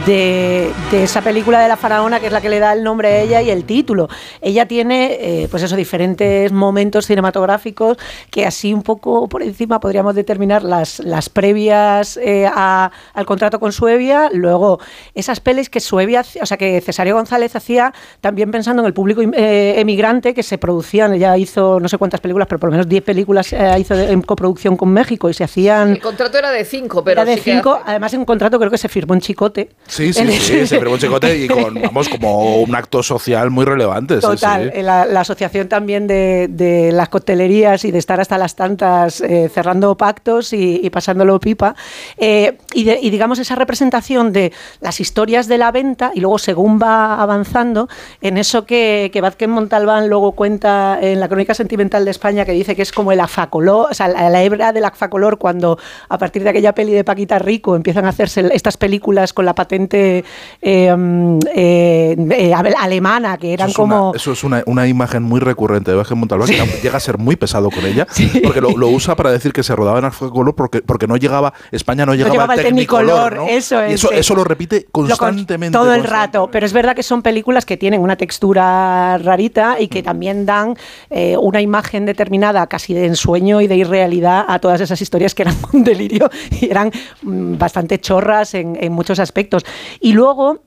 de- 0.06 0.72
de 0.90 1.02
esa 1.04 1.20
película 1.22 1.60
de 1.60 1.68
la 1.68 1.76
faraona 1.76 2.18
que 2.20 2.26
es 2.26 2.32
la 2.32 2.40
que 2.40 2.48
le 2.48 2.58
da 2.58 2.72
el 2.72 2.82
nombre 2.82 3.08
a 3.08 3.20
ella 3.20 3.42
y 3.42 3.50
el 3.50 3.64
título. 3.64 4.08
Ella 4.40 4.66
tiene, 4.66 5.16
eh, 5.20 5.48
pues 5.50 5.62
eso, 5.62 5.76
diferentes 5.76 6.50
momentos 6.52 7.06
cinematográficos 7.06 7.96
que 8.30 8.46
así 8.46 8.72
un 8.74 8.82
poco 8.82 9.28
por 9.28 9.42
encima 9.42 9.78
podríamos 9.80 10.14
determinar 10.14 10.62
las, 10.64 10.98
las 11.00 11.28
previas 11.28 12.16
eh, 12.16 12.46
a- 12.52 12.90
al 13.14 13.26
contrato 13.26 13.60
con 13.60 13.72
Suevia, 13.72 14.28
luego 14.32 14.80
esas 15.14 15.40
pelis 15.40 15.70
que 15.70 15.80
Suevia, 15.80 16.24
o 16.40 16.46
sea, 16.46 16.56
que 16.56 16.80
Cesario 16.80 17.14
González 17.14 17.54
hacía 17.56 17.92
también 18.20 18.50
pensando 18.50 18.82
en 18.82 18.86
el 18.86 18.94
público 18.94 19.22
eh, 19.22 19.74
emigrante 19.80 20.34
que 20.34 20.42
se 20.42 20.58
producían, 20.58 21.14
ella 21.14 21.36
hizo 21.36 21.78
no 21.80 21.88
sé 21.88 21.98
cuántas 21.98 22.20
películas, 22.20 22.48
pero 22.48 22.58
por 22.58 22.68
lo 22.70 22.72
menos 22.72 22.88
10 22.88 23.02
películas 23.04 23.52
hizo 23.78 23.94
de- 23.96 24.10
en 24.12 24.22
coproducción 24.22 24.76
con 24.76 24.88
México 24.90 25.30
y 25.30 25.34
se 25.34 25.44
hacían 25.44 25.90
El 25.92 26.00
contrato 26.00 26.38
era 26.38 26.50
de 26.50 26.64
cinco, 26.64 27.04
pero 27.04 27.22
era 27.22 27.30
de 27.30 27.36
sí 27.36 27.50
además 27.84 28.12
en 28.14 28.20
un 28.20 28.26
contrato 28.26 28.58
creo 28.58 28.70
que 28.70 28.78
se 28.78 28.88
firmó 28.88 29.14
en 29.14 29.20
Chicote, 29.20 29.70
Sí, 29.88 30.12
sí, 30.12 30.26
sí, 30.26 30.34
ese- 30.54 30.66
se 30.66 30.78
firmó 30.80 30.94
un 30.94 30.98
chicote 30.98 31.38
y 31.38 31.46
con, 31.46 31.74
vamos, 31.80 32.08
como 32.08 32.56
un 32.60 32.74
acto 32.74 33.04
social 33.04 33.50
muy 33.52 33.64
relevante. 33.64 34.16
sí, 34.16 34.20
Total, 34.20 34.72
sí. 34.72 34.80
eh, 34.80 34.82
La, 34.82 35.04
la 35.06 35.20
asociación 35.20 35.68
también 35.68 36.08
de, 36.08 36.48
de 36.50 36.90
las 36.90 37.08
coctelerías 37.08 37.84
y 37.84 37.92
de 37.92 37.98
estar 38.00 38.20
hasta 38.20 38.36
las 38.36 38.56
tantas 38.56 39.20
eh, 39.20 39.48
cerrando 39.48 39.96
pactos 39.96 40.52
y, 40.52 40.80
y 40.82 40.90
pasándolo 40.90 41.38
pipa. 41.38 41.76
Eh, 42.18 42.58
y, 42.74 42.82
de- 42.82 42.98
y 43.00 43.10
digamos 43.10 43.38
esa 43.38 43.54
representación 43.54 44.32
de 44.32 44.52
las 44.80 44.98
historias 45.00 45.46
de 45.46 45.56
la 45.58 45.70
venta 45.70 46.10
y 46.12 46.18
luego 46.20 46.38
según 46.38 46.80
va 46.82 47.22
avanzando 47.22 47.88
en 48.22 48.38
eso 48.38 48.66
que, 48.66 49.10
que 49.12 49.20
Vázquez 49.20 49.48
Montalbán 49.48 50.08
luego 50.08 50.32
cuenta 50.32 50.98
en 51.00 51.20
la 51.20 51.28
crónica 51.28 51.54
sentimental 51.54 52.04
de 52.04 52.10
España 52.10 52.44
que 52.44 52.50
dice 52.50 52.74
que 52.74 52.82
es 52.82 52.90
como 52.90 53.12
el 53.12 53.20
afacolor, 53.20 53.92
o 53.92 53.94
sea, 53.94 54.08
la, 54.08 54.30
la 54.30 54.42
hebra 54.42 54.72
del 54.72 54.84
afacolor 54.84 55.38
cuando 55.38 55.78
a 56.08 56.18
partir 56.18 56.42
de 56.42 56.50
aquella 56.50 56.74
peli 56.74 56.92
de 56.92 57.04
Paquita 57.04 57.38
Rico 57.38 57.76
empiezan 57.76 58.04
a 58.04 58.08
hacerse 58.08 58.48
estas 58.52 58.76
películas 58.76 59.32
con 59.32 59.44
la 59.44 59.54
patente 59.66 60.24
eh, 60.62 60.94
mm, 60.96 61.38
eh, 61.54 62.16
eh, 62.30 62.54
alemana 62.54 63.36
que 63.36 63.52
eran 63.52 63.68
Eso 63.68 63.72
es, 63.72 63.76
como... 63.76 64.08
una, 64.10 64.16
eso 64.16 64.32
es 64.32 64.44
una, 64.44 64.62
una 64.66 64.86
imagen 64.86 65.22
muy 65.22 65.40
recurrente 65.40 65.90
de 65.90 65.96
Vázquez 65.96 66.16
Montalbán, 66.16 66.48
que 66.48 66.80
llega 66.82 66.96
a 66.96 67.00
ser 67.00 67.18
muy 67.18 67.36
pesado 67.36 67.70
con 67.70 67.84
ella, 67.84 68.06
porque 68.44 68.60
lo, 68.60 68.76
lo 68.76 68.88
usa 68.88 69.16
para 69.16 69.30
decir 69.30 69.52
que 69.52 69.62
se 69.62 69.74
rodaba 69.74 69.98
en 69.98 70.06
Color 70.30 70.54
porque, 70.54 70.82
porque 70.82 71.06
no 71.06 71.16
llegaba, 71.16 71.52
España 71.72 72.06
no 72.06 72.14
llegaba, 72.14 72.32
llevaba 72.32 72.52
al 72.54 72.60
el 72.60 72.64
Technicolor, 72.66 73.30
Technicolor, 73.30 73.50
¿no? 73.50 73.56
eso 73.56 73.80
Y 73.82 73.92
es, 73.92 73.94
eso, 73.94 74.08
sí. 74.08 74.14
eso 74.18 74.34
lo 74.34 74.44
repite 74.44 74.82
Lo 74.86 74.90
con- 74.92 75.08
constantemente. 75.08 75.72
todo 75.76 75.92
el 75.92 76.00
constantemente. 76.00 76.38
rato, 76.38 76.48
pero 76.50 76.66
es 76.66 76.72
verdad 76.72 76.94
que 76.94 77.02
son 77.02 77.22
películas 77.22 77.64
que 77.66 77.76
tienen 77.76 78.00
una 78.00 78.16
textura 78.16 79.18
rarita 79.18 79.76
y 79.80 79.88
que 79.88 80.02
también 80.02 80.46
dan 80.46 80.76
eh, 81.10 81.36
una 81.36 81.60
imagen 81.60 82.06
determinada 82.06 82.66
casi 82.68 82.94
de 82.94 83.06
ensueño 83.06 83.60
y 83.60 83.66
de 83.66 83.76
irrealidad 83.76 84.44
a 84.48 84.58
todas 84.58 84.80
esas 84.80 85.00
historias 85.00 85.34
que 85.34 85.42
eran 85.42 85.56
un 85.72 85.82
delirio 85.84 86.30
y 86.60 86.70
eran 86.70 86.90
mm, 87.22 87.58
bastante 87.58 87.98
chorras 88.00 88.54
en, 88.54 88.76
en 88.80 88.92
muchos 88.92 89.18
aspectos. 89.18 89.55
Y 90.00 90.12
luego... 90.12 90.60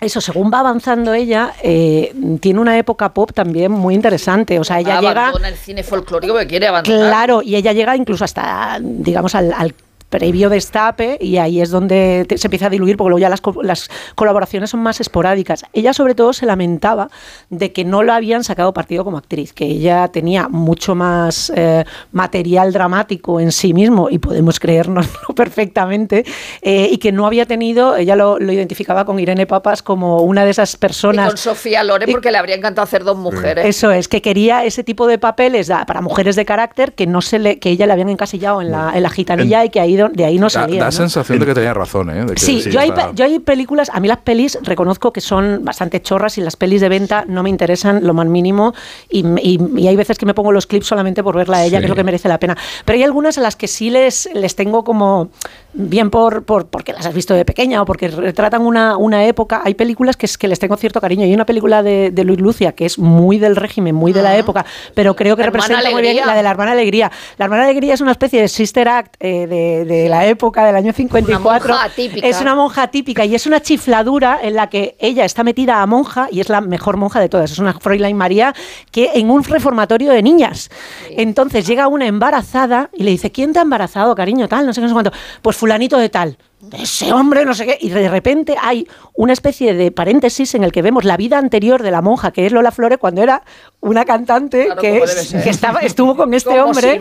Eso, 0.00 0.20
según 0.20 0.50
va 0.52 0.58
avanzando 0.58 1.14
ella, 1.14 1.52
eh, 1.62 2.12
tiene 2.40 2.58
una 2.58 2.76
época 2.76 3.14
pop 3.14 3.30
también 3.32 3.70
muy 3.70 3.94
interesante. 3.94 4.58
O 4.58 4.64
sea, 4.64 4.80
ella 4.80 5.00
llega... 5.00 5.28
Abandona 5.28 5.48
el 5.48 5.54
cine 5.54 5.84
folclórico 5.84 6.36
que 6.38 6.48
quiere 6.48 6.66
abandonar. 6.66 7.08
Claro, 7.08 7.40
y 7.40 7.54
ella 7.54 7.72
llega 7.72 7.94
incluso 7.94 8.24
hasta, 8.24 8.80
digamos, 8.82 9.36
al, 9.36 9.52
al 9.52 9.72
previo 10.12 10.50
destape 10.50 11.16
y 11.20 11.38
ahí 11.38 11.60
es 11.62 11.70
donde 11.70 12.26
te- 12.28 12.36
se 12.36 12.46
empieza 12.46 12.66
a 12.66 12.70
diluir 12.70 12.96
porque 12.98 13.08
luego 13.08 13.18
ya 13.18 13.30
las, 13.30 13.40
co- 13.40 13.62
las 13.62 13.88
colaboraciones 14.14 14.68
son 14.70 14.80
más 14.80 15.00
esporádicas. 15.00 15.64
Ella 15.72 15.92
sobre 15.94 16.14
todo 16.14 16.32
se 16.34 16.44
lamentaba 16.46 17.08
de 17.48 17.72
que 17.72 17.84
no 17.84 18.02
la 18.02 18.16
habían 18.16 18.44
sacado 18.44 18.74
partido 18.74 19.04
como 19.04 19.16
actriz, 19.16 19.52
que 19.54 19.64
ella 19.64 20.08
tenía 20.08 20.48
mucho 20.48 20.94
más 20.94 21.50
eh, 21.56 21.84
material 22.12 22.72
dramático 22.72 23.40
en 23.40 23.52
sí 23.52 23.72
mismo 23.72 24.08
y 24.10 24.18
podemos 24.18 24.60
creérnoslo 24.60 25.34
perfectamente 25.34 26.24
eh, 26.60 26.88
y 26.92 26.98
que 26.98 27.10
no 27.12 27.26
había 27.26 27.46
tenido, 27.46 27.96
ella 27.96 28.14
lo, 28.14 28.38
lo 28.38 28.52
identificaba 28.52 29.04
con 29.06 29.18
Irene 29.18 29.46
Papas 29.46 29.82
como 29.82 30.18
una 30.22 30.44
de 30.44 30.50
esas 30.50 30.74
Y 30.74 30.76
personas 30.76 31.28
con 31.28 31.36
Sofía 31.38 31.82
Loren 31.84 32.10
Y- 32.10 32.12
porque 32.12 32.30
le 32.30 32.36
habría 32.38 32.56
encantado 32.56 32.84
hacer 32.84 33.02
dos 33.02 33.16
mujeres. 33.16 33.64
eso 33.64 33.90
es, 33.90 34.08
que 34.08 34.20
quería 34.20 34.64
ese 34.64 34.84
tipo 34.84 35.06
de 35.06 35.18
papeles 35.18 35.68
da- 35.68 35.86
para 35.86 36.02
mujeres 36.02 36.36
de 36.36 36.44
carácter 36.44 36.92
que 36.92 37.06
no 37.06 37.22
se 37.22 37.38
le, 37.38 37.58
que 37.58 37.70
ella 37.70 37.86
le 37.86 37.94
habían 37.94 38.10
encasillado 38.10 38.60
en 38.60 38.70
la, 38.70 38.92
en 38.94 39.02
la 39.02 39.08
gitanilla 39.10 39.64
y 39.64 39.70
que 39.70 39.80
ahí, 39.80 39.96
de 40.08 40.24
ahí 40.24 40.38
no 40.38 40.46
Da, 40.46 40.50
salía. 40.50 40.80
da 40.80 40.86
¿no? 40.86 40.92
sensación 40.92 41.38
de 41.38 41.46
que 41.46 41.54
tenía 41.54 41.74
razón, 41.74 42.10
¿eh? 42.10 42.24
De 42.24 42.34
que 42.34 42.40
Sí, 42.40 42.60
yo, 42.70 42.80
hay, 42.80 42.88
está- 42.90 43.12
yo 43.14 43.24
hay 43.24 43.38
películas, 43.38 43.90
a 43.92 44.00
mí 44.00 44.08
las 44.08 44.18
pelis 44.18 44.58
reconozco 44.62 45.12
que 45.12 45.20
son 45.20 45.64
bastante 45.64 46.00
chorras 46.02 46.38
y 46.38 46.40
las 46.40 46.56
pelis 46.56 46.80
de 46.80 46.88
venta 46.88 47.24
no 47.28 47.42
me 47.42 47.50
interesan 47.50 48.06
lo 48.06 48.14
más 48.14 48.26
mínimo 48.26 48.74
y, 49.10 49.24
y- 49.40 49.60
y 49.76 49.88
hay 49.88 49.96
veces 49.96 50.18
que 50.18 50.26
me 50.26 50.34
pongo 50.34 50.52
los 50.52 50.66
clips 50.66 50.86
solamente 50.86 51.22
por 51.22 51.36
verla 51.36 51.58
a 51.58 51.64
ella, 51.64 51.78
Sí. 51.78 51.82
que 51.82 51.84
es 51.86 51.90
lo 51.90 51.96
que 51.96 52.04
merece 52.04 52.28
la 52.28 52.38
pena. 52.38 52.56
Pero 52.84 52.96
hay 52.96 53.02
algunas 53.02 53.38
a 53.38 53.40
las 53.40 53.56
que 53.56 53.68
sí 53.68 53.90
les, 53.90 54.28
les 54.34 54.54
tengo 54.56 54.84
como, 54.84 55.30
bien 55.74 56.10
por, 56.10 56.44
por 56.44 56.66
porque 56.66 56.92
las 56.92 57.06
has 57.06 57.14
visto 57.14 57.34
de 57.34 57.44
pequeña 57.44 57.82
o 57.82 57.84
porque 57.84 58.08
retratan 58.08 58.62
una, 58.62 58.96
una 58.96 59.24
época, 59.24 59.62
hay 59.64 59.74
películas 59.74 60.16
que, 60.16 60.26
es, 60.26 60.36
que 60.36 60.48
les 60.48 60.58
tengo 60.58 60.76
cierto 60.76 61.00
cariño. 61.00 61.24
Hay 61.24 61.34
una 61.34 61.46
película 61.46 61.82
de, 61.82 62.10
de 62.10 62.24
Luis 62.24 62.40
Lucia 62.40 62.72
que 62.72 62.84
es 62.84 62.98
muy 62.98 63.38
del 63.38 63.56
régimen, 63.56 63.94
muy 63.94 64.12
de 64.12 64.22
la 64.22 64.36
época, 64.36 64.64
pero 64.94 65.16
creo 65.16 65.36
que 65.36 65.42
representa 65.42 65.90
muy 65.90 66.02
bien 66.02 66.16
la 66.26 66.34
de 66.34 66.42
la 66.42 66.50
hermana 66.50 66.72
alegría. 66.72 67.10
La 67.38 67.46
hermana 67.46 67.64
alegría 67.64 67.94
es 67.94 68.00
una 68.00 68.12
especie 68.12 68.40
de 68.40 68.48
sister 68.48 68.88
act 68.88 69.14
eh, 69.20 69.46
de, 69.46 69.84
de 69.84 70.08
la 70.08 70.26
época 70.26 70.64
del 70.64 70.76
año 70.76 70.92
54. 70.92 71.66
Una 71.66 71.74
monja 71.74 71.94
típica. 71.94 72.26
Es 72.26 72.40
una 72.40 72.54
monja 72.54 72.88
típica 72.88 73.24
y 73.24 73.34
es 73.34 73.46
una 73.46 73.60
chifladura 73.60 74.38
en 74.42 74.54
la 74.54 74.68
que 74.68 74.96
ella 74.98 75.24
está 75.24 75.44
metida 75.44 75.82
a 75.82 75.86
monja 75.86 76.28
y 76.30 76.40
es 76.40 76.48
la 76.48 76.60
mejor 76.60 76.96
monja 76.96 77.20
de 77.20 77.28
todas. 77.28 77.50
Es 77.50 77.58
una 77.58 77.72
Fräulein 77.74 78.16
María 78.16 78.54
que 78.90 79.10
en 79.14 79.30
un 79.30 79.44
reformatorio 79.44 80.12
de 80.12 80.22
niñas. 80.22 80.70
Entonces 81.10 81.66
llega 81.66 81.88
una 81.88 82.06
embarazada 82.06 82.90
y 82.92 83.04
le 83.04 83.10
dice, 83.10 83.30
¿quién 83.30 83.52
te 83.52 83.58
ha 83.58 83.62
embarazado, 83.62 84.14
cariño? 84.14 84.48
Tal, 84.48 84.66
no 84.66 84.72
sé 84.72 84.80
qué, 84.80 84.82
no 84.82 84.88
sé 84.88 84.94
cuánto. 84.94 85.12
Pues 85.40 85.56
fulanito 85.62 85.96
de 85.96 86.08
tal. 86.08 86.36
Ese 86.76 87.12
hombre, 87.12 87.44
no 87.44 87.54
sé 87.54 87.66
qué. 87.66 87.78
Y 87.80 87.88
de 87.90 88.08
repente 88.08 88.56
hay 88.60 88.86
una 89.14 89.32
especie 89.32 89.74
de 89.74 89.92
paréntesis 89.92 90.56
en 90.56 90.64
el 90.64 90.72
que 90.72 90.82
vemos 90.82 91.04
la 91.04 91.16
vida 91.16 91.38
anterior 91.38 91.82
de 91.84 91.92
la 91.92 92.02
monja, 92.02 92.32
que 92.32 92.46
es 92.46 92.52
Lola 92.52 92.72
Flores, 92.72 92.98
cuando 92.98 93.22
era 93.22 93.42
una 93.80 94.04
cantante 94.04 94.66
Claro, 94.66 94.80
que, 94.80 94.98
es- 94.98 95.34
estaba, 95.34 95.80
estuvo 95.80 96.16
con 96.16 96.34
este 96.34 96.50
hombre. 96.60 96.98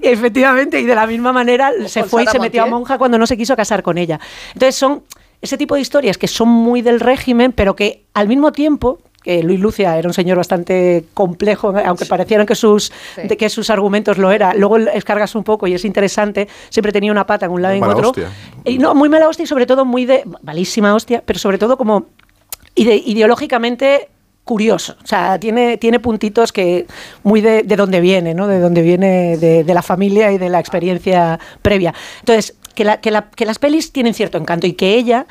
Efectivamente, 0.00 0.80
y 0.80 0.84
de 0.86 0.94
la 0.94 1.06
misma 1.06 1.32
manera 1.32 1.70
se 1.86 2.04
fue 2.04 2.22
y 2.22 2.26
se 2.26 2.38
metió 2.38 2.62
a 2.62 2.66
monja 2.66 2.96
cuando 2.96 3.18
no 3.18 3.26
se 3.26 3.36
quiso 3.36 3.54
casar 3.54 3.82
con 3.82 3.98
ella. 3.98 4.18
Entonces 4.54 4.74
son 4.76 5.02
ese 5.42 5.58
tipo 5.58 5.74
de 5.74 5.82
historias 5.82 6.16
que 6.16 6.26
son 6.28 6.48
muy 6.48 6.80
del 6.80 7.00
régimen, 7.00 7.52
pero 7.52 7.76
que 7.76 8.04
al 8.14 8.28
mismo 8.28 8.50
tiempo 8.52 8.98
que 9.22 9.42
Luis 9.42 9.60
Lucia 9.60 9.98
era 9.98 10.08
un 10.08 10.14
señor 10.14 10.36
bastante 10.38 11.04
complejo, 11.14 11.74
aunque 11.84 12.06
parecieran 12.06 12.46
que 12.46 12.54
sus, 12.54 12.92
Sí. 13.16 13.22
de 13.28 13.36
que 13.36 13.48
sus 13.50 13.68
argumentos 13.70 14.16
lo 14.18 14.30
era. 14.32 14.54
Luego 14.54 14.78
escargas 14.78 15.34
un 15.34 15.44
poco 15.44 15.66
y 15.66 15.74
es 15.74 15.84
interesante. 15.84 16.48
Siempre 16.70 16.90
tenía 16.92 17.12
una 17.12 17.26
pata 17.26 17.46
en 17.46 17.52
un 17.52 17.60
lado 17.62 17.74
y 17.74 17.78
en 17.78 17.84
otro. 17.84 18.08
hostia. 18.10 18.28
Y 18.64 18.78
no, 18.78 18.94
muy 18.94 19.08
mala 19.08 19.28
hostia 19.28 19.44
y 19.44 19.46
sobre 19.46 19.66
todo 19.66 19.84
muy 19.84 20.06
de. 20.06 20.24
malísima 20.42 20.94
hostia, 20.94 21.22
pero 21.26 21.38
sobre 21.38 21.58
todo 21.58 21.76
como 21.76 22.06
ide- 22.74 23.02
ideológicamente 23.04 24.08
curioso. 24.44 24.96
O 25.04 25.06
sea, 25.06 25.38
tiene, 25.38 25.76
tiene 25.76 26.00
puntitos 26.00 26.50
que 26.52 26.86
muy 27.22 27.40
de, 27.40 27.62
de 27.62 27.76
dónde 27.76 28.00
viene, 28.00 28.34
¿no? 28.34 28.46
De 28.48 28.58
dónde 28.58 28.82
viene 28.82 29.36
de, 29.36 29.64
de 29.64 29.74
la 29.74 29.82
familia 29.82 30.32
y 30.32 30.38
de 30.38 30.48
la 30.48 30.58
experiencia 30.58 31.38
previa. 31.62 31.94
Entonces, 32.20 32.56
que, 32.74 32.84
la- 32.84 33.00
que, 33.00 33.10
la- 33.10 33.28
que 33.30 33.44
las 33.44 33.58
pelis 33.58 33.92
tienen 33.92 34.14
cierto 34.14 34.38
encanto 34.38 34.66
y 34.66 34.72
que 34.72 34.94
ella. 34.94 35.26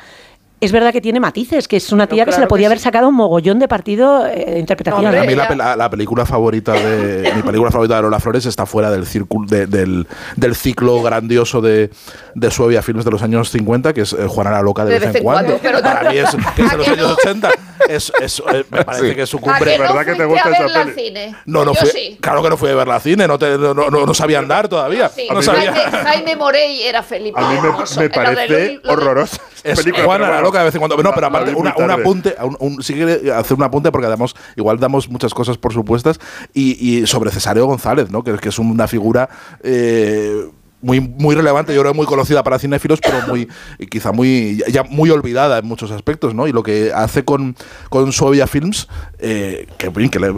Es 0.60 0.72
verdad 0.72 0.92
que 0.92 1.00
tiene 1.00 1.20
matices, 1.20 1.66
que 1.68 1.76
es 1.78 1.90
una 1.90 2.06
tía 2.06 2.24
que 2.26 2.32
se 2.32 2.36
claro 2.36 2.44
le 2.44 2.48
podía 2.48 2.66
haber 2.66 2.78
sí. 2.78 2.84
sacado 2.84 3.08
un 3.08 3.14
mogollón 3.14 3.58
de 3.58 3.66
partido 3.66 4.26
eh, 4.26 4.44
de 4.46 4.58
interpretación. 4.58 5.06
Hombre, 5.06 5.20
A 5.20 5.24
mí 5.24 5.34
la, 5.34 5.48
la- 5.54 5.74
la 5.76 5.88
película 5.90 6.26
favorita 6.26 6.72
de 6.74 7.32
mi 7.36 7.42
película 7.42 7.70
favorita 7.70 7.96
de 7.96 8.02
Lola 8.02 8.20
Flores 8.20 8.44
está 8.44 8.66
fuera 8.66 8.90
del 8.90 9.06
círculo 9.06 9.46
de- 9.48 9.66
del, 9.66 10.06
del 10.36 10.54
ciclo 10.54 11.00
grandioso 11.02 11.60
de, 11.62 11.90
de 12.34 12.50
Suevia 12.50 12.82
Films 12.82 13.04
de 13.06 13.10
los 13.10 13.22
años 13.22 13.50
50, 13.50 13.94
que 13.94 14.02
es 14.02 14.12
eh, 14.12 14.26
Juana 14.26 14.50
la 14.50 14.60
loca 14.62 14.84
de, 14.84 14.98
vez 14.98 15.14
en 15.14 15.22
cuando. 15.22 15.58
pero 15.62 15.80
Para 15.80 16.10
mí 16.10 16.18
es 16.18 16.28
que 16.56 16.62
es 16.62 16.70
de 16.70 16.76
los 16.76 16.88
¿A 16.88 16.92
años 16.92 17.08
no? 17.08 17.14
80. 17.14 17.50
Es, 17.88 18.12
es- 18.20 18.42
eh, 18.52 18.64
me 18.70 18.84
parece 18.84 19.08
Sí. 19.08 19.14
que 19.14 19.22
es 19.22 19.28
su 19.30 19.38
¿A 19.38 19.40
cumbre. 19.40 19.72
que 19.72 19.78
no 19.78 19.84
¿verdad 19.84 20.04
que 20.04 20.14
te 20.14 20.24
gusta 20.26 20.48
a 20.48 20.52
esa 20.52 20.62
verla 20.62 20.80
al 20.82 20.92
peli? 20.92 21.06
cine? 21.08 21.36
No, 21.46 21.64
no 21.64 21.72
Yo 21.72 21.80
fui, 21.80 21.90
sí. 21.90 22.18
claro 22.20 22.42
que 22.42 22.50
no 22.50 22.56
fui 22.58 22.68
a 22.68 22.74
verla 22.74 22.96
al 22.96 23.00
cine, 23.00 23.26
no, 23.26 23.38
te- 23.38 23.56
no, 23.56 23.72
no, 23.72 23.88
no 23.90 24.14
sabía 24.14 24.38
andar 24.40 24.68
todavía. 24.68 25.08
Sí. 25.08 25.26
No 25.30 25.36
mí 25.38 25.42
sabía. 25.42 25.72
Jaime, 25.72 25.98
Jaime 25.98 26.36
Morey 26.36 26.82
era 26.82 27.02
Felipe 27.02 27.40
A 27.40 27.48
mí 27.50 27.58
me, 27.62 27.70
me 27.96 28.02
de 28.02 28.10
parece 28.10 28.52
de- 28.54 28.80
horrorosa. 28.86 29.38
Es 29.64 29.82
Juana 30.04 30.28
la 30.28 30.30
bueno, 30.36 30.49
loca 30.50 30.58
de 30.58 30.64
vez 30.66 30.74
en 30.74 30.78
cuando. 30.80 30.96
No, 31.02 31.12
pero 31.14 31.26
aparte, 31.28 31.54
una, 31.54 31.74
un 31.76 31.90
apunte, 32.00 32.34
un, 32.42 32.56
un- 32.58 32.82
sí 32.82 32.94
quiere 32.94 33.32
hacer 33.32 33.56
un 33.56 33.62
apunte 33.62 33.90
porque 33.92 34.06
damos, 34.08 34.34
igual 34.56 34.78
damos 34.78 35.08
muchas 35.08 35.32
cosas 35.34 35.58
por 35.58 35.72
supuestas 35.72 36.18
y, 36.52 36.98
y 37.00 37.06
sobre 37.06 37.30
Cesáreo 37.30 37.66
González, 37.66 38.10
¿no? 38.10 38.22
que, 38.24 38.36
que 38.38 38.48
es 38.50 38.58
una 38.58 38.86
figura 38.88 39.28
eh, 39.62 40.46
muy, 40.82 41.00
muy 41.00 41.34
relevante, 41.34 41.74
yo 41.74 41.80
creo 41.82 41.94
muy 41.94 42.06
conocida 42.06 42.42
para 42.42 42.58
cinéfilos, 42.58 43.00
pero 43.00 43.26
muy 43.26 43.48
quizá 43.90 44.12
muy 44.12 44.62
ya 44.68 44.82
muy 44.82 45.10
olvidada 45.10 45.58
en 45.58 45.66
muchos 45.66 45.90
aspectos, 45.90 46.34
¿no? 46.34 46.46
Y 46.46 46.52
lo 46.52 46.62
que 46.62 46.92
hace 46.94 47.24
con, 47.24 47.56
con 47.88 48.12
Suevia 48.12 48.46
Films, 48.46 48.88
eh, 49.18 49.66
que, 49.78 49.90
que 50.10 50.18
le 50.18 50.32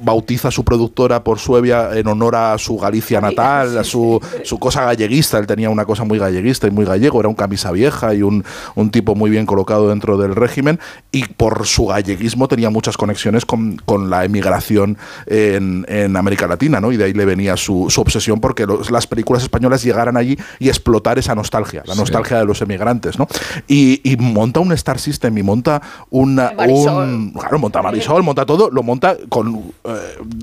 bautiza 0.00 0.48
a 0.48 0.50
su 0.50 0.64
productora 0.64 1.24
por 1.24 1.38
Suevia 1.38 1.96
en 1.96 2.06
honor 2.06 2.36
a 2.36 2.58
su 2.58 2.76
Galicia 2.76 3.20
natal, 3.20 3.78
a 3.78 3.84
su, 3.84 4.20
su 4.44 4.58
cosa 4.58 4.84
galleguista, 4.84 5.38
él 5.38 5.46
tenía 5.46 5.70
una 5.70 5.84
cosa 5.84 6.04
muy 6.04 6.18
galleguista 6.18 6.66
y 6.66 6.70
muy 6.70 6.84
gallego, 6.84 7.20
era 7.20 7.28
un 7.28 7.34
camisa 7.34 7.72
vieja 7.72 8.14
y 8.14 8.22
un, 8.22 8.44
un 8.74 8.90
tipo 8.90 9.14
muy 9.14 9.30
bien 9.30 9.46
colocado 9.46 9.88
dentro 9.88 10.18
del 10.18 10.34
régimen, 10.34 10.78
y 11.12 11.24
por 11.24 11.66
su 11.66 11.86
galleguismo 11.86 12.48
tenía 12.48 12.70
muchas 12.70 12.96
conexiones 12.96 13.44
con, 13.44 13.76
con 13.84 14.10
la 14.10 14.24
emigración 14.24 14.98
en, 15.26 15.86
en 15.88 16.16
América 16.16 16.46
Latina, 16.46 16.80
¿no? 16.80 16.92
Y 16.92 16.96
de 16.96 17.04
ahí 17.04 17.12
le 17.12 17.24
venía 17.24 17.56
su, 17.56 17.86
su 17.88 18.00
obsesión 18.00 18.40
porque 18.40 18.66
las 18.90 19.06
películas 19.06 19.42
españolas 19.42 19.77
llegaran 19.84 20.16
allí 20.16 20.38
y 20.58 20.68
explotar 20.68 21.18
esa 21.18 21.34
nostalgia, 21.34 21.82
la 21.86 21.94
Sí. 21.94 22.00
nostalgia 22.00 22.38
de 22.38 22.44
los 22.44 22.60
emigrantes, 22.62 23.18
¿no? 23.18 23.26
Y, 23.66 24.00
y 24.04 24.16
monta 24.16 24.60
un 24.60 24.72
Star 24.72 24.98
System 24.98 25.36
y 25.38 25.42
monta 25.42 25.80
una, 26.10 26.52
un... 26.68 27.32
Claro, 27.32 27.58
monta 27.58 27.82
Marisol, 27.82 28.22
monta 28.22 28.44
todo, 28.46 28.70
lo 28.70 28.82
monta 28.82 29.16
con... 29.28 29.54
eh, 29.56 29.62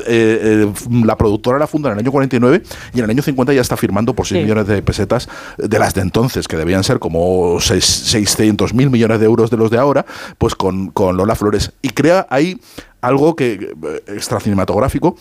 eh, 0.08 0.68
eh, 0.68 0.74
la 1.06 1.16
productora 1.18 1.58
la 1.60 1.68
funda 1.68 1.90
en 1.90 1.94
el 1.94 2.00
año 2.00 2.12
49 2.12 2.64
y 2.94 3.00
en 3.00 3.04
el 3.06 3.10
año 3.10 3.22
50 3.24 3.54
ya 3.54 3.62
está 3.62 3.78
firmando 3.78 4.14
por 4.14 4.26
6 4.28 4.36
Sí. 4.40 4.44
millones 4.44 4.68
de 4.68 4.82
pesetas 4.82 5.30
de 5.58 5.80
las 5.80 5.94
de 5.94 6.02
entonces, 6.02 6.48
que 6.48 6.58
debían 6.58 6.84
ser 6.84 7.00
como 7.00 7.60
600 7.60 8.74
mil 8.74 8.90
millones 8.90 9.20
de 9.20 9.26
euros 9.26 9.50
de 9.50 9.58
los 9.58 9.72
de 9.72 9.78
ahora, 9.78 10.06
pues 10.38 10.56
con, 10.56 10.90
con 10.92 11.16
Lola 11.18 11.36
Flores. 11.36 11.72
Y 11.82 11.90
crea 11.90 12.28
ahí 12.30 12.60
algo 13.02 13.36
que 13.36 13.54
eh, 13.54 14.04
extra 14.08 14.40
cinematográfico 14.40 15.16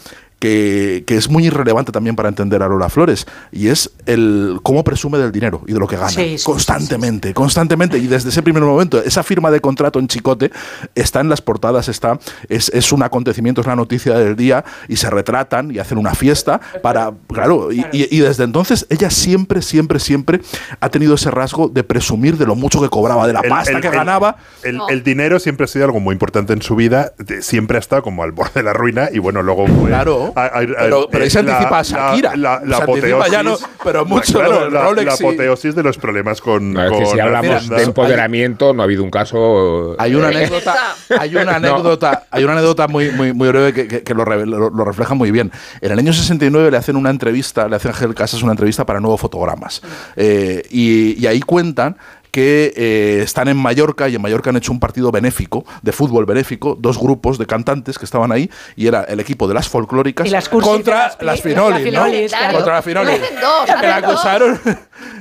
que, 0.44 1.04
que 1.06 1.16
es 1.16 1.30
muy 1.30 1.46
irrelevante 1.46 1.90
también 1.90 2.16
para 2.16 2.28
entender 2.28 2.62
a 2.62 2.68
Lola 2.68 2.90
Flores, 2.90 3.26
y 3.50 3.68
es 3.68 3.90
el 4.04 4.58
cómo 4.62 4.84
presume 4.84 5.16
del 5.16 5.32
dinero 5.32 5.62
y 5.66 5.72
de 5.72 5.78
lo 5.78 5.86
que 5.86 5.96
gana. 5.96 6.10
Sí, 6.10 6.36
sí, 6.36 6.44
constantemente, 6.44 7.32
constantemente. 7.32 7.96
Y 7.96 8.08
desde 8.08 8.28
ese 8.28 8.42
primer 8.42 8.62
momento, 8.62 9.02
esa 9.02 9.22
firma 9.22 9.50
de 9.50 9.60
contrato 9.60 9.98
en 9.98 10.06
Chicote 10.06 10.50
está 10.94 11.20
en 11.20 11.30
las 11.30 11.40
portadas, 11.40 11.88
está, 11.88 12.18
es, 12.50 12.68
es 12.74 12.92
un 12.92 13.02
acontecimiento, 13.02 13.62
es 13.62 13.66
la 13.66 13.74
noticia 13.74 14.18
del 14.18 14.36
día, 14.36 14.66
y 14.86 14.96
se 14.96 15.08
retratan 15.08 15.70
y 15.70 15.78
hacen 15.78 15.96
una 15.96 16.14
fiesta 16.14 16.60
para. 16.82 17.10
Claro, 17.32 17.72
y, 17.72 17.80
y- 17.92 18.08
y 18.14 18.20
desde 18.20 18.44
entonces 18.44 18.86
ella 18.90 19.08
siempre, 19.08 19.62
siempre, 19.62 19.98
siempre 19.98 20.42
ha 20.78 20.90
tenido 20.90 21.14
ese 21.14 21.30
rasgo 21.30 21.68
de 21.68 21.84
presumir 21.84 22.36
de 22.36 22.44
lo 22.44 22.54
mucho 22.54 22.82
que 22.82 22.90
cobraba, 22.90 23.26
de 23.26 23.32
la 23.32 23.40
El- 23.40 23.48
pasta 23.48 23.72
el- 23.72 23.80
que 23.80 23.88
el- 23.88 23.94
ganaba. 23.94 24.36
El, 24.62 24.78
el 24.90 25.02
dinero 25.02 25.38
siempre 25.40 25.64
ha 25.64 25.68
sido 25.68 25.86
algo 25.86 26.00
muy 26.00 26.12
importante 26.12 26.52
en 26.52 26.60
su 26.60 26.76
vida, 26.76 27.12
de- 27.16 27.40
siempre 27.40 27.78
ha 27.78 27.80
estado 27.80 28.02
como 28.02 28.22
al 28.22 28.32
borde 28.32 28.52
de 28.56 28.62
la 28.64 28.74
ruina 28.74 29.08
y 29.10 29.20
bueno, 29.20 29.42
luego 29.42 29.66
fue... 29.66 29.88
Claro, 29.88 30.33
pero- 30.34 31.08
pero 31.10 31.24
ahí 31.24 31.30
se 31.30 31.42
la- 31.42 31.52
anticipa 31.52 31.78
a 31.78 31.82
Shakira. 31.82 32.36
La, 32.36 32.60
la 32.64 32.76
Se 32.78 32.82
anticipa 32.82 33.28
ya 33.28 33.42
no- 33.42 33.54
apoteosis- 33.56 33.66
pero 33.84 34.04
mucho 34.04 34.32
Claro, 34.38 34.70
la, 34.70 34.82
Rolex 34.82 35.06
la 35.06 35.12
y- 35.12 35.28
apoteosis 35.28 35.74
de 35.74 35.82
los 35.82 35.98
problemas 35.98 36.40
con... 36.40 36.72
No, 36.72 36.84
es 36.84 36.90
que 36.92 37.02
con 37.04 37.12
si 37.14 37.20
hablamos 37.20 37.68
de 37.68 37.82
empoderamiento, 37.82 38.72
no 38.74 38.82
ha 38.82 38.84
habido 38.84 39.02
un 39.02 39.10
caso. 39.10 39.94
Hay 39.98 40.14
una 40.14 40.30
eh, 40.30 40.36
anécdota, 40.36 40.74
hay 41.20 41.36
una 41.36 41.56
anécdota, 41.56 42.26
hay 42.30 42.44
una 42.44 42.52
anécdota 42.54 42.88
muy, 42.88 43.10
muy, 43.10 43.32
muy 43.32 43.48
breve 43.48 43.72
que, 43.72 43.86
que- 43.88 44.02
que 44.02 44.14
lo, 44.14 44.24
reve- 44.24 44.46
lo- 44.46 44.70
lo 44.70 44.84
refleja 44.84 45.14
muy 45.14 45.30
bien. 45.30 45.52
En 45.80 45.92
el 45.92 45.98
año 45.98 46.12
69 46.12 46.70
le 46.70 46.76
hacen 46.76 46.96
una 46.96 47.10
entrevista, 47.10 47.68
le 47.68 47.76
hacen 47.76 47.90
a 47.90 47.94
Ángel 47.94 48.14
Casas 48.14 48.42
una 48.42 48.52
entrevista 48.52 48.84
para 48.84 49.00
Nuevo 49.00 49.16
Fotogramas. 49.16 49.82
Eh, 50.16 50.62
y, 50.70 51.20
y 51.22 51.26
ahí 51.26 51.40
cuentan 51.40 51.96
que 52.34 52.72
eh, 52.76 53.20
están 53.22 53.46
en 53.46 53.56
Mallorca 53.56 54.08
y 54.08 54.16
en 54.16 54.20
Mallorca 54.22 54.50
han 54.50 54.56
hecho 54.56 54.72
un 54.72 54.80
partido 54.80 55.12
benéfico, 55.12 55.64
de 55.82 55.92
fútbol 55.92 56.26
benéfico, 56.26 56.76
dos 56.76 56.98
grupos 56.98 57.38
de 57.38 57.46
cantantes 57.46 57.96
que 57.96 58.04
estaban 58.04 58.32
ahí 58.32 58.50
y 58.74 58.88
era 58.88 59.04
el 59.04 59.20
equipo 59.20 59.46
de 59.46 59.54
las 59.54 59.68
folclóricas 59.68 60.28
las 60.28 60.48
contra 60.48 61.10
de 61.16 61.24
las 61.26 61.36
las- 61.36 61.40
Finolis, 61.42 61.92
¿no? 61.92 62.02
Claro. 62.28 62.54
Contra 62.56 62.74
las 62.74 62.84
Finolis. 62.84 63.20
Hacen 63.22 63.40
dos, 63.40 63.64
Que 63.66 63.70
hacen 63.72 63.88
la 63.90 64.00
dos. 64.00 64.10
acusaron. 64.14 64.60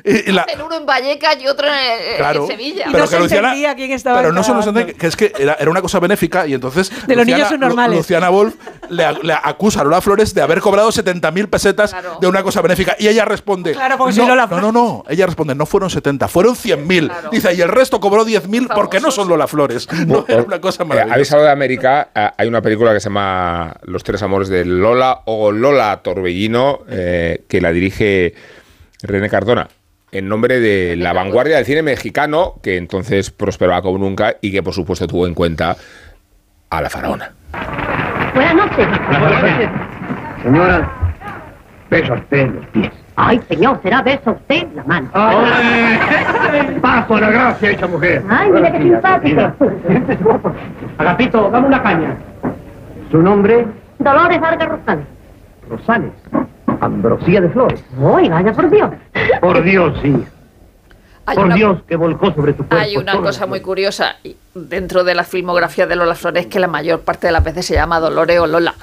y- 0.03 0.29
y 0.29 0.31
la- 0.33 0.41
Hacen 0.41 0.61
uno 0.63 0.75
en 0.75 0.85
Vallecas 0.87 1.37
y 1.39 1.47
otro 1.47 1.67
en, 1.67 2.17
Claro. 2.17 2.41
en 2.41 2.47
Sevilla. 2.47 2.85
Y 2.89 2.91
pero 2.91 3.03
no 3.03 3.09
que 3.11 3.15
se 3.15 3.19
Luciana, 3.19 3.47
entendía 3.49 3.75
quién 3.75 3.91
estaba 3.91 4.17
pero 4.17 4.33
no 4.33 4.43
se 4.43 4.51
entendía, 4.51 4.93
que 4.95 5.05
es 5.07 5.15
que 5.15 5.33
era, 5.37 5.53
era 5.59 5.69
una 5.69 5.81
cosa 5.83 5.99
benéfica 5.99 6.47
y 6.47 6.55
entonces 6.55 6.91
De 7.05 7.15
los 7.15 7.27
niños 7.27 7.47
Luciana 7.89 8.29
Wolf 8.29 8.55
le, 8.89 9.05
le 9.21 9.33
acusa 9.33 9.81
a 9.81 9.83
Lola 9.83 10.01
Flores 10.01 10.33
de 10.33 10.41
haber 10.41 10.61
cobrado 10.61 10.89
70.000 10.89 11.47
pesetas 11.47 11.91
Claro. 11.91 12.17
de 12.19 12.25
una 12.27 12.41
cosa 12.41 12.61
benéfica 12.61 12.95
y 12.97 13.07
ella 13.07 13.23
responde 13.25 13.73
Claro, 13.73 13.97
porque 13.99 14.15
no, 14.15 14.27
Lola 14.29 14.47
no, 14.47 14.59
no, 14.59 14.71
no, 14.71 15.03
ella 15.07 15.27
responde 15.27 15.53
no 15.53 15.67
fueron 15.67 15.91
70, 15.91 16.27
fueron 16.27 16.55
100.000. 16.55 17.02
Claro. 17.07 17.29
Dice, 17.31 17.53
y 17.53 17.61
el 17.61 17.69
resto 17.69 17.99
cobró 17.99 18.25
10.000 18.25 18.73
porque 18.73 18.99
no 18.99 19.11
son 19.11 19.27
Lola 19.29 19.47
Flores. 19.47 19.87
No, 20.07 20.25
era 20.27 20.43
una 20.43 20.59
cosa 20.61 20.83
Eh, 20.83 20.87
Habéis 20.87 21.05
maravillosa. 21.05 21.35
hablado 21.35 21.45
de 21.47 21.51
América, 21.51 22.09
eh, 22.15 22.29
hay 22.37 22.47
una 22.47 22.61
película 22.61 22.93
que 22.93 22.99
se 22.99 23.05
llama 23.09 23.73
Los 23.83 24.03
tres 24.03 24.21
amores 24.23 24.49
de 24.49 24.65
Lola 24.65 25.21
o 25.25 25.51
Lola 25.51 26.01
Torbellino, 26.03 26.79
eh, 26.89 27.43
que 27.47 27.61
la 27.61 27.71
dirige 27.71 28.33
René 29.01 29.29
Cardona, 29.29 29.67
en 30.11 30.27
nombre 30.29 30.59
de 30.59 30.95
la 30.95 31.13
vanguardia 31.13 31.55
del 31.57 31.65
cine 31.65 31.81
mexicano, 31.81 32.55
que 32.61 32.77
entonces 32.77 33.31
prosperaba 33.31 33.81
como 33.81 33.97
nunca 33.97 34.35
y 34.41 34.51
que 34.51 34.61
por 34.63 34.73
supuesto 34.73 35.07
tuvo 35.07 35.25
en 35.27 35.33
cuenta 35.33 35.75
a 36.69 36.81
la 36.81 36.89
faraona. 36.89 37.33
Buenas 38.33 38.55
noches. 38.55 38.87
Señora, 40.43 40.91
beso 41.89 42.13
a 42.13 42.17
usted 42.17 42.47
los 42.49 42.65
pies. 42.67 42.91
Ay, 43.15 43.39
señor, 43.47 43.79
será 43.83 44.01
beso 44.01 44.31
a 44.31 44.33
usted 44.33 44.67
la 44.75 44.83
mano. 44.85 45.09
Paso 46.81 47.19
la 47.19 47.29
gracia 47.29 47.71
esa 47.71 47.87
mujer. 47.87 48.23
Ay, 48.29 48.51
mira 48.51 48.71
qué 48.71 48.81
simpático. 48.81 49.53
Agapito, 50.97 51.49
dame 51.51 51.67
una 51.67 51.83
caña. 51.83 52.17
¿Su 53.11 53.19
nombre? 53.21 53.65
Dolores 53.99 54.39
Vargas 54.41 54.67
Rosales. 54.69 55.05
Rosales. 55.69 56.11
Ambrosía 56.81 57.41
de 57.41 57.49
Flores. 57.49 57.83
Ay, 58.15 58.29
vaya 58.29 58.51
por 58.51 58.69
Dios. 58.69 58.89
Por 59.39 59.63
Dios, 59.63 59.97
sí. 60.01 60.25
Hay 61.25 61.35
Por 61.37 61.45
una- 61.45 61.55
Dios 61.55 61.83
que 61.87 61.95
volcó 61.95 62.33
sobre 62.33 62.51
tu 62.53 62.65
cuerpo. 62.67 62.75
Hay 62.75 62.97
una 62.97 63.15
cosa 63.17 63.45
muy 63.45 63.61
curiosa 63.61 64.15
y 64.23 64.35
dentro 64.53 65.05
de 65.05 65.15
la 65.15 65.23
filmografía 65.23 65.87
de 65.87 65.95
Lola 65.95 66.15
Flores 66.15 66.47
que 66.47 66.59
la 66.59 66.67
mayor 66.67 67.01
parte 67.01 67.27
de 67.27 67.33
las 67.33 67.43
veces 67.43 67.65
se 67.65 67.75
llama 67.75 67.99
Dolores 68.01 68.39
o 68.39 68.47
Lola. 68.47 68.73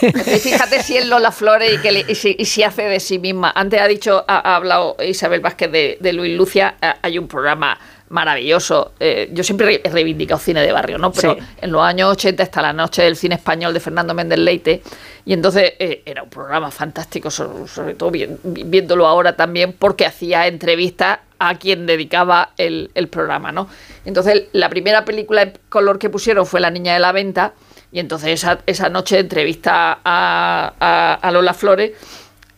Fíjate 0.00 0.82
si 0.82 0.96
es 0.96 1.06
Lola 1.06 1.30
Flores 1.32 1.74
y, 1.74 1.78
que 1.78 1.92
le- 1.92 2.04
y 2.08 2.14
si, 2.14 2.34
y 2.38 2.44
si 2.44 2.62
hace 2.62 2.82
de 2.82 3.00
sí 3.00 3.18
misma. 3.18 3.52
Antes 3.54 3.80
ha 3.80 3.86
dicho, 3.88 4.24
ha, 4.26 4.50
ha 4.52 4.56
hablado 4.56 4.96
Isabel 5.06 5.40
Vázquez 5.40 5.70
de, 5.70 5.98
de 6.00 6.12
Luis 6.12 6.36
Lucia, 6.36 6.76
hay 7.02 7.18
un 7.18 7.28
programa 7.28 7.78
maravilloso. 8.08 8.92
Eh, 8.98 9.28
yo 9.32 9.44
siempre 9.44 9.66
re- 9.66 9.80
he 9.84 9.88
reivindicado 9.90 10.40
cine 10.40 10.62
de 10.62 10.72
barrio, 10.72 10.98
¿no? 10.98 11.12
Pero 11.12 11.34
Sí. 11.34 11.40
en 11.62 11.70
los 11.72 11.82
años 11.82 12.10
80 12.12 12.42
está 12.42 12.60
la 12.62 12.72
noche 12.72 13.02
del 13.02 13.16
cine 13.16 13.36
español 13.36 13.72
de 13.72 13.80
Fernando 13.80 14.14
Méndez 14.14 14.38
Leite 14.38 14.82
y 15.24 15.32
entonces 15.32 15.74
eh, 15.78 16.02
era 16.04 16.22
un 16.24 16.28
programa 16.30 16.70
fantástico, 16.70 17.30
sobre, 17.30 17.68
sobre 17.68 17.94
todo 17.94 18.10
vi- 18.10 18.28
viéndolo 18.42 19.06
ahora 19.06 19.36
también 19.36 19.74
porque 19.78 20.06
hacía 20.06 20.46
entrevistas 20.48 21.20
a 21.38 21.54
quien 21.56 21.86
dedicaba 21.86 22.50
el, 22.58 22.90
el 22.94 23.08
programa, 23.08 23.52
¿no? 23.52 23.68
Entonces 24.04 24.44
la 24.52 24.68
primera 24.68 25.04
película 25.04 25.42
en 25.42 25.52
color 25.68 25.98
que 25.98 26.10
pusieron 26.10 26.46
fue 26.46 26.60
La 26.60 26.70
Niña 26.70 26.94
de 26.94 26.98
la 27.00 27.12
Venta 27.12 27.52
y 27.92 27.98
entonces 28.00 28.30
esa, 28.30 28.60
esa 28.66 28.88
noche 28.88 29.18
entrevista 29.18 29.98
a, 30.04 30.72
a- 30.80 31.14
a 31.14 31.30
Lola 31.32 31.54
Flores 31.54 31.92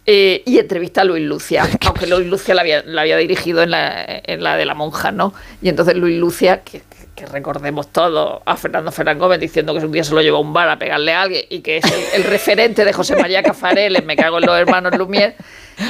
eh, 0.04 0.42
y 0.44 0.58
entrevista 0.58 1.02
a 1.02 1.04
Luis 1.04 1.22
Lucia, 1.24 1.68
aunque 1.86 2.06
Luis 2.06 2.26
Lucia 2.26 2.54
la 2.54 2.62
había, 2.62 2.82
la 2.84 3.02
había 3.02 3.16
dirigido 3.16 3.62
en 3.62 3.70
la, 3.70 4.04
en 4.06 4.42
la 4.42 4.56
de 4.56 4.64
la 4.66 4.74
monja, 4.74 5.12
¿no? 5.12 5.32
Y 5.62 5.68
entonces 5.68 5.94
Luis 5.96 6.18
Lucia, 6.18 6.62
que, 6.62 6.82
que 7.14 7.24
recordemos 7.26 7.88
todo 7.92 8.42
a 8.44 8.56
Fernando 8.56 8.90
Fernández 8.90 9.20
Gómez 9.20 9.38
diciendo 9.40 9.74
que 9.78 9.84
un 9.84 9.92
día 9.92 10.02
se 10.02 10.12
lo 10.14 10.20
llevó 10.22 10.38
a 10.38 10.40
un 10.40 10.52
bar 10.52 10.68
a 10.68 10.78
pegarle 10.78 11.12
a 11.12 11.22
alguien 11.22 11.44
y 11.50 11.60
que 11.60 11.76
es 11.76 11.84
el, 11.84 12.20
el 12.22 12.24
referente 12.24 12.84
de 12.84 12.92
José 12.92 13.14
María 13.16 13.42
Cafarel 13.42 14.02
Me 14.04 14.16
cago 14.16 14.38
en 14.38 14.46
los 14.46 14.58
hermanos 14.58 14.92
Lumière, 14.94 15.34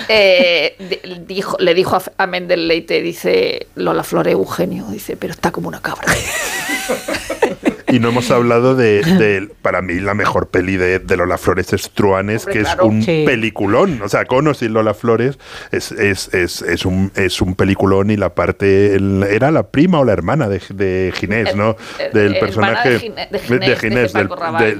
eh, 0.08 0.76
di- 0.78 1.00
dijo, 1.26 1.56
le 1.58 1.72
dijo 1.74 1.96
a, 1.96 2.02
a 2.18 2.26
Méndez 2.26 2.58
Leite, 2.58 3.00
dice 3.00 3.66
Lola 3.76 4.02
Flores 4.04 4.32
Eugenio, 4.34 4.84
dice, 4.90 5.16
pero 5.16 5.32
está 5.32 5.50
como 5.52 5.68
una 5.68 5.80
cabra. 5.80 6.06
Y 7.92 8.00
no 8.00 8.08
hemos 8.08 8.30
hablado 8.30 8.74
de, 8.74 9.02
de, 9.02 9.48
para 9.62 9.82
mí, 9.82 9.94
la 10.00 10.14
mejor 10.14 10.48
peli 10.48 10.76
de, 10.76 10.98
de 10.98 11.16
Lola 11.16 11.36
Flores 11.38 11.72
es 11.72 11.90
Truanes, 11.90 12.42
Hombre, 12.42 12.54
que 12.54 12.60
claro. 12.64 12.82
es 12.84 12.88
un 12.88 13.02
Sí. 13.02 13.22
peliculón. 13.26 14.00
O 14.02 14.08
sea, 14.08 14.24
con 14.24 14.46
o 14.48 14.54
sin 14.54 14.72
Lola 14.72 14.94
Flores 14.94 15.38
es, 15.70 15.92
es, 15.92 16.32
es, 16.32 16.62
es 16.62 16.86
un, 16.86 17.12
es 17.14 17.40
un 17.42 17.54
peliculón 17.54 18.10
y 18.10 18.16
la 18.16 18.34
parte. 18.34 18.94
el- 18.94 19.22
era 19.28 19.50
la 19.50 19.64
prima 19.70 20.00
o 20.00 20.04
la 20.04 20.12
hermana 20.12 20.48
de, 20.48 20.60
de 20.70 21.12
Ginés, 21.14 21.54
¿no? 21.54 21.76
Del 22.12 22.38
personaje. 22.38 22.90
de 22.90 22.98
Ginés, 23.00 23.30
de 23.30 23.38
Ginés, 23.76 24.12
del, 24.12 24.28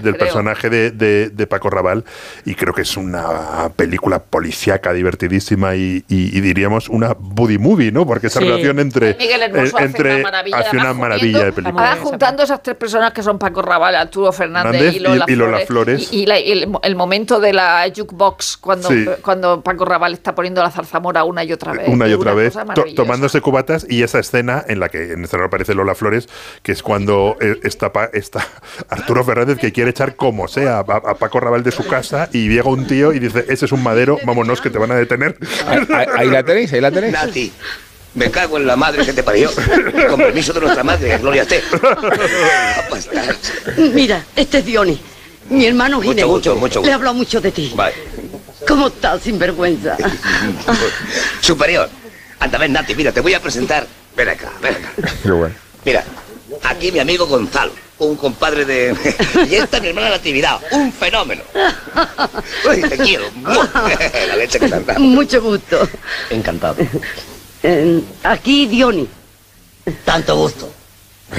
del 0.03 0.15
personaje 0.17 0.71
de, 0.71 0.91
de- 0.91 1.29
de 1.31 1.47
Paco 1.47 1.69
Raval. 1.71 2.05
Y 2.47 2.55
creo 2.55 2.73
que 2.73 2.83
es 2.83 2.97
una 2.97 3.69
película 3.77 4.21
policíaca, 4.23 4.93
divertidísima 4.93 5.75
y, 5.77 6.05
y- 6.09 6.37
y 6.37 6.41
diríamos 6.41 6.89
una 6.89 7.15
buddy 7.19 7.59
movie, 7.59 7.93
¿no? 7.93 8.07
Porque 8.07 8.29
esa 8.29 8.41
Sí. 8.41 8.47
relación 8.47 8.79
entre. 8.79 9.15
Miguel 9.17 9.43
Hermoso 9.43 9.79
eh, 9.79 9.83
hace 9.83 9.85
entre 9.85 10.15
una 10.15 10.23
maravilla. 10.23 10.59
hace 10.59 10.77
una 10.77 10.93
maravilla 10.95 11.45
de 11.45 11.53
película. 11.53 11.97
juntando 12.01 12.43
esas 12.43 12.63
tres 12.63 12.77
personas 12.77 13.02
que 13.11 13.23
son 13.23 13.39
Paco 13.39 13.63
Raval, 13.63 13.97
Arturo 13.97 14.31
Fernández 14.33 14.73
Fernández 14.73 14.95
y 14.97 15.01
Lola 15.01 15.25
y- 15.29 15.33
y 15.33 15.37
Lola 15.37 15.59
Flores. 15.59 15.67
Flores. 15.67 16.09
Y, 16.13 16.23
y 16.23 16.27
la- 16.27 16.39
y 16.41 16.53
el, 16.53 16.69
el 16.83 16.95
momento 16.97 17.41
de 17.41 17.53
la 17.53 17.85
jukebox, 17.95 18.57
cuando, 18.59 18.89
Sí. 18.89 19.07
cuando 19.23 19.63
Paco 19.63 19.85
Raval 19.85 20.13
está 20.13 20.35
poniendo 20.35 20.63
la 20.63 20.71
zarzamora 20.71 21.25
una 21.25 21.43
y 21.43 21.53
otra 21.53 21.73
vez. 21.73 21.89
una 21.89 22.07
y 22.07 22.13
otra 22.13 22.35
vez, 22.35 22.55
to- 22.75 22.85
tomándose 22.95 23.41
cubatas 23.41 23.87
y 23.89 24.03
esa 24.03 24.19
escena 24.21 24.65
en 24.69 24.79
la 24.79 24.89
que 24.89 25.13
en 25.13 25.25
esta 25.25 25.39
no 25.39 25.45
aparece 25.45 25.75
Lola 25.75 25.95
Flores, 25.95 26.29
que 26.63 26.73
es 26.73 26.83
cuando 26.83 27.37
eh, 27.41 27.59
está, 27.65 27.91
está 28.13 28.47
Arturo 28.89 29.25
Fernández 29.25 29.59
que 29.59 29.73
quiere 29.73 29.91
echar 29.91 30.15
como 30.17 30.47
sea 30.49 30.79
a, 30.79 30.81
a 30.81 31.15
Paco 31.15 31.41
Raval 31.41 31.63
de 31.65 31.73
su 31.73 31.87
casa 31.87 32.29
y 32.33 32.49
llega 32.49 32.69
un 32.69 32.87
tío 32.87 33.13
y 33.13 33.19
dice, 33.19 33.45
ese 33.49 33.65
es 33.65 33.73
un 33.73 33.83
madero, 33.83 34.19
vámonos 34.25 34.61
que 34.61 34.71
te 34.71 34.79
van 34.79 34.93
a 34.93 34.95
detener. 34.95 35.37
Ahí, 35.67 35.87
ahí- 35.95 36.07
ahí 36.19 36.29
la 36.31 36.43
tenéis, 36.43 36.73
ahí 36.73 36.81
la 36.81 36.91
tenéis. 36.91 37.13
Nati, 37.13 37.53
me 38.15 38.31
cago 38.31 38.59
en 38.59 38.67
la 38.67 38.77
madre 38.77 39.05
que 39.05 39.13
te 39.13 39.23
parió. 39.23 39.51
Con 40.09 40.19
permiso 40.19 40.53
de 40.53 40.61
nuestra 40.61 40.85
madre, 40.85 41.17
gloria 41.19 41.43
esté. 41.43 41.63
Mira, 43.95 44.25
este 44.37 44.59
es 44.59 44.65
Diony, 44.67 44.99
mi 45.51 45.67
hermano 45.67 45.97
Mucho 45.97 46.11
Ginés. 46.11 46.25
gusto, 46.27 46.57
mucho 46.57 46.81
gusto. 46.81 46.83
Le 46.83 46.91
he 46.91 46.93
hablado 46.95 47.15
mucho 47.15 47.41
de 47.41 47.53
ti. 47.53 47.73
Vale. 47.75 47.95
¿Cómo 48.67 48.89
estás, 48.89 49.23
sinvergüenza? 49.23 49.97
Superior. 51.41 51.89
Anda, 52.39 52.59
ven, 52.59 52.73
Nati, 52.73 52.95
mira, 52.95 53.13
te 53.13 53.21
voy 53.21 53.35
a 53.35 53.41
presentar. 53.41 53.87
Ven 54.17 54.29
acá, 54.29 54.51
ven 54.61 54.75
acá. 54.75 54.93
Qué 55.23 55.31
bueno. 55.31 55.55
Mira, 55.85 56.05
aquí 56.63 56.93
mi 56.93 56.99
amigo 56.99 57.27
Gonzalo, 57.27 57.73
un 57.99 58.17
compadre 58.17 58.65
de... 58.65 58.95
Y 59.51 59.55
esta 59.57 59.81
mi 59.81 59.89
hermana 59.89 60.11
Natividad, 60.11 60.61
un 60.73 60.93
fenómeno. 60.93 61.43
Uy, 62.69 62.83
te 62.83 62.97
quiero. 62.99 63.25
La 63.45 64.37
leche 64.37 64.61
que 64.61 64.69
te 64.69 64.75
han 64.75 64.87
dado. 64.87 65.01
Mucho 65.01 65.41
gusto. 65.43 65.89
Encantado. 66.31 66.77
Aquí 68.23 68.67
Diony. 68.67 69.09
Tanto 70.05 70.37
gusto. 70.37 70.82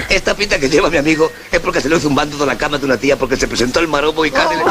Esta 0.10 0.36
pinta 0.36 0.60
que 0.60 0.70
lleva 0.70 0.90
mi 0.90 0.98
amigo 0.98 1.32
es 1.52 1.60
porque 1.60 1.80
se 1.82 1.90
le 1.90 1.98
hizo 1.98 2.08
un 2.08 2.16
bando 2.16 2.38
de 2.38 2.46
la 2.46 2.58
cama 2.58 2.78
de 2.78 2.86
una 2.86 2.98
tía 2.98 3.16
porque 3.18 3.36
se 3.36 3.48
presentó 3.48 3.80
el 3.80 3.88
maromo 3.88 4.26
y 4.26 4.32
casi 4.32 4.56
le... 4.56 4.64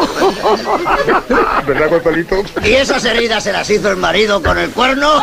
¿Verdad, 1.67 1.91
Gonzalito? 1.91 2.43
¿Y 2.65 2.73
esas 2.73 3.05
heridas 3.05 3.43
se 3.45 3.53
las 3.53 3.69
hizo 3.71 3.91
el 3.91 3.97
marido 3.97 4.43
con 4.43 4.59
el 4.59 4.71
cuerno? 4.71 5.23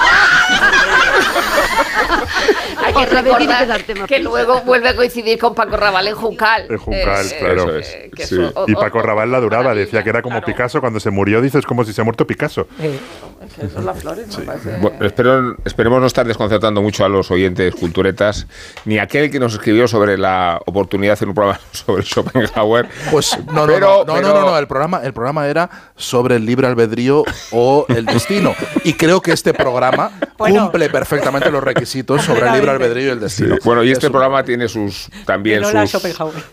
Hay 2.86 2.94
que 2.94 3.06
recordar 3.06 3.84
que 4.08 4.20
luego 4.20 4.62
vuelve 4.62 4.90
a 4.90 4.96
coincidir 4.96 5.38
con 5.38 5.54
Paco 5.54 5.78
Raval 5.78 6.08
en 6.08 6.16
Juncal. 6.16 6.66
En 6.70 6.78
Juncal, 6.78 7.26
Eh, 7.26 7.36
claro. 7.40 7.62
eso 7.64 7.76
es. 7.78 7.98
que 8.16 8.26
Sí. 8.26 8.36
eso- 8.36 8.52
o- 8.56 8.66
Y 8.68 8.74
Paco 8.74 9.02
Rabanne 9.02 9.32
la 9.32 9.40
duraba, 9.40 9.76
decía 9.76 10.02
que 10.04 10.10
era 10.10 10.22
como 10.22 10.42
Picasso. 10.42 10.80
Cuando 10.80 11.00
se 11.00 11.10
murió, 11.12 11.42
dices 11.42 11.66
como 11.66 11.84
si 11.84 11.94
se 11.94 12.02
ha 12.02 12.04
muerto 12.04 12.26
Picasso. 12.26 12.68
es 12.80 13.54
que 13.54 13.70
son 13.70 13.86
las 13.86 14.00
flores, 14.00 14.38
me 14.38 14.46
parece. 14.46 14.78
Bueno, 14.78 15.06
espero, 15.06 15.56
esperemos 15.66 16.00
no 16.02 16.08
estar 16.08 16.26
desconcertando 16.26 16.82
mucho 16.82 17.04
a 17.06 17.10
los 17.10 17.30
oyentes 17.32 17.76
culturetas, 17.76 18.48
ni 18.86 18.98
aquel 18.98 19.30
que 19.30 19.40
nos 19.40 19.54
escribió 19.54 19.88
sobre 19.90 20.18
la 20.18 20.62
oportunidad 20.66 21.10
de 21.10 21.14
hacer 21.14 21.28
un 21.28 21.34
programa 21.36 21.60
sobre 21.72 22.04
Schopenhauer. 22.04 22.88
Pues 23.12 23.38
no, 23.48 23.66
no, 23.66 23.74
Pero- 23.74 23.80
no, 23.80 23.98
no, 24.06 24.14
pero- 24.14 24.28
no, 24.30 24.34
no, 24.42 24.52
no, 24.52 24.58
el 24.58 24.68
programa, 24.68 25.02
el 25.04 25.14
programa 25.14 25.48
era 25.48 25.70
sobre 25.96 26.36
el 26.38 26.46
libre 26.46 26.68
albedrío 26.68 27.24
o 27.52 27.86
el 27.90 28.06
destino. 28.06 28.56
Y 28.84 28.94
creo 28.94 29.22
que 29.22 29.32
este 29.32 29.54
programa 29.54 30.12
Bueno. 30.38 30.64
cumple 30.64 30.90
perfectamente 30.90 31.52
los 31.52 31.62
requisitos 31.64 32.22
sobre 32.24 32.48
el 32.48 32.54
libre 32.54 32.72
albedrío 32.72 33.08
y 33.08 33.10
el 33.10 33.20
destino. 33.20 33.58
Bueno, 33.66 33.84
y 33.84 33.92
este 33.92 34.06
Eso. 34.06 34.12
programa 34.12 34.44
tiene 34.44 34.68
sus 34.70 35.10
también 35.26 35.64
sus, 35.66 36.02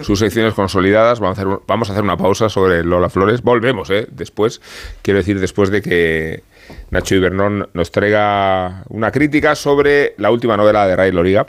sus 0.01 0.19
secciones 0.19 0.55
consolidadas. 0.55 1.21
Vamos 1.21 1.39
a, 1.39 1.41
hacer, 1.43 1.47
un- 1.49 1.61
vamos 1.67 1.89
a 1.89 1.93
hacer 1.93 2.03
una 2.03 2.17
pausa 2.17 2.49
sobre 2.49 2.83
Lola 2.83 3.09
Flores. 3.11 3.43
Volvemos, 3.43 3.91
¿eh? 3.91 4.07
Después, 4.11 4.61
quiero 5.03 5.19
decir, 5.19 5.39
después 5.39 5.71
de 5.71 5.83
que 5.83 6.43
Nacho 6.91 7.15
Ibernón 7.15 7.69
nos 7.75 7.93
traiga 7.93 8.83
una 8.89 9.13
crítica 9.13 9.55
sobre 9.55 10.15
la 10.19 10.31
última 10.31 10.57
novela 10.57 10.87
de 10.87 10.97
Ray 10.97 11.13
Loriga, 11.13 11.47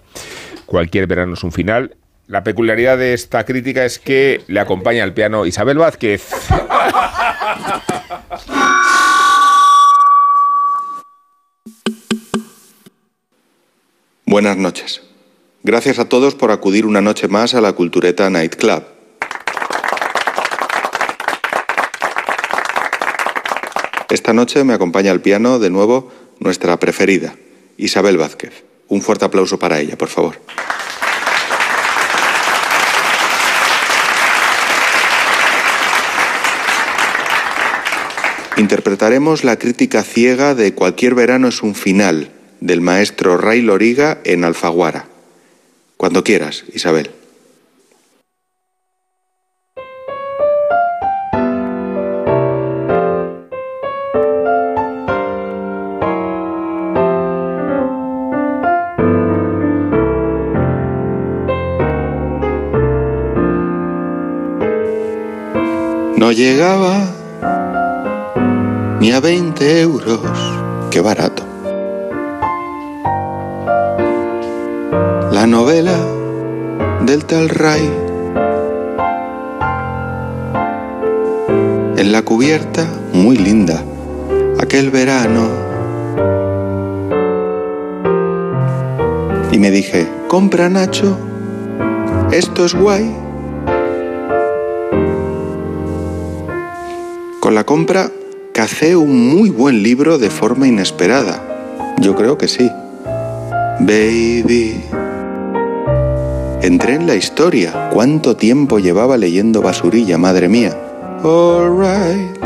Cualquier 0.68 1.08
verano 1.08 1.34
es 1.34 1.44
un 1.44 1.52
final. 1.52 1.96
La 2.28 2.44
peculiaridad 2.44 2.98
de 2.98 3.14
esta 3.14 3.46
crítica 3.46 3.86
es 3.86 4.00
que 4.00 4.42
le 4.48 4.60
acompaña 4.60 5.04
al 5.04 5.14
piano 5.14 5.46
Isabel 5.46 5.78
Vázquez. 5.78 6.30
Buenas 14.26 14.58
noches. 14.58 15.04
Gracias 15.64 16.00
a 16.00 16.10
todos 16.10 16.36
por 16.36 16.52
acudir 16.52 16.86
una 16.86 17.00
noche 17.00 17.30
más 17.30 17.56
a 17.56 17.62
la 17.62 17.72
Cultureta 17.72 18.30
Night 18.30 18.58
Club. 18.58 18.84
Esta 24.10 24.34
noche 24.34 24.66
me 24.66 24.74
acompaña 24.74 25.12
al 25.12 25.22
piano 25.22 25.60
de 25.60 25.70
nuevo 25.70 26.12
nuestra 26.40 26.78
preferida, 26.78 27.36
Isabel 27.78 28.18
Vázquez. 28.18 28.67
Un 28.88 29.02
fuerte 29.02 29.26
aplauso 29.26 29.60
para 29.60 29.80
ella, 29.80 29.98
por 29.98 30.10
favor. 30.10 30.40
Interpretaremos 38.58 39.44
la 39.44 39.58
crítica 39.60 40.02
ciega 40.02 40.56
de 40.56 40.74
Cualquier 40.74 41.14
verano 41.14 41.50
es 41.50 41.62
un 41.62 41.76
final 41.76 42.32
del 42.60 42.82
maestro 42.82 43.38
Ray 43.38 43.62
Loriga 43.62 44.18
en 44.24 44.44
Alfaguara. 44.44 45.06
Cuando 45.96 46.24
quieras, 46.24 46.64
Isabel. 46.74 47.12
Llegaba 66.38 67.00
ni 69.00 69.12
a 69.12 69.20
20 69.20 69.82
euros. 69.82 70.22
Qué 70.92 71.02
barato. 71.02 71.42
La 75.32 75.48
novela 75.48 75.98
del 77.02 77.26
tal 77.26 77.50
Ray. 77.50 77.92
En 81.98 82.12
la 82.12 82.22
cubierta, 82.22 82.86
muy 83.14 83.36
linda, 83.38 83.84
aquel 84.60 84.92
verano. 84.92 85.48
Y 89.52 89.58
me 89.58 89.72
dije, 89.72 90.08
compra 90.28 90.70
Nacho, 90.70 91.18
esto 92.32 92.66
es 92.66 92.76
guay. 92.76 93.27
Con 97.48 97.56
la 97.56 97.64
compra 97.64 98.12
cacé 98.54 98.98
un 98.98 99.30
muy 99.30 99.50
buen 99.50 99.82
libro 99.82 100.18
de 100.18 100.30
forma 100.30 100.68
inesperada. 100.68 101.96
Yo 101.98 102.14
creo 102.14 102.38
que 102.38 102.50
sí. 102.50 102.70
Baby. 103.80 104.84
Entré 106.62 106.96
en 106.96 107.08
la 107.08 107.16
historia. 107.16 107.90
¿Cuánto 107.94 108.36
tiempo 108.36 108.80
llevaba 108.80 109.16
leyendo 109.16 109.62
basurilla, 109.62 110.18
madre 110.18 110.50
mía? 110.50 110.78
Alright. 111.24 112.38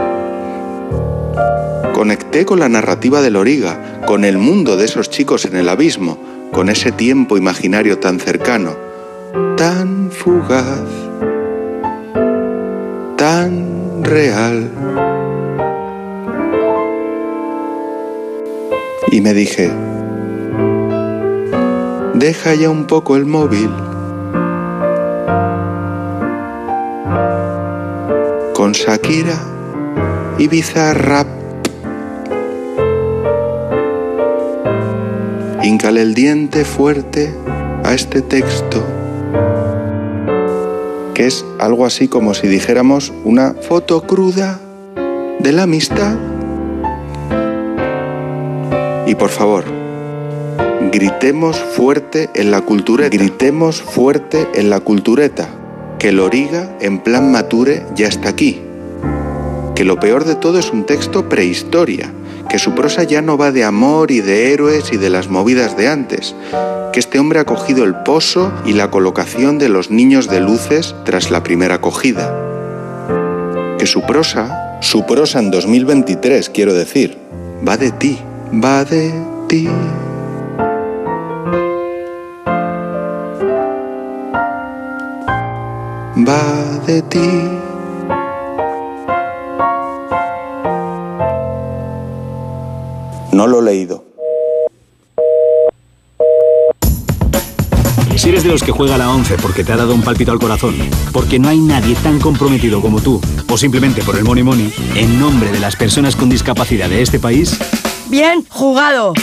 Conecté 1.95 2.45
con 2.45 2.59
la 2.59 2.69
narrativa 2.69 3.21
de 3.21 3.31
Loriga, 3.31 4.03
con 4.05 4.23
el 4.23 4.37
mundo 4.37 4.77
de 4.77 4.85
esos 4.85 5.09
chicos 5.09 5.45
en 5.45 5.55
el 5.55 5.67
abismo, 5.67 6.19
con 6.51 6.69
ese 6.69 6.91
tiempo 6.91 7.37
imaginario 7.37 7.97
tan 7.97 8.19
cercano, 8.19 8.75
tan 9.57 10.11
fugaz, 10.11 10.85
tan 13.17 13.81
real. 14.03 14.69
Y 19.11 19.19
me 19.19 19.33
dije, 19.33 19.69
deja 22.13 22.55
ya 22.55 22.69
un 22.69 22.85
poco 22.85 23.17
el 23.17 23.25
móvil. 23.25 23.69
Con 28.53 28.71
Shakira 28.71 29.37
y 30.37 30.47
Bizarrap. 30.47 31.27
Híncale 35.61 36.03
el 36.03 36.13
diente 36.13 36.63
fuerte 36.63 37.35
a 37.83 37.93
este 37.93 38.21
texto, 38.21 38.81
que 41.13 41.27
es 41.27 41.45
algo 41.59 41.85
así 41.85 42.07
como 42.07 42.33
si 42.33 42.47
dijéramos 42.47 43.11
una 43.25 43.55
foto 43.55 44.03
cruda 44.03 44.61
de 45.39 45.51
la 45.51 45.63
amistad. 45.63 46.30
Y 49.11 49.15
por 49.15 49.29
favor, 49.29 49.65
gritemos 50.89 51.59
fuerte 51.59 52.29
en 52.33 52.49
la 52.49 52.61
cultura, 52.61 53.09
gritemos 53.09 53.81
fuerte 53.81 54.47
en 54.55 54.69
la 54.69 54.79
cultureta, 54.79 55.49
que 55.99 56.13
Loriga 56.13 56.77
en 56.79 56.99
plan 56.99 57.29
mature 57.29 57.85
ya 57.93 58.07
está 58.07 58.29
aquí. 58.29 58.61
Que 59.75 59.83
lo 59.83 59.99
peor 59.99 60.23
de 60.23 60.35
todo 60.35 60.59
es 60.59 60.71
un 60.71 60.85
texto 60.85 61.27
prehistoria, 61.27 62.13
que 62.47 62.57
su 62.57 62.73
prosa 62.73 63.03
ya 63.03 63.21
no 63.21 63.37
va 63.37 63.51
de 63.51 63.65
amor 63.65 64.11
y 64.11 64.21
de 64.21 64.53
héroes 64.53 64.93
y 64.93 64.97
de 64.97 65.09
las 65.09 65.27
movidas 65.27 65.75
de 65.75 65.89
antes, 65.89 66.33
que 66.93 67.01
este 67.01 67.19
hombre 67.19 67.39
ha 67.39 67.45
cogido 67.45 67.83
el 67.83 67.95
pozo 67.95 68.53
y 68.65 68.71
la 68.71 68.91
colocación 68.91 69.57
de 69.57 69.67
los 69.67 69.91
niños 69.91 70.29
de 70.29 70.39
luces 70.39 70.95
tras 71.03 71.31
la 71.31 71.43
primera 71.43 71.75
acogida. 71.75 72.33
Que 73.77 73.87
su 73.87 74.03
prosa, 74.03 74.79
su 74.81 75.05
prosa 75.05 75.39
en 75.39 75.51
2023 75.51 76.49
quiero 76.49 76.73
decir, 76.73 77.17
va 77.67 77.75
de 77.75 77.91
ti, 77.91 78.17
va 78.51 78.83
de 78.83 79.13
ti. 79.47 79.67
Va 86.27 86.79
de 86.85 87.01
ti. 87.03 87.19
No 93.31 93.47
lo 93.47 93.59
he 93.59 93.63
leído. 93.63 94.03
Si 98.17 98.29
eres 98.29 98.43
de 98.43 98.49
los 98.49 98.61
que 98.61 98.71
juega 98.71 98.95
a 98.95 98.97
la 98.99 99.09
11 99.09 99.37
porque 99.41 99.63
te 99.63 99.73
ha 99.73 99.77
dado 99.77 99.95
un 99.95 100.03
palpito 100.03 100.31
al 100.31 100.37
corazón, 100.37 100.75
porque 101.11 101.39
no 101.39 101.49
hay 101.49 101.59
nadie 101.59 101.95
tan 101.95 102.19
comprometido 102.19 102.79
como 102.79 103.01
tú, 103.01 103.19
o 103.49 103.57
simplemente 103.57 104.03
por 104.03 104.15
el 104.15 104.23
money 104.23 104.43
money, 104.43 104.71
en 104.95 105.19
nombre 105.19 105.51
de 105.51 105.59
las 105.59 105.75
personas 105.75 106.15
con 106.15 106.29
discapacidad 106.29 106.87
de 106.87 107.01
este 107.01 107.17
país, 107.17 107.57
Bien 108.11 108.43
jugado. 108.49 109.13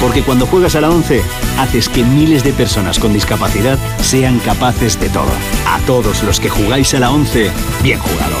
porque 0.00 0.22
cuando 0.22 0.46
juegas 0.46 0.74
a 0.74 0.80
la 0.80 0.90
11, 0.90 1.20
haces 1.58 1.88
que 1.88 2.02
miles 2.02 2.42
de 2.42 2.52
personas 2.52 2.98
con 2.98 3.12
discapacidad 3.12 3.78
sean 4.00 4.38
capaces 4.40 4.98
de 4.98 5.10
todo. 5.10 5.30
A 5.68 5.78
todos 5.86 6.24
los 6.24 6.40
que 6.40 6.48
jugáis 6.48 6.92
a 6.94 6.98
la 6.98 7.12
11, 7.12 7.50
bien 7.82 7.98
jugado. 8.00 8.36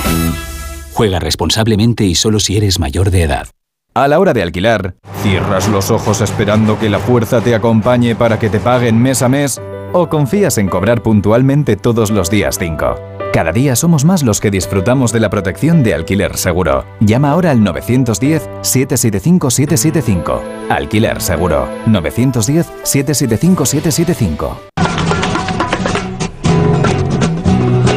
Juega 0.92 1.20
responsablemente 1.20 2.04
y 2.04 2.14
solo 2.16 2.40
si 2.40 2.56
eres 2.56 2.80
mayor 2.80 3.10
de 3.10 3.22
edad. 3.22 3.46
A 3.94 4.08
la 4.08 4.18
hora 4.18 4.32
de 4.32 4.42
alquilar, 4.42 4.94
¿cierras 5.22 5.68
los 5.68 5.90
ojos 5.90 6.20
esperando 6.22 6.78
que 6.80 6.88
la 6.88 6.98
fuerza 6.98 7.40
te 7.42 7.54
acompañe 7.54 8.16
para 8.16 8.38
que 8.38 8.48
te 8.48 8.58
paguen 8.58 9.00
mes 9.00 9.22
a 9.22 9.28
mes? 9.28 9.60
¿O 9.92 10.08
confías 10.08 10.56
en 10.56 10.68
cobrar 10.68 11.02
puntualmente 11.02 11.76
todos 11.76 12.10
los 12.10 12.30
días 12.30 12.58
5? 12.58 13.11
Cada 13.32 13.50
día 13.50 13.74
somos 13.76 14.04
más 14.04 14.22
los 14.22 14.40
que 14.40 14.50
disfrutamos 14.50 15.10
de 15.10 15.18
la 15.18 15.30
protección 15.30 15.82
de 15.82 15.94
alquiler 15.94 16.36
seguro. 16.36 16.84
Llama 17.00 17.30
ahora 17.30 17.50
al 17.50 17.60
910-775-775. 17.60 20.38
Alquiler 20.68 21.18
seguro. 21.22 21.66
910-775-775. 21.86 24.50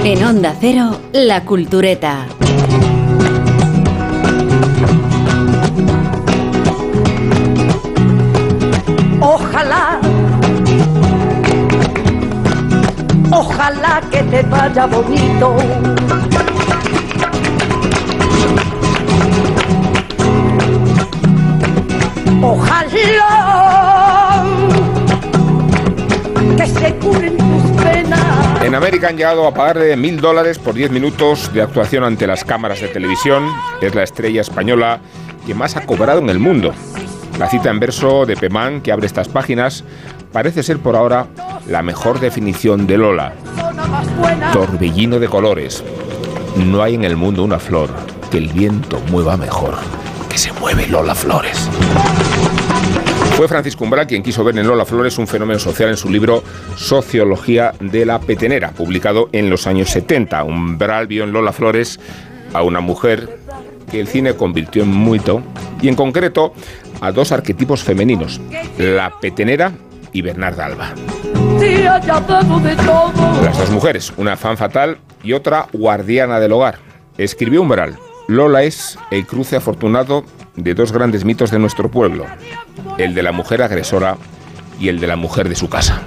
En 0.05 0.23
Onda 0.23 0.55
Cero, 0.57 1.01
La 1.11 1.43
Cultureta. 1.43 2.27
Que 14.01 14.23
te 14.23 14.41
vaya 14.43 14.85
bonito. 14.85 15.55
Ojalá 22.41 24.43
que 26.57 26.67
se 26.67 26.95
curen 26.95 27.37
tus 27.37 27.83
penas. 27.83 28.61
En 28.61 28.75
América 28.75 29.09
han 29.09 29.17
llegado 29.17 29.47
a 29.47 29.53
pagarle 29.53 29.95
mil 29.95 30.19
dólares 30.19 30.59
por 30.59 30.73
10 30.73 30.91
minutos 30.91 31.53
de 31.53 31.61
actuación 31.61 32.03
ante 32.03 32.27
las 32.27 32.43
cámaras 32.43 32.81
de 32.81 32.87
televisión. 32.87 33.49
Es 33.81 33.95
la 33.95 34.03
estrella 34.03 34.41
española 34.41 34.99
que 35.45 35.53
más 35.53 35.75
ha 35.75 35.85
cobrado 35.85 36.19
en 36.19 36.29
el 36.29 36.39
mundo. 36.39 36.73
La 37.39 37.49
cita 37.49 37.69
en 37.69 37.79
verso 37.79 38.25
de 38.25 38.37
Pemán, 38.37 38.81
que 38.81 38.93
abre 38.93 39.07
estas 39.07 39.27
páginas, 39.27 39.83
parece 40.35 40.63
ser 40.63 40.79
por 40.79 40.97
ahora 40.97 41.27
la 41.65 41.81
mejor 41.81 42.19
definición 42.19 42.85
de 42.87 42.97
Lola. 42.97 43.31
Torbellino 44.51 45.17
de 45.17 45.29
colores. 45.29 45.81
No 46.57 46.83
hay 46.83 46.95
en 46.95 47.05
el 47.05 47.15
mundo 47.15 47.41
una 47.41 47.57
flor 47.57 47.89
que 48.29 48.39
el 48.39 48.49
viento 48.49 48.99
mueva 49.09 49.37
mejor 49.37 49.75
que 50.27 50.37
se 50.37 50.51
mueve 50.51 50.87
Lola 50.87 51.15
Flores. 51.15 51.69
Fue 53.37 53.47
Francisco 53.47 53.85
Umbral 53.85 54.07
quien 54.07 54.23
quiso 54.23 54.43
ver 54.43 54.57
en 54.57 54.67
Lola 54.67 54.83
Flores 54.83 55.17
un 55.17 55.25
fenómeno 55.25 55.57
social 55.57 55.87
en 55.87 55.95
su 55.95 56.09
libro 56.09 56.43
Sociología 56.75 57.73
de 57.79 58.05
la 58.05 58.19
Petenera, 58.19 58.71
publicado 58.71 59.29
en 59.31 59.49
los 59.49 59.67
años 59.67 59.89
70. 59.91 60.43
Umbral 60.43 61.07
vio 61.07 61.23
en 61.23 61.31
Lola 61.31 61.53
Flores 61.53 61.97
a 62.53 62.61
una 62.61 62.81
mujer 62.81 63.39
que 63.89 64.01
el 64.01 64.07
cine 64.07 64.33
convirtió 64.33 64.83
en 64.83 65.09
mito 65.09 65.41
y 65.81 65.87
en 65.87 65.95
concreto 65.95 66.53
a 66.99 67.13
dos 67.13 67.31
arquetipos 67.31 67.83
femeninos, 67.83 68.41
la 68.77 69.13
petenera 69.21 69.71
y 70.15 70.21
Bernarda 70.21 70.65
Alba. 70.65 70.93
Las 73.43 73.57
dos 73.57 73.69
mujeres, 73.69 74.13
una 74.15 74.37
fan 74.37 74.55
fatal 74.55 74.97
y 75.23 75.33
otra 75.33 75.67
guardiana 75.73 76.39
del 76.39 76.53
hogar. 76.53 76.79
Escribió 77.17 77.61
Umbral, 77.61 77.97
Lola 78.29 78.63
es 78.63 78.97
el 79.11 79.27
cruce 79.27 79.57
afortunado 79.57 80.23
de 80.55 80.73
dos 80.73 80.93
grandes 80.93 81.25
mitos 81.25 81.51
de 81.51 81.59
nuestro 81.59 81.91
pueblo, 81.91 82.25
el 82.97 83.13
de 83.13 83.23
la 83.23 83.33
mujer 83.33 83.61
agresora 83.61 84.15
y 84.79 84.87
el 84.87 85.01
de 85.01 85.07
la 85.07 85.17
mujer 85.17 85.49
de 85.49 85.55
su 85.55 85.67
casa. 85.67 86.01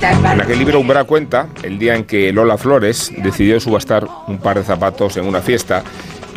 En 0.00 0.40
aquel 0.40 0.58
libro 0.58 0.80
Umbral 0.80 1.06
cuenta 1.06 1.46
el 1.62 1.78
día 1.78 1.94
en 1.94 2.02
que 2.02 2.32
Lola 2.32 2.58
Flores 2.58 3.12
decidió 3.18 3.60
subastar 3.60 4.08
un 4.26 4.38
par 4.38 4.58
de 4.58 4.64
zapatos 4.64 5.16
en 5.18 5.26
una 5.26 5.40
fiesta 5.40 5.84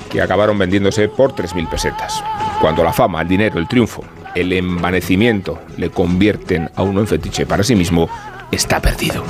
que 0.10 0.22
acabaron 0.22 0.58
vendiéndose 0.58 1.08
por 1.08 1.34
3.000 1.34 1.70
pesetas. 1.70 2.24
Cuando 2.62 2.84
la 2.84 2.94
fama, 2.94 3.22
el 3.22 3.28
dinero, 3.28 3.60
el 3.60 3.68
triunfo, 3.68 4.04
el 4.36 4.54
envanecimiento 4.54 5.60
le 5.78 5.90
convierten 5.90 6.70
a 6.76 6.84
uno 6.84 7.02
en 7.02 7.08
fetiche 7.08 7.46
para 7.46 7.64
sí 7.64 7.76
mismo, 7.76 8.10
está 8.52 8.80
perdido. 8.80 9.24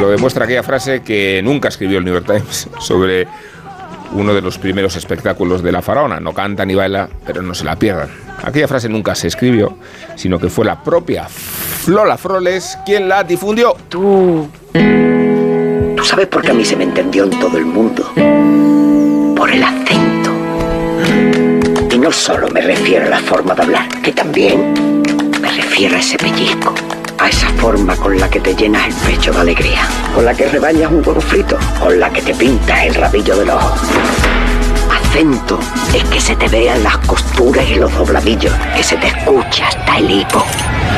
Lo 0.00 0.10
demuestra 0.10 0.44
aquella 0.44 0.62
frase 0.62 1.02
que 1.02 1.40
nunca 1.44 1.68
escribió 1.68 1.98
el 1.98 2.04
New 2.04 2.14
York 2.14 2.26
Times 2.26 2.68
sobre 2.80 3.26
uno 4.12 4.34
de 4.34 4.42
los 4.42 4.58
primeros 4.58 4.96
espectáculos 4.96 5.62
de 5.62 5.72
la 5.72 5.82
faraona. 5.82 6.20
No 6.20 6.32
canta 6.34 6.64
ni 6.64 6.74
baila, 6.74 7.08
pero 7.26 7.42
no 7.42 7.54
se 7.54 7.64
la 7.64 7.76
pierdan. 7.76 8.10
Aquella 8.42 8.68
frase 8.68 8.88
nunca 8.88 9.14
se 9.14 9.28
escribió, 9.28 9.76
sino 10.16 10.38
que 10.38 10.48
fue 10.48 10.64
la 10.64 10.82
propia 10.82 11.28
Lola 11.86 12.16
Flores 12.16 12.78
quien 12.84 13.08
la 13.08 13.24
difundió. 13.24 13.76
Tú. 13.88 14.48
Sabes 16.02 16.26
por 16.26 16.42
qué 16.42 16.50
a 16.50 16.54
mí 16.54 16.64
se 16.64 16.76
me 16.76 16.84
entendió 16.84 17.24
en 17.24 17.30
todo 17.38 17.56
el 17.58 17.64
mundo. 17.64 18.12
Por 19.36 19.50
el 19.50 19.62
acento. 19.62 20.30
Y 21.90 21.98
no 21.98 22.10
solo 22.10 22.48
me 22.48 22.60
refiero 22.60 23.06
a 23.06 23.10
la 23.10 23.20
forma 23.20 23.54
de 23.54 23.62
hablar, 23.62 23.88
que 24.02 24.12
también 24.12 25.02
me 25.40 25.50
refiero 25.52 25.96
a 25.96 26.00
ese 26.00 26.18
pellizco. 26.18 26.74
A 27.18 27.28
esa 27.28 27.48
forma 27.50 27.94
con 27.96 28.18
la 28.18 28.28
que 28.28 28.40
te 28.40 28.54
llenas 28.54 28.88
el 28.88 28.94
pecho 28.94 29.32
de 29.32 29.40
alegría. 29.40 29.86
Con 30.12 30.24
la 30.24 30.34
que 30.34 30.48
rebañas 30.48 30.90
un 30.90 31.06
huevo 31.06 31.20
frito. 31.20 31.56
Con 31.80 32.00
la 32.00 32.10
que 32.10 32.20
te 32.20 32.34
pintas 32.34 32.82
el 32.82 32.94
rabillo 32.96 33.36
del 33.36 33.50
ojo. 33.50 33.74
Acento 34.90 35.60
es 35.94 36.02
que 36.04 36.20
se 36.20 36.34
te 36.34 36.48
vean 36.48 36.82
las 36.82 36.98
costuras 36.98 37.64
y 37.70 37.76
los 37.76 37.94
dobladillos. 37.96 38.52
Que 38.74 38.82
se 38.82 38.96
te 38.96 39.06
escuche 39.06 39.62
hasta 39.62 39.98
el 39.98 40.10
hipo. 40.10 40.44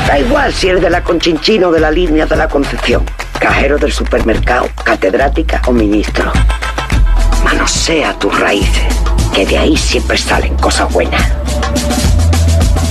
Da 0.08 0.18
igual 0.18 0.52
si 0.52 0.68
eres 0.68 0.80
de 0.80 0.88
la 0.88 1.04
Conchinchina 1.04 1.68
o 1.68 1.72
de 1.72 1.80
la 1.80 1.90
línea 1.90 2.24
de 2.24 2.36
la 2.36 2.48
Concepción. 2.48 3.04
Cajero 3.38 3.78
del 3.78 3.92
supermercado, 3.92 4.68
catedrática 4.84 5.60
o 5.66 5.72
ministro. 5.72 6.32
Manosea 7.44 8.18
tus 8.18 8.38
raíces, 8.38 8.84
que 9.34 9.44
de 9.46 9.58
ahí 9.58 9.76
siempre 9.76 10.16
salen 10.16 10.56
cosas 10.56 10.92
buenas. 10.92 11.22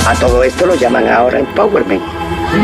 A 0.08 0.14
todo 0.16 0.44
esto 0.44 0.66
lo 0.66 0.76
llaman 0.76 1.08
ahora 1.08 1.40
empowerment. 1.40 2.04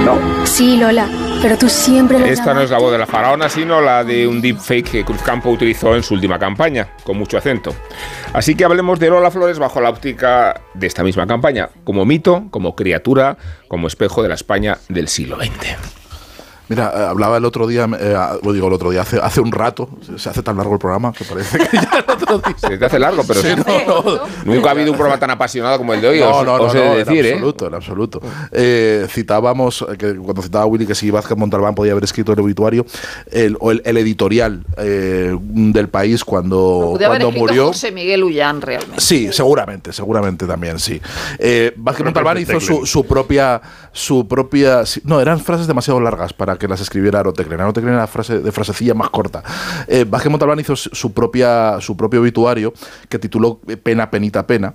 ¿No? 0.05 0.45
Sí, 0.45 0.77
Lola, 0.77 1.07
pero 1.41 1.57
tú 1.57 1.67
siempre 1.67 2.19
lo 2.19 2.25
Esta 2.25 2.53
no 2.53 2.61
es 2.61 2.69
la 2.69 2.77
voz 2.77 2.91
de 2.91 2.97
la 2.97 3.07
faraona, 3.07 3.49
sino 3.49 3.81
la 3.81 4.03
de 4.03 4.27
un 4.27 4.41
deepfake 4.41 4.91
que 4.91 5.05
Cruzcampo 5.05 5.49
utilizó 5.49 5.95
en 5.95 6.03
su 6.03 6.13
última 6.13 6.37
campaña, 6.37 6.89
con 7.03 7.17
mucho 7.17 7.37
acento. 7.37 7.73
Así 8.33 8.55
que 8.55 8.65
hablemos 8.65 8.99
de 8.99 9.09
Lola 9.09 9.31
Flores 9.31 9.57
bajo 9.57 9.81
la 9.81 9.89
óptica 9.89 10.61
de 10.75 10.85
esta 10.85 11.03
misma 11.03 11.25
campaña, 11.25 11.69
como 11.83 12.05
mito, 12.05 12.45
como 12.51 12.75
criatura, 12.75 13.37
como 13.67 13.87
espejo 13.87 14.21
de 14.21 14.29
la 14.29 14.35
España 14.35 14.77
del 14.89 15.07
siglo 15.07 15.37
XX. 15.37 15.98
Mira, 16.69 16.93
eh, 16.95 17.03
hablaba 17.05 17.37
el 17.37 17.45
otro 17.45 17.67
día, 17.67 17.87
eh, 17.99 18.15
lo 18.43 18.53
digo 18.53 18.67
el 18.67 18.73
otro 18.73 18.91
día, 18.91 19.01
hace, 19.01 19.17
hace 19.17 19.41
un 19.41 19.51
rato, 19.51 19.89
se 20.17 20.29
hace 20.29 20.41
tan 20.43 20.55
largo 20.57 20.73
el 20.73 20.79
programa 20.79 21.11
que 21.11 21.25
parece 21.25 21.57
que 21.57 21.77
ya 21.77 22.03
el 22.07 22.11
otro 22.11 22.37
día. 22.39 22.55
Se 22.57 22.77
te 22.77 22.85
hace 22.85 22.99
largo, 22.99 23.23
pero 23.27 23.41
Sí, 23.41 23.47
sí. 23.49 23.55
no, 23.87 24.01
no. 24.03 24.19
nunca 24.45 24.69
ha 24.69 24.71
habido 24.71 24.91
un 24.91 24.97
programa 24.97 25.19
tan 25.19 25.31
apasionado 25.31 25.77
como 25.79 25.93
el 25.93 26.01
de 26.01 26.07
hoy, 26.09 26.19
No, 26.19 26.37
os, 26.37 26.45
no, 26.45 26.57
no, 26.57 26.63
os 26.65 26.75
he 26.75 26.79
de 26.79 26.85
no, 26.85 26.95
decir, 26.95 27.25
en 27.25 27.25
¿eh? 27.25 27.31
absoluto, 27.33 27.67
en 27.67 27.73
absoluto. 27.73 28.21
Eh, 28.51 29.07
citábamos, 29.09 29.83
eh, 29.91 29.97
que 29.97 30.15
cuando 30.15 30.41
citaba 30.41 30.65
Willy 30.67 30.85
que 30.85 30.95
si 30.95 31.09
Vázquez 31.09 31.37
Montalbán 31.37 31.73
podía 31.75 31.93
haber 31.93 32.03
escrito 32.03 32.33
el 32.33 32.39
obituario, 32.39 32.85
el, 33.31 33.57
o 33.59 33.71
el, 33.71 33.81
el 33.85 33.97
editorial 33.97 34.63
eh, 34.77 35.35
del 35.41 35.89
país 35.89 36.23
cuando, 36.23 36.93
haber 36.95 37.07
cuando 37.07 37.27
escrito 37.29 37.39
murió. 37.47 37.67
José 37.67 37.91
Miguel 37.91 38.23
Ullán 38.23 38.61
realmente. 38.61 39.01
Sí, 39.01 39.29
seguramente, 39.31 39.91
seguramente 39.91 40.45
también, 40.45 40.77
sí. 40.79 41.01
Eh, 41.39 41.73
Vázquez 41.77 42.05
Montalbán 42.05 42.37
hizo 42.37 42.59
su, 42.59 42.85
su 42.85 43.05
propia, 43.07 43.59
su 43.91 44.27
propia, 44.27 44.83
no, 45.03 45.19
eran 45.19 45.39
frases 45.39 45.65
demasiado 45.65 45.99
largas 45.99 46.31
para 46.33 46.58
que 46.59 46.67
las 46.67 46.81
escribiera 46.81 47.21
Aroteclen. 47.21 47.59
Aroteclen 47.59 47.95
era 47.95 48.05
frase 48.05 48.39
de 48.39 48.51
frasecilla 48.51 48.93
más 48.93 49.09
corta. 49.09 49.43
Eh, 49.87 50.05
Vázquez 50.07 50.29
Montalbán 50.29 50.59
hizo 50.59 50.75
su 50.75 50.89
su 50.99 51.13
propia, 51.13 51.77
su 51.79 51.95
propio 51.97 52.21
obituario 52.21 52.73
que 53.07 53.17
tituló 53.17 53.61
eh, 53.67 53.77
Pena, 53.77 54.11
penita, 54.11 54.45
pena. 54.45 54.73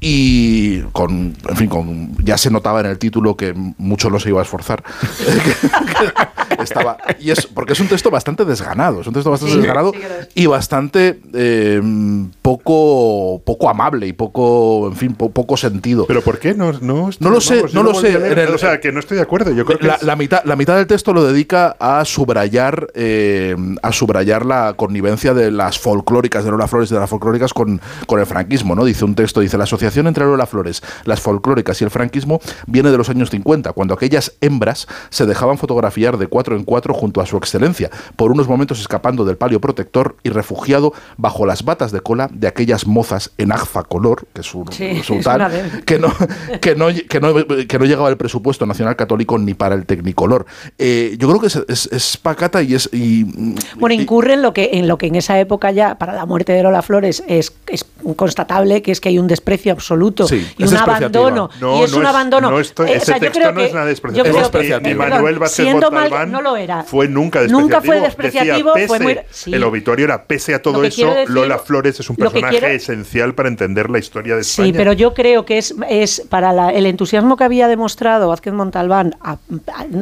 Y 0.00 0.80
con, 0.92 1.34
en 1.48 1.56
fin, 1.56 1.68
con, 1.68 2.16
ya 2.24 2.36
se 2.36 2.50
notaba 2.50 2.80
en 2.80 2.86
el 2.86 2.98
título 2.98 3.36
que 3.36 3.54
mucho 3.78 4.10
no 4.10 4.20
se 4.20 4.28
iba 4.28 4.40
a 4.40 4.42
esforzar. 4.42 4.82
Estaba, 6.62 6.96
y 7.20 7.30
es 7.30 7.46
porque 7.46 7.72
es 7.74 7.80
un 7.80 7.88
texto 7.88 8.10
bastante 8.10 8.44
desganado, 8.44 9.00
es 9.00 9.06
un 9.06 9.12
texto 9.14 9.30
bastante 9.30 9.54
Sí, 9.54 9.58
desganado 9.60 9.92
sí 9.92 9.98
y 10.34 10.46
bastante 10.46 11.20
eh, 11.34 11.80
poco 12.42 13.42
poco 13.44 13.68
amable 13.68 14.06
y 14.06 14.12
poco, 14.12 14.88
en 14.88 14.96
fin, 14.96 15.14
po- 15.14 15.30
poco 15.30 15.56
sentido. 15.56 16.06
¿Pero 16.06 16.22
por 16.22 16.38
qué? 16.38 16.54
No, 16.54 16.72
no, 16.72 17.10
No 17.18 17.30
lo 17.30 17.40
sé, 17.40 17.56
vamos, 17.56 17.74
no 17.74 17.82
lo 17.82 17.94
sé. 17.94 18.12
el- 18.14 18.48
o 18.54 18.58
sea, 18.58 18.80
que 18.80 18.92
no 18.92 19.00
estoy 19.00 19.16
de 19.16 19.22
acuerdo. 19.22 19.52
Yo 19.52 19.64
creo 19.64 19.78
que 19.78 19.86
la, 19.86 19.94
es- 19.94 20.02
la 20.02 20.16
mitad, 20.16 20.42
la 20.44 20.56
mitad 20.56 20.76
del 20.76 20.86
texto 20.86 21.12
lo 21.12 21.24
dedica 21.24 21.76
a 21.78 22.04
subrayar 22.04 22.88
eh, 22.94 23.56
a 23.82 23.92
subrayar 23.92 24.46
la 24.46 24.74
connivencia 24.76 25.34
de 25.34 25.50
las 25.50 25.78
folclóricas 25.78 26.44
de 26.44 26.50
Lola 26.50 26.68
Flores 26.68 26.90
y 26.90 26.94
de 26.94 27.00
las 27.00 27.10
folclóricas 27.10 27.52
con, 27.52 27.80
con 28.06 28.20
el 28.20 28.26
franquismo, 28.26 28.74
¿no? 28.74 28.84
Dice 28.84 29.04
un 29.04 29.14
texto, 29.14 29.40
dice 29.40 29.58
la 29.58 29.66
asociación 29.86 30.06
entre 30.06 30.24
Lola 30.24 30.46
Flores, 30.46 30.82
las 31.04 31.20
folclóricas 31.20 31.80
y 31.80 31.84
el 31.84 31.90
franquismo 31.90 32.40
viene 32.66 32.90
de 32.90 32.98
los 32.98 33.08
años 33.08 33.30
50, 33.30 33.72
cuando 33.72 33.94
aquellas 33.94 34.32
hembras 34.40 34.86
se 35.10 35.26
dejaban 35.26 35.58
fotografiar 35.58 36.18
de 36.18 36.26
cuatro 36.26 36.56
en 36.56 36.64
cuatro 36.64 36.94
junto 36.94 37.20
a 37.20 37.26
su 37.26 37.36
excelencia, 37.36 37.90
por 38.16 38.30
unos 38.30 38.48
momentos 38.48 38.80
escapando 38.80 39.24
del 39.24 39.36
palio 39.36 39.60
protector 39.60 40.16
y 40.22 40.30
refugiado 40.30 40.92
bajo 41.16 41.46
las 41.46 41.64
batas 41.64 41.92
de 41.92 42.00
cola 42.00 42.28
de 42.32 42.48
aquellas 42.48 42.86
mozas 42.86 43.32
en 43.38 43.52
agfa 43.52 43.82
color, 43.84 44.26
que 44.32 44.40
es 44.40 44.54
un, 44.54 44.70
Sí, 44.72 44.84
es 45.00 45.06
que 45.84 45.98
no, 45.98 46.12
que, 46.60 46.74
no, 46.74 46.88
que, 47.08 47.20
no, 47.20 47.34
que 47.66 47.78
no 47.78 47.84
llegaba 47.84 48.08
el 48.08 48.16
presupuesto 48.16 48.66
nacional 48.66 48.96
católico 48.96 49.38
ni 49.38 49.54
para 49.54 49.74
el 49.74 49.86
tecnicolor. 49.86 50.46
Eh, 50.78 51.16
yo 51.18 51.28
creo 51.28 51.40
que 51.40 51.46
es, 51.46 51.56
es, 51.68 51.86
es 51.92 52.16
pacata 52.16 52.62
y 52.62 52.74
es. 52.74 52.88
Y, 52.92 53.24
Bueno, 53.76 53.94
incurre 53.94 54.34
en 54.34 54.42
lo 54.42 54.52
que 54.52 54.70
en 54.72 54.88
lo 54.88 54.98
que 54.98 55.06
en 55.06 55.14
esa 55.14 55.38
época 55.38 55.70
ya 55.70 55.96
para 55.98 56.12
la 56.12 56.26
muerte 56.26 56.52
de 56.52 56.62
Lola 56.62 56.82
Flores 56.82 57.22
es, 57.28 57.54
es 57.68 57.86
constatable, 58.16 58.82
que 58.82 58.92
es 58.92 59.00
que 59.00 59.08
hay 59.08 59.18
un 59.18 59.26
desprecio 59.26 59.72
absoluto. 59.76 60.26
Sí, 60.26 60.46
y 60.58 60.64
un 60.64 60.76
abandono. 60.76 61.50
No, 61.60 61.80
y 61.80 61.82
es 61.84 61.92
no 61.92 61.98
un 61.98 62.02
es- 62.04 62.08
abandono. 62.08 62.50
no 62.50 62.60
esto- 62.60 62.84
Eh, 62.84 62.94
ese 62.96 63.12
texto 63.20 63.38
creo 63.38 63.52
no 63.52 63.60
es 63.60 63.72
nada 63.72 63.84
yo 63.86 63.90
despreciativo. 63.90 64.22
creo 64.24 64.42
Es 64.42 64.48
que- 64.48 64.58
despreciativo. 64.58 64.88
Ni 64.88 64.94
perdón, 64.98 65.10
Manuel 65.18 65.38
Vázquez 65.38 65.72
Montalbán 65.72 66.32
no 66.32 66.42
lo 66.42 66.56
era. 66.56 66.82
fue 66.82 67.08
nunca 67.08 67.40
Nunca 67.46 67.80
fue 67.80 68.00
despreciativo. 68.00 68.70
despreciativo, 68.70 68.72
Decía, 68.74 68.88
fue 68.88 68.98
muy- 69.00 69.18
sí. 69.30 69.54
El 69.54 69.62
obituario 69.64 70.04
era, 70.06 70.24
pese 70.24 70.54
a 70.54 70.62
todo 70.62 70.82
eso, 70.84 71.06
decir- 71.06 71.30
Lola 71.30 71.58
Flores 71.58 72.00
es 72.00 72.10
un 72.10 72.16
personaje 72.16 72.58
quiero- 72.58 72.66
esencial 72.74 73.34
para 73.34 73.48
entender 73.48 73.90
la 73.90 73.98
historia 73.98 74.34
de 74.34 74.40
España. 74.42 74.66
Sí, 74.66 74.72
pero 74.72 74.92
yo 74.92 75.14
creo 75.14 75.44
que 75.44 75.58
es, 75.58 75.74
es 75.88 76.22
para 76.28 76.52
la- 76.52 76.70
el 76.70 76.86
entusiasmo 76.86 77.36
que 77.36 77.44
había 77.44 77.68
demostrado 77.68 78.28
Vázquez 78.28 78.52
Montalbán 78.52 79.14
a- 79.20 79.32
a- 79.32 79.38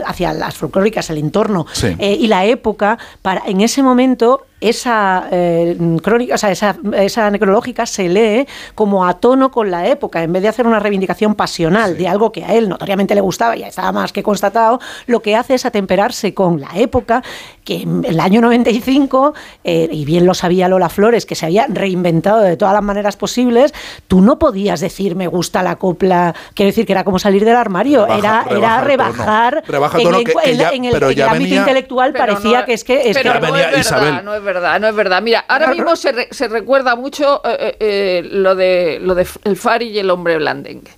hacia 0.07 0.33
las 0.33 0.55
folclóricas, 0.57 1.11
el 1.11 1.19
entorno 1.19 1.67
Sí. 1.73 1.95
eh, 1.99 2.17
y 2.19 2.27
la 2.29 2.45
época, 2.47 2.99
para 3.23 3.43
en 3.47 3.61
ese 3.61 3.83
momento 3.83 4.47
esa 4.69 5.29
eh, 5.31 5.77
crónica, 6.03 6.35
o 6.35 6.39
sea, 6.39 6.51
esa, 6.51 6.77
esa 6.97 7.31
necrológica 7.31 7.87
se 7.87 8.09
lee 8.09 8.47
como 8.75 9.07
a 9.07 9.15
tono 9.15 9.51
con 9.51 9.71
la 9.71 9.87
época, 9.89 10.23
en 10.23 10.33
vez 10.33 10.43
de 10.43 10.49
hacer 10.49 10.67
una 10.67 10.79
reivindicación 10.81 11.35
pasional 11.35 11.97
de 11.97 12.09
algo 12.09 12.33
que 12.33 12.45
a 12.45 12.55
él 12.55 12.69
notoriamente 12.69 13.15
le 13.15 13.21
gustaba 13.21 13.57
y 13.57 13.61
ya 13.61 13.69
estaba 13.69 13.93
más 13.93 14.13
que 14.13 14.23
constatado, 14.23 14.81
lo 15.07 15.21
que 15.21 15.37
hace 15.37 15.55
es 15.55 15.67
atemperarse 15.67 16.35
con 16.35 16.61
la 16.61 16.71
época, 16.77 17.23
que 17.65 17.83
en 17.83 18.05
el 18.05 18.21
año 18.21 18.41
95, 18.41 19.35
eh, 19.65 19.89
y 19.91 20.05
bien 20.05 20.27
lo 20.27 20.35
sabía 20.35 20.69
Lola 20.69 20.89
Flores, 20.89 21.27
que 21.27 21.35
se 21.35 21.47
había 21.47 21.67
reinventado 21.69 22.41
de 22.41 22.57
todas 22.57 22.75
las 22.75 22.83
maneras 22.83 23.17
posibles, 23.17 23.73
tú 24.09 24.21
no 24.21 24.39
podías 24.39 24.81
decir 24.81 25.15
me 25.17 25.27
gusta 25.27 25.63
la 25.63 25.77
copla, 25.77 26.35
quiero 26.55 26.69
decir 26.69 26.87
que 26.87 26.93
era 26.93 27.05
como 27.05 27.19
salir 27.19 27.45
del 27.45 27.57
armario, 27.57 28.07
Rebaja- 28.07 28.47
era, 28.49 28.57
era 28.57 28.81
rebajar 28.83 29.63
Rebaja 29.67 29.99
el 29.99 30.07
en 30.09 30.15
el, 30.15 30.25
que- 30.25 30.33
que 30.33 30.51
en- 30.51 30.57
ya- 30.59 30.71
en 30.71 30.85
el- 30.87 30.93
pero 30.93 31.07
en 31.07 31.11
el 31.13 31.17
ya 31.17 31.27
ámbito 31.27 31.45
venía- 31.45 31.59
intelectual 31.61 32.13
Pero 32.13 32.27
parecía 32.27 32.61
no- 32.61 32.65
que 32.67 32.73
es 32.75 32.85
que... 32.85 33.11
Es 33.11 33.17
pero 33.17 33.33
que 33.35 33.41
no 33.41 33.47
venía 33.47 33.61
es 33.63 33.67
verdad, 33.73 33.81
Isabel. 33.81 34.25
no 34.25 34.35
es 34.35 34.43
verdad, 34.43 34.54
no 34.81 34.89
es 34.89 34.95
verdad. 34.95 35.23
Mira, 35.23 35.45
ahora 35.49 35.69
mismo 35.69 35.97
se, 35.97 36.13
re- 36.13 36.29
se 36.31 36.49
recuerda 36.49 36.97
mucho 36.97 37.41
eh, 37.45 37.57
eh, 37.61 37.77
eh, 37.81 38.29
lo 38.31 38.55
de 38.55 38.99
lo 39.03 39.15
de 39.15 39.27
el 39.45 39.57
Fari 39.57 39.89
y 39.89 39.99
el 39.99 40.11
hombre 40.11 40.37
blandengue. 40.39 40.91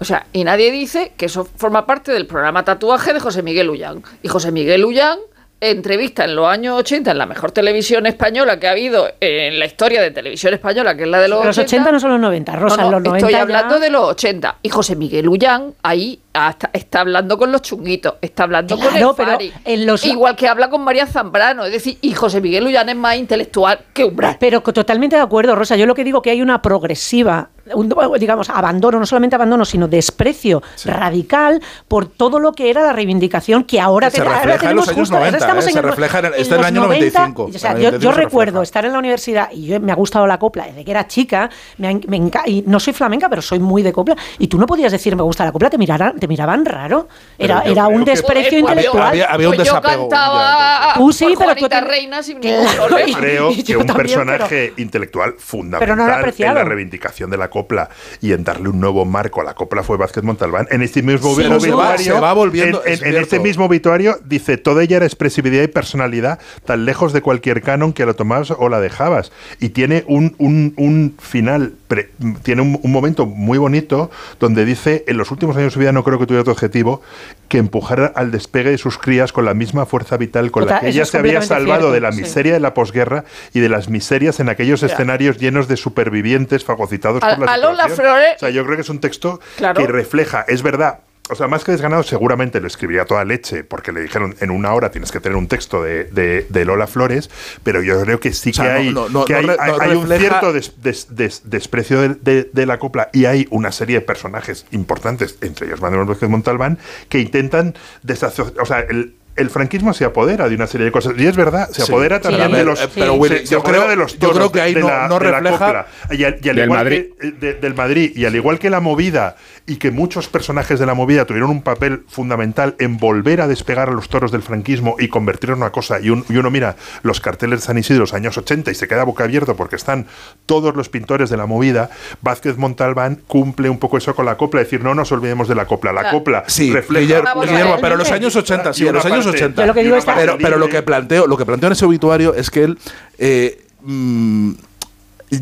O 0.00 0.04
sea, 0.04 0.26
y 0.32 0.42
nadie 0.44 0.70
dice 0.72 1.12
que 1.16 1.26
eso 1.26 1.44
forma 1.56 1.86
parte 1.86 2.10
del 2.12 2.26
programa 2.26 2.64
tatuaje 2.64 3.12
de 3.12 3.20
José 3.20 3.42
Miguel 3.42 3.70
Ullán. 3.70 4.02
Y 4.22 4.28
José 4.28 4.50
Miguel 4.50 4.84
Ullán 4.84 5.18
entrevista 5.60 6.24
en 6.24 6.34
los 6.34 6.48
años 6.48 6.76
80 6.80 7.12
en 7.12 7.18
la 7.18 7.26
mejor 7.26 7.52
televisión 7.52 8.04
española 8.06 8.58
que 8.58 8.66
ha 8.66 8.72
habido 8.72 9.08
en 9.20 9.60
la 9.60 9.66
historia 9.66 10.02
de 10.02 10.10
televisión 10.10 10.52
española, 10.54 10.96
que 10.96 11.04
es 11.04 11.08
la 11.08 11.20
de 11.20 11.28
los, 11.28 11.44
los 11.44 11.56
80 11.56 11.92
no 11.92 12.00
son 12.00 12.10
los 12.10 12.20
90, 12.20 12.56
Rosa, 12.56 12.76
no, 12.78 12.82
no, 12.82 12.90
los 12.90 13.02
90 13.04 13.16
estoy 13.18 13.32
ya- 13.32 13.42
hablando 13.42 13.78
de 13.78 13.90
los 13.90 14.02
80. 14.08 14.56
Y 14.62 14.68
José 14.70 14.96
Miguel 14.96 15.28
Ullán 15.28 15.72
ahí 15.84 16.18
hasta- 16.34 16.70
está 16.72 17.00
hablando 17.00 17.36
con 17.38 17.52
los 17.52 17.62
chunguitos, 17.62 18.14
está 18.20 18.44
hablando 18.44 18.76
con 18.76 18.86
el 18.96 19.04
pero 19.16 19.32
Fari. 19.32 19.52
en 19.64 19.86
los- 19.86 20.04
Igual 20.04 20.34
que 20.36 20.48
habla 20.48 20.70
con 20.70 20.82
María 20.82 21.06
Zambrano. 21.06 21.64
Es 21.64 21.72
decir, 21.72 21.98
y 22.00 22.14
José 22.14 22.40
Miguel 22.40 22.66
Ullán 22.66 22.88
es 22.88 22.96
más 22.96 23.16
intelectual 23.16 23.80
que 23.92 24.04
Umbral. 24.04 24.36
Pero 24.40 24.60
totalmente 24.62 25.16
de 25.16 25.22
acuerdo, 25.22 25.54
Rosa. 25.54 25.76
Yo 25.76 25.86
lo 25.86 25.94
que 25.94 26.04
digo 26.04 26.22
que 26.22 26.30
hay 26.30 26.40
una 26.42 26.62
progresiva, 26.62 27.50
un, 27.74 27.94
digamos, 28.18 28.48
abandono, 28.50 28.98
no 28.98 29.06
solamente 29.06 29.36
abandono, 29.36 29.64
sino 29.64 29.86
desprecio 29.88 30.62
radical 30.84 31.60
por 31.88 32.06
todo 32.06 32.38
lo 32.40 32.52
que 32.52 32.70
era 32.70 32.82
la 32.82 32.92
reivindicación 32.92 33.64
que 33.64 33.80
ahora, 33.80 34.08
Que 34.10 34.16
se 34.16 34.22
te- 34.22 34.28
ahora 34.28 34.38
refleja 34.38 34.54
en 34.54 34.60
tenemos 34.60 34.86
los 34.86 34.88
años 34.88 34.98
justo- 35.00 35.14
ahora 35.16 35.26
90, 35.30 35.44
estamos 35.44 35.64
¿eh? 35.64 35.68
en 35.68 35.72
Se 35.74 35.78
el- 35.78 35.84
refleja 35.84 36.18
en 36.18 36.24
el- 36.26 36.34
está 36.34 36.66
año 36.66 36.80
95, 36.82 37.44
o 37.44 37.52
sea, 37.58 37.70
yo, 37.72 37.76
95 37.76 38.02
yo 38.02 38.10
se 38.12 38.16
recuerdo 38.16 38.50
refleja. 38.52 38.62
estar 38.62 38.84
en 38.86 38.92
la 38.92 38.98
universidad 38.98 39.48
y 39.52 39.66
yo, 39.66 39.80
me 39.80 39.92
ha 39.92 39.94
gustado 39.94 40.26
la 40.26 40.38
copla 40.38 40.64
desde 40.66 40.84
que 40.84 40.90
era 40.90 41.06
chica, 41.06 41.50
me, 41.78 41.88
ha- 41.88 42.00
me 42.08 42.30
y 42.46 42.62
no 42.66 42.80
soy 42.80 42.92
flamenca, 42.92 43.28
pero 43.28 43.42
soy 43.42 43.58
muy 43.58 43.82
de 43.82 43.92
copla, 43.92 44.16
y 44.38 44.46
tú 44.48 44.58
no 44.58 44.66
podías 44.66 44.90
decir 44.92 45.14
me 45.16 45.22
gusta 45.22 45.44
la 45.44 45.52
copla, 45.52 45.70
te 45.70 45.78
miraran, 45.78 46.18
te 46.22 46.28
miraban 46.28 46.64
raro. 46.64 47.08
Era, 47.36 47.62
Pero 47.62 47.66
yo 47.66 47.72
era 47.72 47.88
un 47.88 48.04
desprecio 48.04 48.58
intelectual. 48.60 49.08
Había- 49.08 49.26
había 49.26 49.48
un 49.48 49.56
Pues 49.56 49.66
yo 49.66 49.74
desapego, 49.74 50.08
cantaba 50.08 50.94
Tú 50.94 51.12
sí, 51.12 51.24
por 51.34 51.38
pero 51.38 51.54
tú 51.56 51.68
te- 51.68 51.80
Reina 51.80 52.22
sin 52.22 52.38
ningún 52.38 52.62
Claro. 52.64 52.86
problema. 52.86 53.08
Yo 53.10 53.18
creo 53.18 53.50
Y 53.50 53.62
que 53.64 53.76
un 53.76 53.86
también, 53.86 54.06
personaje 54.06 54.72
intelectual 54.76 55.34
fundamental 55.38 55.80
Pero 55.80 55.96
no 55.96 56.02
en 56.48 56.54
la 56.54 56.64
reivindicación 56.64 57.28
de 57.28 57.36
la 57.38 57.50
copla 57.50 57.88
y 58.20 58.32
en 58.32 58.44
darle 58.44 58.68
un 58.68 58.78
nuevo 58.80 59.04
marco 59.04 59.40
a 59.40 59.44
la 59.44 59.54
copla 59.54 59.82
fue 59.82 59.96
Vázquez 59.96 60.22
Montalbán. 60.22 60.68
En 60.70 60.80
este 60.82 61.02
mismo 61.02 61.34
Pero 61.34 61.50
va- 61.50 61.56
obituario, 61.56 62.14
se 62.14 62.20
va 62.20 62.32
volviendo- 62.34 62.84
en, 62.84 62.92
es 62.92 63.00
en- 63.00 63.06
en 63.06 63.12
cierto. 63.14 63.20
este 63.34 63.40
mismo 63.40 63.64
obituario 63.64 64.18
dice 64.24 64.58
toda 64.58 64.84
ella 64.84 64.98
era 64.98 65.06
expresividad 65.06 65.64
y 65.64 65.66
personalidad 65.68 66.38
tan 66.64 66.84
lejos 66.84 67.12
de 67.12 67.20
cualquier 67.20 67.62
canon 67.62 67.92
que 67.92 68.06
la 68.06 68.14
tomabas 68.14 68.52
o 68.52 68.68
la 68.68 68.78
dejabas 68.80 69.32
y 69.58 69.70
tiene 69.70 70.04
un, 70.06 70.36
un- 70.38 70.74
un 70.76 71.16
final 71.18 71.72
pre- 71.88 72.10
tiene 72.44 72.62
un, 72.62 72.78
un 72.80 72.92
momento 72.92 73.26
muy 73.26 73.58
bonito 73.58 74.10
donde 74.38 74.64
dice 74.64 75.04
en 75.08 75.16
los 75.16 75.30
últimos 75.32 75.56
años 75.56 75.66
de 75.66 75.70
su 75.74 75.80
vida 75.80 75.90
no 75.92 76.04
creo 76.04 76.11
que 76.18 76.26
tuviera 76.26 76.40
otro 76.42 76.52
objetivo 76.52 77.02
que 77.48 77.58
empujar 77.58 78.12
al 78.16 78.30
despegue 78.30 78.70
de 78.70 78.78
sus 78.78 78.98
crías 78.98 79.32
con 79.32 79.44
la 79.44 79.54
misma 79.54 79.84
fuerza 79.86 80.16
vital 80.16 80.50
con 80.50 80.66
la 80.66 80.80
que 80.80 80.88
ella 80.88 81.04
se 81.04 81.18
había 81.18 81.42
salvado 81.42 81.92
de 81.92 82.00
la 82.00 82.12
cierto, 82.12 82.16
sí. 82.16 82.22
miseria 82.30 82.52
de 82.54 82.60
la 82.60 82.74
posguerra 82.74 83.24
y 83.52 83.60
de 83.60 83.68
las 83.68 83.88
miserias 83.88 84.40
en 84.40 84.48
aquellos 84.48 84.82
escenarios 84.82 85.38
llenos 85.38 85.68
de 85.68 85.76
supervivientes 85.76 86.64
fagocitados 86.64 87.22
A- 87.22 87.36
por 87.36 87.46
la 87.46 87.52
a 87.52 87.56
Lola. 87.58 87.88
Flores- 87.88 88.36
O 88.36 88.38
sea, 88.40 88.50
yo 88.50 88.64
creo 88.64 88.76
que 88.76 88.82
es 88.82 88.88
un 88.90 89.00
texto 89.00 89.40
Claro. 89.56 89.80
que 89.80 89.86
refleja, 89.86 90.44
es 90.48 90.62
verdad. 90.62 91.00
O 91.30 91.34
sea, 91.36 91.46
más 91.46 91.62
que 91.64 91.72
desganado, 91.72 92.02
seguramente 92.02 92.60
lo 92.60 92.66
escribiría 92.66 93.04
toda 93.04 93.24
leche, 93.24 93.62
porque 93.64 93.92
le 93.92 94.00
dijeron 94.00 94.34
en 94.40 94.50
una 94.50 94.74
hora 94.74 94.90
tienes 94.90 95.12
que 95.12 95.20
tener 95.20 95.36
un 95.38 95.46
texto 95.46 95.82
de, 95.82 96.04
de- 96.04 96.46
de 96.48 96.64
Lola 96.64 96.86
Flores, 96.88 97.30
pero 97.62 97.80
yo 97.80 98.02
creo 98.02 98.18
que 98.20 98.32
sí 98.32 98.50
O 98.50 98.54
sea, 98.54 98.64
que 98.64 98.70
hay, 98.72 98.92
no- 98.92 99.08
no- 99.08 99.24
que 99.24 99.34
no 99.34 99.52
hay, 99.58 99.70
un 99.96 100.08
cierto 100.28 100.52
des- 100.52 100.82
des- 100.82 101.06
des- 101.14 101.42
desprecio 101.44 102.00
de, 102.16 102.50
de- 102.52 102.66
la 102.66 102.78
copla 102.78 103.08
y 103.12 103.24
hay 103.26 103.46
una 103.50 103.70
serie 103.72 104.00
de 104.00 104.02
personajes 104.04 104.66
importantes, 104.72 105.38
entre 105.40 105.66
ellos 105.68 105.80
Manuel 105.80 106.06
Vázquez 106.06 106.28
Montalbán, 106.28 106.78
que 107.08 107.20
intentan 107.20 107.74
desasociar. 108.02 108.60
O 108.60 108.66
sea, 108.66 108.80
el. 108.80 109.14
El 109.36 109.50
franquismo 109.50 109.92
se 109.94 110.04
apodera 110.04 110.48
de 110.48 110.54
una 110.54 110.66
serie 110.66 110.84
de 110.86 110.92
cosas. 110.92 111.14
Y 111.16 111.26
es 111.26 111.36
verdad, 111.36 111.68
se 111.70 111.82
apodera 111.82 112.16
Sí. 112.16 112.22
también 112.24 112.52
de 112.52 112.64
los. 112.64 112.80
eh, 112.82 112.88
pero, 112.94 113.14
Willy, 113.14 113.38
se, 113.38 113.46
se 113.46 113.52
yo 113.54 113.62
creo- 113.62 113.88
de 113.88 113.96
los 113.96 114.12
yo 114.18 114.18
toros 114.28 114.36
creo 114.36 114.52
que 114.52 114.60
ahí 114.60 114.74
de 114.74 114.80
no- 114.80 114.88
la, 114.88 115.08
no 115.08 115.18
de 115.18 115.30
la 115.30 115.40
refleja- 115.40 115.58
copla. 115.66 115.86
Y 116.10 116.24
al, 116.24 116.38
y 116.42 116.48
al 116.48 116.56
Del 116.56 116.64
igual 116.66 116.78
Madrid. 116.80 117.04
que- 117.20 117.28
eh, 117.28 117.32
de- 117.40 117.54
del 117.54 117.74
Madrid. 117.74 118.12
Y 118.14 118.24
al 118.26 118.34
igual 118.36 118.58
que 118.58 118.68
la 118.70 118.80
movida, 118.80 119.36
y 119.66 119.76
que 119.76 119.90
muchos 119.92 120.26
personajes 120.28 120.80
de 120.80 120.86
la 120.86 120.94
movida 120.94 121.24
tuvieron 121.24 121.48
un 121.50 121.62
papel 121.62 122.02
fundamental 122.08 122.74
en 122.80 122.98
volver 122.98 123.40
a 123.40 123.46
despegar 123.46 123.88
a 123.88 123.92
los 123.92 124.08
toros 124.08 124.32
del 124.32 124.42
franquismo 124.42 124.96
y 124.98 125.08
convertirlos 125.08 125.56
en 125.56 125.62
una 125.62 125.70
cosa. 125.72 126.00
Y, 126.00 126.10
un- 126.10 126.24
y 126.28 126.36
uno 126.36 126.50
mira 126.50 126.76
los 127.02 127.20
carteles 127.20 127.60
de 127.60 127.66
San 127.66 127.78
Isidro 127.78 127.98
de 127.98 128.00
los 128.00 128.14
años 128.14 128.36
80 128.36 128.70
y 128.70 128.74
se 128.74 128.88
queda 128.88 129.04
boca 129.04 129.24
abierto 129.24 129.56
porque 129.56 129.76
están 129.76 130.06
todos 130.46 130.74
los 130.76 130.88
pintores 130.88 131.30
de 131.30 131.36
la 131.36 131.46
movida. 131.46 131.90
Vázquez 132.22 132.56
Montalbán 132.58 133.20
cumple 133.26 133.70
un 133.70 133.78
poco 133.78 133.98
eso 133.98 134.14
con 134.14 134.26
la 134.26 134.36
copla, 134.36 134.60
decir, 134.60 134.82
no 134.82 134.94
nos 134.94 135.12
olvidemos 135.12 135.48
de 135.48 135.54
la 135.54 135.66
copla. 135.66 135.92
La 135.92 136.00
Claro. 136.02 136.18
copla 136.18 136.44
Sí, 136.48 136.72
refleja. 136.72 137.02
Guillermo, 137.02 137.76
pero 137.80 137.96
los 137.96 138.10
años 138.10 138.34
80, 138.36 138.72
sí, 138.72 138.84
los 138.90 139.04
años 139.06 139.21
parte- 139.24 139.38
80. 139.44 139.62
Yo 139.62 139.66
lo 139.66 139.74
que 139.74 139.80
y 139.80 139.84
digo 139.84 139.94
una 139.94 139.98
es 139.98 140.04
que- 140.04 140.06
parte 140.10 140.20
Pero, 140.22 140.38
pero 140.38 140.58
lo 140.58 140.68
que 140.68 140.82
planteo, 140.82 141.26
lo 141.26 141.36
que 141.36 141.44
planteo 141.46 141.66
en 141.68 141.72
ese 141.72 141.84
obituario 141.84 142.34
es 142.34 142.50
que 142.50 142.64
él 142.64 142.78
eh, 143.18 143.62
mm, 143.82 144.52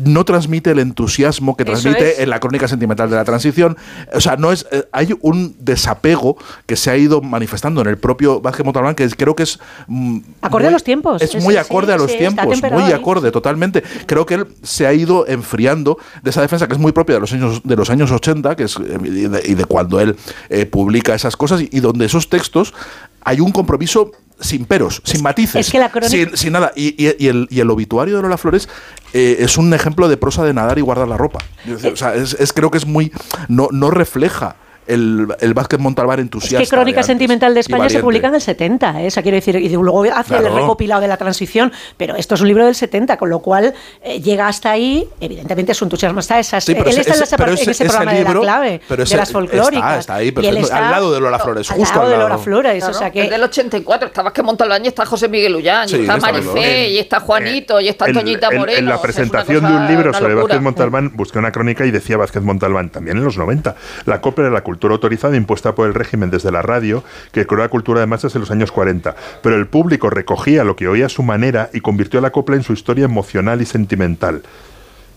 no 0.05 0.23
transmite 0.25 0.71
el 0.71 0.79
entusiasmo 0.79 1.57
que 1.57 1.65
transmite 1.65 2.13
es. 2.13 2.19
en 2.19 2.29
la 2.29 2.39
crónica 2.39 2.67
sentimental 2.67 3.09
de 3.09 3.15
la 3.17 3.25
transición. 3.25 3.77
O 4.13 4.21
sea, 4.21 4.37
no 4.37 4.51
es 4.51 4.65
eh, 4.71 4.85
hay 4.91 5.13
un 5.21 5.55
desapego 5.59 6.37
que 6.65 6.75
se 6.75 6.89
ha 6.91 6.97
ido 6.97 7.21
manifestando 7.21 7.81
en 7.81 7.87
el 7.87 7.97
propio 7.97 8.39
Vázquez 8.41 8.65
Montalbán 8.65 8.95
que 8.95 9.09
creo 9.09 9.35
que 9.35 9.43
es 9.43 9.59
mm, 9.87 10.19
Acorde 10.41 10.67
a 10.67 10.71
los 10.71 10.83
tiempos. 10.83 11.21
Es 11.21 11.35
Es- 11.35 11.43
muy 11.43 11.53
sí, 11.55 11.59
acorde 11.59 11.93
a 11.93 11.97
los 11.97 12.11
sí, 12.11 12.17
tiempos, 12.17 12.61
muy 12.71 12.83
ahí. 12.83 12.93
acorde 12.93 13.31
totalmente. 13.31 13.83
Creo 14.05 14.25
que 14.25 14.35
él 14.35 14.47
se 14.63 14.87
ha 14.87 14.93
ido 14.93 15.27
enfriando 15.27 15.97
de 16.23 16.29
esa 16.29 16.41
defensa 16.41 16.67
que 16.67 16.73
es 16.73 16.79
muy 16.79 16.91
propia 16.91 17.15
de 17.15 17.21
los 17.21 17.33
años 17.33 17.61
de 17.63 17.75
los 17.75 17.89
años 17.89 18.11
80, 18.11 18.55
que 18.55 18.63
es 18.63 18.75
eh, 18.77 18.97
y 19.03 19.09
de, 19.27 19.41
y 19.45 19.53
de 19.55 19.65
cuando 19.65 19.99
él 19.99 20.15
eh, 20.49 20.65
publica 20.65 21.13
esas 21.15 21.35
cosas 21.35 21.61
y, 21.61 21.69
y 21.71 21.79
donde 21.81 22.05
esos 22.05 22.29
textos 22.29 22.73
hay 23.23 23.39
un 23.39 23.51
compromiso 23.51 24.11
sin 24.41 24.65
peros, 24.65 25.01
sin 25.05 25.21
matices, 25.23 25.65
es 25.67 25.71
que 25.71 25.79
la 25.79 25.89
sin, 26.09 26.35
sin 26.37 26.53
nada. 26.53 26.71
Y, 26.75 26.95
y- 26.97 27.15
y 27.17 27.27
el, 27.27 27.47
y 27.49 27.59
el 27.59 27.69
obituario 27.69 28.15
de 28.17 28.21
Lola 28.23 28.37
Flores 28.37 28.67
eh, 29.13 29.37
es 29.39 29.57
un 29.57 29.73
ejemplo 29.73 30.09
de 30.09 30.17
prosa 30.17 30.43
de 30.43 30.53
nadar 30.53 30.77
y 30.77 30.81
guardar 30.81 31.07
la 31.07 31.17
ropa. 31.17 31.39
Decía, 31.65 31.91
o 31.91 31.95
sea, 31.95 32.15
es, 32.15 32.33
es- 32.33 32.51
creo 32.53 32.69
que 32.71 32.77
es 32.77 32.85
muy. 32.85 33.11
No, 33.47 33.69
no 33.71 33.91
refleja 33.91 34.55
el, 34.93 35.27
el 35.39 35.53
Vázquez 35.53 35.79
Montalbán 35.79 36.19
Es 36.19 36.23
entusiasta. 36.23 36.63
que 36.63 36.69
Crónica 36.69 36.97
de 36.99 37.03
Sentimental 37.03 37.53
de 37.53 37.59
España 37.61 37.89
se 37.89 37.99
publica 37.99 38.27
en 38.27 38.35
el 38.35 38.41
70, 38.41 39.01
¿eh? 39.01 39.07
o 39.07 39.11
sea, 39.11 39.23
quiero 39.23 39.35
decir, 39.35 39.55
y 39.55 39.69
luego 39.69 40.03
hace 40.13 40.35
el 40.35 40.41
Claro. 40.41 40.55
recopilado 40.55 41.01
de 41.01 41.07
la 41.07 41.17
transición, 41.17 41.71
pero 41.97 42.15
esto 42.15 42.35
es 42.35 42.41
un 42.41 42.47
libro 42.47 42.65
del 42.65 42.75
70, 42.75 43.17
con 43.17 43.29
lo 43.29 43.39
cual 43.39 43.73
eh, 44.01 44.19
llega 44.21 44.47
hasta 44.47 44.71
ahí, 44.71 45.07
evidentemente 45.19 45.73
su 45.73 45.85
entusiasmo 45.85 46.19
está, 46.19 46.39
esas, 46.39 46.63
Sí, 46.63 46.73
pero 46.73 46.85
él 46.85 46.91
ese- 46.97 47.01
está 47.01 47.15
en, 47.15 47.23
ese- 47.23 47.35
en 47.35 47.49
ese- 47.53 47.71
ese 47.71 47.85
programa 47.85 48.11
de 48.13 48.17
libro- 48.19 48.33
la 48.33 48.41
clave, 48.41 48.81
pero 48.87 49.03
de 49.05 49.15
las 49.17 49.31
folclóricas. 49.31 49.75
está- 49.75 49.99
está 49.99 50.15
ahí, 50.15 50.31
perfecto, 50.31 50.59
está 50.59 50.77
al 50.85 50.91
lado 50.91 51.13
de 51.13 51.19
Lola 51.19 51.39
Flores, 51.39 51.71
al 51.71 51.77
justo 51.77 51.95
lado 51.95 52.05
al 52.05 52.11
de 52.11 52.17
lado. 52.17 52.29
Lola 52.29 52.41
Flores, 52.41 52.77
Claro, 52.83 52.95
o 52.95 52.97
sea 52.97 53.07
Es 53.07 53.13
que... 53.13 53.29
del 53.29 53.43
84, 53.43 54.07
está 54.07 54.21
Vázquez 54.23 54.43
Montalbán 54.45 54.83
y 54.85 54.87
está 54.87 55.05
José 55.05 55.27
Miguel 55.29 55.55
Ullán, 55.55 55.87
Sí, 55.89 55.97
y 55.97 56.01
está 56.01 56.17
Marifé, 56.17 56.89
y 56.89 56.97
está 56.97 57.19
Juanito, 57.19 57.79
y 57.79 57.87
está 57.89 58.05
en- 58.07 58.15
Moreno. 58.57 58.77
En, 58.79 58.85
la 58.85 58.95
es 58.95 59.01
presentación 59.01 59.65
de 59.65 59.71
un 59.73 59.87
libro 59.87 60.13
sobre. 60.13 60.35
Vázquez 60.35 60.61
Montalbán, 60.61 61.11
busqué 61.15 61.39
una 61.39 61.51
crónica 61.51 61.85
y 61.85 61.91
decía 61.91 62.17
Vázquez 62.17 62.41
Montalbán, 62.41 62.89
también 62.89 63.17
en 63.17 63.23
los 63.23 63.37
90, 63.37 63.75
la 64.05 64.19
copla 64.21 64.45
era 64.45 64.53
la 64.53 64.61
cultura 64.61 64.80
autorizada 64.89 65.35
impuesta 65.35 65.75
por 65.75 65.85
el 65.87 65.93
régimen 65.93 66.31
desde 66.31 66.51
la 66.51 66.63
radio, 66.63 67.03
que 67.31 67.45
creó 67.45 67.59
la 67.61 67.69
cultura 67.69 67.99
de 67.99 68.07
masas 68.07 68.33
en 68.33 68.41
los 68.41 68.49
años 68.49 68.71
40. 68.71 69.15
Pero 69.43 69.55
el 69.57 69.67
público 69.67 70.09
recogía 70.09 70.63
lo 70.63 70.75
que 70.75 70.87
oía 70.87 71.05
a 71.05 71.09
su 71.09 71.21
manera 71.21 71.69
y 71.73 71.81
convirtió 71.81 72.19
la 72.21 72.31
copla 72.31 72.55
en 72.55 72.63
su 72.63 72.73
historia 72.73 73.05
emocional 73.05 73.61
y 73.61 73.65
sentimental. 73.65 74.41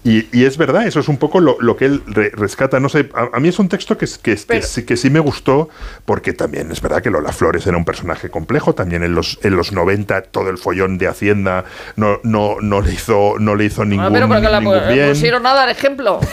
Y, 0.06 0.28
y 0.38 0.44
es 0.44 0.58
verdad, 0.58 0.86
eso 0.86 1.00
es 1.00 1.08
un 1.08 1.16
poco 1.16 1.40
lo, 1.40 1.56
lo 1.60 1.78
que 1.78 1.86
él 1.86 2.02
re- 2.06 2.28
rescata. 2.34 2.78
No 2.78 2.90
sé, 2.90 3.08
a, 3.14 3.30
a 3.38 3.40
mí 3.40 3.48
es 3.48 3.58
un 3.58 3.70
texto 3.70 3.96
que, 3.96 4.04
que, 4.22 4.36
que 4.36 4.42
Pero- 4.46 4.66
sí, 4.66 4.84
que 4.84 4.98
sí 4.98 5.08
me 5.08 5.18
gustó, 5.18 5.70
porque 6.04 6.34
también 6.34 6.70
es 6.70 6.82
verdad 6.82 7.00
que 7.02 7.08
Lola 7.08 7.32
Flores 7.32 7.66
era 7.66 7.78
un 7.78 7.86
personaje 7.86 8.28
complejo. 8.28 8.74
También 8.74 9.02
en 9.02 9.14
los, 9.14 9.38
en 9.42 9.56
los 9.56 9.72
90 9.72 10.20
todo 10.24 10.50
el 10.50 10.58
follón 10.58 10.98
de 10.98 11.08
Hacienda 11.08 11.64
no, 11.96 12.18
no, 12.22 12.56
no, 12.60 12.82
le, 12.82 12.92
hizo, 12.92 13.36
no 13.38 13.54
le 13.54 13.64
hizo 13.64 13.86
ningún, 13.86 14.04
Ah, 14.04 14.10
pero 14.12 14.28
porque 14.28 14.42
ningún 14.46 14.74
pu- 14.74 14.92
bien. 14.92 15.08
pusieron 15.08 15.46
a 15.46 15.54
dar 15.54 15.70
ejemplo. 15.70 16.20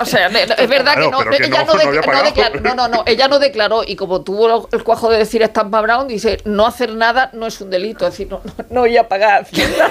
O 0.00 0.04
sea, 0.04 0.28
no, 0.28 0.38
es 0.38 0.68
verdad 0.68 0.94
Claro, 0.94 1.10
que 1.18 1.24
no, 1.24 1.30
que 1.30 1.36
ella 1.46 1.64
no- 1.64 1.66
no, 1.66 1.72
no 1.74 1.78
de- 2.22 2.22
declaró, 2.22 2.60
no, 2.60 2.74
no, 2.74 2.88
no, 2.88 3.02
ella 3.06 3.28
no 3.28 3.38
declaró 3.38 3.84
y 3.86 3.96
como 3.96 4.22
tuvo 4.22 4.68
el 4.72 4.84
cuajo 4.84 5.10
de 5.10 5.18
decir 5.18 5.42
Stampa 5.44 5.80
Brown, 5.80 6.08
dice, 6.08 6.38
no 6.44 6.66
hacer 6.66 6.92
nada 6.94 7.30
no 7.32 7.46
es 7.46 7.60
un 7.60 7.70
delito, 7.70 8.06
es 8.06 8.12
decir, 8.12 8.28
no, 8.30 8.40
no, 8.44 8.64
no 8.70 8.80
voy 8.80 8.96
a 8.96 9.08
pagar. 9.08 9.46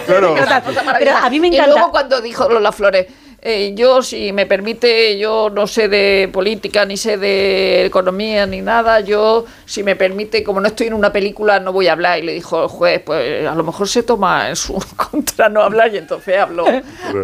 Claro. 0.06 0.36
Pero 1.00 1.16
a 1.18 1.30
mí 1.30 1.40
me 1.40 1.48
Y 1.48 1.56
encanta- 1.56 1.74
luego 1.74 1.92
cuando 1.92 2.22
dijo 2.22 2.50
Lola 2.50 2.72
Flores, 2.72 3.08
eh, 3.40 3.74
yo 3.76 4.02
si 4.02 4.34
me 4.34 4.46
permite, 4.46 5.18
yo 5.20 5.50
no 5.50 5.68
sé 5.68 5.88
de 5.88 6.30
política, 6.34 6.86
ni 6.86 6.98
sé 6.98 7.18
de 7.18 7.86
economía, 7.86 8.48
ni 8.48 8.62
nada, 8.62 9.00
yo 9.02 9.46
si 9.66 9.84
me 9.84 9.96
permite, 9.96 10.44
como 10.44 10.60
no 10.60 10.68
estoy 10.68 10.88
en 10.88 10.96
una 10.96 11.14
película, 11.14 11.60
no 11.60 11.72
voy 11.72 11.88
a 11.88 11.92
hablar. 11.92 12.20
Y 12.20 12.24
le 12.24 12.34
dijo 12.34 12.64
el 12.64 12.70
juez, 12.70 13.02
pues 13.06 13.48
a 13.48 13.54
lo 13.54 13.64
mejor 13.64 13.88
se 13.88 14.04
toma 14.04 14.50
en 14.50 14.56
su 14.56 14.74
contra 14.96 15.50
no 15.50 15.62
hablar 15.62 15.94
y 15.94 15.98
entonces 15.98 16.38
habló, 16.38 16.66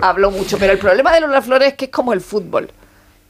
habló 0.01 0.29
mucho. 0.29 0.57
Pero 0.59 0.73
el 0.73 0.79
problema 0.79 1.13
de 1.13 1.21
Lola 1.21 1.41
Flores 1.41 1.69
es 1.69 1.73
que 1.73 1.85
es 1.85 1.91
como 1.91 2.13
el 2.13 2.21
fútbol 2.21 2.69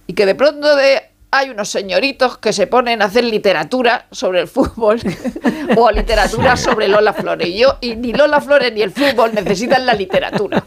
y 0.06 0.14
que 0.14 0.26
de 0.26 0.36
pronto 0.36 0.76
de, 0.76 1.02
hay 1.36 1.50
unos 1.50 1.68
señoritos 1.70 2.38
que 2.38 2.54
se 2.54 2.68
ponen 2.68 3.02
a 3.02 3.06
hacer 3.06 3.24
literatura 3.24 4.06
sobre 4.12 4.40
el 4.42 4.48
fútbol 4.48 5.00
o 5.78 5.90
literatura 5.92 6.56
sobre 6.56 6.88
Lola 6.88 7.12
Flores. 7.14 7.48
Y, 7.48 7.58
yo, 7.58 7.78
y 7.82 7.96
ni 7.96 8.14
Lola 8.14 8.40
Flores 8.40 8.72
ni 8.72 8.82
el 8.84 8.92
fútbol 8.92 9.32
necesitan 9.34 9.86
la 9.86 9.94
literatura. 9.96 10.64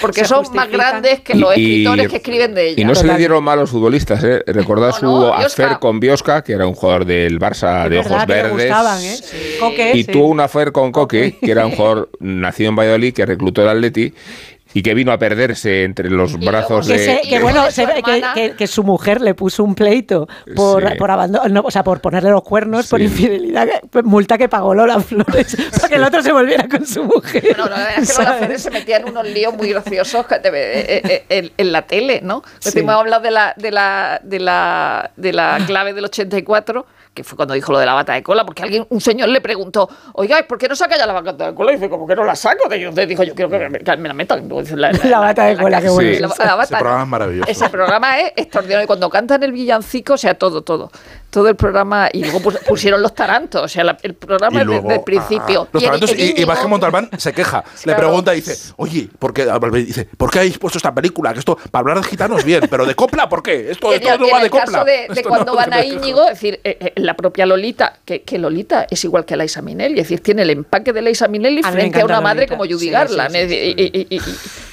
Porque 0.00 0.20
Se 0.20 0.26
son 0.26 0.46
más 0.54 0.70
grandes 0.70 1.20
que 1.20 1.34
los 1.34 1.56
Y- 1.56 1.60
escritores 1.82 2.08
que 2.08 2.16
escriben 2.18 2.54
de 2.54 2.68
ella. 2.68 2.80
Y 2.80 2.84
no 2.84 2.94
se 2.94 3.04
le 3.06 3.16
dieron 3.16 3.42
mal 3.42 3.58
los 3.58 3.70
futbolistas, 3.70 4.22
¿eh? 4.24 4.42
Recordad 4.46 4.92
su 4.92 5.04
no, 5.06 5.26
affair 5.34 5.40
Biosca. 5.68 5.78
con 5.80 6.00
Biosca, 6.00 6.44
que 6.44 6.52
era 6.52 6.66
un 6.66 6.74
jugador 6.74 7.04
del 7.04 7.38
Barça 7.40 7.88
de 7.88 7.98
Es 7.98 8.06
ojos 8.06 8.18
verdad 8.26 8.26
verdes. 8.28 8.52
gustaban, 8.68 9.02
¿eh? 9.04 9.16
Coque, 9.58 9.92
Y 9.96 10.04
sí. 10.04 10.12
tuvo 10.12 10.26
un 10.28 10.40
affair 10.40 10.72
con 10.72 10.92
Coque, 10.92 11.36
que 11.40 11.50
era 11.50 11.66
un 11.66 11.72
jugador 11.72 12.10
nacido 12.20 12.70
en 12.70 12.76
Valladolid, 12.76 13.12
que 13.12 13.26
reclutó 13.26 13.62
el 13.62 13.68
Atleti 13.68 14.14
y 14.72 14.82
que 14.82 14.94
vino 14.94 15.10
a 15.12 15.18
perderse 15.18 15.84
entre 15.84 16.10
los 16.10 16.38
brazos 16.38 16.86
Que, 16.86 16.92
de... 16.92 16.98
se- 16.98 17.20
que 17.28 17.36
de- 17.38 17.42
bueno, 17.42 17.64
de 17.64 17.72
se 17.72 17.86
que, 17.86 18.02
que- 18.34 18.54
que 18.56 18.66
su 18.66 18.84
mujer 18.84 19.20
le 19.20 19.34
puso 19.34 19.64
un 19.64 19.74
pleito 19.74 20.28
por, 20.54 20.88
Sí. 20.88 20.94
por 20.98 21.10
abandono, 21.10 21.48
no, 21.48 21.60
o 21.62 21.70
sea, 21.70 21.82
por 21.82 22.00
ponerle 22.00 22.30
los 22.30 22.42
cuernos 22.42 22.86
por 22.88 23.00
Sí. 23.00 23.06
infidelidad, 23.06 23.66
que- 23.66 23.80
pues, 23.88 24.04
multa 24.04 24.38
que 24.38 24.48
pagó 24.48 24.74
Lola 24.74 25.00
Flores 25.00 25.56
para 25.76 25.88
que 25.88 25.94
el 25.96 26.04
otro 26.04 26.22
se 26.22 26.32
volviera 26.32 26.68
con 26.68 26.86
su 26.86 27.02
mujer. 27.04 27.56
No, 27.58 27.64
no, 27.64 27.70
la 27.70 27.76
verdad 27.78 27.94
es 28.02 28.16
que 28.16 28.22
Lola. 28.22 28.34
Flores 28.38 28.62
se 28.62 28.70
metía 28.70 28.96
en 28.98 29.08
unos 29.08 29.26
líos 29.28 29.54
muy 29.54 29.68
graciosos 29.70 30.26
que 30.26 30.38
te 30.38 30.50
ve- 30.50 30.80
eh, 30.80 31.02
eh, 31.04 31.24
en, 31.28 31.50
en 31.56 31.72
la 31.72 31.82
tele, 31.82 32.20
¿no? 32.22 32.42
Sí. 32.60 32.70
Decimos, 32.70 32.94
hablar 32.94 33.22
de 33.22 33.30
la, 33.30 33.54
de, 33.56 33.70
la, 33.70 34.20
de, 34.22 34.38
la, 34.40 35.10
de 35.16 35.32
la 35.32 35.58
clave 35.66 35.92
del 35.94 36.04
84, 36.04 36.86
que 37.12 37.24
fue 37.24 37.36
cuando 37.36 37.54
dijo 37.54 37.72
lo 37.72 37.78
de 37.78 37.86
la 37.86 37.94
bata 37.94 38.12
de 38.14 38.22
cola, 38.22 38.44
porque 38.44 38.62
alguien, 38.62 38.86
un 38.88 39.00
señor 39.00 39.28
le 39.30 39.40
preguntó, 39.40 39.88
oiga, 40.14 40.42
¿por 40.48 40.58
qué 40.58 40.68
no 40.68 40.76
saca 40.76 40.96
ya 40.96 41.06
la 41.06 41.12
bata 41.20 41.48
de 41.48 41.54
cola? 41.54 41.72
Y 41.72 41.74
dice, 41.74 41.90
como 41.90 42.06
que 42.06 42.14
no 42.14 42.24
la 42.24 42.36
saco? 42.36 42.72
Y 42.72 42.78
entonces 42.82 43.08
dijo, 43.08 43.24
yo 43.24 43.34
quiero 43.34 43.50
que 43.50 43.68
me, 43.68 43.78
que 43.80 43.96
me 43.96 44.08
la 44.08 44.14
metan. 44.14 44.48
La, 44.76 44.92
La 44.92 45.18
bata 45.18 45.44
de 45.46 45.56
cola, 45.56 45.80
qué 45.80 45.88
bueno. 45.90 46.12
Sí. 46.14 46.20
La, 46.20 46.28
la 46.46 46.54
bata- 46.54 46.62
Ese 46.64 46.76
programa 46.76 47.02
es 47.02 47.08
maravilloso. 47.08 47.50
ese 47.50 47.68
programa 47.68 48.20
es 48.20 48.32
extraordinario. 48.36 48.84
Y 48.84 48.86
cuando 48.86 49.10
cantan 49.10 49.42
el 49.42 49.52
villancico, 49.52 50.14
o 50.14 50.18
sea, 50.18 50.34
todo, 50.34 50.62
todo. 50.62 50.90
Todo 51.30 51.48
el 51.48 51.54
programa. 51.56 52.08
Y 52.12 52.22
luego 52.24 52.40
pus- 52.40 52.58
pusieron 52.68 53.00
los 53.02 53.14
tarantos. 53.14 53.62
O 53.62 53.68
sea, 53.68 53.84
la- 53.84 53.96
el 54.02 54.14
programa 54.14 54.58
Y 54.58 54.60
es 54.60 54.66
luego, 54.66 54.82
desde 54.88 54.96
el 54.98 55.04
principio. 55.04 55.68
Los 55.72 55.82
Y 55.82 55.86
el- 55.86 55.94
el 56.02 56.20
y, 56.38 56.42
y 56.42 56.44
Vázquez 56.44 56.68
Montalbán 56.68 57.08
se 57.16 57.32
queja, 57.32 57.62
le 57.84 57.94
pregunta 57.94 58.32
y 58.34 58.40
dice, 58.40 58.72
oye, 58.76 59.08
¿por 59.18 59.32
qué, 59.32 59.46
dice, 59.74 60.08
¿por 60.16 60.30
qué 60.30 60.40
habéis 60.40 60.58
puesto 60.58 60.78
esta 60.78 60.92
película? 60.94 61.32
Que 61.32 61.38
esto, 61.38 61.56
para 61.70 61.80
hablar 61.80 62.00
de 62.02 62.08
gitanos 62.08 62.44
bien, 62.44 62.62
pero 62.68 62.84
de 62.84 62.94
copla, 62.94 63.28
¿por 63.28 63.42
qué? 63.42 63.70
Esto, 63.70 63.92
esto 63.92 64.08
en, 64.12 64.20
no 64.20 64.26
en 64.26 64.32
va 64.34 64.36
el 64.38 64.42
de 64.44 64.50
copla. 64.50 64.64
caso 64.66 64.84
de, 64.84 64.92
de 64.92 65.06
Esto 65.10 65.28
cuando 65.28 65.52
no- 65.52 65.56
van 65.56 65.72
a 65.72 65.84
Íñigo, 65.84 66.22
es 66.24 66.30
decir, 66.30 66.60
eh, 66.64 66.76
eh, 66.80 66.92
la 66.96 67.14
propia 67.14 67.46
Lolita, 67.46 67.98
que, 68.04 68.22
que 68.22 68.38
Lolita 68.38 68.86
es 68.90 69.04
igual 69.04 69.24
que 69.24 69.36
Laisa 69.36 69.62
Minelli, 69.62 70.00
es 70.00 70.08
decir, 70.08 70.20
tiene 70.22 70.42
el 70.42 70.50
empaque 70.50 70.92
de 70.92 71.02
Laisa 71.02 71.28
Minelli 71.28 71.60
A 71.64 71.70
frente 71.70 72.00
a 72.00 72.04
una 72.04 72.20
madre 72.20 72.46
Lolita. 72.46 72.56
como 72.56 72.64
Judy 72.68 72.86
Sí, 72.86 72.90
Garland. 72.90 73.34
sí, 73.36 73.48
sí, 73.48 73.54
y- 73.54 73.82
y- 73.82 74.00
y- 74.00 74.06
y- 74.16 74.20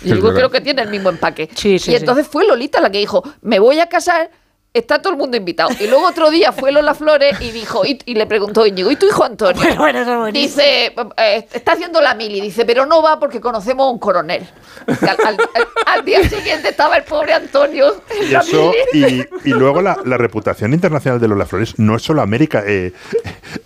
y 0.10 0.12
Es 0.12 0.18
yo 0.20 0.34
creo 0.34 0.50
que 0.50 0.62
tiene 0.62 0.82
el 0.82 0.90
mismo 0.90 1.10
empaque. 1.10 1.50
Sí, 1.54 1.78
sí, 1.80 1.92
y 1.92 1.94
sí. 1.94 1.96
entonces 1.96 2.28
fue 2.28 2.46
Lolita 2.48 2.80
la 2.82 2.90
que 2.90 2.98
dijo, 2.98 3.24
me 3.42 3.60
voy 3.60 3.80
a 3.80 3.88
casar. 3.88 4.30
Está 4.74 5.02
todo 5.02 5.14
el 5.14 5.18
mundo 5.18 5.38
invitado. 5.38 5.70
Y 5.80 5.88
luego 5.88 6.06
otro 6.06 6.30
día 6.30 6.52
fue 6.52 6.72
Lola 6.72 6.94
Flores 6.94 7.38
y 7.42 7.50
dijo, 7.50 7.84
y, 7.84 8.00
y 8.06 8.14
le 8.14 8.28
preguntó 8.28 8.62
a 8.62 8.68
Íñigo, 8.68 8.92
¿y 8.92 8.96
tu 8.96 9.08
hijo 9.08 9.24
Antonio? 9.24 9.60
Bueno, 9.60 9.78
bueno, 9.78 10.00
eso 10.02 10.12
es 10.14 10.18
buenísimo. 10.20 10.48
Dice, 10.62 10.94
eh, 11.18 11.48
está 11.52 11.72
haciendo 11.72 12.00
la 12.00 12.14
mili, 12.14 12.42
dice, 12.42 12.64
pero 12.64 12.86
no 12.86 13.02
va 13.02 13.20
porque 13.20 13.42
conocemos 13.42 13.88
a 13.88 13.90
un 13.90 13.98
coronel. 13.98 14.48
Al, 14.86 14.98
al- 15.26 15.38
al- 15.56 15.68
al 15.88 16.06
día 16.06 16.22
siguiente 16.30 16.70
estaba 16.70 16.96
el 16.98 17.04
pobre 17.06 17.34
Antonio 17.34 18.04
en 18.20 18.24
Y 18.28 18.28
la 18.28 18.42
eso, 18.42 18.72
mili. 18.94 19.26
y, 19.46 19.50
y 19.50 19.54
luego 19.54 19.82
la, 19.82 19.98
la 20.06 20.18
reputación 20.18 20.74
internacional 20.74 21.20
de 21.20 21.28
Lola 21.28 21.48
Flores 21.48 21.80
no 21.80 21.96
es 21.96 22.04
solo 22.04 22.22
América. 22.22 22.64
eh, 22.68 22.92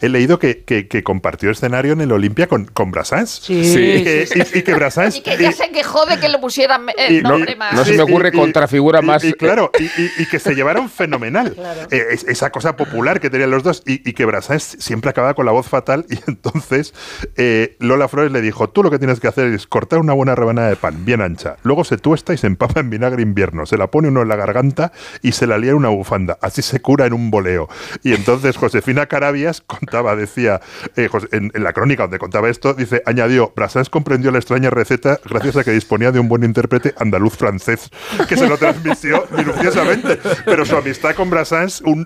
he 0.02 0.08
leído 0.08 0.39
que, 0.39 0.64
que- 0.64 0.88
que 0.88 1.04
compartió 1.04 1.49
escenario 1.52 1.91
en 1.91 2.02
el 2.02 2.12
Olimpia 2.14 2.47
con, 2.47 2.66
con 2.66 2.91
Brassens. 2.91 3.32
Sí, 3.43 3.66
Sí. 3.66 3.80
Y 3.82 4.04
que, 4.06 4.28
y- 4.54 4.60
y 4.60 4.62
que 4.62 4.74
Brassens. 4.76 5.18
Y 5.18 5.22
que 5.22 5.36
ya 5.38 5.52
se 5.52 5.70
quejó 5.72 6.06
de 6.06 6.20
que 6.20 6.30
le 6.30 6.38
pusieran 6.39 6.86
el 6.97 7.22
nombre 7.24 7.56
más. 7.58 7.74
no 7.74 7.84
se 7.84 7.93
me 7.93 8.04
ocurre 8.04 8.32
contrafigura 8.32 8.99
y- 9.02 9.06
más, 9.06 9.24
Y, 9.26 9.34
claro, 9.34 9.72
y, 9.78 9.84
y- 9.84 10.12
y 10.20 10.26
que 10.28 10.39
se 10.39 10.54
llevaron 10.56 10.89
fenomenal. 11.06 11.56
Eh, 11.91 12.04
es- 12.12 12.24
esa 12.26 12.49
cosa 12.52 12.76
popular 12.76 13.20
que 13.20 13.30
tenían 13.30 13.52
los 13.52 13.64
dos 13.64 13.82
y, 13.86 14.08
y 14.08 14.14
que 14.14 14.26
Brassens 14.26 14.78
siempre 14.80 15.10
acababa 15.10 15.34
con 15.34 15.45
la 15.45 15.52
voz 15.52 15.68
fatal. 15.68 16.06
Y 16.12 16.20
entonces 16.30 16.93
eh, 17.38 17.76
Lola 17.80 18.08
Flores 18.08 18.32
le 18.32 18.41
dijo: 18.41 18.70
Tú 18.70 18.84
lo 18.84 18.91
que 18.91 18.99
tienes 18.99 19.20
que 19.20 19.28
hacer 19.28 19.47
es 19.47 19.66
cortar 19.68 19.99
una 19.99 20.14
buena 20.14 20.36
rebanada 20.36 20.70
de 20.70 20.76
pan, 20.76 21.04
bien 21.06 21.22
ancha. 21.22 21.56
Luego 21.64 21.84
se 21.84 21.97
tuesta 21.97 22.34
y 22.34 22.38
se 22.38 22.47
empapa 22.47 22.80
en 22.80 22.89
vinagre 22.89 23.22
invierno. 23.24 23.66
Se 23.66 23.78
la 23.78 23.88
pone 23.88 24.10
uno 24.10 24.22
en 24.22 24.28
la 24.28 24.36
garganta 24.36 24.91
y 25.22 25.32
se 25.32 25.47
la 25.47 25.58
lía 25.58 25.72
en 25.72 25.78
una 25.78 25.89
bufanda. 25.89 26.38
Así 26.41 26.62
se 26.62 26.80
cura 26.82 27.06
en 27.06 27.14
un 27.14 27.32
boleo. 27.32 27.68
Y 28.04 28.14
entonces 28.14 28.58
Josefina 28.58 29.06
Carabias 29.08 29.62
contaba, 29.62 30.16
decía, 30.16 30.62
eh, 30.95 31.10
en 31.32 31.52
la 31.64 31.74
crónica 31.74 32.04
donde 32.04 32.20
contaba 32.20 32.49
esto, 32.49 32.74
dice, 32.74 33.02
añadió, 33.06 33.54
Brassens 33.56 33.89
comprendió 33.89 34.32
la 34.32 34.38
extraña 34.39 34.70
receta 34.70 35.20
gracias 35.28 35.58
a 35.58 35.64
que 35.64 35.72
disponía 35.72 36.12
de 36.12 36.20
un 36.20 36.28
buen 36.30 36.43
intérprete 36.43 36.93
andaluz 36.97 37.36
francés 37.38 37.89
que 38.28 38.38
se 38.38 38.47
lo 38.47 38.58
transmitió 38.58 39.26
minuciosamente. 39.36 40.20
Pero 40.45 40.66
su 40.66 40.76
amistad 40.82 41.15
con 41.15 41.29
Brassens, 41.29 41.82
un, 41.82 42.05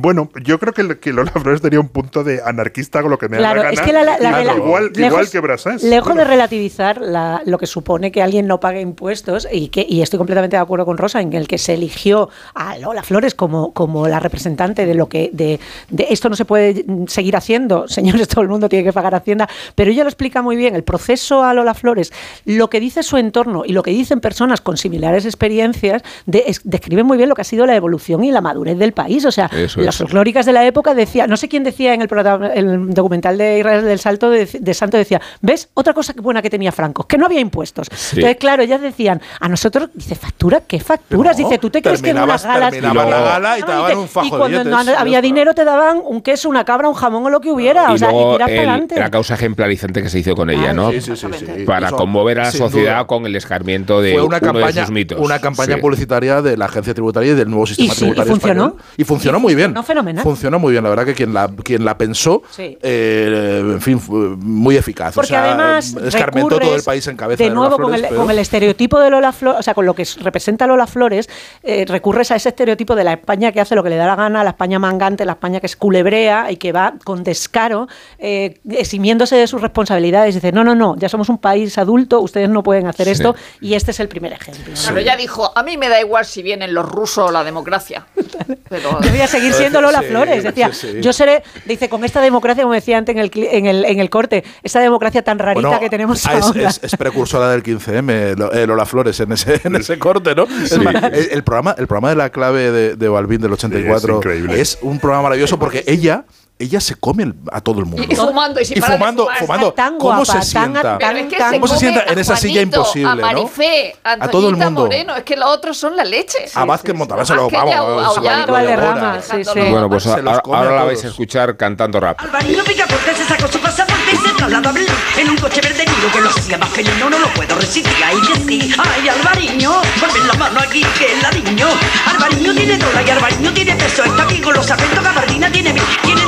bueno, 0.00 0.30
yo 0.44 0.58
creo 0.58 0.72
que, 0.72 0.98
que 0.98 1.12
Lola 1.12 1.30
Flores 1.32 1.60
tenía 1.60 1.80
un 1.80 1.88
punto 1.88 2.24
de 2.24 2.40
anarquista 2.44 3.02
con 3.02 3.10
lo 3.10 3.18
que 3.18 3.28
me 3.28 3.36
Claro, 3.38 3.62
da 3.62 3.66
la 3.68 3.72
es 3.72 3.76
gana. 3.80 3.86
que 3.86 3.92
la- 3.92 4.04
la- 4.04 4.12
la 4.12 4.18
Claro, 4.18 4.36
rela- 4.50 4.56
igual, 4.56 4.84
lejos- 4.94 4.98
igual 5.12 5.30
que 5.30 5.40
Brassens. 5.40 5.82
Lejos 5.82 6.08
Bueno, 6.08 6.22
de 6.22 6.28
relativizar 6.28 7.00
la- 7.00 7.42
lo 7.44 7.58
que 7.58 7.66
supone 7.66 8.12
que 8.12 8.22
alguien 8.22 8.46
no 8.46 8.60
pague 8.60 8.80
impuestos 8.80 9.46
y 9.50 9.68
que 9.68 9.84
y 9.88 10.02
estoy 10.02 10.18
completamente 10.18 10.56
de 10.56 10.62
acuerdo 10.62 10.84
con 10.86 10.98
Rosa 10.98 11.20
en 11.20 11.32
el 11.32 11.48
que 11.48 11.58
se 11.58 11.74
eligió 11.74 12.28
a 12.54 12.78
Lola 12.78 13.02
Flores 13.02 13.34
como, 13.34 13.72
como 13.72 14.08
la 14.08 14.20
representante 14.20 14.86
de 14.86 14.94
lo 14.94 15.08
que 15.08 15.30
de, 15.32 15.60
de 15.90 16.06
esto 16.10 16.28
no 16.28 16.36
se 16.36 16.44
puede 16.44 16.84
seguir 17.06 17.36
haciendo, 17.36 17.88
señores, 17.88 18.28
todo 18.28 18.42
el 18.42 18.48
mundo 18.48 18.68
tiene 18.68 18.84
que 18.84 18.92
pagar 18.92 19.14
Hacienda, 19.14 19.48
pero 19.74 19.90
ella 19.90 20.04
lo 20.04 20.08
explica 20.10 20.42
muy 20.42 20.56
bien, 20.56 20.74
el 20.76 20.84
proceso 20.84 21.42
a 21.42 21.54
Lola 21.54 21.74
Flores, 21.74 22.12
lo 22.44 22.68
que 22.70 22.78
dice 22.80 23.02
su 23.02 23.16
entorno 23.16 23.62
y 23.64 23.72
lo 23.72 23.82
que 23.82 23.90
dicen 23.90 24.20
personas 24.20 24.60
con 24.60 24.76
similares 24.76 25.24
experiencias, 25.24 26.02
de- 26.26 26.44
es- 26.46 26.60
describen 26.64 27.06
muy 27.06 27.16
bien 27.16 27.28
lo 27.28 27.34
que 27.34 27.42
ha 27.42 27.44
sido 27.44 27.66
la 27.66 27.74
evolución 27.78 28.22
y 28.24 28.30
la 28.32 28.40
madurez 28.40 28.78
del 28.78 28.92
país. 28.92 29.24
O 29.24 29.30
sea, 29.32 29.46
Eso 29.46 29.80
las 29.80 29.94
es. 29.94 29.98
folclóricas 30.02 30.46
de 30.46 30.52
la 30.52 30.66
época 30.66 30.94
decía, 30.94 31.26
no 31.26 31.36
sé 31.36 31.48
quién 31.48 31.64
decía 31.64 31.94
en 31.94 32.02
el, 32.02 32.08
programa- 32.08 32.48
el 32.48 32.92
documental 32.92 33.38
de 33.38 33.58
Israel 33.60 33.84
del 33.84 33.98
Salto 33.98 34.30
de, 34.30 34.46
de 34.46 34.74
Santo, 34.74 34.96
decía, 34.96 35.20
¿ves? 35.40 35.68
Otra 35.74 35.92
cosa 35.94 36.12
que 36.12 36.20
buena 36.20 36.42
que 36.42 36.50
tenía 36.50 36.72
Franco, 36.72 37.06
que 37.06 37.16
no 37.18 37.26
había 37.26 37.40
impuestos. 37.40 37.88
Entonces, 38.12 38.36
claro, 38.36 38.62
ellas 38.62 38.80
decían, 38.80 39.20
a 39.40 39.48
nosotros, 39.48 39.88
dice, 39.94 40.14
¿factura? 40.14 40.60
¿Qué 40.66 40.80
facturas? 40.80 41.38
No, 41.38 41.44
dice, 41.44 41.58
¿tú 41.58 41.70
te 41.70 41.80
crees 41.82 42.02
que 42.02 42.10
en 42.10 42.18
unas 42.18 42.44
galas... 42.44 42.70
terminaba 42.72 43.04
la 43.08 43.18
No, 43.18 43.24
gala 43.24 43.58
y 43.58 43.62
te 43.62 43.70
daban 43.72 43.98
un 43.98 44.08
fajo 44.08 44.26
y 44.26 44.30
de 44.30 44.36
cuando 44.36 44.64
no 44.64 44.76
billetes, 44.78 44.98
había 44.98 45.20
dinero 45.22 45.54
te 45.54 45.64
daban 45.64 46.00
un 46.04 46.20
queso, 46.20 46.48
una 46.48 46.64
cabra, 46.64 46.88
un 46.88 46.94
jamón 46.94 47.24
o 47.26 47.30
lo 47.30 47.40
que 47.40 47.50
hubiera. 47.50 47.90
y 47.90 47.94
o 47.94 47.98
sea, 47.98 48.08
y 48.08 48.12
luego 48.12 48.32
tiras 48.34 48.48
para 48.48 48.52
el- 48.62 48.68
adelante. 48.68 48.98
la 48.98 49.10
causa 49.10 49.34
ejemplarizante 49.34 50.02
que 50.02 50.08
se 50.08 50.18
hizo 50.18 50.34
con 50.34 50.50
ella, 50.50 50.72
¿no? 50.72 50.90
Sí, 50.90 51.00
sí, 51.00 51.16
sí, 51.16 51.26
sí. 51.38 51.64
Para 51.64 51.88
Eso, 51.88 51.96
conmover 51.96 52.40
a 52.40 52.44
la 52.44 52.50
sociedad 52.50 52.94
duda. 52.96 53.06
con 53.06 53.26
el 53.26 53.36
escarmiento 53.36 54.00
de 54.00 54.12
Fue 54.12 54.22
una 54.22 54.38
uno 54.38 54.46
de 54.46 54.52
campaña, 54.60 54.84
sus 54.86 54.94
mitos. 54.94 55.18
una 55.20 55.38
campaña 55.40 55.74
Sí. 55.76 55.80
publicitaria 55.80 56.42
de 56.42 56.56
la 56.56 56.64
agencia 56.66 56.94
tributaria 56.94 57.32
y 57.32 57.34
del 57.34 57.48
nuevo 57.48 57.66
sistema 57.68 57.86
Y 57.86 57.90
sí, 57.90 57.98
tributario 58.00 58.30
y 58.32 58.34
funcionó. 58.34 58.64
español. 58.66 58.84
Y 58.96 59.04
funcionó 59.04 59.40
muy 59.40 59.54
bien. 59.54 59.66
funcionó 59.74 59.86
fenomenal. 59.86 60.22
Funcionó 60.24 60.58
muy 60.58 60.72
bien. 60.72 60.84
La 60.84 60.90
verdad 60.90 61.04
que 61.04 61.14
quien 61.14 61.32
la, 61.34 61.48
quien 61.48 61.84
la 61.84 61.96
pensó, 61.96 62.42
Sí. 62.50 62.76
eh, 62.82 63.60
en 63.62 63.80
fin, 63.80 64.00
fue 64.00 64.30
muy 64.36 64.76
eficaz. 64.76 65.14
Porque 65.14 65.26
o 65.26 65.36
sea, 65.36 65.44
además 65.54 65.94
escarmentó 66.04 66.58
todo 66.58 66.74
el 66.74 66.82
país 66.82 67.06
en 67.06 67.16
cabeza 67.16 67.42
de 67.42 67.48
de, 67.48 67.54
nuevo 67.54 67.76
con, 67.78 67.94
el, 67.94 68.02
pero- 68.02 68.16
con 68.16 68.30
el 68.30 68.38
estereotipo 68.38 68.98
de 69.00 69.10
Lola 69.10 69.32
Flores, 69.32 69.60
o 69.60 69.62
sea, 69.62 69.74
con 69.74 69.86
lo 69.86 69.94
que 69.94 70.06
representa 70.20 70.66
Lola 70.66 70.86
Flores, 70.86 71.28
eh, 71.62 71.84
recurres 71.88 72.30
a 72.30 72.36
ese 72.36 72.48
estereotipo 72.50 72.94
de 72.94 73.04
la 73.04 73.12
España 73.14 73.52
que 73.52 73.60
hace 73.60 73.74
lo 73.74 73.82
que 73.82 73.90
le 73.90 73.96
da 73.96 74.06
la 74.06 74.16
gana, 74.16 74.42
la 74.44 74.50
España 74.50 74.78
mangante, 74.78 75.24
la 75.24 75.32
España 75.32 75.60
que 75.60 75.66
es 75.66 75.76
culebrea 75.76 76.50
y 76.50 76.56
que 76.56 76.72
va 76.72 76.94
con 77.04 77.22
descaro, 77.24 77.88
eh, 78.18 78.58
eximiéndose 78.70 79.36
de 79.36 79.46
sus 79.46 79.60
responsabilidades. 79.60 80.34
Dice, 80.34 80.52
no, 80.52 80.64
no, 80.64 80.74
no, 80.74 80.96
ya 80.96 81.08
somos 81.08 81.28
un 81.28 81.38
país 81.38 81.76
adulto, 81.78 82.20
ustedes 82.20 82.48
no 82.48 82.62
pueden 82.62 82.86
hacer 82.86 83.06
Sí. 83.06 83.12
esto 83.12 83.34
y 83.60 83.74
este 83.74 83.90
es 83.92 84.00
el 84.00 84.08
primer 84.08 84.32
ejemplo. 84.32 84.74
Claro, 84.74 84.98
ella 84.98 85.16
dijo, 85.16 85.52
a 85.56 85.62
mí 85.62 85.76
me 85.76 85.88
da 85.88 86.00
igual 86.00 86.24
si 86.24 86.42
vienen 86.42 86.74
los 86.74 86.86
rusos 86.88 87.28
o 87.28 87.32
la 87.32 87.44
democracia. 87.44 87.57
Pero, 88.68 89.00
Yo 89.00 89.10
voy 89.10 89.20
a 89.20 89.26
seguir 89.26 89.52
siendo 89.54 89.80
Lola 89.80 90.00
Sí, 90.00 90.06
Flores. 90.08 90.42
Decía, 90.42 90.72
sí, 90.72 90.88
sí. 90.92 91.00
yo 91.00 91.12
seré, 91.12 91.42
dice, 91.64 91.88
con 91.88 92.04
esta 92.04 92.20
democracia, 92.20 92.62
como 92.62 92.74
decía 92.74 92.98
antes 92.98 93.14
en 93.16 93.20
el, 93.20 93.30
en 93.34 93.66
el, 93.66 93.84
en 93.84 94.00
el 94.00 94.10
corte, 94.10 94.44
esta 94.62 94.80
democracia 94.80 95.22
tan 95.22 95.38
rarita 95.38 95.66
Bueno, 95.68 95.80
que 95.80 95.88
tenemos 95.90 96.24
ah, 96.26 96.38
es, 96.38 96.44
ahora. 96.44 96.68
es- 96.68 96.80
es 96.82 96.96
precursora 96.96 97.50
del 97.50 97.62
15M, 97.62 98.36
lo- 98.36 98.52
eh, 98.52 98.66
Lola 98.66 98.86
Flores, 98.86 99.18
en 99.20 99.32
ese, 99.32 99.60
en 99.64 99.76
ese 99.76 99.98
corte, 99.98 100.34
¿no? 100.34 100.44
Es 100.44 100.78
más, 100.78 100.94
el, 101.12 101.28
el 101.32 101.44
programa, 101.44 101.74
el 101.78 101.86
programa 101.86 102.10
de 102.10 102.16
la 102.16 102.30
clave 102.30 102.70
de, 102.70 102.96
de 102.96 103.08
Balbín 103.08 103.40
del 103.40 103.52
84 103.52 104.16
increíble. 104.16 104.60
es 104.60 104.78
un 104.82 104.98
programa 104.98 105.24
maravilloso 105.24 105.58
porque 105.58 105.84
ella 105.86 106.24
ella 106.58 106.80
se 106.80 106.96
come 106.96 107.32
a 107.52 107.60
todo 107.60 107.78
el 107.80 107.86
mundo. 107.86 108.04
Y 108.08 108.16
fumando, 108.16 108.60
y 108.60 108.64
Y 108.64 108.80
fumando, 108.80 109.28
fumando. 109.38 109.72
Tan 109.72 109.96
¿Cómo 109.98 110.16
guapa, 110.16 110.24
se 110.42 110.52
tan- 110.54 110.72
sienta? 110.72 110.98
tan- 110.98 111.16
es 111.16 111.26
que 111.26 111.36
tan- 111.36 111.50
se 111.50 111.56
¿Cómo 111.60 111.66
se 111.68 111.74
come 111.74 111.80
sienta 111.80 112.12
en 112.12 112.18
a 112.18 112.20
esa 112.20 112.36
silla 112.36 112.60
imposible, 112.62 113.10
A 113.10 113.14
no? 113.14 113.22
Marifé, 113.22 113.96
a, 114.02 114.12
A 114.12 114.28
todo 114.28 114.48
el 114.48 114.56
mundo. 114.56 114.82
Moreno, 114.82 115.14
es 115.16 115.22
que 115.22 115.36
los 115.36 115.48
otros 115.50 115.76
son 115.76 115.96
la 115.96 116.04
leche. 116.04 116.38
A 116.54 116.64
Vázquez 116.64 116.94
Montalbán 116.94 117.26
se 117.26 117.34
lo 117.34 117.42
Vázquez 117.48 117.60
vamos. 117.60 118.22
ya 118.24 118.42
se 118.42 118.46
lo 118.48 119.20
sí, 119.20 119.30
sí. 119.30 119.38
dejándolo- 119.38 119.70
Bueno, 119.70 119.88
pues 119.88 120.02
Se 120.02 120.08
los 120.08 120.18
ahora, 120.18 120.42
a 120.44 120.58
ahora 120.58 120.76
la 120.76 120.84
vais 120.84 121.04
a 121.04 121.08
escuchar 121.08 121.56
cantando 121.56 122.00
rap. 122.00 122.20
Alvarino 122.20 122.64
Picaporte 122.64 123.14
se 123.14 123.24
sacó 123.24 123.46
su 123.48 123.58
pasaporte 123.60 124.10
y 124.12 124.16
se 124.16 124.34
trasladó 124.34 124.68
a 124.68 124.72
Berlín 124.72 124.92
en 125.16 125.30
un 125.30 125.36
coche 125.36 125.60
verde 125.60 125.84
nido 125.86 126.12
que 126.12 126.20
lo 126.20 126.30
hacía 126.30 126.58
más 126.58 126.68
felino, 126.70 127.08
no 127.10 127.18
lo 127.18 127.28
puedo 127.34 127.54
resistir. 127.54 127.92
Ay, 128.04 128.16
que 128.20 128.34
sí, 128.40 128.74
ay, 128.78 129.08
Alvariño, 129.08 129.80
ponme 130.00 130.26
la 130.26 130.34
mano 130.34 130.60
aquí 130.60 130.84
que 130.98 131.12
el 131.12 131.22
ladriño. 131.22 131.68
Alvariño 132.06 132.52
tiene 132.54 132.78
dólar 132.78 133.04
y 133.06 133.10
Alvariño 133.10 133.52
tiene 133.54 133.76
peso. 133.76 134.02
Está 134.04 134.22
aquí 134.24 134.40
con 134.40 134.54
los 134.54 134.68
acentos 134.70 135.04
gabardina, 135.04 135.50
tiene 135.52 135.72
mil, 135.72 135.82
tiene 136.02 136.24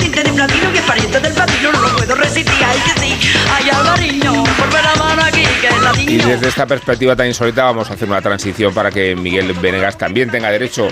y 6.07 6.17
desde 6.17 6.49
esta 6.49 6.67
perspectiva 6.67 7.15
tan 7.15 7.27
insólita 7.27 7.65
vamos 7.65 7.91
a 7.91 7.95
hacer 7.95 8.09
una 8.09 8.21
transición 8.21 8.75
para 8.75 8.91
que 8.91 9.15
Miguel 9.15 9.53
Venegas 9.55 9.97
también 9.97 10.31
tenga 10.31 10.51
derecho 10.51 10.89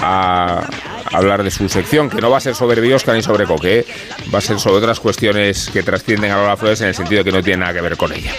a 0.00 0.66
hablar 1.12 1.42
de 1.42 1.50
su 1.50 1.68
sección, 1.68 2.10
que 2.10 2.20
no 2.20 2.30
va 2.30 2.38
a 2.38 2.40
ser 2.40 2.54
sobre 2.54 2.80
Biosca 2.80 3.14
ni 3.14 3.22
sobre 3.22 3.46
Coque, 3.46 3.80
¿eh? 3.80 3.86
va 4.32 4.38
a 4.38 4.42
ser 4.42 4.58
sobre 4.58 4.76
otras 4.76 5.00
cuestiones 5.00 5.70
que 5.72 5.82
trascienden 5.82 6.32
a 6.32 6.36
Lola 6.36 6.56
Flores 6.56 6.80
en 6.80 6.88
el 6.88 6.94
sentido 6.94 7.22
de 7.22 7.30
que 7.30 7.36
no 7.36 7.42
tiene 7.42 7.60
nada 7.60 7.74
que 7.74 7.80
ver 7.80 7.96
con 7.96 8.12
ella. 8.12 8.32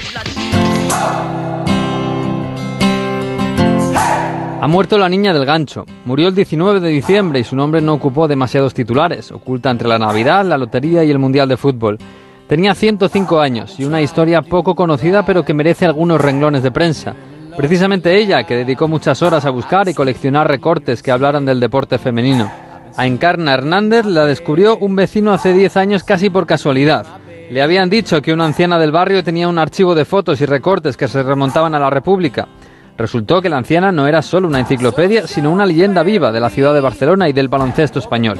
Ha 4.66 4.68
muerto 4.68 4.98
la 4.98 5.10
niña 5.10 5.32
del 5.32 5.46
gancho. 5.46 5.86
Murió 6.06 6.28
el 6.28 6.34
19 6.34 6.80
de 6.80 6.90
diciembre 6.90 7.40
y 7.40 7.44
su 7.44 7.56
nombre 7.56 7.82
no 7.82 7.94
ocupó 7.94 8.28
demasiados 8.28 8.74
titulares, 8.74 9.32
oculta 9.32 9.70
entre 9.70 9.88
la 9.88 10.00
Navidad, 10.00 10.44
la 10.44 10.58
Lotería 10.58 11.04
y 11.04 11.12
el 11.12 11.20
Mundial 11.20 11.48
de 11.48 11.56
Fútbol. 11.56 12.00
Tenía 12.48 12.74
105 12.74 13.40
años 13.40 13.80
y 13.80 13.86
una 13.86 14.02
historia 14.02 14.42
poco 14.42 14.74
conocida 14.74 15.24
pero 15.24 15.46
que 15.46 15.54
merece 15.54 15.86
algunos 15.86 16.20
renglones 16.20 16.64
de 16.64 16.72
prensa. 16.72 17.14
Precisamente 17.56 18.18
ella, 18.18 18.44
que 18.46 18.56
dedicó 18.56 18.88
muchas 18.88 19.22
horas 19.22 19.46
a 19.46 19.52
buscar 19.52 19.88
y 19.88 19.94
coleccionar 19.94 20.48
recortes 20.48 21.04
que 21.04 21.12
hablaran 21.12 21.46
del 21.46 21.60
deporte 21.60 22.00
femenino. 22.00 22.52
A 22.98 23.06
Encarna 23.06 23.54
Hernández 23.54 24.08
la 24.08 24.26
descubrió 24.26 24.78
un 24.78 24.96
vecino 24.96 25.32
hace 25.32 25.54
10 25.54 25.78
años 25.78 26.04
casi 26.04 26.32
por 26.32 26.48
casualidad. 26.48 27.06
Le 27.52 27.62
habían 27.62 27.92
dicho 27.92 28.20
que 28.20 28.34
una 28.34 28.46
anciana 28.46 28.80
del 28.80 28.92
barrio 28.92 29.24
tenía 29.24 29.48
un 29.48 29.60
archivo 29.60 29.94
de 29.94 30.06
fotos 30.06 30.42
y 30.42 30.48
recortes 30.48 30.98
que 30.98 31.08
se 31.08 31.22
remontaban 31.22 31.76
a 31.76 31.80
la 31.80 31.92
República. 31.92 32.48
Resultó 32.98 33.42
que 33.42 33.50
la 33.50 33.58
anciana 33.58 33.92
no 33.92 34.08
era 34.08 34.22
solo 34.22 34.48
una 34.48 34.60
enciclopedia, 34.60 35.28
sino 35.28 35.52
una 35.52 35.66
leyenda 35.66 36.02
viva 36.02 36.32
de 36.32 36.40
la 36.40 36.50
ciudad 36.50 36.74
de 36.74 36.80
Barcelona 36.80 37.28
y 37.28 37.34
del 37.34 37.50
baloncesto 37.50 38.00
español. 38.00 38.40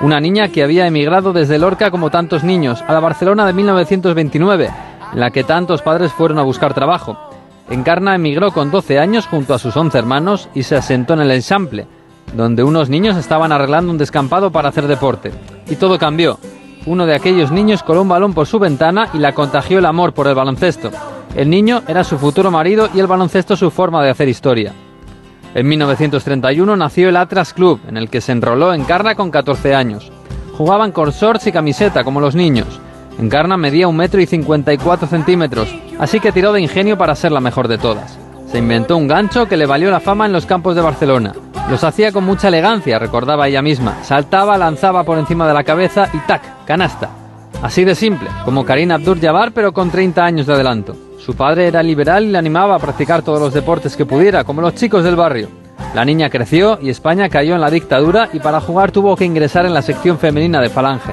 Una 0.00 0.20
niña 0.20 0.48
que 0.48 0.62
había 0.62 0.86
emigrado 0.86 1.32
desde 1.32 1.58
Lorca 1.58 1.90
como 1.90 2.08
tantos 2.08 2.44
niños 2.44 2.82
a 2.86 2.92
la 2.92 3.00
Barcelona 3.00 3.44
de 3.46 3.52
1929, 3.52 4.70
en 5.12 5.20
la 5.20 5.30
que 5.30 5.42
tantos 5.42 5.82
padres 5.82 6.12
fueron 6.12 6.38
a 6.38 6.42
buscar 6.42 6.72
trabajo. 6.72 7.18
Encarna 7.68 8.14
emigró 8.14 8.52
con 8.52 8.70
12 8.70 8.98
años 8.98 9.26
junto 9.26 9.54
a 9.54 9.58
sus 9.58 9.76
11 9.76 9.98
hermanos 9.98 10.48
y 10.54 10.62
se 10.62 10.76
asentó 10.76 11.14
en 11.14 11.20
el 11.20 11.30
Eixample, 11.32 11.86
donde 12.34 12.62
unos 12.62 12.88
niños 12.88 13.16
estaban 13.16 13.50
arreglando 13.50 13.90
un 13.90 13.98
descampado 13.98 14.52
para 14.52 14.68
hacer 14.68 14.86
deporte. 14.86 15.32
Y 15.68 15.76
todo 15.76 15.98
cambió. 15.98 16.38
Uno 16.86 17.06
de 17.06 17.14
aquellos 17.14 17.50
niños 17.50 17.82
coló 17.82 18.02
un 18.02 18.08
balón 18.08 18.34
por 18.34 18.46
su 18.46 18.58
ventana 18.58 19.08
y 19.12 19.18
la 19.18 19.32
contagió 19.32 19.80
el 19.80 19.86
amor 19.86 20.14
por 20.14 20.28
el 20.28 20.34
baloncesto. 20.34 20.90
El 21.34 21.48
niño 21.48 21.82
era 21.86 22.02
su 22.02 22.18
futuro 22.18 22.50
marido 22.50 22.88
y 22.92 22.98
el 22.98 23.06
baloncesto 23.06 23.56
su 23.56 23.70
forma 23.70 24.02
de 24.02 24.10
hacer 24.10 24.28
historia. 24.28 24.72
En 25.54 25.66
1931 25.66 26.76
nació 26.76 27.08
el 27.08 27.16
Atlas 27.16 27.54
Club, 27.54 27.80
en 27.88 27.96
el 27.96 28.08
que 28.10 28.20
se 28.20 28.32
enroló 28.32 28.72
Encarna 28.72 29.14
con 29.14 29.30
14 29.30 29.74
años. 29.74 30.10
Jugaban 30.56 30.92
con 30.92 31.10
shorts 31.10 31.46
y 31.46 31.52
camiseta, 31.52 32.04
como 32.04 32.20
los 32.20 32.34
niños. 32.34 32.80
Encarna 33.18 33.56
medía 33.56 33.88
un 33.88 33.96
metro 33.96 34.20
y 34.20 34.26
54 34.26 35.08
centímetros, 35.08 35.74
así 35.98 36.20
que 36.20 36.32
tiró 36.32 36.52
de 36.52 36.60
ingenio 36.60 36.98
para 36.98 37.14
ser 37.14 37.32
la 37.32 37.40
mejor 37.40 37.68
de 37.68 37.78
todas. 37.78 38.18
Se 38.50 38.58
inventó 38.58 38.96
un 38.96 39.06
gancho 39.06 39.46
que 39.46 39.56
le 39.56 39.66
valió 39.66 39.90
la 39.90 40.00
fama 40.00 40.26
en 40.26 40.32
los 40.32 40.46
campos 40.46 40.74
de 40.74 40.82
Barcelona. 40.82 41.32
Los 41.68 41.84
hacía 41.84 42.12
con 42.12 42.24
mucha 42.24 42.48
elegancia, 42.48 42.98
recordaba 42.98 43.46
ella 43.46 43.62
misma. 43.62 44.02
Saltaba, 44.02 44.58
lanzaba 44.58 45.04
por 45.04 45.18
encima 45.18 45.46
de 45.46 45.54
la 45.54 45.64
cabeza 45.64 46.08
y 46.12 46.18
¡tac! 46.26 46.64
canasta. 46.64 47.10
Así 47.62 47.84
de 47.84 47.94
simple, 47.94 48.28
como 48.44 48.64
Karina 48.64 48.96
Abdur-Jabbar, 48.96 49.52
pero 49.52 49.72
con 49.72 49.90
30 49.90 50.24
años 50.24 50.46
de 50.46 50.54
adelanto. 50.54 51.09
Su 51.24 51.34
padre 51.34 51.66
era 51.66 51.82
liberal 51.82 52.24
y 52.24 52.30
le 52.30 52.38
animaba 52.38 52.76
a 52.76 52.78
practicar 52.78 53.22
todos 53.22 53.38
los 53.38 53.52
deportes 53.52 53.94
que 53.94 54.06
pudiera, 54.06 54.42
como 54.44 54.62
los 54.62 54.74
chicos 54.74 55.04
del 55.04 55.16
barrio. 55.16 55.48
La 55.94 56.04
niña 56.04 56.30
creció 56.30 56.78
y 56.80 56.88
España 56.88 57.28
cayó 57.28 57.54
en 57.54 57.60
la 57.60 57.70
dictadura 57.70 58.30
y 58.32 58.38
para 58.40 58.60
jugar 58.60 58.90
tuvo 58.90 59.16
que 59.16 59.26
ingresar 59.26 59.66
en 59.66 59.74
la 59.74 59.82
sección 59.82 60.18
femenina 60.18 60.60
de 60.60 60.70
Falange. 60.70 61.12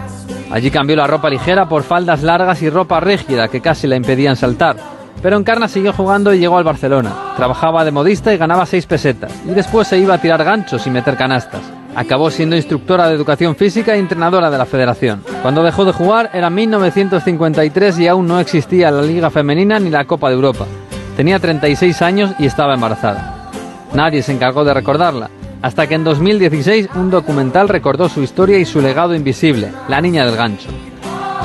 Allí 0.50 0.72
cambió 0.72 0.96
la 0.96 1.08
ropa 1.08 1.30
ligera 1.30 1.68
por 1.68 1.84
faldas 1.84 2.24
largas 2.24 2.62
y 2.62 2.70
ropa 2.70 3.00
rígida 3.02 3.50
que 3.50 3.60
casi 3.60 3.86
la 3.86 3.98
impedían 3.98 4.38
saltar. 4.38 4.78
Pero 5.22 5.36
Encarna 5.36 5.68
siguió 5.68 5.92
jugando 5.92 6.34
y 6.34 6.40
llegó 6.40 6.58
al 6.58 6.64
Barcelona. 6.64 7.12
Trabajaba 7.36 7.84
de 7.84 7.92
modista 7.92 8.34
y 8.34 8.38
ganaba 8.38 8.66
6 8.66 8.86
pesetas. 8.86 9.34
Y 9.46 9.50
después 9.50 9.88
se 9.88 9.98
iba 9.98 10.14
a 10.14 10.22
tirar 10.22 10.44
ganchos 10.44 10.88
y 10.88 10.92
meter 10.92 11.18
canastas. 11.18 11.62
Acabó 11.98 12.30
siendo 12.30 12.56
instructora 12.56 13.08
de 13.08 13.16
educación 13.16 13.56
física 13.56 13.96
y 13.96 14.00
entrenadora 14.00 14.52
de 14.52 14.58
la 14.60 14.68
federación. 14.68 15.24
Cuando 15.42 15.64
dejó 15.64 15.84
de 15.84 15.94
jugar 15.94 16.30
era 16.32 16.52
1953 16.52 17.98
y 17.98 18.08
aún 18.08 18.28
no 18.28 18.40
existía 18.40 18.92
la 18.92 19.02
Liga 19.02 19.32
Femenina 19.32 19.80
ni 19.80 19.90
la 19.90 20.06
Copa 20.06 20.30
de 20.30 20.36
Europa. 20.36 20.68
Tenía 21.16 21.40
36 21.40 22.00
años 22.04 22.36
y 22.38 22.46
estaba 22.46 22.76
embarazada. 22.76 23.50
Nadie 23.96 24.22
se 24.22 24.32
encargó 24.32 24.64
de 24.64 24.76
recordarla, 24.76 25.32
hasta 25.64 25.88
que 25.88 25.96
en 25.96 26.04
2016 26.04 26.90
un 26.94 27.10
documental 27.10 27.68
recordó 27.68 28.10
su 28.10 28.22
historia 28.22 28.60
y 28.60 28.66
su 28.66 28.80
legado 28.80 29.16
invisible, 29.16 29.72
la 29.90 30.00
niña 30.00 30.24
del 30.24 30.36
gancho. 30.36 30.70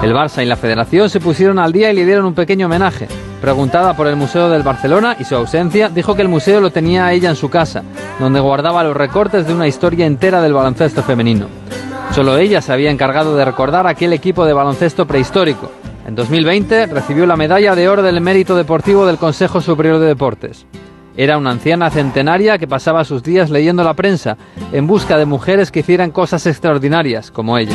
El 0.02 0.12
Barça 0.12 0.42
y 0.42 0.46
la 0.46 0.56
Federación 0.56 1.08
se 1.08 1.20
pusieron 1.20 1.58
al 1.58 1.72
día 1.72 1.90
y 1.90 1.96
le 1.96 2.04
dieron 2.04 2.26
un 2.26 2.34
pequeño 2.34 2.66
homenaje. 2.66 3.08
Preguntada 3.42 3.96
por 3.96 4.06
el 4.06 4.14
Museo 4.14 4.48
del 4.48 4.62
Barcelona 4.62 5.16
y 5.18 5.24
su 5.24 5.34
ausencia, 5.34 5.88
dijo 5.88 6.14
que 6.14 6.22
el 6.22 6.28
museo 6.28 6.60
lo 6.60 6.70
tenía 6.70 7.12
ella 7.12 7.28
en 7.28 7.34
su 7.34 7.50
casa, 7.50 7.82
donde 8.20 8.38
guardaba 8.38 8.84
los 8.84 8.96
recortes 8.96 9.48
de 9.48 9.52
una 9.52 9.66
historia 9.66 10.06
entera 10.06 10.40
del 10.40 10.52
baloncesto 10.52 11.02
femenino. 11.02 11.48
Solo 12.14 12.38
ella 12.38 12.62
se 12.62 12.72
había 12.72 12.92
encargado 12.92 13.36
de 13.36 13.44
recordar 13.44 13.88
aquel 13.88 14.12
equipo 14.12 14.44
de 14.44 14.52
baloncesto 14.52 15.08
prehistórico. 15.08 15.72
En 16.06 16.14
2020 16.14 16.86
recibió 16.86 17.26
la 17.26 17.36
medalla 17.36 17.74
de 17.74 17.88
oro 17.88 18.02
del 18.02 18.20
mérito 18.20 18.54
deportivo 18.54 19.06
del 19.06 19.18
Consejo 19.18 19.60
Superior 19.60 19.98
de 19.98 20.06
Deportes. 20.06 20.64
Era 21.16 21.36
una 21.36 21.50
anciana 21.50 21.90
centenaria 21.90 22.58
que 22.58 22.68
pasaba 22.68 23.04
sus 23.04 23.24
días 23.24 23.50
leyendo 23.50 23.82
la 23.82 23.94
prensa 23.94 24.36
en 24.70 24.86
busca 24.86 25.18
de 25.18 25.26
mujeres 25.26 25.72
que 25.72 25.80
hicieran 25.80 26.12
cosas 26.12 26.46
extraordinarias 26.46 27.32
como 27.32 27.58
ella. 27.58 27.74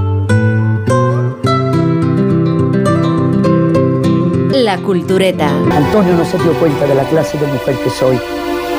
La 4.53 4.77
cultureta. 4.77 5.49
Antonio 5.49 6.13
no 6.13 6.25
se 6.25 6.37
dio 6.37 6.53
cuenta 6.59 6.85
de 6.85 6.93
la 6.93 7.03
clase 7.05 7.37
de 7.37 7.47
mujer 7.47 7.75
que 7.77 7.89
soy, 7.89 8.19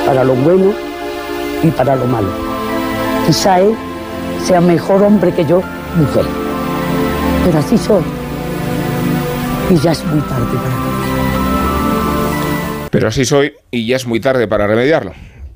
para 0.04 0.22
lo 0.22 0.34
bueno 0.34 0.74
y 1.62 1.68
para 1.68 1.96
lo 1.96 2.04
malo. 2.04 2.28
Quizá 3.26 3.60
él 3.60 3.74
sea 4.44 4.60
mejor 4.60 5.02
hombre 5.02 5.32
que 5.32 5.46
yo, 5.46 5.62
mujer. 5.96 6.26
Pero 7.44 7.58
así 7.58 7.78
soy. 7.78 8.02
Y 9.70 9.76
ya 9.78 9.92
es 9.92 10.04
muy 10.04 10.20
tarde 10.20 10.44
para 10.44 10.68
mí. 10.68 10.92
Pero 12.90 13.08
así 13.08 13.24
soy 13.24 13.54
y 13.70 13.86
ya 13.86 13.96
es 13.96 14.06
muy 14.06 14.20
tarde 14.20 14.46
para 14.46 14.66
remediarlo. 14.66 15.12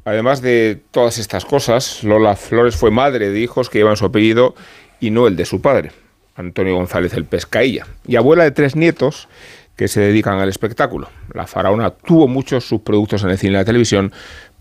Además 0.06 0.40
de 0.40 0.80
todas 0.92 1.18
estas 1.18 1.44
cosas, 1.44 2.02
Lola 2.02 2.36
Flores 2.36 2.76
fue 2.76 2.90
madre 2.90 3.28
de 3.28 3.40
hijos 3.40 3.68
que 3.68 3.78
llevan 3.78 3.98
su 3.98 4.06
apellido 4.06 4.54
y 4.98 5.10
no 5.10 5.26
el 5.26 5.36
de 5.36 5.44
su 5.44 5.60
padre, 5.60 5.92
Antonio 6.36 6.74
González 6.74 7.12
el 7.12 7.26
Pescailla, 7.26 7.86
y 8.06 8.16
abuela 8.16 8.44
de 8.44 8.52
tres 8.52 8.76
nietos 8.76 9.28
que 9.76 9.88
se 9.88 10.00
dedican 10.00 10.38
al 10.38 10.48
espectáculo. 10.48 11.08
La 11.32 11.46
faraona 11.46 11.90
tuvo 11.90 12.26
muchos 12.26 12.66
subproductos 12.66 13.22
en 13.22 13.30
el 13.30 13.38
cine 13.38 13.52
y 13.52 13.56
la 13.56 13.64
televisión, 13.64 14.12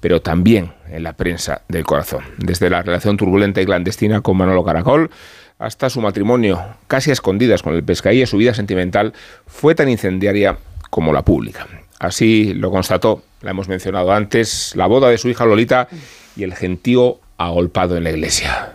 pero 0.02 0.22
también 0.22 0.74
en 0.90 1.04
la 1.04 1.14
prensa 1.14 1.62
del 1.70 1.86
corazón. 1.86 2.24
Desde 2.38 2.70
la 2.70 2.82
relación 2.82 3.18
turbulenta 3.18 3.62
y 3.62 3.66
clandestina 3.66 4.22
con 4.22 4.38
Manolo 4.38 4.64
Caracol 4.64 5.10
hasta 5.58 5.90
su 5.90 6.02
matrimonio 6.02 6.62
casi 6.88 7.10
a 7.10 7.14
escondidas 7.14 7.64
con 7.64 7.74
el 7.74 7.84
Pescailla, 7.84 8.28
su 8.28 8.38
vida 8.38 8.54
sentimental 8.54 9.14
fue 9.48 9.74
tan 9.74 9.88
incendiaria 9.90 10.58
como 10.90 11.14
la 11.14 11.24
pública. 11.24 11.66
Así 11.98 12.54
lo 12.54 12.72
constató, 12.72 13.24
la 13.42 13.52
hemos 13.52 13.70
mencionado 13.70 14.12
antes, 14.12 14.74
la 14.76 14.86
boda 14.86 15.10
de 15.10 15.18
su 15.18 15.30
hija 15.30 15.46
Lolita 15.46 15.88
y 16.36 16.44
el 16.44 16.54
gentío 16.54 17.20
agolpado 17.38 17.96
en 17.96 18.04
la 18.04 18.12
iglesia. 18.12 18.74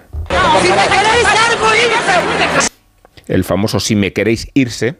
¡Si 0.62 0.68
me 0.68 0.88
queréis 0.88 1.26
algo, 1.26 1.66
irse! 1.74 2.70
el 3.30 3.44
famoso 3.44 3.78
Si 3.78 3.94
me 3.94 4.12
queréis 4.12 4.48
irse, 4.54 4.96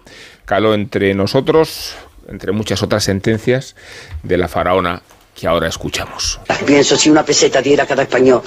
caló 0.51 0.75
entre 0.75 1.15
nosotros, 1.15 1.95
entre 2.29 2.51
muchas 2.51 2.83
otras 2.83 3.05
sentencias, 3.05 3.77
de 4.25 4.37
la 4.37 4.49
faraona 4.49 5.01
que 5.33 5.47
ahora 5.47 5.69
escuchamos. 5.69 6.41
Pienso 6.67 6.97
si 6.97 7.09
una 7.09 7.25
peseta 7.25 7.63
diera 7.63 7.87
cada 7.87 8.03
español, 8.03 8.43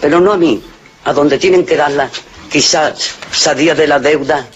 pero 0.00 0.18
no 0.18 0.32
a 0.32 0.36
mí, 0.36 0.60
a 1.04 1.12
donde 1.12 1.38
tienen 1.38 1.64
que 1.64 1.76
darla, 1.76 2.10
quizás 2.50 3.14
salía 3.30 3.76
de 3.76 3.86
la 3.86 4.00
deuda 4.00 4.48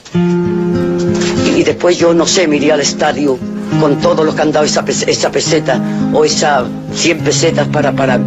y, 1.57 1.63
después 1.63 1.97
yo 1.99 2.13
no 2.13 2.27
sé, 2.27 2.49
me 2.49 2.57
iría 2.57 2.75
al 2.75 2.81
estadio 2.81 3.39
con 3.81 4.01
todo 4.01 4.25
lo 4.25 4.35
que 4.35 4.43
han 4.43 4.51
dado 4.51 4.67
esa, 4.67 4.85
pes- 4.85 5.07
esa 5.07 5.31
peseta 5.31 5.81
o 6.13 6.25
esas 6.25 6.65
100 6.95 7.21
pesetas 7.23 7.69
para, 7.69 7.93
para, 7.93 8.19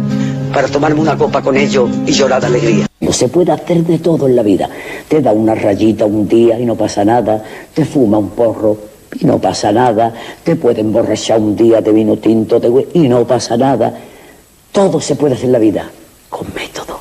para 0.56 0.68
tomarme 0.68 1.02
una 1.02 1.18
copa 1.18 1.42
con 1.42 1.54
ellos 1.54 1.90
y 2.06 2.12
llorar 2.12 2.40
de 2.40 2.46
alegría. 2.46 2.86
No 3.00 3.12
se 3.12 3.28
puede 3.28 3.52
hacer 3.52 3.84
de 3.84 3.98
todo 3.98 4.26
en 4.26 4.36
la 4.36 4.42
vida. 4.42 4.70
Te 5.06 5.20
da 5.20 5.30
una 5.30 5.54
rayita 5.54 6.06
un 6.06 6.26
día 6.26 6.58
y 6.58 6.64
no 6.64 6.74
pasa 6.74 7.04
nada. 7.04 7.44
Te 7.74 7.84
fuma 7.84 8.16
un 8.16 8.30
porro 8.30 8.78
y 9.20 9.26
no 9.26 9.38
pasa 9.38 9.70
nada. 9.70 10.14
Te 10.42 10.56
puede 10.56 10.80
emborrachar 10.80 11.40
un 11.40 11.54
día 11.54 11.82
de 11.82 11.92
vino 11.92 12.16
tinto 12.16 12.58
de 12.58 12.88
y 12.94 13.00
no 13.00 13.26
pasa 13.26 13.58
nada. 13.58 13.92
Todo 14.72 14.98
se 14.98 15.16
puede 15.16 15.34
hacer 15.34 15.44
en 15.44 15.52
la 15.52 15.58
vida 15.58 15.90
con 16.30 16.46
método. 16.54 17.00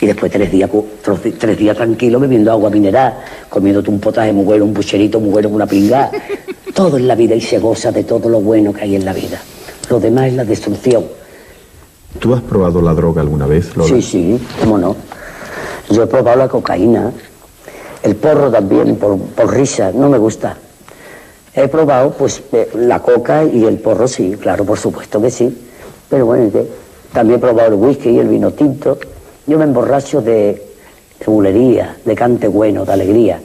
Y 0.00 0.06
después 0.06 0.32
tres 0.32 0.50
días, 0.50 0.70
tres, 1.38 1.58
días 1.58 1.76
tranquilo 1.76 2.18
bebiendo 2.18 2.50
agua 2.50 2.70
mineral, 2.70 3.12
comiéndote 3.50 3.90
un 3.90 4.00
potaje 4.00 4.32
muy 4.32 4.46
bueno, 4.46 4.64
un 4.64 4.72
pucherito 4.72 5.20
muy 5.20 5.32
bueno, 5.32 5.50
una 5.50 5.66
pringada. 5.66 6.12
Todo 6.74 6.96
en 6.96 7.06
la 7.06 7.14
vida 7.14 7.34
y 7.34 7.42
se 7.42 7.58
goza 7.58 7.92
de 7.92 8.04
todo 8.04 8.30
lo 8.30 8.40
bueno 8.40 8.72
que 8.72 8.84
hay 8.84 8.96
en 8.96 9.04
la 9.04 9.12
vida. 9.12 9.38
Lo 9.90 10.00
demás 10.00 10.28
es 10.28 10.32
la 10.32 10.44
destrucción. 10.46 11.19
¿Tú 12.18 12.34
has 12.34 12.42
probado 12.42 12.82
la 12.82 12.92
droga 12.92 13.22
alguna 13.22 13.46
vez, 13.46 13.76
Lola? 13.76 13.88
Sí, 13.88 14.02
sí, 14.02 14.40
cómo 14.60 14.76
no. 14.78 14.96
Yo 15.90 16.02
he 16.02 16.06
probado 16.06 16.38
la 16.38 16.48
cocaína, 16.48 17.12
el 18.02 18.16
porro 18.16 18.50
también, 18.50 18.96
por, 18.96 19.18
por 19.18 19.54
risa, 19.54 19.90
no 19.92 20.08
me 20.08 20.18
gusta. 20.18 20.56
He 21.54 21.68
probado, 21.68 22.12
pues, 22.12 22.42
eh, 22.52 22.70
la 22.74 23.00
coca 23.00 23.44
y 23.44 23.64
el 23.64 23.78
porro, 23.78 24.06
sí, 24.06 24.36
claro, 24.40 24.64
por 24.64 24.78
supuesto 24.78 25.20
que 25.20 25.30
sí. 25.30 25.66
Pero 26.08 26.26
bueno, 26.26 26.50
también 27.12 27.38
he 27.38 27.40
probado 27.40 27.68
el 27.68 27.74
whisky 27.74 28.10
y 28.10 28.18
el 28.18 28.28
vino 28.28 28.52
tinto. 28.52 28.98
Yo 29.46 29.58
me 29.58 29.64
emborracho 29.64 30.20
de, 30.20 30.62
de 31.26 31.86
de 32.04 32.14
cante 32.14 32.48
bueno, 32.48 32.84
de 32.84 32.92
alegría, 32.92 33.40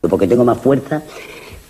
porque 0.00 0.26
tengo 0.26 0.44
más 0.44 0.58
fuerza 0.58 1.02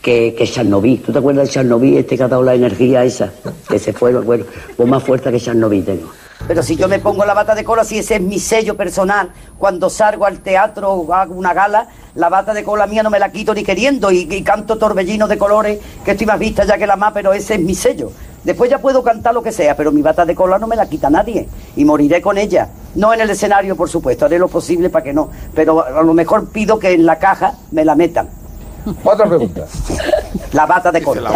que, 0.03 0.35
que 0.35 0.47
Chernobyl. 0.47 1.03
¿Tú 1.03 1.13
te 1.13 1.19
acuerdas 1.19 1.49
de 1.49 1.55
Chernobyl, 1.55 1.99
este 1.99 2.17
que 2.17 2.23
ha 2.23 2.29
dado 2.29 2.43
la 2.43 2.55
energía 2.55 3.05
esa? 3.05 3.33
Que 3.69 3.79
se 3.79 3.93
fue, 3.93 4.13
bueno, 4.21 4.45
pues 4.77 4.89
más 4.89 5.03
fuerza 5.03 5.31
que 5.31 5.39
Chernobyl 5.39 5.85
tengo. 5.85 6.09
Pero 6.47 6.63
si 6.63 6.77
yo 6.77 6.89
me 6.89 6.99
pongo 6.99 7.25
la 7.25 7.35
bata 7.35 7.55
de 7.55 7.65
cola, 7.65 7.85
si 7.85 7.99
ese 7.99 8.17
es 8.17 8.21
mi 8.21 8.39
sello 8.39 8.77
personal, 8.77 9.31
cuando 9.59 9.91
salgo 9.91 10.25
al 10.25 10.39
teatro 10.39 10.93
o 10.93 11.13
hago 11.13 11.35
una 11.35 11.53
gala, 11.53 11.89
la 12.15 12.29
bata 12.29 12.55
de 12.55 12.65
cola 12.65 12.87
mía 12.87 13.03
no 13.03 13.11
me 13.11 13.19
la 13.19 13.31
quito 13.31 13.55
ni 13.55 13.65
queriendo 13.65 14.11
y, 14.11 14.27
canto 14.43 14.79
torbellinos 14.79 15.29
de 15.29 15.37
colores 15.37 15.79
que 16.05 16.13
estoy 16.13 16.27
más 16.27 16.39
vista 16.39 16.65
ya 16.65 16.79
que 16.79 16.87
la 16.87 16.97
más, 16.97 17.13
pero 17.13 17.33
ese 17.33 17.55
es 17.55 17.61
mi 17.61 17.75
sello. 17.75 18.11
Después 18.45 18.71
ya 18.71 18.79
puedo 18.79 19.03
cantar 19.03 19.35
lo 19.35 19.43
que 19.43 19.53
sea, 19.53 19.77
pero 19.77 19.93
mi 19.93 20.01
bata 20.01 20.25
de 20.25 20.35
cola 20.35 20.59
no 20.59 20.67
me 20.67 20.77
la 20.77 20.89
quita 20.89 21.11
nadie 21.11 21.49
y 21.77 21.85
moriré 21.85 22.23
con 22.23 22.39
ella. 22.39 22.69
No 22.95 23.13
en 23.13 23.21
el 23.21 23.31
escenario, 23.31 23.77
por 23.77 23.91
supuesto, 23.91 24.25
haré 24.25 24.39
lo 24.39 24.49
posible 24.49 24.91
para 24.91 25.05
que 25.05 25.13
no, 25.13 25.31
pero 25.55 25.85
a 25.85 26.03
lo 26.03 26.15
mejor 26.15 26.49
pido 26.49 26.79
que 26.79 26.93
en 26.93 27.05
la 27.05 27.19
caja 27.19 27.55
me 27.73 27.85
la 27.85 27.95
metan. 27.95 28.38
Otra 29.05 29.27
pregunta. 29.27 29.65
La 30.53 30.67
bata 30.67 30.91
de 30.91 31.03
cola. 31.03 31.31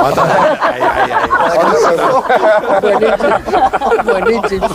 Buenísimo. 4.05 4.69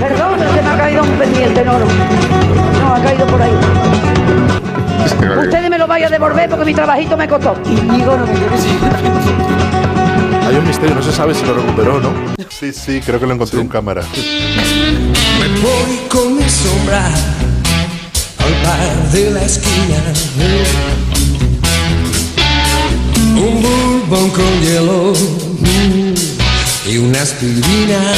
Perdón, 0.00 0.34
pero 0.38 0.52
se 0.52 0.62
me 0.62 0.70
ha 0.70 0.76
caído 0.76 1.02
un 1.02 1.10
pendiente 1.10 1.60
enorme. 1.60 1.92
No, 2.80 2.94
ha 2.94 3.00
caído 3.00 3.26
por 3.26 3.42
ahí. 3.42 3.52
Ustedes 5.44 5.70
me 5.70 5.78
lo 5.78 5.86
vayan 5.86 6.08
a 6.08 6.10
devolver 6.10 6.48
porque 6.48 6.64
mi 6.64 6.74
trabajito 6.74 7.16
me 7.16 7.28
costó. 7.28 7.56
Y 7.64 7.74
digo, 7.76 8.16
no 8.16 8.26
me 8.26 8.32
quiere 8.32 8.56
Hay 10.46 10.56
un 10.56 10.66
misterio, 10.66 10.94
no 10.94 11.02
se 11.02 11.12
sabe 11.12 11.34
si 11.34 11.44
lo 11.46 11.54
recuperó 11.54 11.96
o 11.96 12.00
no. 12.00 12.10
Sí, 12.48 12.72
sí, 12.72 13.00
creo 13.00 13.18
que 13.18 13.26
lo 13.26 13.34
encontré 13.34 13.60
en 13.60 13.68
cámara. 13.68 14.02
Me 15.40 15.48
voy 15.60 16.08
con 16.08 16.36
mi 16.36 16.48
sombra 16.48 17.08
al 18.44 18.54
bar 18.64 19.10
de 19.12 19.30
la 19.30 19.44
esquina. 19.44 20.02
Un 23.36 23.62
bourbon 23.62 24.30
con 24.30 24.60
hielo 24.60 25.12
y 26.88 26.98
una 26.98 27.22
aspirina. 27.22 28.12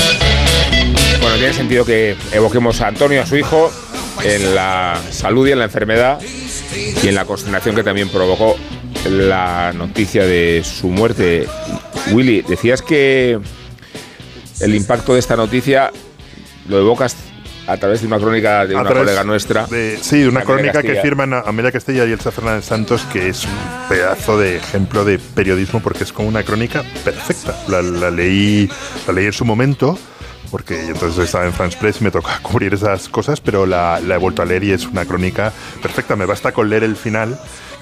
Bueno, 1.21 1.37
tiene 1.37 1.53
sentido 1.53 1.85
que 1.85 2.17
evoquemos 2.33 2.81
a 2.81 2.89
Antonio, 2.89 3.23
a 3.23 3.27
su 3.27 3.37
hijo, 3.37 3.71
en 4.23 4.55
la 4.55 5.01
salud 5.11 5.47
y 5.47 5.53
en 5.53 5.59
la 5.59 5.65
enfermedad 5.65 6.21
y 7.03 7.09
en 7.09 7.15
la 7.15 7.25
consternación 7.25 7.75
que 7.75 7.83
también 7.83 8.09
provocó 8.09 8.57
la 9.09 9.73
noticia 9.75 10.25
de 10.25 10.63
su 10.65 10.89
muerte. 10.89 11.47
Willy, 12.13 12.43
decías 12.43 12.83
que 12.83 13.39
el 14.61 14.75
impacto 14.75 15.15
de 15.15 15.21
esta 15.21 15.37
noticia 15.37 15.91
lo 16.69 16.79
evocas 16.79 17.17
a 17.67 17.77
través 17.77 18.01
de 18.03 18.07
una 18.07 18.19
crónica 18.19 18.67
de 18.67 18.77
A 18.77 18.81
una 18.83 18.91
colega 18.91 19.25
nuestra. 19.25 19.67
de- 19.67 19.99
sí, 20.01 20.21
de 20.21 20.29
una 20.29 20.41
Amelia 20.41 20.55
crónica 20.55 20.73
que 20.83 20.89
Castilla. 20.89 21.03
firman 21.03 21.33
a- 21.35 21.41
Amelia 21.41 21.73
Castilla 21.73 22.05
y 22.05 22.13
Elsa 22.13 22.31
Fernández 22.31 22.65
Santos, 22.67 23.07
que 23.13 23.29
es 23.29 23.45
un 23.45 23.89
pedazo 23.89 24.39
de 24.39 24.57
ejemplo 24.57 25.05
de 25.05 25.19
periodismo 25.19 25.81
porque 25.81 26.05
es 26.05 26.13
como 26.13 26.29
una 26.29 26.43
crónica 26.43 26.83
perfecta. 27.05 27.55
La, 27.69 27.81
la 27.83 28.11
leí, 28.11 28.69
la 29.07 29.13
leí 29.13 29.27
en 29.27 29.33
su 29.33 29.45
momento. 29.45 29.99
Porque 30.51 30.79
entonces 30.87 31.25
estaba 31.25 31.47
en 31.47 31.53
France 31.53 31.77
Press 31.81 32.01
y 32.01 32.05
me 32.05 32.13
toca 32.13 32.39
cubrir 32.43 32.75
esas 32.75 33.09
cosas, 33.09 33.41
pero 33.41 33.67
la, 33.67 33.99
la 33.99 34.15
he 34.15 34.19
vuelto 34.19 34.41
a 34.41 34.45
leer 34.45 34.63
y 34.63 34.71
es 34.73 34.87
una 34.87 35.05
crónica 35.05 35.53
perfecta. 35.83 36.15
Me 36.15 36.27
basta 36.27 36.53
con 36.53 36.69
leer 36.71 36.85
el 36.85 36.95
final. 36.97 37.37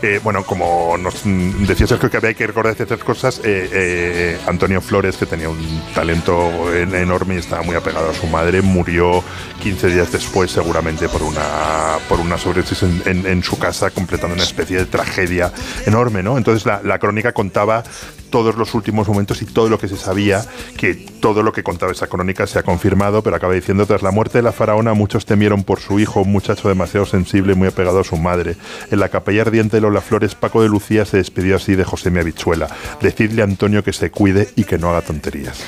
Eh, 0.05 0.19
bueno, 0.25 0.43
como 0.45 0.97
nos 0.99 1.23
decía 1.25 1.87
Sergio 1.87 2.11
que 2.11 2.17
había 2.17 2.35
que 2.35 2.45
recordar 2.45 2.75
ciertas 2.75 2.99
cosas, 2.99 3.39
eh, 3.45 3.69
eh, 3.73 4.39
Antonio 4.49 4.81
Flores, 4.81 5.17
que 5.17 5.27
tenía 5.27 5.49
un 5.49 5.81
talento 5.95 6.75
en- 6.75 6.93
enorme 6.97 7.37
y 7.37 7.39
estaba 7.39 7.63
muy 7.63 7.77
apegado 7.77 8.11
a 8.11 8.15
su 8.15 8.27
madre, 8.27 8.63
murió 8.63 9.23
15 9.63 9.87
días 9.91 10.11
después 10.11 10.51
seguramente 10.51 11.09
por 11.09 11.23
una, 11.23 11.99
por 12.09 12.19
una 12.19 12.37
sobredosis 12.37 12.83
en, 12.83 13.03
en- 13.07 13.27
en 13.27 13.43
su 13.45 13.61
casa, 13.61 13.91
completando 13.91 14.35
una 14.35 14.43
especie 14.43 14.79
de 14.79 14.87
tragedia 14.87 15.53
enorme, 15.87 16.25
¿no? 16.25 16.37
Entonces 16.37 16.67
la, 16.67 16.81
la 16.83 16.99
crónica 16.99 17.31
contaba 17.33 17.85
todos 18.33 18.57
los 18.57 18.75
últimos 18.75 19.07
momentos 19.07 19.43
y 19.43 19.45
todo 19.45 19.69
lo 19.69 19.79
que 19.79 19.87
se 19.87 19.97
sabía, 19.97 20.45
que 20.77 20.95
todo 20.95 21.45
lo 21.45 21.53
que 21.53 21.63
contaba 21.63 21.93
esa 21.93 22.09
crónica 22.09 22.49
se 22.49 22.59
ha 22.59 22.65
confirmado, 22.65 23.23
pero 23.23 23.37
acaba 23.37 23.53
diciendo, 23.53 23.87
tras 23.87 24.03
la 24.03 24.11
muerte 24.11 24.39
de 24.39 24.43
la 24.43 24.51
faraona, 24.51 24.95
muchos 24.95 25.27
temieron 25.27 25.63
por 25.63 25.79
su 25.79 26.01
hijo, 26.01 26.23
un 26.23 26.33
muchacho 26.33 26.69
demasiado 26.69 27.07
sensible 27.07 27.53
y 27.53 27.57
muy 27.57 27.69
apegado 27.69 28.01
a 28.01 28.05
su 28.05 28.17
madre. 28.17 28.57
En 28.91 28.99
la 28.99 29.11
capilla 29.11 29.43
ardiente 29.43 29.77
de 29.77 29.83
Lola 29.83 30.01
Flores, 30.01 30.35
Paco 30.35 30.63
de 30.63 30.69
Lucía 30.69 31.05
se 31.05 31.19
despidió 31.19 31.57
así 31.57 31.77
de 31.77 31.85
José 31.85 32.11
Mi 32.11 32.19
Habichuela. 32.21 32.69
Decidle 33.01 33.43
a 33.43 33.45
Antonio 33.45 33.85
que 33.85 33.93
se 33.93 34.11
cuide 34.11 34.49
y 34.57 34.65
que 34.65 34.79
no 34.79 34.91
haga 34.91 35.03
tonterías. 35.03 35.59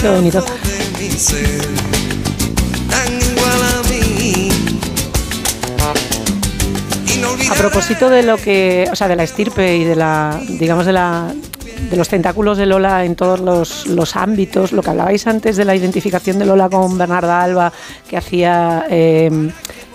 Qué 0.00 0.08
bonito. 0.08 0.44
A 7.50 7.54
propósito 7.54 8.10
de 8.10 8.22
lo 8.22 8.36
que, 8.36 8.88
o 8.90 8.96
sea, 8.96 9.08
de 9.08 9.16
la 9.16 9.22
estirpe 9.22 9.76
y 9.76 9.84
de 9.84 9.96
la, 9.96 10.40
digamos, 10.48 10.86
de 10.86 10.92
la 10.92 11.34
de 11.90 11.96
los 11.96 12.08
tentáculos 12.08 12.58
de 12.58 12.66
Lola 12.66 13.04
en 13.04 13.14
todos 13.14 13.40
los, 13.40 13.86
los 13.86 14.16
ámbitos, 14.16 14.72
lo 14.72 14.82
que 14.82 14.90
hablabais 14.90 15.26
antes 15.26 15.56
de 15.56 15.64
la 15.64 15.76
identificación 15.76 16.38
de 16.38 16.46
Lola 16.46 16.68
con 16.68 16.96
Bernarda 16.96 17.42
Alba, 17.42 17.72
que 18.08 18.16
hacía 18.16 18.86
eh, 18.88 19.30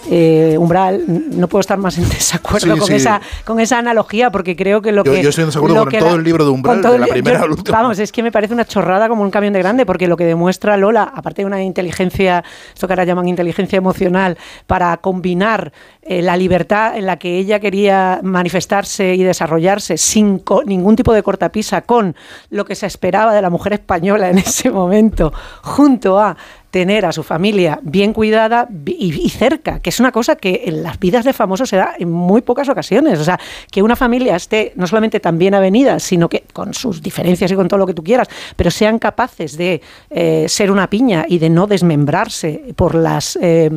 eh, 0.09 0.55
Umbral, 0.57 1.03
no 1.07 1.47
puedo 1.47 1.59
estar 1.61 1.77
más 1.77 1.97
en 1.97 2.07
desacuerdo 2.09 2.73
Sí, 2.73 2.80
con, 2.80 2.88
sí. 2.88 2.93
Esa, 2.95 3.21
con 3.45 3.59
esa 3.59 3.77
analogía, 3.80 4.31
porque 4.31 4.55
creo 4.55 4.81
que 4.81 4.91
lo 4.91 5.03
Yo- 5.03 5.11
que... 5.13 5.21
yo 5.23 5.30
estoy 5.30 5.43
en 5.43 5.49
desacuerdo 5.49 5.84
con 5.85 5.93
todo 5.93 6.15
el 6.15 6.23
libro 6.23 6.45
de 6.45 6.51
Umbral, 6.51 6.81
de 6.81 6.99
la 6.99 7.07
primera 7.07 7.39
yo- 7.39 7.43
al 7.45 7.51
último. 7.51 7.77
Vamos, 7.77 7.99
es 7.99 8.11
que 8.11 8.23
me 8.23 8.31
parece 8.31 8.53
una 8.53 8.65
chorrada 8.65 9.07
como 9.09 9.23
un 9.23 9.31
camión 9.31 9.53
de 9.53 9.59
grande, 9.59 9.85
porque 9.85 10.07
lo 10.07 10.15
que 10.17 10.26
demuestra 10.26 10.77
Lola, 10.77 11.11
aparte 11.15 11.41
de 11.41 11.45
una 11.45 11.61
inteligencia, 11.63 12.43
esto 12.73 12.88
que 12.88 12.93
ahora 12.93 13.03
llaman 13.03 13.27
inteligencia 13.27 13.77
emocional, 13.77 14.38
para 14.67 14.95
combinar 14.97 15.71
eh, 16.01 16.21
la 16.21 16.38
libertad 16.38 16.95
en 16.97 17.05
la 17.05 17.17
que 17.17 17.38
ella 17.38 17.59
quería 17.59 18.19
manifestarse 18.23 19.15
y 19.15 19.23
desarrollarse 19.23 19.97
sin 19.97 20.43
ningún 20.65 20.95
tipo 20.95 21.13
de 21.13 21.23
cortapisa 21.23 21.81
con 21.81 22.15
lo 22.49 22.65
que 22.65 22.76
se 22.76 22.85
esperaba 22.88 23.34
de 23.34 23.41
la 23.41 23.49
mujer 23.49 23.73
española 23.73 24.30
en 24.30 24.38
ese 24.39 24.71
momento, 24.71 25.31
junto 25.61 26.19
a 26.19 26.35
tener 26.72 27.06
a 27.06 27.12
su 27.12 27.24
familia 27.24 27.80
bien 27.82 28.14
cuidada 28.14 28.68
y, 28.86 29.14
y 29.26 29.30
cerca, 29.30 29.80
que 29.80 29.90
es 29.90 30.00
una 30.00 30.12
cosa 30.12 30.36
que 30.36 30.64
en 30.66 30.84
las 30.84 31.00
vidas 31.00 31.26
de 31.26 31.34
famosos 31.34 31.70
se 31.70 31.78
da 31.78 31.94
en 31.98 32.12
muy 32.12 32.41
pocas 32.41 32.70
ocasiones. 32.70 33.20
O 33.20 33.24
sea, 33.24 33.40
que 33.72 33.82
una 33.82 33.96
familia 33.96 34.36
esté 34.36 34.74
no 34.76 34.86
solamente 34.88 35.20
tan 35.20 35.38
bien 35.38 35.54
avenida, 35.56 36.00
sino 36.00 36.30
que 36.30 36.44
con 36.54 36.74
sus 36.74 37.02
diferencias 37.02 37.52
y 37.52 37.56
con 37.56 37.68
todo 37.68 37.80
lo 37.80 37.88
que 37.88 37.94
tú 37.94 38.04
quieras, 38.04 38.28
pero 38.56 38.70
sean 38.72 39.00
capaces 39.00 39.58
de 39.58 39.82
eh, 40.10 40.46
ser 40.48 40.72
una 40.72 40.90
piña 40.90 41.26
y 41.28 41.40
de 41.40 41.50
no 41.50 41.66
desmembrarse 41.68 42.74
por 42.76 42.96
las 42.96 43.38
eh, 43.41 43.70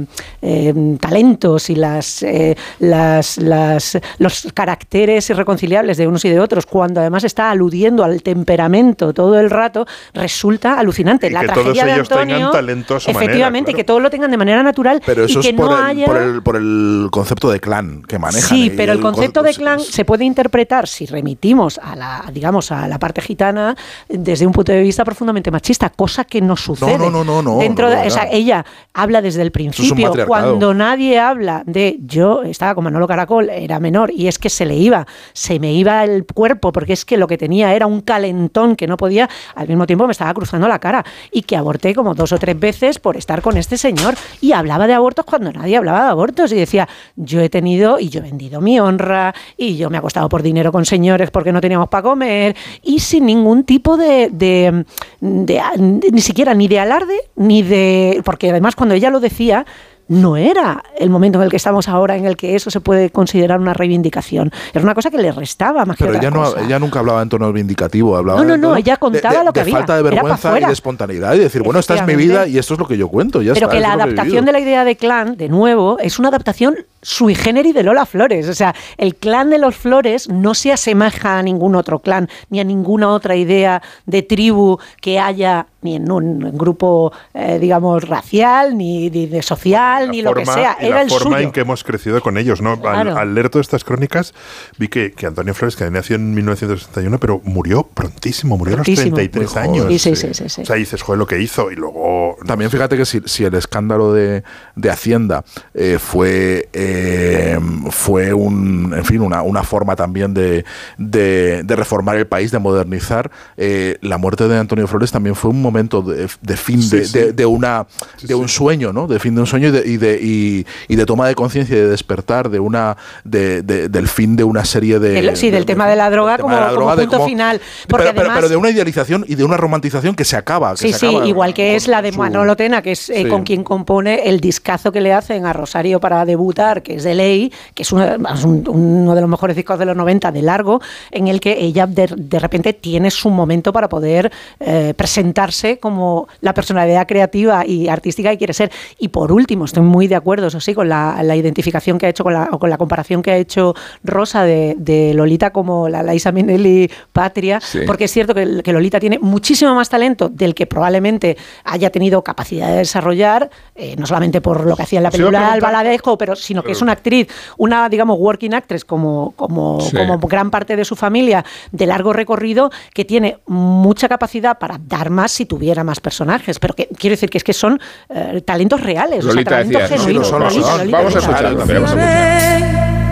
eh, 0.42 0.74
talentos 1.00 1.70
y 1.70 1.74
las, 1.74 2.22
eh, 2.22 2.56
las, 2.78 3.38
las- 3.38 3.98
los 4.18 4.48
caracteres 4.54 5.28
irreconciliables 5.30 5.96
de 5.96 6.06
unos 6.06 6.24
y 6.24 6.28
de 6.30 6.40
otros, 6.40 6.66
cuando 6.66 7.00
además 7.00 7.24
está 7.24 7.50
aludiendo 7.50 8.04
al 8.04 8.22
temperamento 8.22 9.12
todo 9.12 9.38
el 9.38 9.50
rato, 9.50 9.86
resulta 10.14 10.78
alucinante. 10.78 11.26
Y 11.28 11.30
La 11.30 11.40
que 11.40 11.46
todos 11.48 11.62
tragedia 11.62 11.84
de 11.86 11.92
ellos 11.92 12.10
Antonio 12.10 12.36
tengan 12.36 12.52
talento 12.52 12.81
a 12.88 13.00
su 13.00 13.10
manera, 13.10 13.24
efectivamente, 13.24 13.72
claro. 13.72 13.76
que 13.76 13.84
todo 13.84 14.00
lo 14.00 14.10
tengan 14.10 14.30
de 14.30 14.36
manera 14.36 14.62
natural 14.62 15.00
Pero 15.04 15.24
eso 15.24 15.38
y 15.40 15.42
que 15.42 15.48
es 15.50 15.54
por, 15.54 15.70
no 15.70 15.78
el, 15.78 15.84
haya... 15.84 16.06
por, 16.06 16.16
el, 16.16 16.42
por 16.42 16.56
el 16.56 17.08
concepto 17.10 17.50
de 17.50 17.60
clan 17.60 18.02
que 18.02 18.18
manejan. 18.18 18.48
Sí, 18.48 18.64
y 18.66 18.70
pero 18.70 18.92
el 18.92 19.00
con- 19.00 19.14
concepto 19.14 19.42
de 19.42 19.54
clan 19.54 19.80
se 19.80 20.04
puede 20.04 20.24
interpretar 20.24 20.88
si 20.88 21.06
remitimos 21.06 21.78
a 21.82 21.94
la, 21.96 22.24
digamos, 22.32 22.72
a 22.72 22.88
la 22.88 22.98
parte 22.98 23.20
gitana 23.20 23.76
desde 24.08 24.46
un 24.46 24.52
punto 24.52 24.72
de 24.72 24.82
vista 24.82 25.04
profundamente 25.04 25.50
machista, 25.50 25.90
cosa 25.90 26.24
que 26.24 26.40
no 26.40 26.56
sucede. 26.56 26.98
no, 26.98 27.10
no, 27.10 27.24
no, 27.24 27.42
no, 27.42 27.58
Dentro 27.58 27.86
no, 27.88 27.94
de, 27.94 28.02
no, 28.02 28.06
o 28.06 28.10
sea, 28.10 28.28
ella 28.30 28.64
habla 28.92 29.22
desde 29.22 29.42
el 29.42 29.52
principio, 29.52 30.12
cuando 30.26 30.74
nadie 30.74 31.18
habla 31.18 31.62
de 31.66 31.98
yo 32.04 32.42
estaba 32.42 32.74
con 32.74 32.84
Manolo 32.84 33.06
Caracol, 33.06 33.50
era 33.50 33.78
menor 33.80 34.10
y 34.10 34.28
es 34.28 34.38
que 34.38 34.48
se 34.48 34.64
le 34.64 34.76
iba, 34.76 35.06
se 35.32 35.58
me 35.60 35.72
iba 35.72 36.04
el 36.04 36.24
cuerpo 36.24 36.72
porque 36.72 36.92
es 36.92 37.04
que 37.04 37.16
lo 37.16 37.26
que 37.26 37.38
tenía 37.38 37.74
era 37.74 37.86
un 37.86 38.00
calentón 38.00 38.76
que 38.76 38.86
no 38.86 38.96
podía, 38.96 39.28
al 39.54 39.68
mismo 39.68 39.86
tiempo 39.86 40.06
me 40.06 40.12
estaba 40.12 40.32
cruzando 40.34 40.68
la 40.68 40.78
cara 40.78 41.04
y 41.30 41.42
que 41.42 41.56
aborté 41.56 41.94
como 41.94 42.14
dos 42.14 42.32
o 42.32 42.38
tres 42.38 42.58
veces 42.58 42.71
por 43.00 43.16
estar 43.16 43.42
con 43.42 43.56
este 43.56 43.76
señor 43.76 44.14
y 44.40 44.52
hablaba 44.52 44.86
de 44.86 44.94
abortos 44.94 45.24
cuando 45.24 45.52
nadie 45.52 45.76
hablaba 45.76 46.04
de 46.04 46.10
abortos 46.10 46.52
y 46.52 46.56
decía, 46.56 46.88
yo 47.16 47.40
he 47.40 47.48
tenido 47.48 47.98
y 47.98 48.08
yo 48.08 48.20
he 48.20 48.22
vendido 48.22 48.60
mi 48.60 48.80
honra 48.80 49.34
y 49.56 49.76
yo 49.76 49.90
me 49.90 49.96
he 49.96 49.98
acostado 49.98 50.28
por 50.28 50.42
dinero 50.42 50.72
con 50.72 50.84
señores 50.84 51.30
porque 51.30 51.52
no 51.52 51.60
teníamos 51.60 51.88
para 51.88 52.02
comer 52.02 52.56
y 52.82 52.98
sin 53.00 53.26
ningún 53.26 53.64
tipo 53.64 53.96
de, 53.96 54.30
de- 54.32 54.84
de- 55.20 55.62
ni 56.10 56.20
siquiera 56.20 56.54
ni 56.54 56.68
de 56.68 56.80
alarde 56.80 57.16
ni 57.36 57.62
de 57.62 58.20
porque 58.24 58.50
además 58.50 58.74
cuando 58.76 58.94
ella 58.94 59.10
lo 59.10 59.20
decía 59.20 59.64
no 60.08 60.36
era 60.36 60.82
el 60.98 61.10
momento 61.10 61.38
en 61.38 61.44
el 61.44 61.50
que 61.50 61.56
estamos 61.56 61.88
ahora 61.88 62.16
en 62.16 62.26
el 62.26 62.36
que 62.36 62.54
eso 62.54 62.70
se 62.70 62.80
puede 62.80 63.10
considerar 63.10 63.60
una 63.60 63.72
reivindicación. 63.72 64.50
Era 64.72 64.82
una 64.84 64.94
cosa 64.94 65.10
que 65.10 65.18
le 65.18 65.32
restaba 65.32 65.84
más 65.84 65.96
que 65.96 66.04
Pero 66.04 66.16
otra 66.18 66.28
ella, 66.28 66.36
no, 66.36 66.56
ella 66.58 66.78
nunca 66.78 66.98
hablaba 66.98 67.22
en 67.22 67.28
tono 67.28 67.52
vindicativo, 67.52 68.16
hablaba 68.16 68.40
No, 68.42 68.44
no, 68.44 68.56
no, 68.56 68.76
ella 68.76 68.96
contaba 68.96 69.32
de, 69.32 69.38
de- 69.38 69.44
lo 69.44 69.52
que 69.52 69.60
de 69.60 69.62
había, 69.62 69.76
falta 69.76 69.96
de 69.96 70.02
vergüenza 70.02 70.60
y 70.60 70.64
de 70.64 70.72
espontaneidad 70.72 71.34
y 71.34 71.38
decir, 71.38 71.62
bueno, 71.62 71.80
esta 71.80 71.94
es 71.94 72.06
mi 72.06 72.16
vida 72.16 72.46
y 72.46 72.58
esto 72.58 72.74
es 72.74 72.80
lo 72.80 72.86
que 72.86 72.96
yo 72.96 73.08
cuento. 73.08 73.42
Ya 73.42 73.54
Pero 73.54 73.66
está, 73.66 73.76
que 73.76 73.80
la 73.80 73.92
adaptación 73.92 74.44
de 74.44 74.52
la 74.52 74.60
idea 74.60 74.84
de 74.84 74.96
clan, 74.96 75.36
de 75.36 75.48
nuevo, 75.48 75.98
es 76.00 76.18
una 76.18 76.28
adaptación 76.28 76.76
sui 77.00 77.34
generis 77.34 77.74
de 77.74 77.82
Lola 77.82 78.06
Flores. 78.06 78.48
O 78.48 78.54
sea, 78.54 78.74
el 78.96 79.16
clan 79.16 79.50
de 79.50 79.58
los 79.58 79.74
Flores 79.74 80.28
no 80.28 80.54
se 80.54 80.72
asemeja 80.72 81.38
a 81.38 81.42
ningún 81.42 81.74
otro 81.74 81.98
clan, 82.00 82.28
ni 82.50 82.60
a 82.60 82.64
ninguna 82.64 83.08
otra 83.08 83.34
idea 83.36 83.82
de 84.06 84.22
tribu 84.22 84.78
que 85.00 85.18
haya, 85.18 85.66
ni 85.82 85.96
en 85.96 86.10
un 86.10 86.56
grupo, 86.56 87.12
eh, 87.34 87.58
digamos, 87.60 88.08
racial, 88.08 88.76
ni, 88.76 89.10
ni 89.10 89.26
de 89.26 89.42
social, 89.42 90.10
ni 90.10 90.22
lo 90.22 90.32
que 90.34 90.46
sea. 90.46 90.76
Era 90.80 90.96
la 90.96 91.02
el 91.02 91.08
forma 91.10 91.36
suyo. 91.36 91.38
en 91.38 91.52
que 91.52 91.60
hemos 91.60 91.84
crecido 91.84 92.20
con 92.22 92.38
ellos, 92.38 92.62
¿no? 92.62 92.72
Al, 92.72 92.80
Claro. 92.80 93.16
al 93.16 93.34
leer 93.34 93.50
todas 93.50 93.66
estas 93.66 93.84
crónicas, 93.84 94.32
vi 94.78 94.88
que, 94.88 95.12
que 95.12 95.26
Antonio 95.26 95.54
Flores, 95.54 95.76
que 95.76 95.90
nació 95.90 96.16
en 96.16 96.34
1961, 96.34 97.18
pero 97.18 97.40
murió 97.44 97.82
prontísimo, 97.82 98.56
murió 98.56 98.74
Prontísimo. 98.76 99.16
a 99.16 99.20
los 99.20 99.30
33 99.30 99.44
Muy 99.44 99.54
joven, 99.54 99.70
años. 99.88 100.02
Sí, 100.02 100.14
sí, 100.14 100.16
sí, 100.16 100.34
sí, 100.34 100.48
sí. 100.48 100.62
O 100.62 100.64
sea, 100.66 100.76
dices, 100.76 101.02
joder, 101.02 101.18
lo 101.18 101.26
que 101.26 101.40
hizo, 101.40 101.70
y 101.70 101.74
luego. 101.74 102.36
También 102.46 102.70
fíjate 102.70 102.96
que 102.96 103.04
si, 103.04 103.20
si 103.26 103.44
el 103.44 103.54
escándalo 103.54 104.12
de, 104.12 104.42
de 104.76 104.90
Hacienda 104.90 105.44
eh, 105.74 105.98
fue, 106.00 106.68
eh, 106.72 107.58
fue 107.90 108.32
un, 108.32 108.94
en 108.96 109.04
fin, 109.04 109.20
una, 109.20 109.42
una 109.42 109.62
forma 109.64 109.96
también 109.96 110.32
de, 110.34 110.64
de- 110.98 111.62
de 111.64 111.76
reformar 111.76 112.16
el 112.16 112.26
país, 112.26 112.50
de 112.52 112.58
modernizar, 112.58 113.30
eh, 113.56 113.98
la 114.00 114.18
muerte 114.18 114.46
de 114.48 114.58
Antonio 114.58 114.86
Flores 114.86 115.10
también 115.10 115.34
fue 115.34 115.50
un 115.50 115.60
momento 115.60 115.71
de, 115.72 116.28
de 116.40 116.56
fin 116.56 116.82
Sí, 116.82 116.96
de, 116.98 117.04
sí. 117.04 117.18
de- 117.18 117.32
de 117.32 117.46
una, 117.46 117.86
de 118.22 118.34
un 118.34 118.48
sueño, 118.48 118.92
¿no? 118.92 119.06
De 119.06 119.18
fin 119.18 119.34
de 119.34 119.40
un 119.40 119.46
sueño 119.46 119.68
y 119.68 119.70
de, 119.70 119.86
y 119.88 119.96
de, 119.96 120.18
y- 120.22 120.66
y 120.88 120.96
de 120.96 121.06
toma 121.06 121.26
de 121.28 121.34
conciencia 121.34 121.76
y 121.76 121.80
de 121.80 121.88
despertar 121.88 122.48
de 122.50 122.60
una, 122.60 122.96
de, 123.24 123.62
de- 123.62 123.88
del 123.88 124.08
fin 124.08 124.36
de 124.36 124.44
una 124.44 124.64
serie 124.64 124.98
de... 124.98 125.18
El- 125.18 125.36
sí, 125.36 125.50
del 125.50 125.64
tema 125.66 125.88
de 125.88 125.96
la 125.96 126.10
droga 126.10 126.38
como, 126.38 126.54
la 126.54 126.70
droga, 126.72 126.96
punto 126.96 127.24
final. 127.24 127.60
Porque 127.88 128.04
pero, 128.04 128.14
pero- 128.14 128.20
además, 128.20 128.36
pero 128.38 128.48
de 128.48 128.56
una 128.56 128.70
idealización 128.70 129.24
y 129.28 129.34
de 129.34 129.44
una 129.44 129.56
romantización 129.56 130.14
que 130.14 130.24
se 130.24 130.36
acaba. 130.36 130.72
que 130.72 130.78
Sí, 130.78 130.92
se 130.92 130.98
sí, 131.00 131.06
acaba 131.06 131.26
igual 131.26 131.54
que 131.54 131.76
es 131.76 131.88
la 131.88 132.02
de 132.02 132.12
su- 132.12 132.18
Manolo 132.18 132.56
Tena, 132.56 132.82
que 132.82 132.92
es 132.92 133.08
eh, 133.10 133.22
Sí. 133.22 133.28
con 133.28 133.42
quien 133.44 133.64
compone 133.64 134.28
el 134.28 134.40
discazo 134.40 134.92
que 134.92 135.00
le 135.00 135.12
hacen 135.12 135.46
a 135.46 135.52
Rosario 135.52 136.00
para 136.00 136.24
debutar, 136.24 136.82
que 136.82 136.94
es 136.96 137.04
de 137.04 137.14
ley, 137.14 137.52
que 137.74 137.82
es 137.82 137.92
uno, 137.92 138.04
es 138.04 138.44
un- 138.44 138.64
uno 138.68 139.14
de 139.14 139.20
los 139.20 139.30
mejores 139.30 139.56
discos 139.56 139.78
de 139.78 139.84
los 139.86 139.96
90 139.96 140.30
de 140.32 140.42
largo, 140.42 140.80
en 141.10 141.28
el 141.28 141.40
que 141.40 141.58
ella 141.60 141.86
de, 141.86 142.08
de 142.16 142.38
repente 142.38 142.72
tiene 142.72 143.10
su 143.10 143.30
momento 143.30 143.72
para 143.72 143.88
poder 143.88 144.30
eh, 144.60 144.94
presentarse 144.96 145.61
como 145.80 146.28
la 146.40 146.54
personalidad 146.54 147.06
creativa 147.06 147.64
y 147.66 147.88
artística 147.88 148.30
que 148.30 148.38
quiere 148.38 148.52
ser. 148.54 148.70
Y 148.98 149.08
por 149.08 149.32
último, 149.32 149.64
estoy 149.64 149.82
muy 149.82 150.08
de 150.08 150.14
acuerdo, 150.16 150.46
eso 150.48 150.60
sí, 150.60 150.74
con 150.74 150.88
la, 150.88 151.22
la 151.22 151.36
identificación 151.36 151.98
que 151.98 152.06
ha 152.06 152.08
hecho, 152.08 152.24
con 152.24 152.32
la, 152.32 152.48
o 152.52 152.58
con 152.58 152.70
la 152.70 152.78
comparación 152.78 153.22
que 153.22 153.30
ha 153.30 153.36
hecho 153.36 153.74
Rosa 154.04 154.44
de, 154.44 154.74
de 154.78 155.14
Lolita 155.14 155.50
como 155.50 155.88
la 155.88 156.02
Laisa 156.02 156.32
Minnelli 156.32 156.90
Patria, 157.12 157.60
Sí. 157.60 157.80
porque 157.86 158.04
es 158.04 158.12
cierto 158.12 158.34
que, 158.34 158.62
que 158.62 158.72
Lolita 158.72 158.98
tiene 159.00 159.18
muchísimo 159.18 159.74
más 159.74 159.88
talento 159.88 160.28
del 160.28 160.54
que 160.54 160.66
probablemente 160.66 161.36
haya 161.64 161.90
tenido 161.90 162.22
capacidad 162.22 162.68
de 162.68 162.78
desarrollar, 162.78 163.50
eh, 163.74 163.94
no 163.96 164.06
solamente 164.06 164.40
por 164.40 164.66
lo 164.66 164.76
que 164.76 164.82
hacía 164.82 164.98
en 164.98 165.04
la 165.04 165.10
película 165.10 165.52
Alba 165.52 165.72
Ladejo, 165.72 166.18
pero 166.18 166.34
sino 166.36 166.62
que 166.62 166.72
es 166.72 166.82
una 166.82 166.92
actriz, 166.92 167.28
una, 167.58 167.88
digamos, 167.88 168.18
working 168.18 168.54
actress 168.54 168.84
como, 168.84 169.32
como, 169.36 169.80
Sí. 169.80 169.96
como 169.96 170.18
gran 170.18 170.50
parte 170.50 170.76
de 170.76 170.84
su 170.84 170.96
familia 170.96 171.44
de 171.70 171.86
largo 171.86 172.12
recorrido, 172.12 172.70
que 172.94 173.04
tiene 173.04 173.38
mucha 173.46 174.08
capacidad 174.08 174.58
para 174.58 174.78
dar 174.78 175.10
más 175.10 175.32
si 175.32 175.46
tuviera 175.52 175.84
más 175.84 176.00
personajes, 176.00 176.58
pero 176.58 176.72
que 176.72 176.88
quiero 176.98 177.12
decir 177.12 177.28
que 177.28 177.36
es 177.36 177.44
que 177.44 177.52
son 177.52 177.78
eh, 178.08 178.40
talentos 178.40 178.80
reales, 178.80 179.18
o 179.18 179.22
sea, 179.24 179.34
Lolita 179.34 179.50
talentos 179.50 179.82
genuinos. 179.82 180.30
Lolita, 180.30 180.62
son. 180.62 180.78
Lolita, 180.78 180.96
Vamos 180.96 181.14
a 181.14 181.20
Lolita. 181.20 181.56
también, 181.58 181.82
vamos 181.82 181.92
a 181.92 182.00
escuchar. 182.00 183.02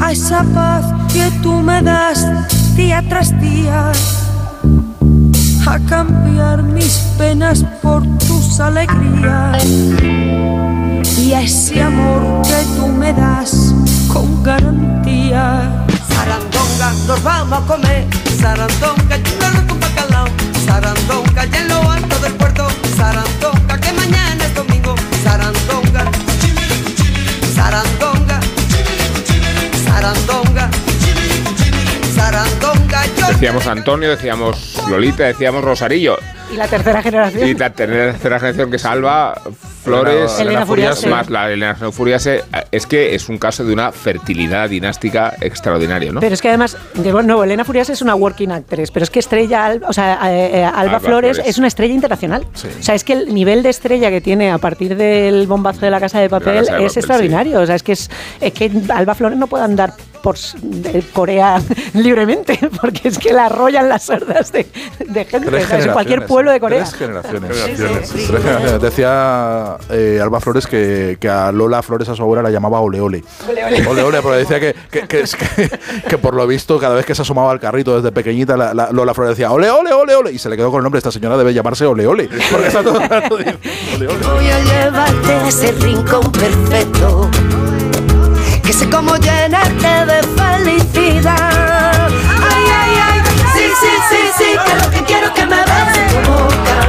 a 0.00 0.12
esa 0.12 0.44
paz 0.54 0.84
que 1.12 1.28
tú 1.42 1.54
me 1.54 1.82
das 1.82 2.24
día 2.76 3.02
tras 3.08 3.40
día, 3.40 3.90
a 5.66 5.78
cambiar 5.88 6.62
mis 6.62 6.98
penas 7.18 7.64
por 7.82 8.04
tus 8.18 8.60
alegrías 8.60 9.64
y 11.18 11.32
a 11.32 11.40
ese 11.40 11.82
amor 11.82 12.42
que 12.42 12.64
tú 12.76 12.86
me 12.86 13.12
das 13.12 13.74
con 14.12 14.40
garantía. 14.44 15.84
Sarandonga, 16.14 16.92
nos 17.08 17.22
vamos 17.24 17.58
a 17.58 17.66
comer, 17.66 18.06
sarandonga, 18.40 19.18
sarandonga, 20.94 21.46
y 21.46 21.56
en 21.56 21.68
lo 21.68 21.90
alto 21.90 22.18
del 22.20 22.32
puerto, 22.34 22.68
sarandonga, 22.96 23.80
que 23.80 23.92
mañana 23.92 24.44
es 24.44 24.54
domingo, 24.54 24.94
sarandonga, 25.22 26.10
sarandonga, 27.54 28.40
sarandonga, 29.84 30.33
Decíamos 33.34 33.66
Antonio, 33.66 34.10
decíamos 34.10 34.80
Lolita, 34.88 35.24
decíamos 35.24 35.64
Rosarillo. 35.64 36.16
Y 36.52 36.56
la 36.56 36.68
tercera 36.68 37.02
generación. 37.02 37.48
Y 37.48 37.54
la 37.54 37.70
tercera 37.70 38.38
generación 38.38 38.70
que 38.70 38.78
salva 38.78 39.34
Flores, 39.82 40.34
Elena 40.36 40.50
Elena 40.50 40.66
Furiase. 40.66 41.08
más 41.08 41.28
la 41.28 41.50
Elena 41.50 41.74
Furiase, 41.74 42.44
es 42.70 42.86
que 42.86 43.14
es 43.14 43.28
un 43.28 43.36
caso 43.38 43.64
de 43.64 43.72
una 43.72 43.90
fertilidad 43.90 44.70
dinástica 44.70 45.34
extraordinaria, 45.40 46.12
¿no? 46.12 46.20
Pero 46.20 46.32
es 46.32 46.40
que 46.40 46.48
además, 46.48 46.78
de 46.94 47.12
nuevo, 47.12 47.42
Elena 47.44 47.64
Furias 47.64 47.90
es 47.90 48.00
una 48.00 48.14
working 48.14 48.52
actress, 48.52 48.92
pero 48.92 49.02
es 49.02 49.10
que 49.10 49.18
Estrella, 49.18 49.66
Alba, 49.66 49.88
o 49.88 49.92
sea, 49.92 50.18
eh, 50.32 50.60
eh, 50.60 50.64
Alba, 50.64 50.80
Alba 50.80 51.00
Flores, 51.00 51.36
Flores. 51.36 51.50
es 51.50 51.58
una 51.58 51.66
estrella 51.66 51.92
internacional. 51.92 52.46
O 52.54 52.82
sea, 52.82 52.94
es 52.94 53.02
que 53.02 53.14
el 53.14 53.34
nivel 53.34 53.62
de 53.64 53.70
estrella 53.70 54.10
que 54.10 54.20
tiene 54.20 54.52
a 54.52 54.58
partir 54.58 54.96
del 54.96 55.46
bombazo 55.48 55.80
de 55.80 55.90
la 55.90 56.00
Casa 56.00 56.20
de 56.20 56.30
Papel 56.30 56.60
Casa 56.60 56.76
de 56.76 56.86
es 56.86 56.92
Papel, 56.92 56.98
extraordinario. 56.98 57.60
O 57.60 57.66
sea, 57.66 57.74
es 57.74 57.82
que 57.82 57.92
es, 57.92 58.10
es 58.40 58.52
que 58.52 58.70
Alba 58.88 59.14
Flores 59.14 59.36
no 59.36 59.48
puede 59.48 59.64
andar 59.64 59.92
por 60.24 60.36
de 60.62 61.02
Corea 61.12 61.60
libremente, 61.92 62.58
porque 62.80 63.08
es 63.08 63.18
que 63.18 63.32
la 63.32 63.44
arrollan 63.46 63.88
las 63.90 64.04
sordas 64.04 64.50
de, 64.52 64.66
de 65.06 65.24
gente. 65.26 65.36
En 65.36 65.52
cualquier 65.52 65.66
generaciones, 65.66 66.28
pueblo 66.28 66.50
de 66.50 66.56
¿eh? 66.56 66.60
Corea. 66.60 66.78
Tres 66.84 66.94
generaciones. 66.94 67.50
Generaciones. 67.52 68.08
Tres 68.10 68.42
generaciones. 68.42 68.80
Decía 68.82 69.76
eh, 69.90 70.18
Alba 70.22 70.40
Flores 70.40 70.66
que, 70.66 71.18
que 71.20 71.28
a 71.28 71.52
Lola 71.52 71.82
Flores 71.82 72.08
a 72.08 72.14
su 72.16 72.22
abuela 72.22 72.42
la 72.42 72.50
llamaba 72.50 72.80
Ole 72.80 73.00
Ole. 73.02 73.22
Ole 73.86 74.02
Ole, 74.02 74.22
porque 74.22 74.38
decía 74.38 74.58
que, 74.58 74.74
que, 74.90 75.06
que, 75.06 75.20
es 75.20 75.36
que- 75.36 75.70
que 76.08 76.18
por 76.18 76.34
lo 76.34 76.46
visto 76.46 76.78
cada 76.78 76.94
vez 76.94 77.04
que 77.04 77.14
se 77.14 77.20
asomaba 77.22 77.52
al 77.52 77.60
carrito 77.60 77.94
desde 77.96 78.10
pequeñita 78.10 78.56
la, 78.56 78.72
la- 78.72 78.90
Lola 78.92 79.12
Flores 79.12 79.36
decía 79.36 79.52
Ole 79.52 79.70
Ole 79.70 79.92
Ole 79.92 80.14
Ole 80.14 80.32
y 80.32 80.38
se 80.38 80.48
le 80.48 80.56
quedó 80.56 80.70
con 80.70 80.78
el 80.78 80.84
nombre. 80.84 80.98
Esta 80.98 81.12
señora 81.12 81.36
debe 81.36 81.52
llamarse 81.52 81.84
Ole 81.84 82.06
Ole. 82.06 82.28
Porque 82.50 82.66
está 82.68 82.82
todo 82.82 82.98
el 82.98 83.08
rato 83.08 83.36
diciendo, 83.36 83.60
Ole 83.96 84.08
Ole. 84.08 84.26
Voy 84.26 84.46
a 84.48 84.58
llevarte 84.60 85.32
a 85.32 85.48
ese 85.48 85.72
rincón 85.72 86.32
perfecto 86.32 87.28
que 88.64 88.72
sé 88.72 88.88
cómo 88.88 89.16
llenarte 89.16 90.06
de 90.06 90.22
felicidad. 90.36 92.08
Ay, 92.08 92.64
ay, 92.80 92.94
ay, 93.08 93.22
sí, 93.52 93.64
sí, 93.80 93.88
sí, 94.08 94.16
sí, 94.38 94.44
que 94.64 94.84
lo 94.84 94.90
que 94.90 95.04
quiero 95.04 95.26
es 95.26 95.32
que 95.32 95.46
me 95.46 95.56
beses 95.56 96.24
tu 96.24 96.30
boca. 96.30 96.83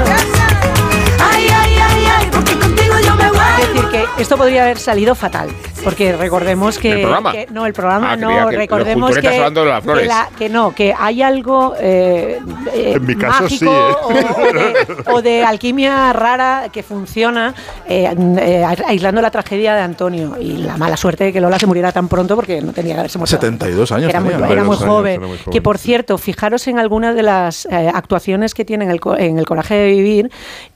Esto 4.18 4.38
podría 4.38 4.64
haber 4.64 4.78
salido 4.80 5.14
fatal, 5.16 5.50
porque 5.84 6.16
recordemos 6.16 6.78
que... 6.78 6.92
¿El 6.94 7.02
programa? 7.02 7.32
que- 7.32 7.48
no, 7.52 7.66
el 7.66 7.74
programa 7.74 8.12
Ah, 8.14 8.16
no, 8.16 8.50
que 8.50 8.56
recordemos 8.58 9.10
que... 9.10 9.16
culturetas 9.16 9.34
hablando 9.36 9.64
de 9.66 9.70
las 9.70 9.84
flores. 9.84 10.02
Que, 10.04 10.08
la- 10.08 10.30
que 10.38 10.50
no, 10.50 10.74
que 10.76 10.94
hay 10.98 11.22
algo 11.22 11.74
eh, 11.80 12.40
eh, 12.74 12.94
En 12.96 13.06
mi 13.06 13.16
caso, 13.16 13.44
mágico 13.44 13.66
sí, 13.66 13.66
¿eh? 13.68 13.96
o, 14.02 14.08
o 14.08 14.14
de, 14.14 15.12
o 15.14 15.22
de 15.22 15.44
alquimia 15.44 16.14
rara 16.14 16.70
que 16.72 16.82
funciona 16.84 17.54
eh, 17.88 18.14
eh, 18.40 18.66
aislando 18.88 19.22
la 19.22 19.32
tragedia 19.32 19.76
de 19.76 19.82
Antonio 19.82 20.36
y 20.40 20.58
la 20.58 20.78
mala 20.78 20.98
suerte 20.98 21.26
de 21.26 21.34
que 21.34 21.42
Lola 21.42 21.60
se 21.60 21.68
muriera 21.68 21.92
tan 21.92 22.08
pronto 22.08 22.36
porque 22.36 22.62
no 22.62 22.72
tenía 22.72 22.94
que 22.94 23.00
haberse 23.00 23.18
muerto. 23.18 23.36
72 23.36 23.92
años 23.92 24.10
Era 24.10 24.20
muy, 24.22 24.32
tenía, 24.32 24.46
muy 24.48 24.56
72 24.56 24.82
años, 24.82 24.90
joven. 24.96 25.14
era 25.16 25.28
muy 25.28 25.38
joven, 25.38 25.52
Que 25.52 25.62
por 25.62 25.78
cierto, 25.78 26.18
fijaros 26.18 26.68
en 26.68 26.80
algunas 26.80 27.16
de 27.16 27.24
las 27.24 27.66
eh, 27.66 27.92
actuaciones 27.94 28.54
que 28.54 28.64
tiene 28.66 28.86
en 28.86 28.92
el, 28.92 29.00
co- 29.00 29.18
en 29.18 29.40
el 29.40 29.46
Coraje 29.46 29.76
de 29.76 29.88
Vivir 29.90 30.32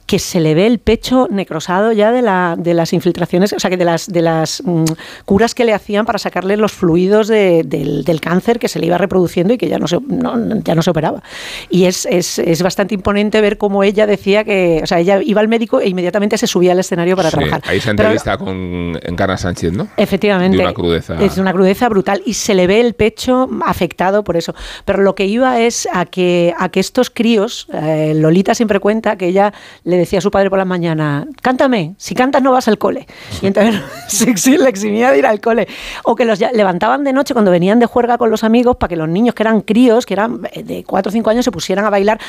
que 0.09 0.17
se 0.17 0.39
le 0.39 0.55
ve 0.55 0.65
el 0.65 0.79
pecho 0.79 1.27
necrosado 1.29 1.91
ya 1.91 2.11
de, 2.11 2.23
la, 2.23 2.55
de 2.57 2.73
las 2.73 2.93
infiltraciones, 2.93 3.53
o 3.53 3.59
sea, 3.59 3.69
que 3.69 3.77
de 3.77 3.85
las, 3.85 4.07
de 4.07 4.23
las 4.23 4.63
mm, 4.65 4.85
curas 5.25 5.53
que 5.53 5.65
le 5.65 5.71
hacían 5.73 6.07
para 6.07 6.17
sacarle 6.17 6.57
los 6.57 6.71
fluidos 6.71 7.27
de- 7.27 7.61
del, 7.63 8.03
del 8.03 8.19
cáncer 8.19 8.57
que 8.57 8.67
se 8.67 8.79
le 8.79 8.87
iba 8.87 8.97
reproduciendo 8.97 9.53
y 9.53 9.59
que 9.59 9.67
ya 9.69 9.77
no 9.77 9.87
se, 9.87 9.99
no- 10.07 10.61
ya 10.63 10.73
no 10.73 10.81
se 10.81 10.89
operaba. 10.89 11.21
Y 11.69 11.85
es, 11.85 12.07
es, 12.07 12.39
es 12.39 12.63
bastante 12.63 12.95
imponente 12.95 13.39
ver 13.39 13.59
cómo 13.59 13.83
ella 13.83 14.07
decía 14.07 14.43
que, 14.43 14.79
o 14.81 14.87
sea, 14.87 14.99
ella 14.99 15.21
iba 15.23 15.41
al 15.41 15.47
médico 15.47 15.79
e 15.79 15.87
inmediatamente 15.89 16.39
se 16.39 16.47
subía 16.47 16.71
al 16.71 16.79
escenario 16.79 17.15
para 17.15 17.29
Sí, 17.29 17.37
trabajar. 17.37 17.61
ahí 17.67 17.79
se 17.79 17.93
Pero- 17.93 18.09
entrevista 18.09 18.35
con 18.39 18.99
Encarna 19.03 19.37
Sánchez, 19.37 19.73
¿no? 19.73 19.89
Efectivamente. 19.95 20.57
De 20.57 20.63
una 20.63 20.73
crudeza. 20.73 21.23
Es 21.23 21.37
una 21.37 21.53
crudeza 21.53 21.87
brutal 21.87 22.23
y 22.25 22.33
se 22.33 22.55
le 22.55 22.65
ve 22.65 22.81
el 22.81 22.95
pecho 22.95 23.47
afectado 23.63 24.23
por 24.23 24.37
eso. 24.37 24.55
Pero 24.85 25.03
lo 25.03 25.13
que 25.13 25.27
iba 25.27 25.59
es 25.61 25.87
a 25.93 26.07
que, 26.07 26.51
a 26.57 26.69
que 26.69 26.79
estos 26.79 27.11
críos, 27.11 27.67
eh, 27.73 28.13
Lolita 28.15 28.55
siempre 28.55 28.79
cuenta 28.79 29.15
que 29.15 29.27
ella 29.27 29.53
le 29.83 29.98
decía 29.99 30.19
a 30.19 30.21
su 30.21 30.31
padre 30.31 30.49
por 30.49 30.59
la 30.59 30.65
mañana, 30.65 31.27
cántame, 31.41 31.95
si 31.97 32.15
cantas 32.15 32.41
no 32.41 32.51
vas 32.51 32.67
al 32.67 32.77
cole. 32.77 33.07
Y 33.41 33.47
entonces 33.47 34.47
le 34.47 34.69
eximía 34.69 35.11
de 35.11 35.19
ir 35.19 35.25
al 35.25 35.39
cole. 35.39 35.67
O 36.03 36.15
que 36.15 36.25
los 36.25 36.39
levantaban 36.39 37.03
de 37.03 37.13
noche 37.13 37.33
cuando 37.33 37.51
venían 37.51 37.79
de 37.79 37.85
juerga 37.85 38.17
con 38.17 38.29
los 38.29 38.43
amigos 38.43 38.77
para 38.77 38.89
que 38.89 38.95
los 38.95 39.09
niños 39.09 39.35
que 39.35 39.43
eran 39.43 39.61
críos, 39.61 40.05
que 40.05 40.13
eran 40.13 40.41
eh, 40.51 40.63
de 40.63 40.83
4 40.83 41.09
o 41.09 41.11
5 41.11 41.29
años, 41.29 41.45
se 41.45 41.51
pusieran 41.51 41.85
a 41.85 41.89
bailar 41.89 42.19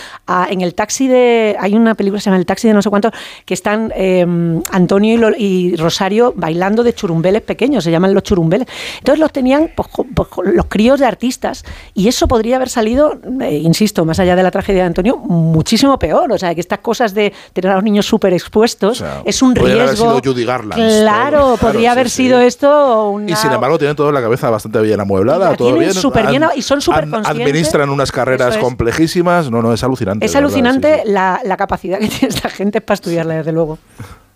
en 0.48 0.60
el 0.60 0.74
taxi 0.74 1.08
de... 1.08 1.56
Hay 1.58 1.74
una 1.74 1.94
película 1.94 2.18
que 2.18 2.22
se 2.22 2.30
llama 2.30 2.38
El 2.38 2.46
taxi 2.46 2.68
de 2.68 2.74
no 2.74 2.82
sé 2.82 2.90
cuánto, 2.90 3.10
que 3.44 3.54
están 3.54 3.92
eh, 3.94 4.26
Antonio 4.70 5.32
y, 5.36 5.76
Rosario 5.76 6.32
bailando 6.36 6.82
de 6.82 6.92
churumbeles 6.92 7.42
pequeños, 7.42 7.84
se 7.84 7.90
llaman 7.90 8.14
los 8.14 8.22
churumbeles. 8.22 8.68
Entonces 8.98 9.20
los 9.20 9.32
tenían 9.32 9.70
pues, 9.74 9.88
pues, 10.14 10.28
los 10.44 10.66
críos 10.66 11.00
de 11.00 11.06
artistas 11.06 11.64
y 11.94 12.08
eso 12.08 12.28
podría 12.28 12.56
haber 12.56 12.68
salido, 12.68 13.18
eh, 13.40 13.56
insisto, 13.56 14.04
más 14.04 14.18
allá 14.18 14.36
de 14.36 14.42
la 14.42 14.50
tragedia 14.50 14.82
de 14.82 14.86
Antonio, 14.86 15.16
muchísimo 15.16 15.98
peor. 15.98 16.32
O 16.32 16.38
sea, 16.38 16.54
que 16.54 16.60
estas 16.60 16.80
cosas 16.80 17.14
de 17.14 17.32
tener 17.60 17.72
a 17.72 17.76
los 17.76 17.84
niños 17.84 18.06
súper 18.06 18.32
expuestos 18.32 19.04
es 19.24 19.42
un 19.42 19.54
podrían 19.54 19.78
haber 19.80 19.90
riesgo. 19.90 20.18
sido 20.20 20.32
Judy 20.32 20.44
Garland, 20.44 20.74
Claro, 21.00 21.38
todo, 21.40 21.56
podría 21.56 21.80
sí, 21.80 21.86
haber 21.86 22.10
sí. 22.10 22.16
sido 22.24 22.40
esto 22.40 23.10
una... 23.10 23.30
Y 23.30 23.36
sin 23.36 23.52
embargo 23.52 23.78
tienen 23.78 23.96
toda 23.96 24.12
la 24.12 24.20
cabeza 24.20 24.50
bastante 24.50 24.80
bien 24.80 25.00
amueblada, 25.00 25.50
La 25.50 25.56
todo 25.56 25.74
bien. 25.76 25.92
súper 25.94 26.26
bien 26.28 26.44
Ad- 26.44 26.54
y 26.56 26.62
son 26.62 26.80
súper 26.80 27.08
conscientes. 27.08 27.30
Administran 27.30 27.90
unas 27.90 28.12
carreras 28.12 28.56
es. 28.56 28.62
complejísimas. 28.62 29.50
No, 29.50 29.62
no, 29.62 29.72
es 29.72 29.82
alucinante. 29.84 30.24
Es 30.26 30.32
verdad, 30.32 30.46
alucinante 30.48 30.94
sí, 30.96 31.02
sí. 31.06 31.12
La, 31.12 31.40
la 31.44 31.56
capacidad 31.56 31.98
que 31.98 32.08
tiene 32.08 32.28
esta 32.34 32.48
gente 32.48 32.80
para 32.80 32.94
estudiarla, 32.94 33.34
desde 33.36 33.52
luego. 33.52 33.78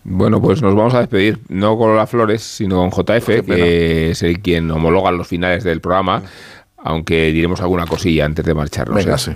Bueno, 0.03 0.39
pues 0.39 0.61
nos 0.61 0.75
vamos 0.75 0.93
a 0.93 0.99
despedir, 0.99 1.39
no 1.49 1.77
con 1.77 1.89
Lola 1.89 2.05
Flores, 2.05 2.43
sino 2.43 2.77
con 2.77 2.91
JF, 2.91 3.43
que 3.45 4.11
es 4.11 4.21
el 4.21 4.39
quien 4.39 4.69
homologa 4.69 5.11
los 5.11 5.27
finales 5.27 5.63
del 5.63 5.81
programa, 5.81 6.21
aunque 6.77 7.31
diremos 7.31 7.59
alguna 7.61 7.87
cosilla 7.87 8.25
antes 8.25 8.45
de 8.45 8.53
marcharnos. 8.53 8.95
Venga, 8.97 9.15
¿eh? 9.15 9.17
sí. 9.17 9.31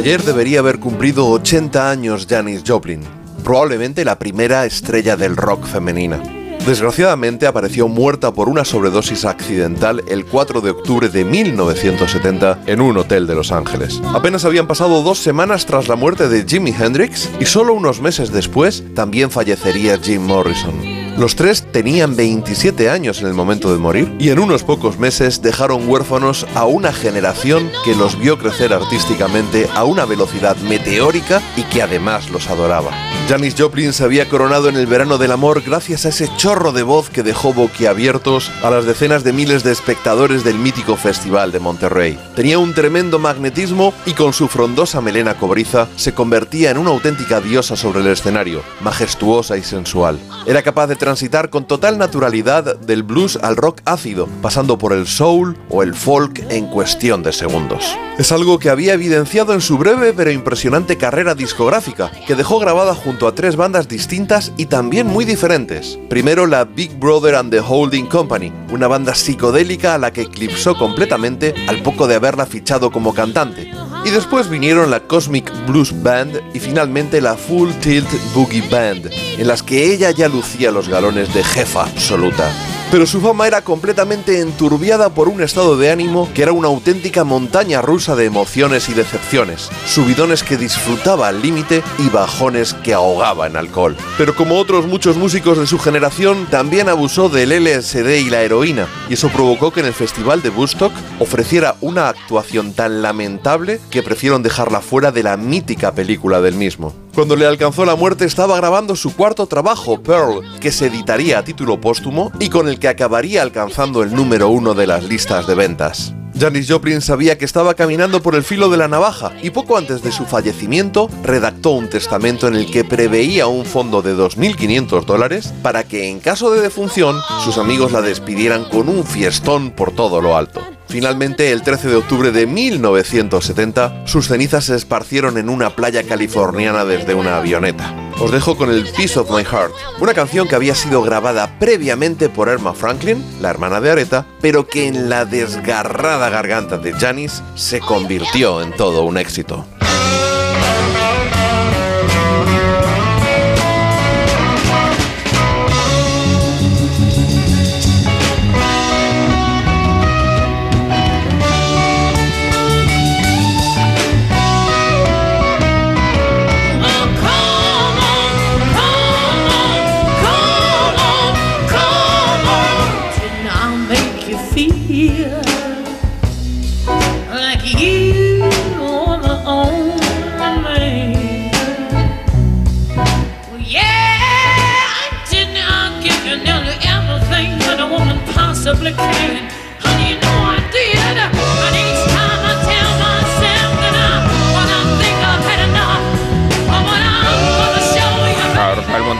Ayer 0.00 0.22
debería 0.22 0.60
haber 0.60 0.78
cumplido 0.78 1.28
80 1.28 1.90
años 1.90 2.26
Janis 2.26 2.62
Joplin, 2.66 3.02
probablemente 3.44 4.02
la 4.02 4.18
primera 4.18 4.64
estrella 4.64 5.14
del 5.14 5.36
rock 5.36 5.66
femenina. 5.66 6.22
Desgraciadamente 6.64 7.46
apareció 7.46 7.86
muerta 7.86 8.32
por 8.32 8.48
una 8.48 8.64
sobredosis 8.64 9.26
accidental 9.26 10.02
el 10.08 10.24
4 10.24 10.62
de 10.62 10.70
octubre 10.70 11.10
de 11.10 11.26
1970 11.26 12.60
en 12.64 12.80
un 12.80 12.96
hotel 12.96 13.26
de 13.26 13.34
Los 13.34 13.52
Ángeles. 13.52 14.00
Apenas 14.14 14.46
habían 14.46 14.66
pasado 14.66 15.02
dos 15.02 15.18
semanas 15.18 15.66
tras 15.66 15.86
la 15.86 15.96
muerte 15.96 16.30
de 16.30 16.46
Jimi 16.48 16.72
Hendrix 16.72 17.28
y 17.38 17.44
solo 17.44 17.74
unos 17.74 18.00
meses 18.00 18.32
después 18.32 18.82
también 18.94 19.30
fallecería 19.30 19.98
Jim 19.98 20.22
Morrison. 20.22 21.09
Los 21.20 21.36
tres 21.36 21.66
tenían 21.70 22.16
27 22.16 22.88
años 22.88 23.20
en 23.20 23.26
el 23.26 23.34
momento 23.34 23.70
de 23.70 23.78
morir 23.78 24.10
y 24.18 24.30
en 24.30 24.38
unos 24.38 24.64
pocos 24.64 24.98
meses 24.98 25.42
dejaron 25.42 25.86
huérfanos 25.86 26.46
a 26.54 26.64
una 26.64 26.94
generación 26.94 27.70
que 27.84 27.94
los 27.94 28.18
vio 28.18 28.38
crecer 28.38 28.72
artísticamente 28.72 29.68
a 29.74 29.84
una 29.84 30.06
velocidad 30.06 30.56
meteórica 30.56 31.42
y 31.58 31.64
que 31.64 31.82
además 31.82 32.30
los 32.30 32.48
adoraba. 32.48 32.92
Janis 33.28 33.54
Joplin 33.56 33.92
se 33.92 34.02
había 34.02 34.30
coronado 34.30 34.70
en 34.70 34.76
el 34.76 34.86
verano 34.86 35.18
del 35.18 35.30
amor 35.30 35.62
gracias 35.62 36.06
a 36.06 36.08
ese 36.08 36.28
chorro 36.38 36.72
de 36.72 36.82
voz 36.82 37.10
que 37.10 37.22
dejó 37.22 37.52
boquiabiertos 37.52 38.50
a 38.62 38.70
las 38.70 38.86
decenas 38.86 39.22
de 39.22 39.34
miles 39.34 39.62
de 39.62 39.72
espectadores 39.72 40.42
del 40.42 40.58
mítico 40.58 40.96
Festival 40.96 41.52
de 41.52 41.60
Monterrey. 41.60 42.18
Tenía 42.34 42.58
un 42.58 42.72
tremendo 42.72 43.18
magnetismo 43.18 43.92
y 44.06 44.14
con 44.14 44.32
su 44.32 44.48
frondosa 44.48 45.02
melena 45.02 45.34
cobriza 45.34 45.86
se 45.96 46.14
convertía 46.14 46.70
en 46.70 46.78
una 46.78 46.90
auténtica 46.90 47.42
diosa 47.42 47.76
sobre 47.76 48.00
el 48.00 48.06
escenario, 48.06 48.62
majestuosa 48.80 49.58
y 49.58 49.62
sensual. 49.62 50.18
Era 50.46 50.62
capaz 50.62 50.86
de 50.86 50.96
transitar 51.10 51.50
con 51.50 51.66
total 51.66 51.98
naturalidad 51.98 52.78
del 52.78 53.02
blues 53.02 53.36
al 53.42 53.56
rock 53.56 53.80
ácido, 53.84 54.28
pasando 54.42 54.78
por 54.78 54.92
el 54.92 55.08
soul 55.08 55.58
o 55.68 55.82
el 55.82 55.96
folk 55.96 56.40
en 56.50 56.68
cuestión 56.68 57.24
de 57.24 57.32
segundos. 57.32 57.98
Es 58.16 58.30
algo 58.30 58.60
que 58.60 58.70
había 58.70 58.92
evidenciado 58.92 59.52
en 59.52 59.60
su 59.60 59.76
breve 59.76 60.12
pero 60.12 60.30
impresionante 60.30 60.96
carrera 60.96 61.34
discográfica, 61.34 62.12
que 62.28 62.36
dejó 62.36 62.60
grabada 62.60 62.94
junto 62.94 63.26
a 63.26 63.34
tres 63.34 63.56
bandas 63.56 63.88
distintas 63.88 64.52
y 64.56 64.66
también 64.66 65.08
muy 65.08 65.24
diferentes. 65.24 65.98
Primero 66.08 66.46
la 66.46 66.64
Big 66.64 66.96
Brother 66.96 67.34
and 67.34 67.50
the 67.50 67.58
Holding 67.58 68.06
Company, 68.06 68.52
una 68.70 68.86
banda 68.86 69.16
psicodélica 69.16 69.96
a 69.96 69.98
la 69.98 70.12
que 70.12 70.22
eclipsó 70.22 70.76
completamente 70.76 71.56
al 71.66 71.82
poco 71.82 72.06
de 72.06 72.14
haberla 72.14 72.46
fichado 72.46 72.92
como 72.92 73.14
cantante. 73.14 73.72
Y 74.04 74.10
después 74.10 74.48
vinieron 74.48 74.90
la 74.90 75.00
Cosmic 75.00 75.52
Blues 75.66 75.92
Band 76.02 76.40
y 76.54 76.58
finalmente 76.58 77.20
la 77.20 77.36
Full 77.36 77.70
Tilt 77.80 78.08
Boogie 78.34 78.66
Band, 78.70 79.10
en 79.12 79.46
las 79.46 79.62
que 79.62 79.92
ella 79.92 80.10
ya 80.10 80.28
lucía 80.28 80.70
los 80.70 80.88
galones 80.88 81.32
de 81.34 81.44
jefa 81.44 81.82
absoluta. 81.82 82.50
Pero 82.90 83.06
su 83.06 83.20
fama 83.20 83.46
era 83.46 83.62
completamente 83.62 84.40
enturbiada 84.40 85.10
por 85.10 85.28
un 85.28 85.40
estado 85.42 85.76
de 85.76 85.92
ánimo 85.92 86.28
que 86.34 86.42
era 86.42 86.50
una 86.50 86.66
auténtica 86.66 87.22
montaña 87.22 87.80
rusa 87.80 88.16
de 88.16 88.24
emociones 88.24 88.88
y 88.88 88.94
decepciones, 88.94 89.70
subidones 89.86 90.42
que 90.42 90.56
disfrutaba 90.56 91.28
al 91.28 91.40
límite 91.40 91.84
y 91.98 92.08
bajones 92.08 92.74
que 92.74 92.92
ahogaba 92.92 93.46
en 93.46 93.56
alcohol. 93.56 93.96
Pero 94.18 94.34
como 94.34 94.58
otros 94.58 94.86
muchos 94.86 95.16
músicos 95.16 95.56
de 95.58 95.68
su 95.68 95.78
generación, 95.78 96.46
también 96.50 96.88
abusó 96.88 97.28
del 97.28 97.50
LSD 97.64 98.26
y 98.26 98.30
la 98.30 98.42
heroína, 98.42 98.88
y 99.08 99.14
eso 99.14 99.28
provocó 99.28 99.70
que 99.72 99.80
en 99.80 99.86
el 99.86 99.94
Festival 99.94 100.42
de 100.42 100.50
Woodstock 100.50 100.92
ofreciera 101.20 101.76
una 101.80 102.08
actuación 102.08 102.72
tan 102.72 103.02
lamentable 103.02 103.80
que 103.90 104.02
prefirieron 104.02 104.42
dejarla 104.42 104.80
fuera 104.80 105.12
de 105.12 105.22
la 105.22 105.36
mítica 105.36 105.92
película 105.94 106.40
del 106.40 106.54
mismo. 106.54 106.92
Cuando 107.20 107.36
le 107.36 107.44
alcanzó 107.44 107.84
la 107.84 107.96
muerte 107.96 108.24
estaba 108.24 108.56
grabando 108.56 108.96
su 108.96 109.14
cuarto 109.14 109.46
trabajo, 109.46 110.02
Pearl, 110.02 110.40
que 110.58 110.72
se 110.72 110.86
editaría 110.86 111.38
a 111.38 111.44
título 111.44 111.78
póstumo 111.78 112.32
y 112.40 112.48
con 112.48 112.66
el 112.66 112.78
que 112.78 112.88
acabaría 112.88 113.42
alcanzando 113.42 114.02
el 114.02 114.14
número 114.14 114.48
uno 114.48 114.72
de 114.72 114.86
las 114.86 115.04
listas 115.04 115.46
de 115.46 115.54
ventas. 115.54 116.14
Janis 116.34 116.66
Joplin 116.66 117.02
sabía 117.02 117.36
que 117.36 117.44
estaba 117.44 117.74
caminando 117.74 118.22
por 118.22 118.36
el 118.36 118.42
filo 118.42 118.70
de 118.70 118.78
la 118.78 118.88
navaja 118.88 119.32
y 119.42 119.50
poco 119.50 119.76
antes 119.76 120.02
de 120.02 120.12
su 120.12 120.24
fallecimiento 120.24 121.10
redactó 121.22 121.72
un 121.72 121.90
testamento 121.90 122.48
en 122.48 122.54
el 122.54 122.70
que 122.70 122.84
preveía 122.84 123.48
un 123.48 123.66
fondo 123.66 124.00
de 124.00 124.16
2.500 124.16 125.04
dólares 125.04 125.52
para 125.62 125.84
que 125.84 126.08
en 126.08 126.20
caso 126.20 126.50
de 126.50 126.62
defunción 126.62 127.20
sus 127.44 127.58
amigos 127.58 127.92
la 127.92 128.00
despidieran 128.00 128.64
con 128.64 128.88
un 128.88 129.04
fiestón 129.04 129.72
por 129.72 129.92
todo 129.92 130.22
lo 130.22 130.38
alto. 130.38 130.62
Finalmente, 130.90 131.52
el 131.52 131.62
13 131.62 131.88
de 131.88 131.94
octubre 131.94 132.32
de 132.32 132.48
1970, 132.48 134.08
sus 134.08 134.26
cenizas 134.26 134.64
se 134.64 134.74
esparcieron 134.74 135.38
en 135.38 135.48
una 135.48 135.70
playa 135.70 136.02
californiana 136.02 136.84
desde 136.84 137.14
una 137.14 137.36
avioneta. 137.36 137.94
Os 138.18 138.32
dejo 138.32 138.56
con 138.56 138.70
el 138.70 138.84
Piece 138.96 139.18
of 139.18 139.30
My 139.30 139.44
Heart, 139.44 139.72
una 140.00 140.14
canción 140.14 140.48
que 140.48 140.56
había 140.56 140.74
sido 140.74 141.00
grabada 141.02 141.58
previamente 141.60 142.28
por 142.28 142.48
Irma 142.48 142.74
Franklin, 142.74 143.24
la 143.40 143.50
hermana 143.50 143.80
de 143.80 143.92
Aretha, 143.92 144.26
pero 144.40 144.66
que 144.66 144.88
en 144.88 145.08
la 145.08 145.24
desgarrada 145.24 146.28
garganta 146.28 146.76
de 146.76 146.92
Janis 146.92 147.40
se 147.54 147.78
convirtió 147.78 148.60
en 148.60 148.72
todo 148.72 149.04
un 149.04 149.16
éxito. 149.16 149.64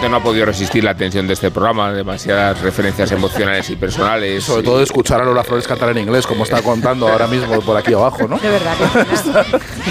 No 0.08 0.16
ha 0.16 0.22
podido 0.22 0.46
resistir 0.46 0.82
la 0.82 0.94
tensión 0.94 1.26
de 1.26 1.34
este 1.34 1.50
programa, 1.50 1.92
demasiadas 1.92 2.60
referencias 2.60 3.10
emocionales 3.12 3.68
y 3.70 3.76
personales. 3.76 4.44
Sobre 4.44 4.62
y- 4.62 4.64
todo 4.64 4.82
escuchar 4.82 5.20
a 5.20 5.24
Lola 5.24 5.44
Flores 5.44 5.66
cantar 5.66 5.90
en 5.90 5.98
inglés, 5.98 6.26
como 6.26 6.44
está 6.44 6.62
contando 6.62 7.08
ahora 7.08 7.26
mismo 7.26 7.60
por 7.60 7.76
aquí 7.76 7.92
abajo, 7.92 8.26
¿no? 8.26 8.38
De 8.38 8.48
verdad 8.48 8.74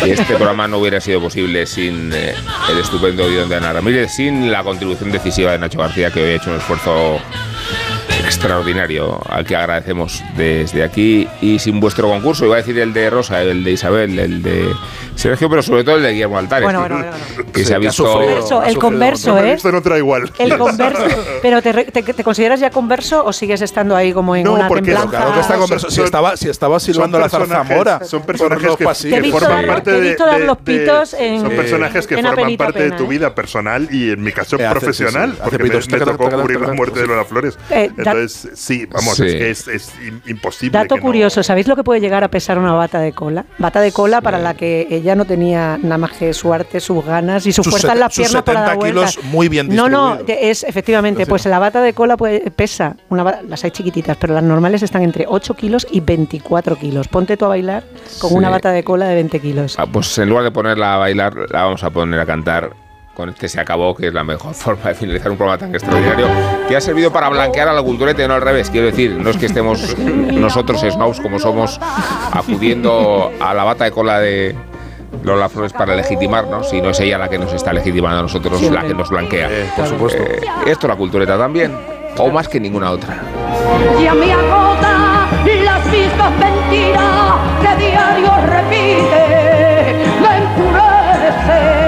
que 0.02 0.08
Y 0.08 0.12
este 0.12 0.36
programa 0.36 0.68
no 0.68 0.80
hubiera 0.80 1.00
sido 1.00 1.22
posible 1.22 1.66
sin 1.66 2.12
eh, 2.14 2.34
el 2.72 2.78
estupendo 2.80 3.28
guion 3.30 3.50
de 3.50 3.56
Ana 3.58 3.74
Ramírez, 3.74 4.12
sin 4.14 4.52
la 4.52 4.64
contribución 4.64 5.12
decisiva 5.12 5.52
de 5.52 5.60
Nacho 5.60 5.80
García, 5.80 6.12
que 6.12 6.24
hoy 6.24 6.32
ha 6.32 6.36
hecho 6.36 6.50
un 6.50 6.58
esfuerzo 6.58 7.20
extraordinario 8.30 9.20
al 9.28 9.44
que 9.44 9.56
agradecemos 9.56 10.24
desde 10.38 10.84
aquí 10.84 11.28
y 11.42 11.58
sin 11.60 11.80
vuestro 11.80 12.08
concurso, 12.08 12.46
iba 12.46 12.56
a 12.56 12.58
decir 12.60 12.78
el 12.80 12.94
de 12.94 13.10
Rosa, 13.10 13.42
el 13.42 13.64
de 13.64 13.72
Isabel, 13.72 14.18
el 14.20 14.44
de 14.44 14.70
Sergio, 15.16 15.50
pero 15.50 15.62
sobre 15.64 15.84
todo 15.84 15.98
el 15.98 16.04
de 16.04 16.12
Guillermo 16.12 16.38
Altares, 16.38 16.64
Bueno, 16.64 16.84
que, 16.88 16.94
bueno, 16.94 17.12
que 17.52 17.60
Sí, 17.60 17.66
se 17.66 17.76
ha 17.76 17.80
visto 17.80 18.04
Converso, 18.06 18.64
el 18.64 18.78
converso, 18.78 19.38
¿eh? 19.40 19.54
Esto 19.54 19.72
no 19.72 19.82
trae 19.82 19.98
igual. 19.98 20.32
El 20.38 20.58
converso. 20.58 21.04
Pero 21.42 21.62
te, 21.62 21.72
re- 21.74 21.86
te- 21.86 22.04
te 22.04 22.24
consideras 22.24 22.60
ya 22.60 22.70
converso 22.70 23.26
o 23.26 23.34
sigues 23.34 23.62
estando 23.62 23.96
ahí 23.96 24.14
como 24.14 24.36
en 24.36 24.44
No, 24.44 24.54
una 24.54 24.68
porque- 24.68 24.84
templanza? 24.94 25.18
Claro 25.18 25.34
que 25.34 25.40
está 25.42 25.58
converso- 25.58 25.90
si 25.90 26.02
estaba, 26.02 26.38
si 26.38 26.50
estaba 26.50 26.80
silbando 26.80 27.20
la 27.20 27.30
zarzamora. 27.30 28.04
Son 28.06 28.22
personajes 28.22 28.76
que, 28.78 28.84
pasillos. 28.86 29.28
Forman 29.40 29.66
parte 29.66 29.92
te 29.92 29.98
he 29.98 30.02
de, 30.02 30.08
visto 30.10 30.26
dar 30.26 30.40
de- 30.40 30.46
los 30.46 30.58
de- 30.64 30.64
pitos 30.64 31.14
en- 31.16 31.42
Son 31.42 31.50
personajes 31.50 32.08
que 32.08 32.16
forman 32.22 32.58
parte 32.58 32.84
de 32.84 32.92
tu 32.92 33.08
vida 33.08 33.34
personal 33.36 33.88
y 33.92 34.12
en 34.12 34.22
mi 34.22 34.32
caso 34.32 34.56
Eh, 34.60 34.68
profesional, 34.70 35.36
porque 35.44 35.58
me, 35.64 36.00
tocó 36.00 36.30
cubrir 36.30 36.62
la 36.62 36.74
muerte 36.74 37.02
de. 37.02 37.08
Lola 37.08 37.26
Flores. 37.26 37.58
Eh, 37.72 37.90
Sí, 38.28 38.86
vamos, 38.86 39.16
Sí. 39.18 39.26
es 39.26 39.36
que 39.36 39.50
es, 39.50 39.68
es 39.68 39.94
im- 40.02 40.22
imposible. 40.28 40.78
Dato 40.78 40.96
que 40.96 41.02
no- 41.02 41.06
curioso, 41.08 41.42
¿sabéis 41.44 41.68
lo 41.68 41.76
que 41.76 41.84
puede 41.84 42.02
llegar 42.02 42.24
a 42.24 42.28
pesar 42.30 42.58
una 42.58 42.74
bata 42.74 43.00
de 43.00 43.14
cola? 43.14 43.46
Bata 43.58 43.80
de 43.82 43.92
cola 43.92 44.22
para 44.22 44.38
la 44.40 44.54
que 44.56 44.88
ella 44.90 45.16
no 45.16 45.26
tenía 45.26 45.78
nada 45.82 45.98
más 45.98 46.12
que 46.12 46.34
su 46.34 46.54
arte, 46.54 46.80
sus 46.80 47.04
ganas 47.06 47.46
y 47.46 47.52
su 47.52 47.64
Sus 47.64 47.72
fuerza 47.72 47.94
en 47.94 48.00
sus 48.04 48.16
piernas 48.16 48.44
para 48.44 48.62
dar 48.62 48.70
70 48.72 48.86
kilos 48.88 49.16
vueltas. 49.16 49.32
muy 49.32 49.48
bien 49.50 49.68
No, 49.76 49.88
no, 49.90 50.18
es 50.28 50.64
efectivamente, 50.64 51.26
pues 51.26 51.46
la 51.46 51.60
bata 51.60 51.82
de 51.82 51.94
cola 51.94 52.18
puede- 52.18 52.52
pesa, 52.52 52.96
una, 53.10 53.24
ba- 53.24 53.40
las 53.48 53.64
hay 53.64 53.72
chiquititas, 53.72 54.18
pero 54.18 54.34
las 54.34 54.44
normales 54.44 54.84
están 54.84 55.04
entre 55.04 55.26
8 55.28 55.54
kilos 55.54 55.88
y 55.92 56.00
24 56.00 56.76
kilos. 56.78 57.08
Ponte 57.08 57.38
tú 57.38 57.46
a 57.46 57.50
bailar 57.50 57.84
con 58.20 58.32
Sí. 58.32 58.36
una 58.36 58.50
bata 58.50 58.72
de 58.72 58.84
cola 58.84 59.06
de 59.08 59.16
20 59.16 59.40
kilos. 59.40 59.76
Ah, 59.78 59.86
Pues 59.86 60.18
en 60.18 60.30
lugar 60.30 60.44
de 60.44 60.52
ponerla 60.52 60.96
a 60.96 60.98
bailar, 60.98 61.34
la 61.52 61.64
vamos 61.64 61.84
a 61.84 61.90
poner 61.90 62.20
a 62.20 62.26
cantar 62.26 62.72
con 63.20 63.28
este 63.28 63.50
se 63.50 63.60
acabó, 63.60 63.94
que 63.94 64.08
es 64.08 64.14
la 64.14 64.24
mejor 64.24 64.54
forma 64.56 64.86
de 64.86 64.96
finalizar 64.96 65.30
un 65.30 65.36
programa 65.36 65.58
tan 65.58 65.76
extraordinario, 65.76 66.28
que 66.70 66.78
ha 66.78 66.80
servido 66.80 67.12
para 67.12 67.28
blanquear 67.28 67.68
a 67.68 67.74
la 67.74 67.84
cultureta 67.84 68.24
y 68.24 68.28
no 68.30 68.36
al 68.36 68.42
revés. 68.42 68.70
Quiero 68.70 68.88
decir, 68.88 69.12
no 69.12 69.30
es 69.30 69.36
que 69.36 69.48
estemos 69.48 69.98
nosotros, 69.98 70.80
snobs, 70.80 71.20
como 71.20 71.38
somos, 71.38 71.82
acudiendo 72.32 73.30
a 73.42 73.54
la 73.54 73.66
bata 73.66 73.84
de 73.84 73.92
cola 73.92 74.20
de 74.20 74.56
Lola 75.24 75.50
Flores 75.50 75.74
para 75.74 75.96
legitimarnos, 75.96 76.70
sino 76.70 76.92
es 76.92 77.00
ella 77.02 77.18
la 77.18 77.28
que 77.28 77.38
nos 77.38 77.52
está 77.52 77.74
legitimando 77.74 78.20
a 78.20 78.22
nosotros, 78.22 78.58
Siempre. 78.58 78.82
la 78.82 78.88
que 78.88 78.94
nos 78.94 79.10
blanquea. 79.10 79.50
por 79.76 79.88
supuesto. 79.88 80.24
Eh, 80.24 80.40
esto 80.68 80.88
la 80.88 80.96
cultureta 80.96 81.38
también, 81.38 81.76
o 82.18 82.30
más 82.30 82.48
que 82.48 82.58
ninguna 82.62 82.92
otra. 82.92 83.22
Ya 84.02 84.14
me 84.14 84.32
agota 84.32 85.28
las 85.66 85.86
mismas 85.88 86.32
mentiras 86.40 87.36
que 87.62 87.86
diario 87.86 88.32
repite. 88.48 89.96
Me 90.22 90.38
enloquece. 90.38 91.79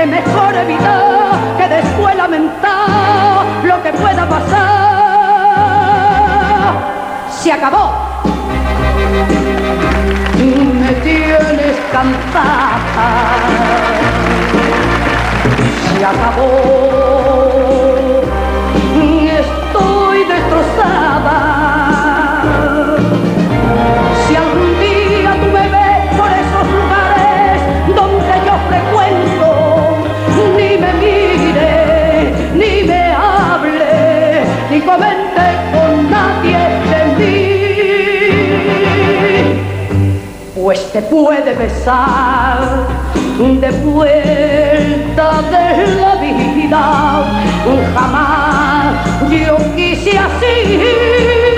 Es 0.00 0.06
mejor 0.06 0.56
evitar 0.56 1.56
que 1.58 1.68
después 1.68 2.16
lamentar 2.16 3.44
lo 3.64 3.82
que 3.82 3.92
pueda 3.92 4.26
pasar. 4.26 4.70
Se 7.28 7.52
acabó. 7.52 7.92
Me 10.38 10.92
tienes 11.02 11.76
cansada. 11.92 13.36
Se 15.98 16.02
acabó. 16.02 16.89
te 40.92 41.02
puede 41.02 41.54
besar 41.54 42.58
de 43.38 43.70
vuelta 43.70 45.42
de 45.50 45.94
la 45.94 46.16
vida. 46.16 47.24
Jamás 47.94 48.96
yo 49.30 49.56
quise 49.76 50.18
así. 50.18 51.49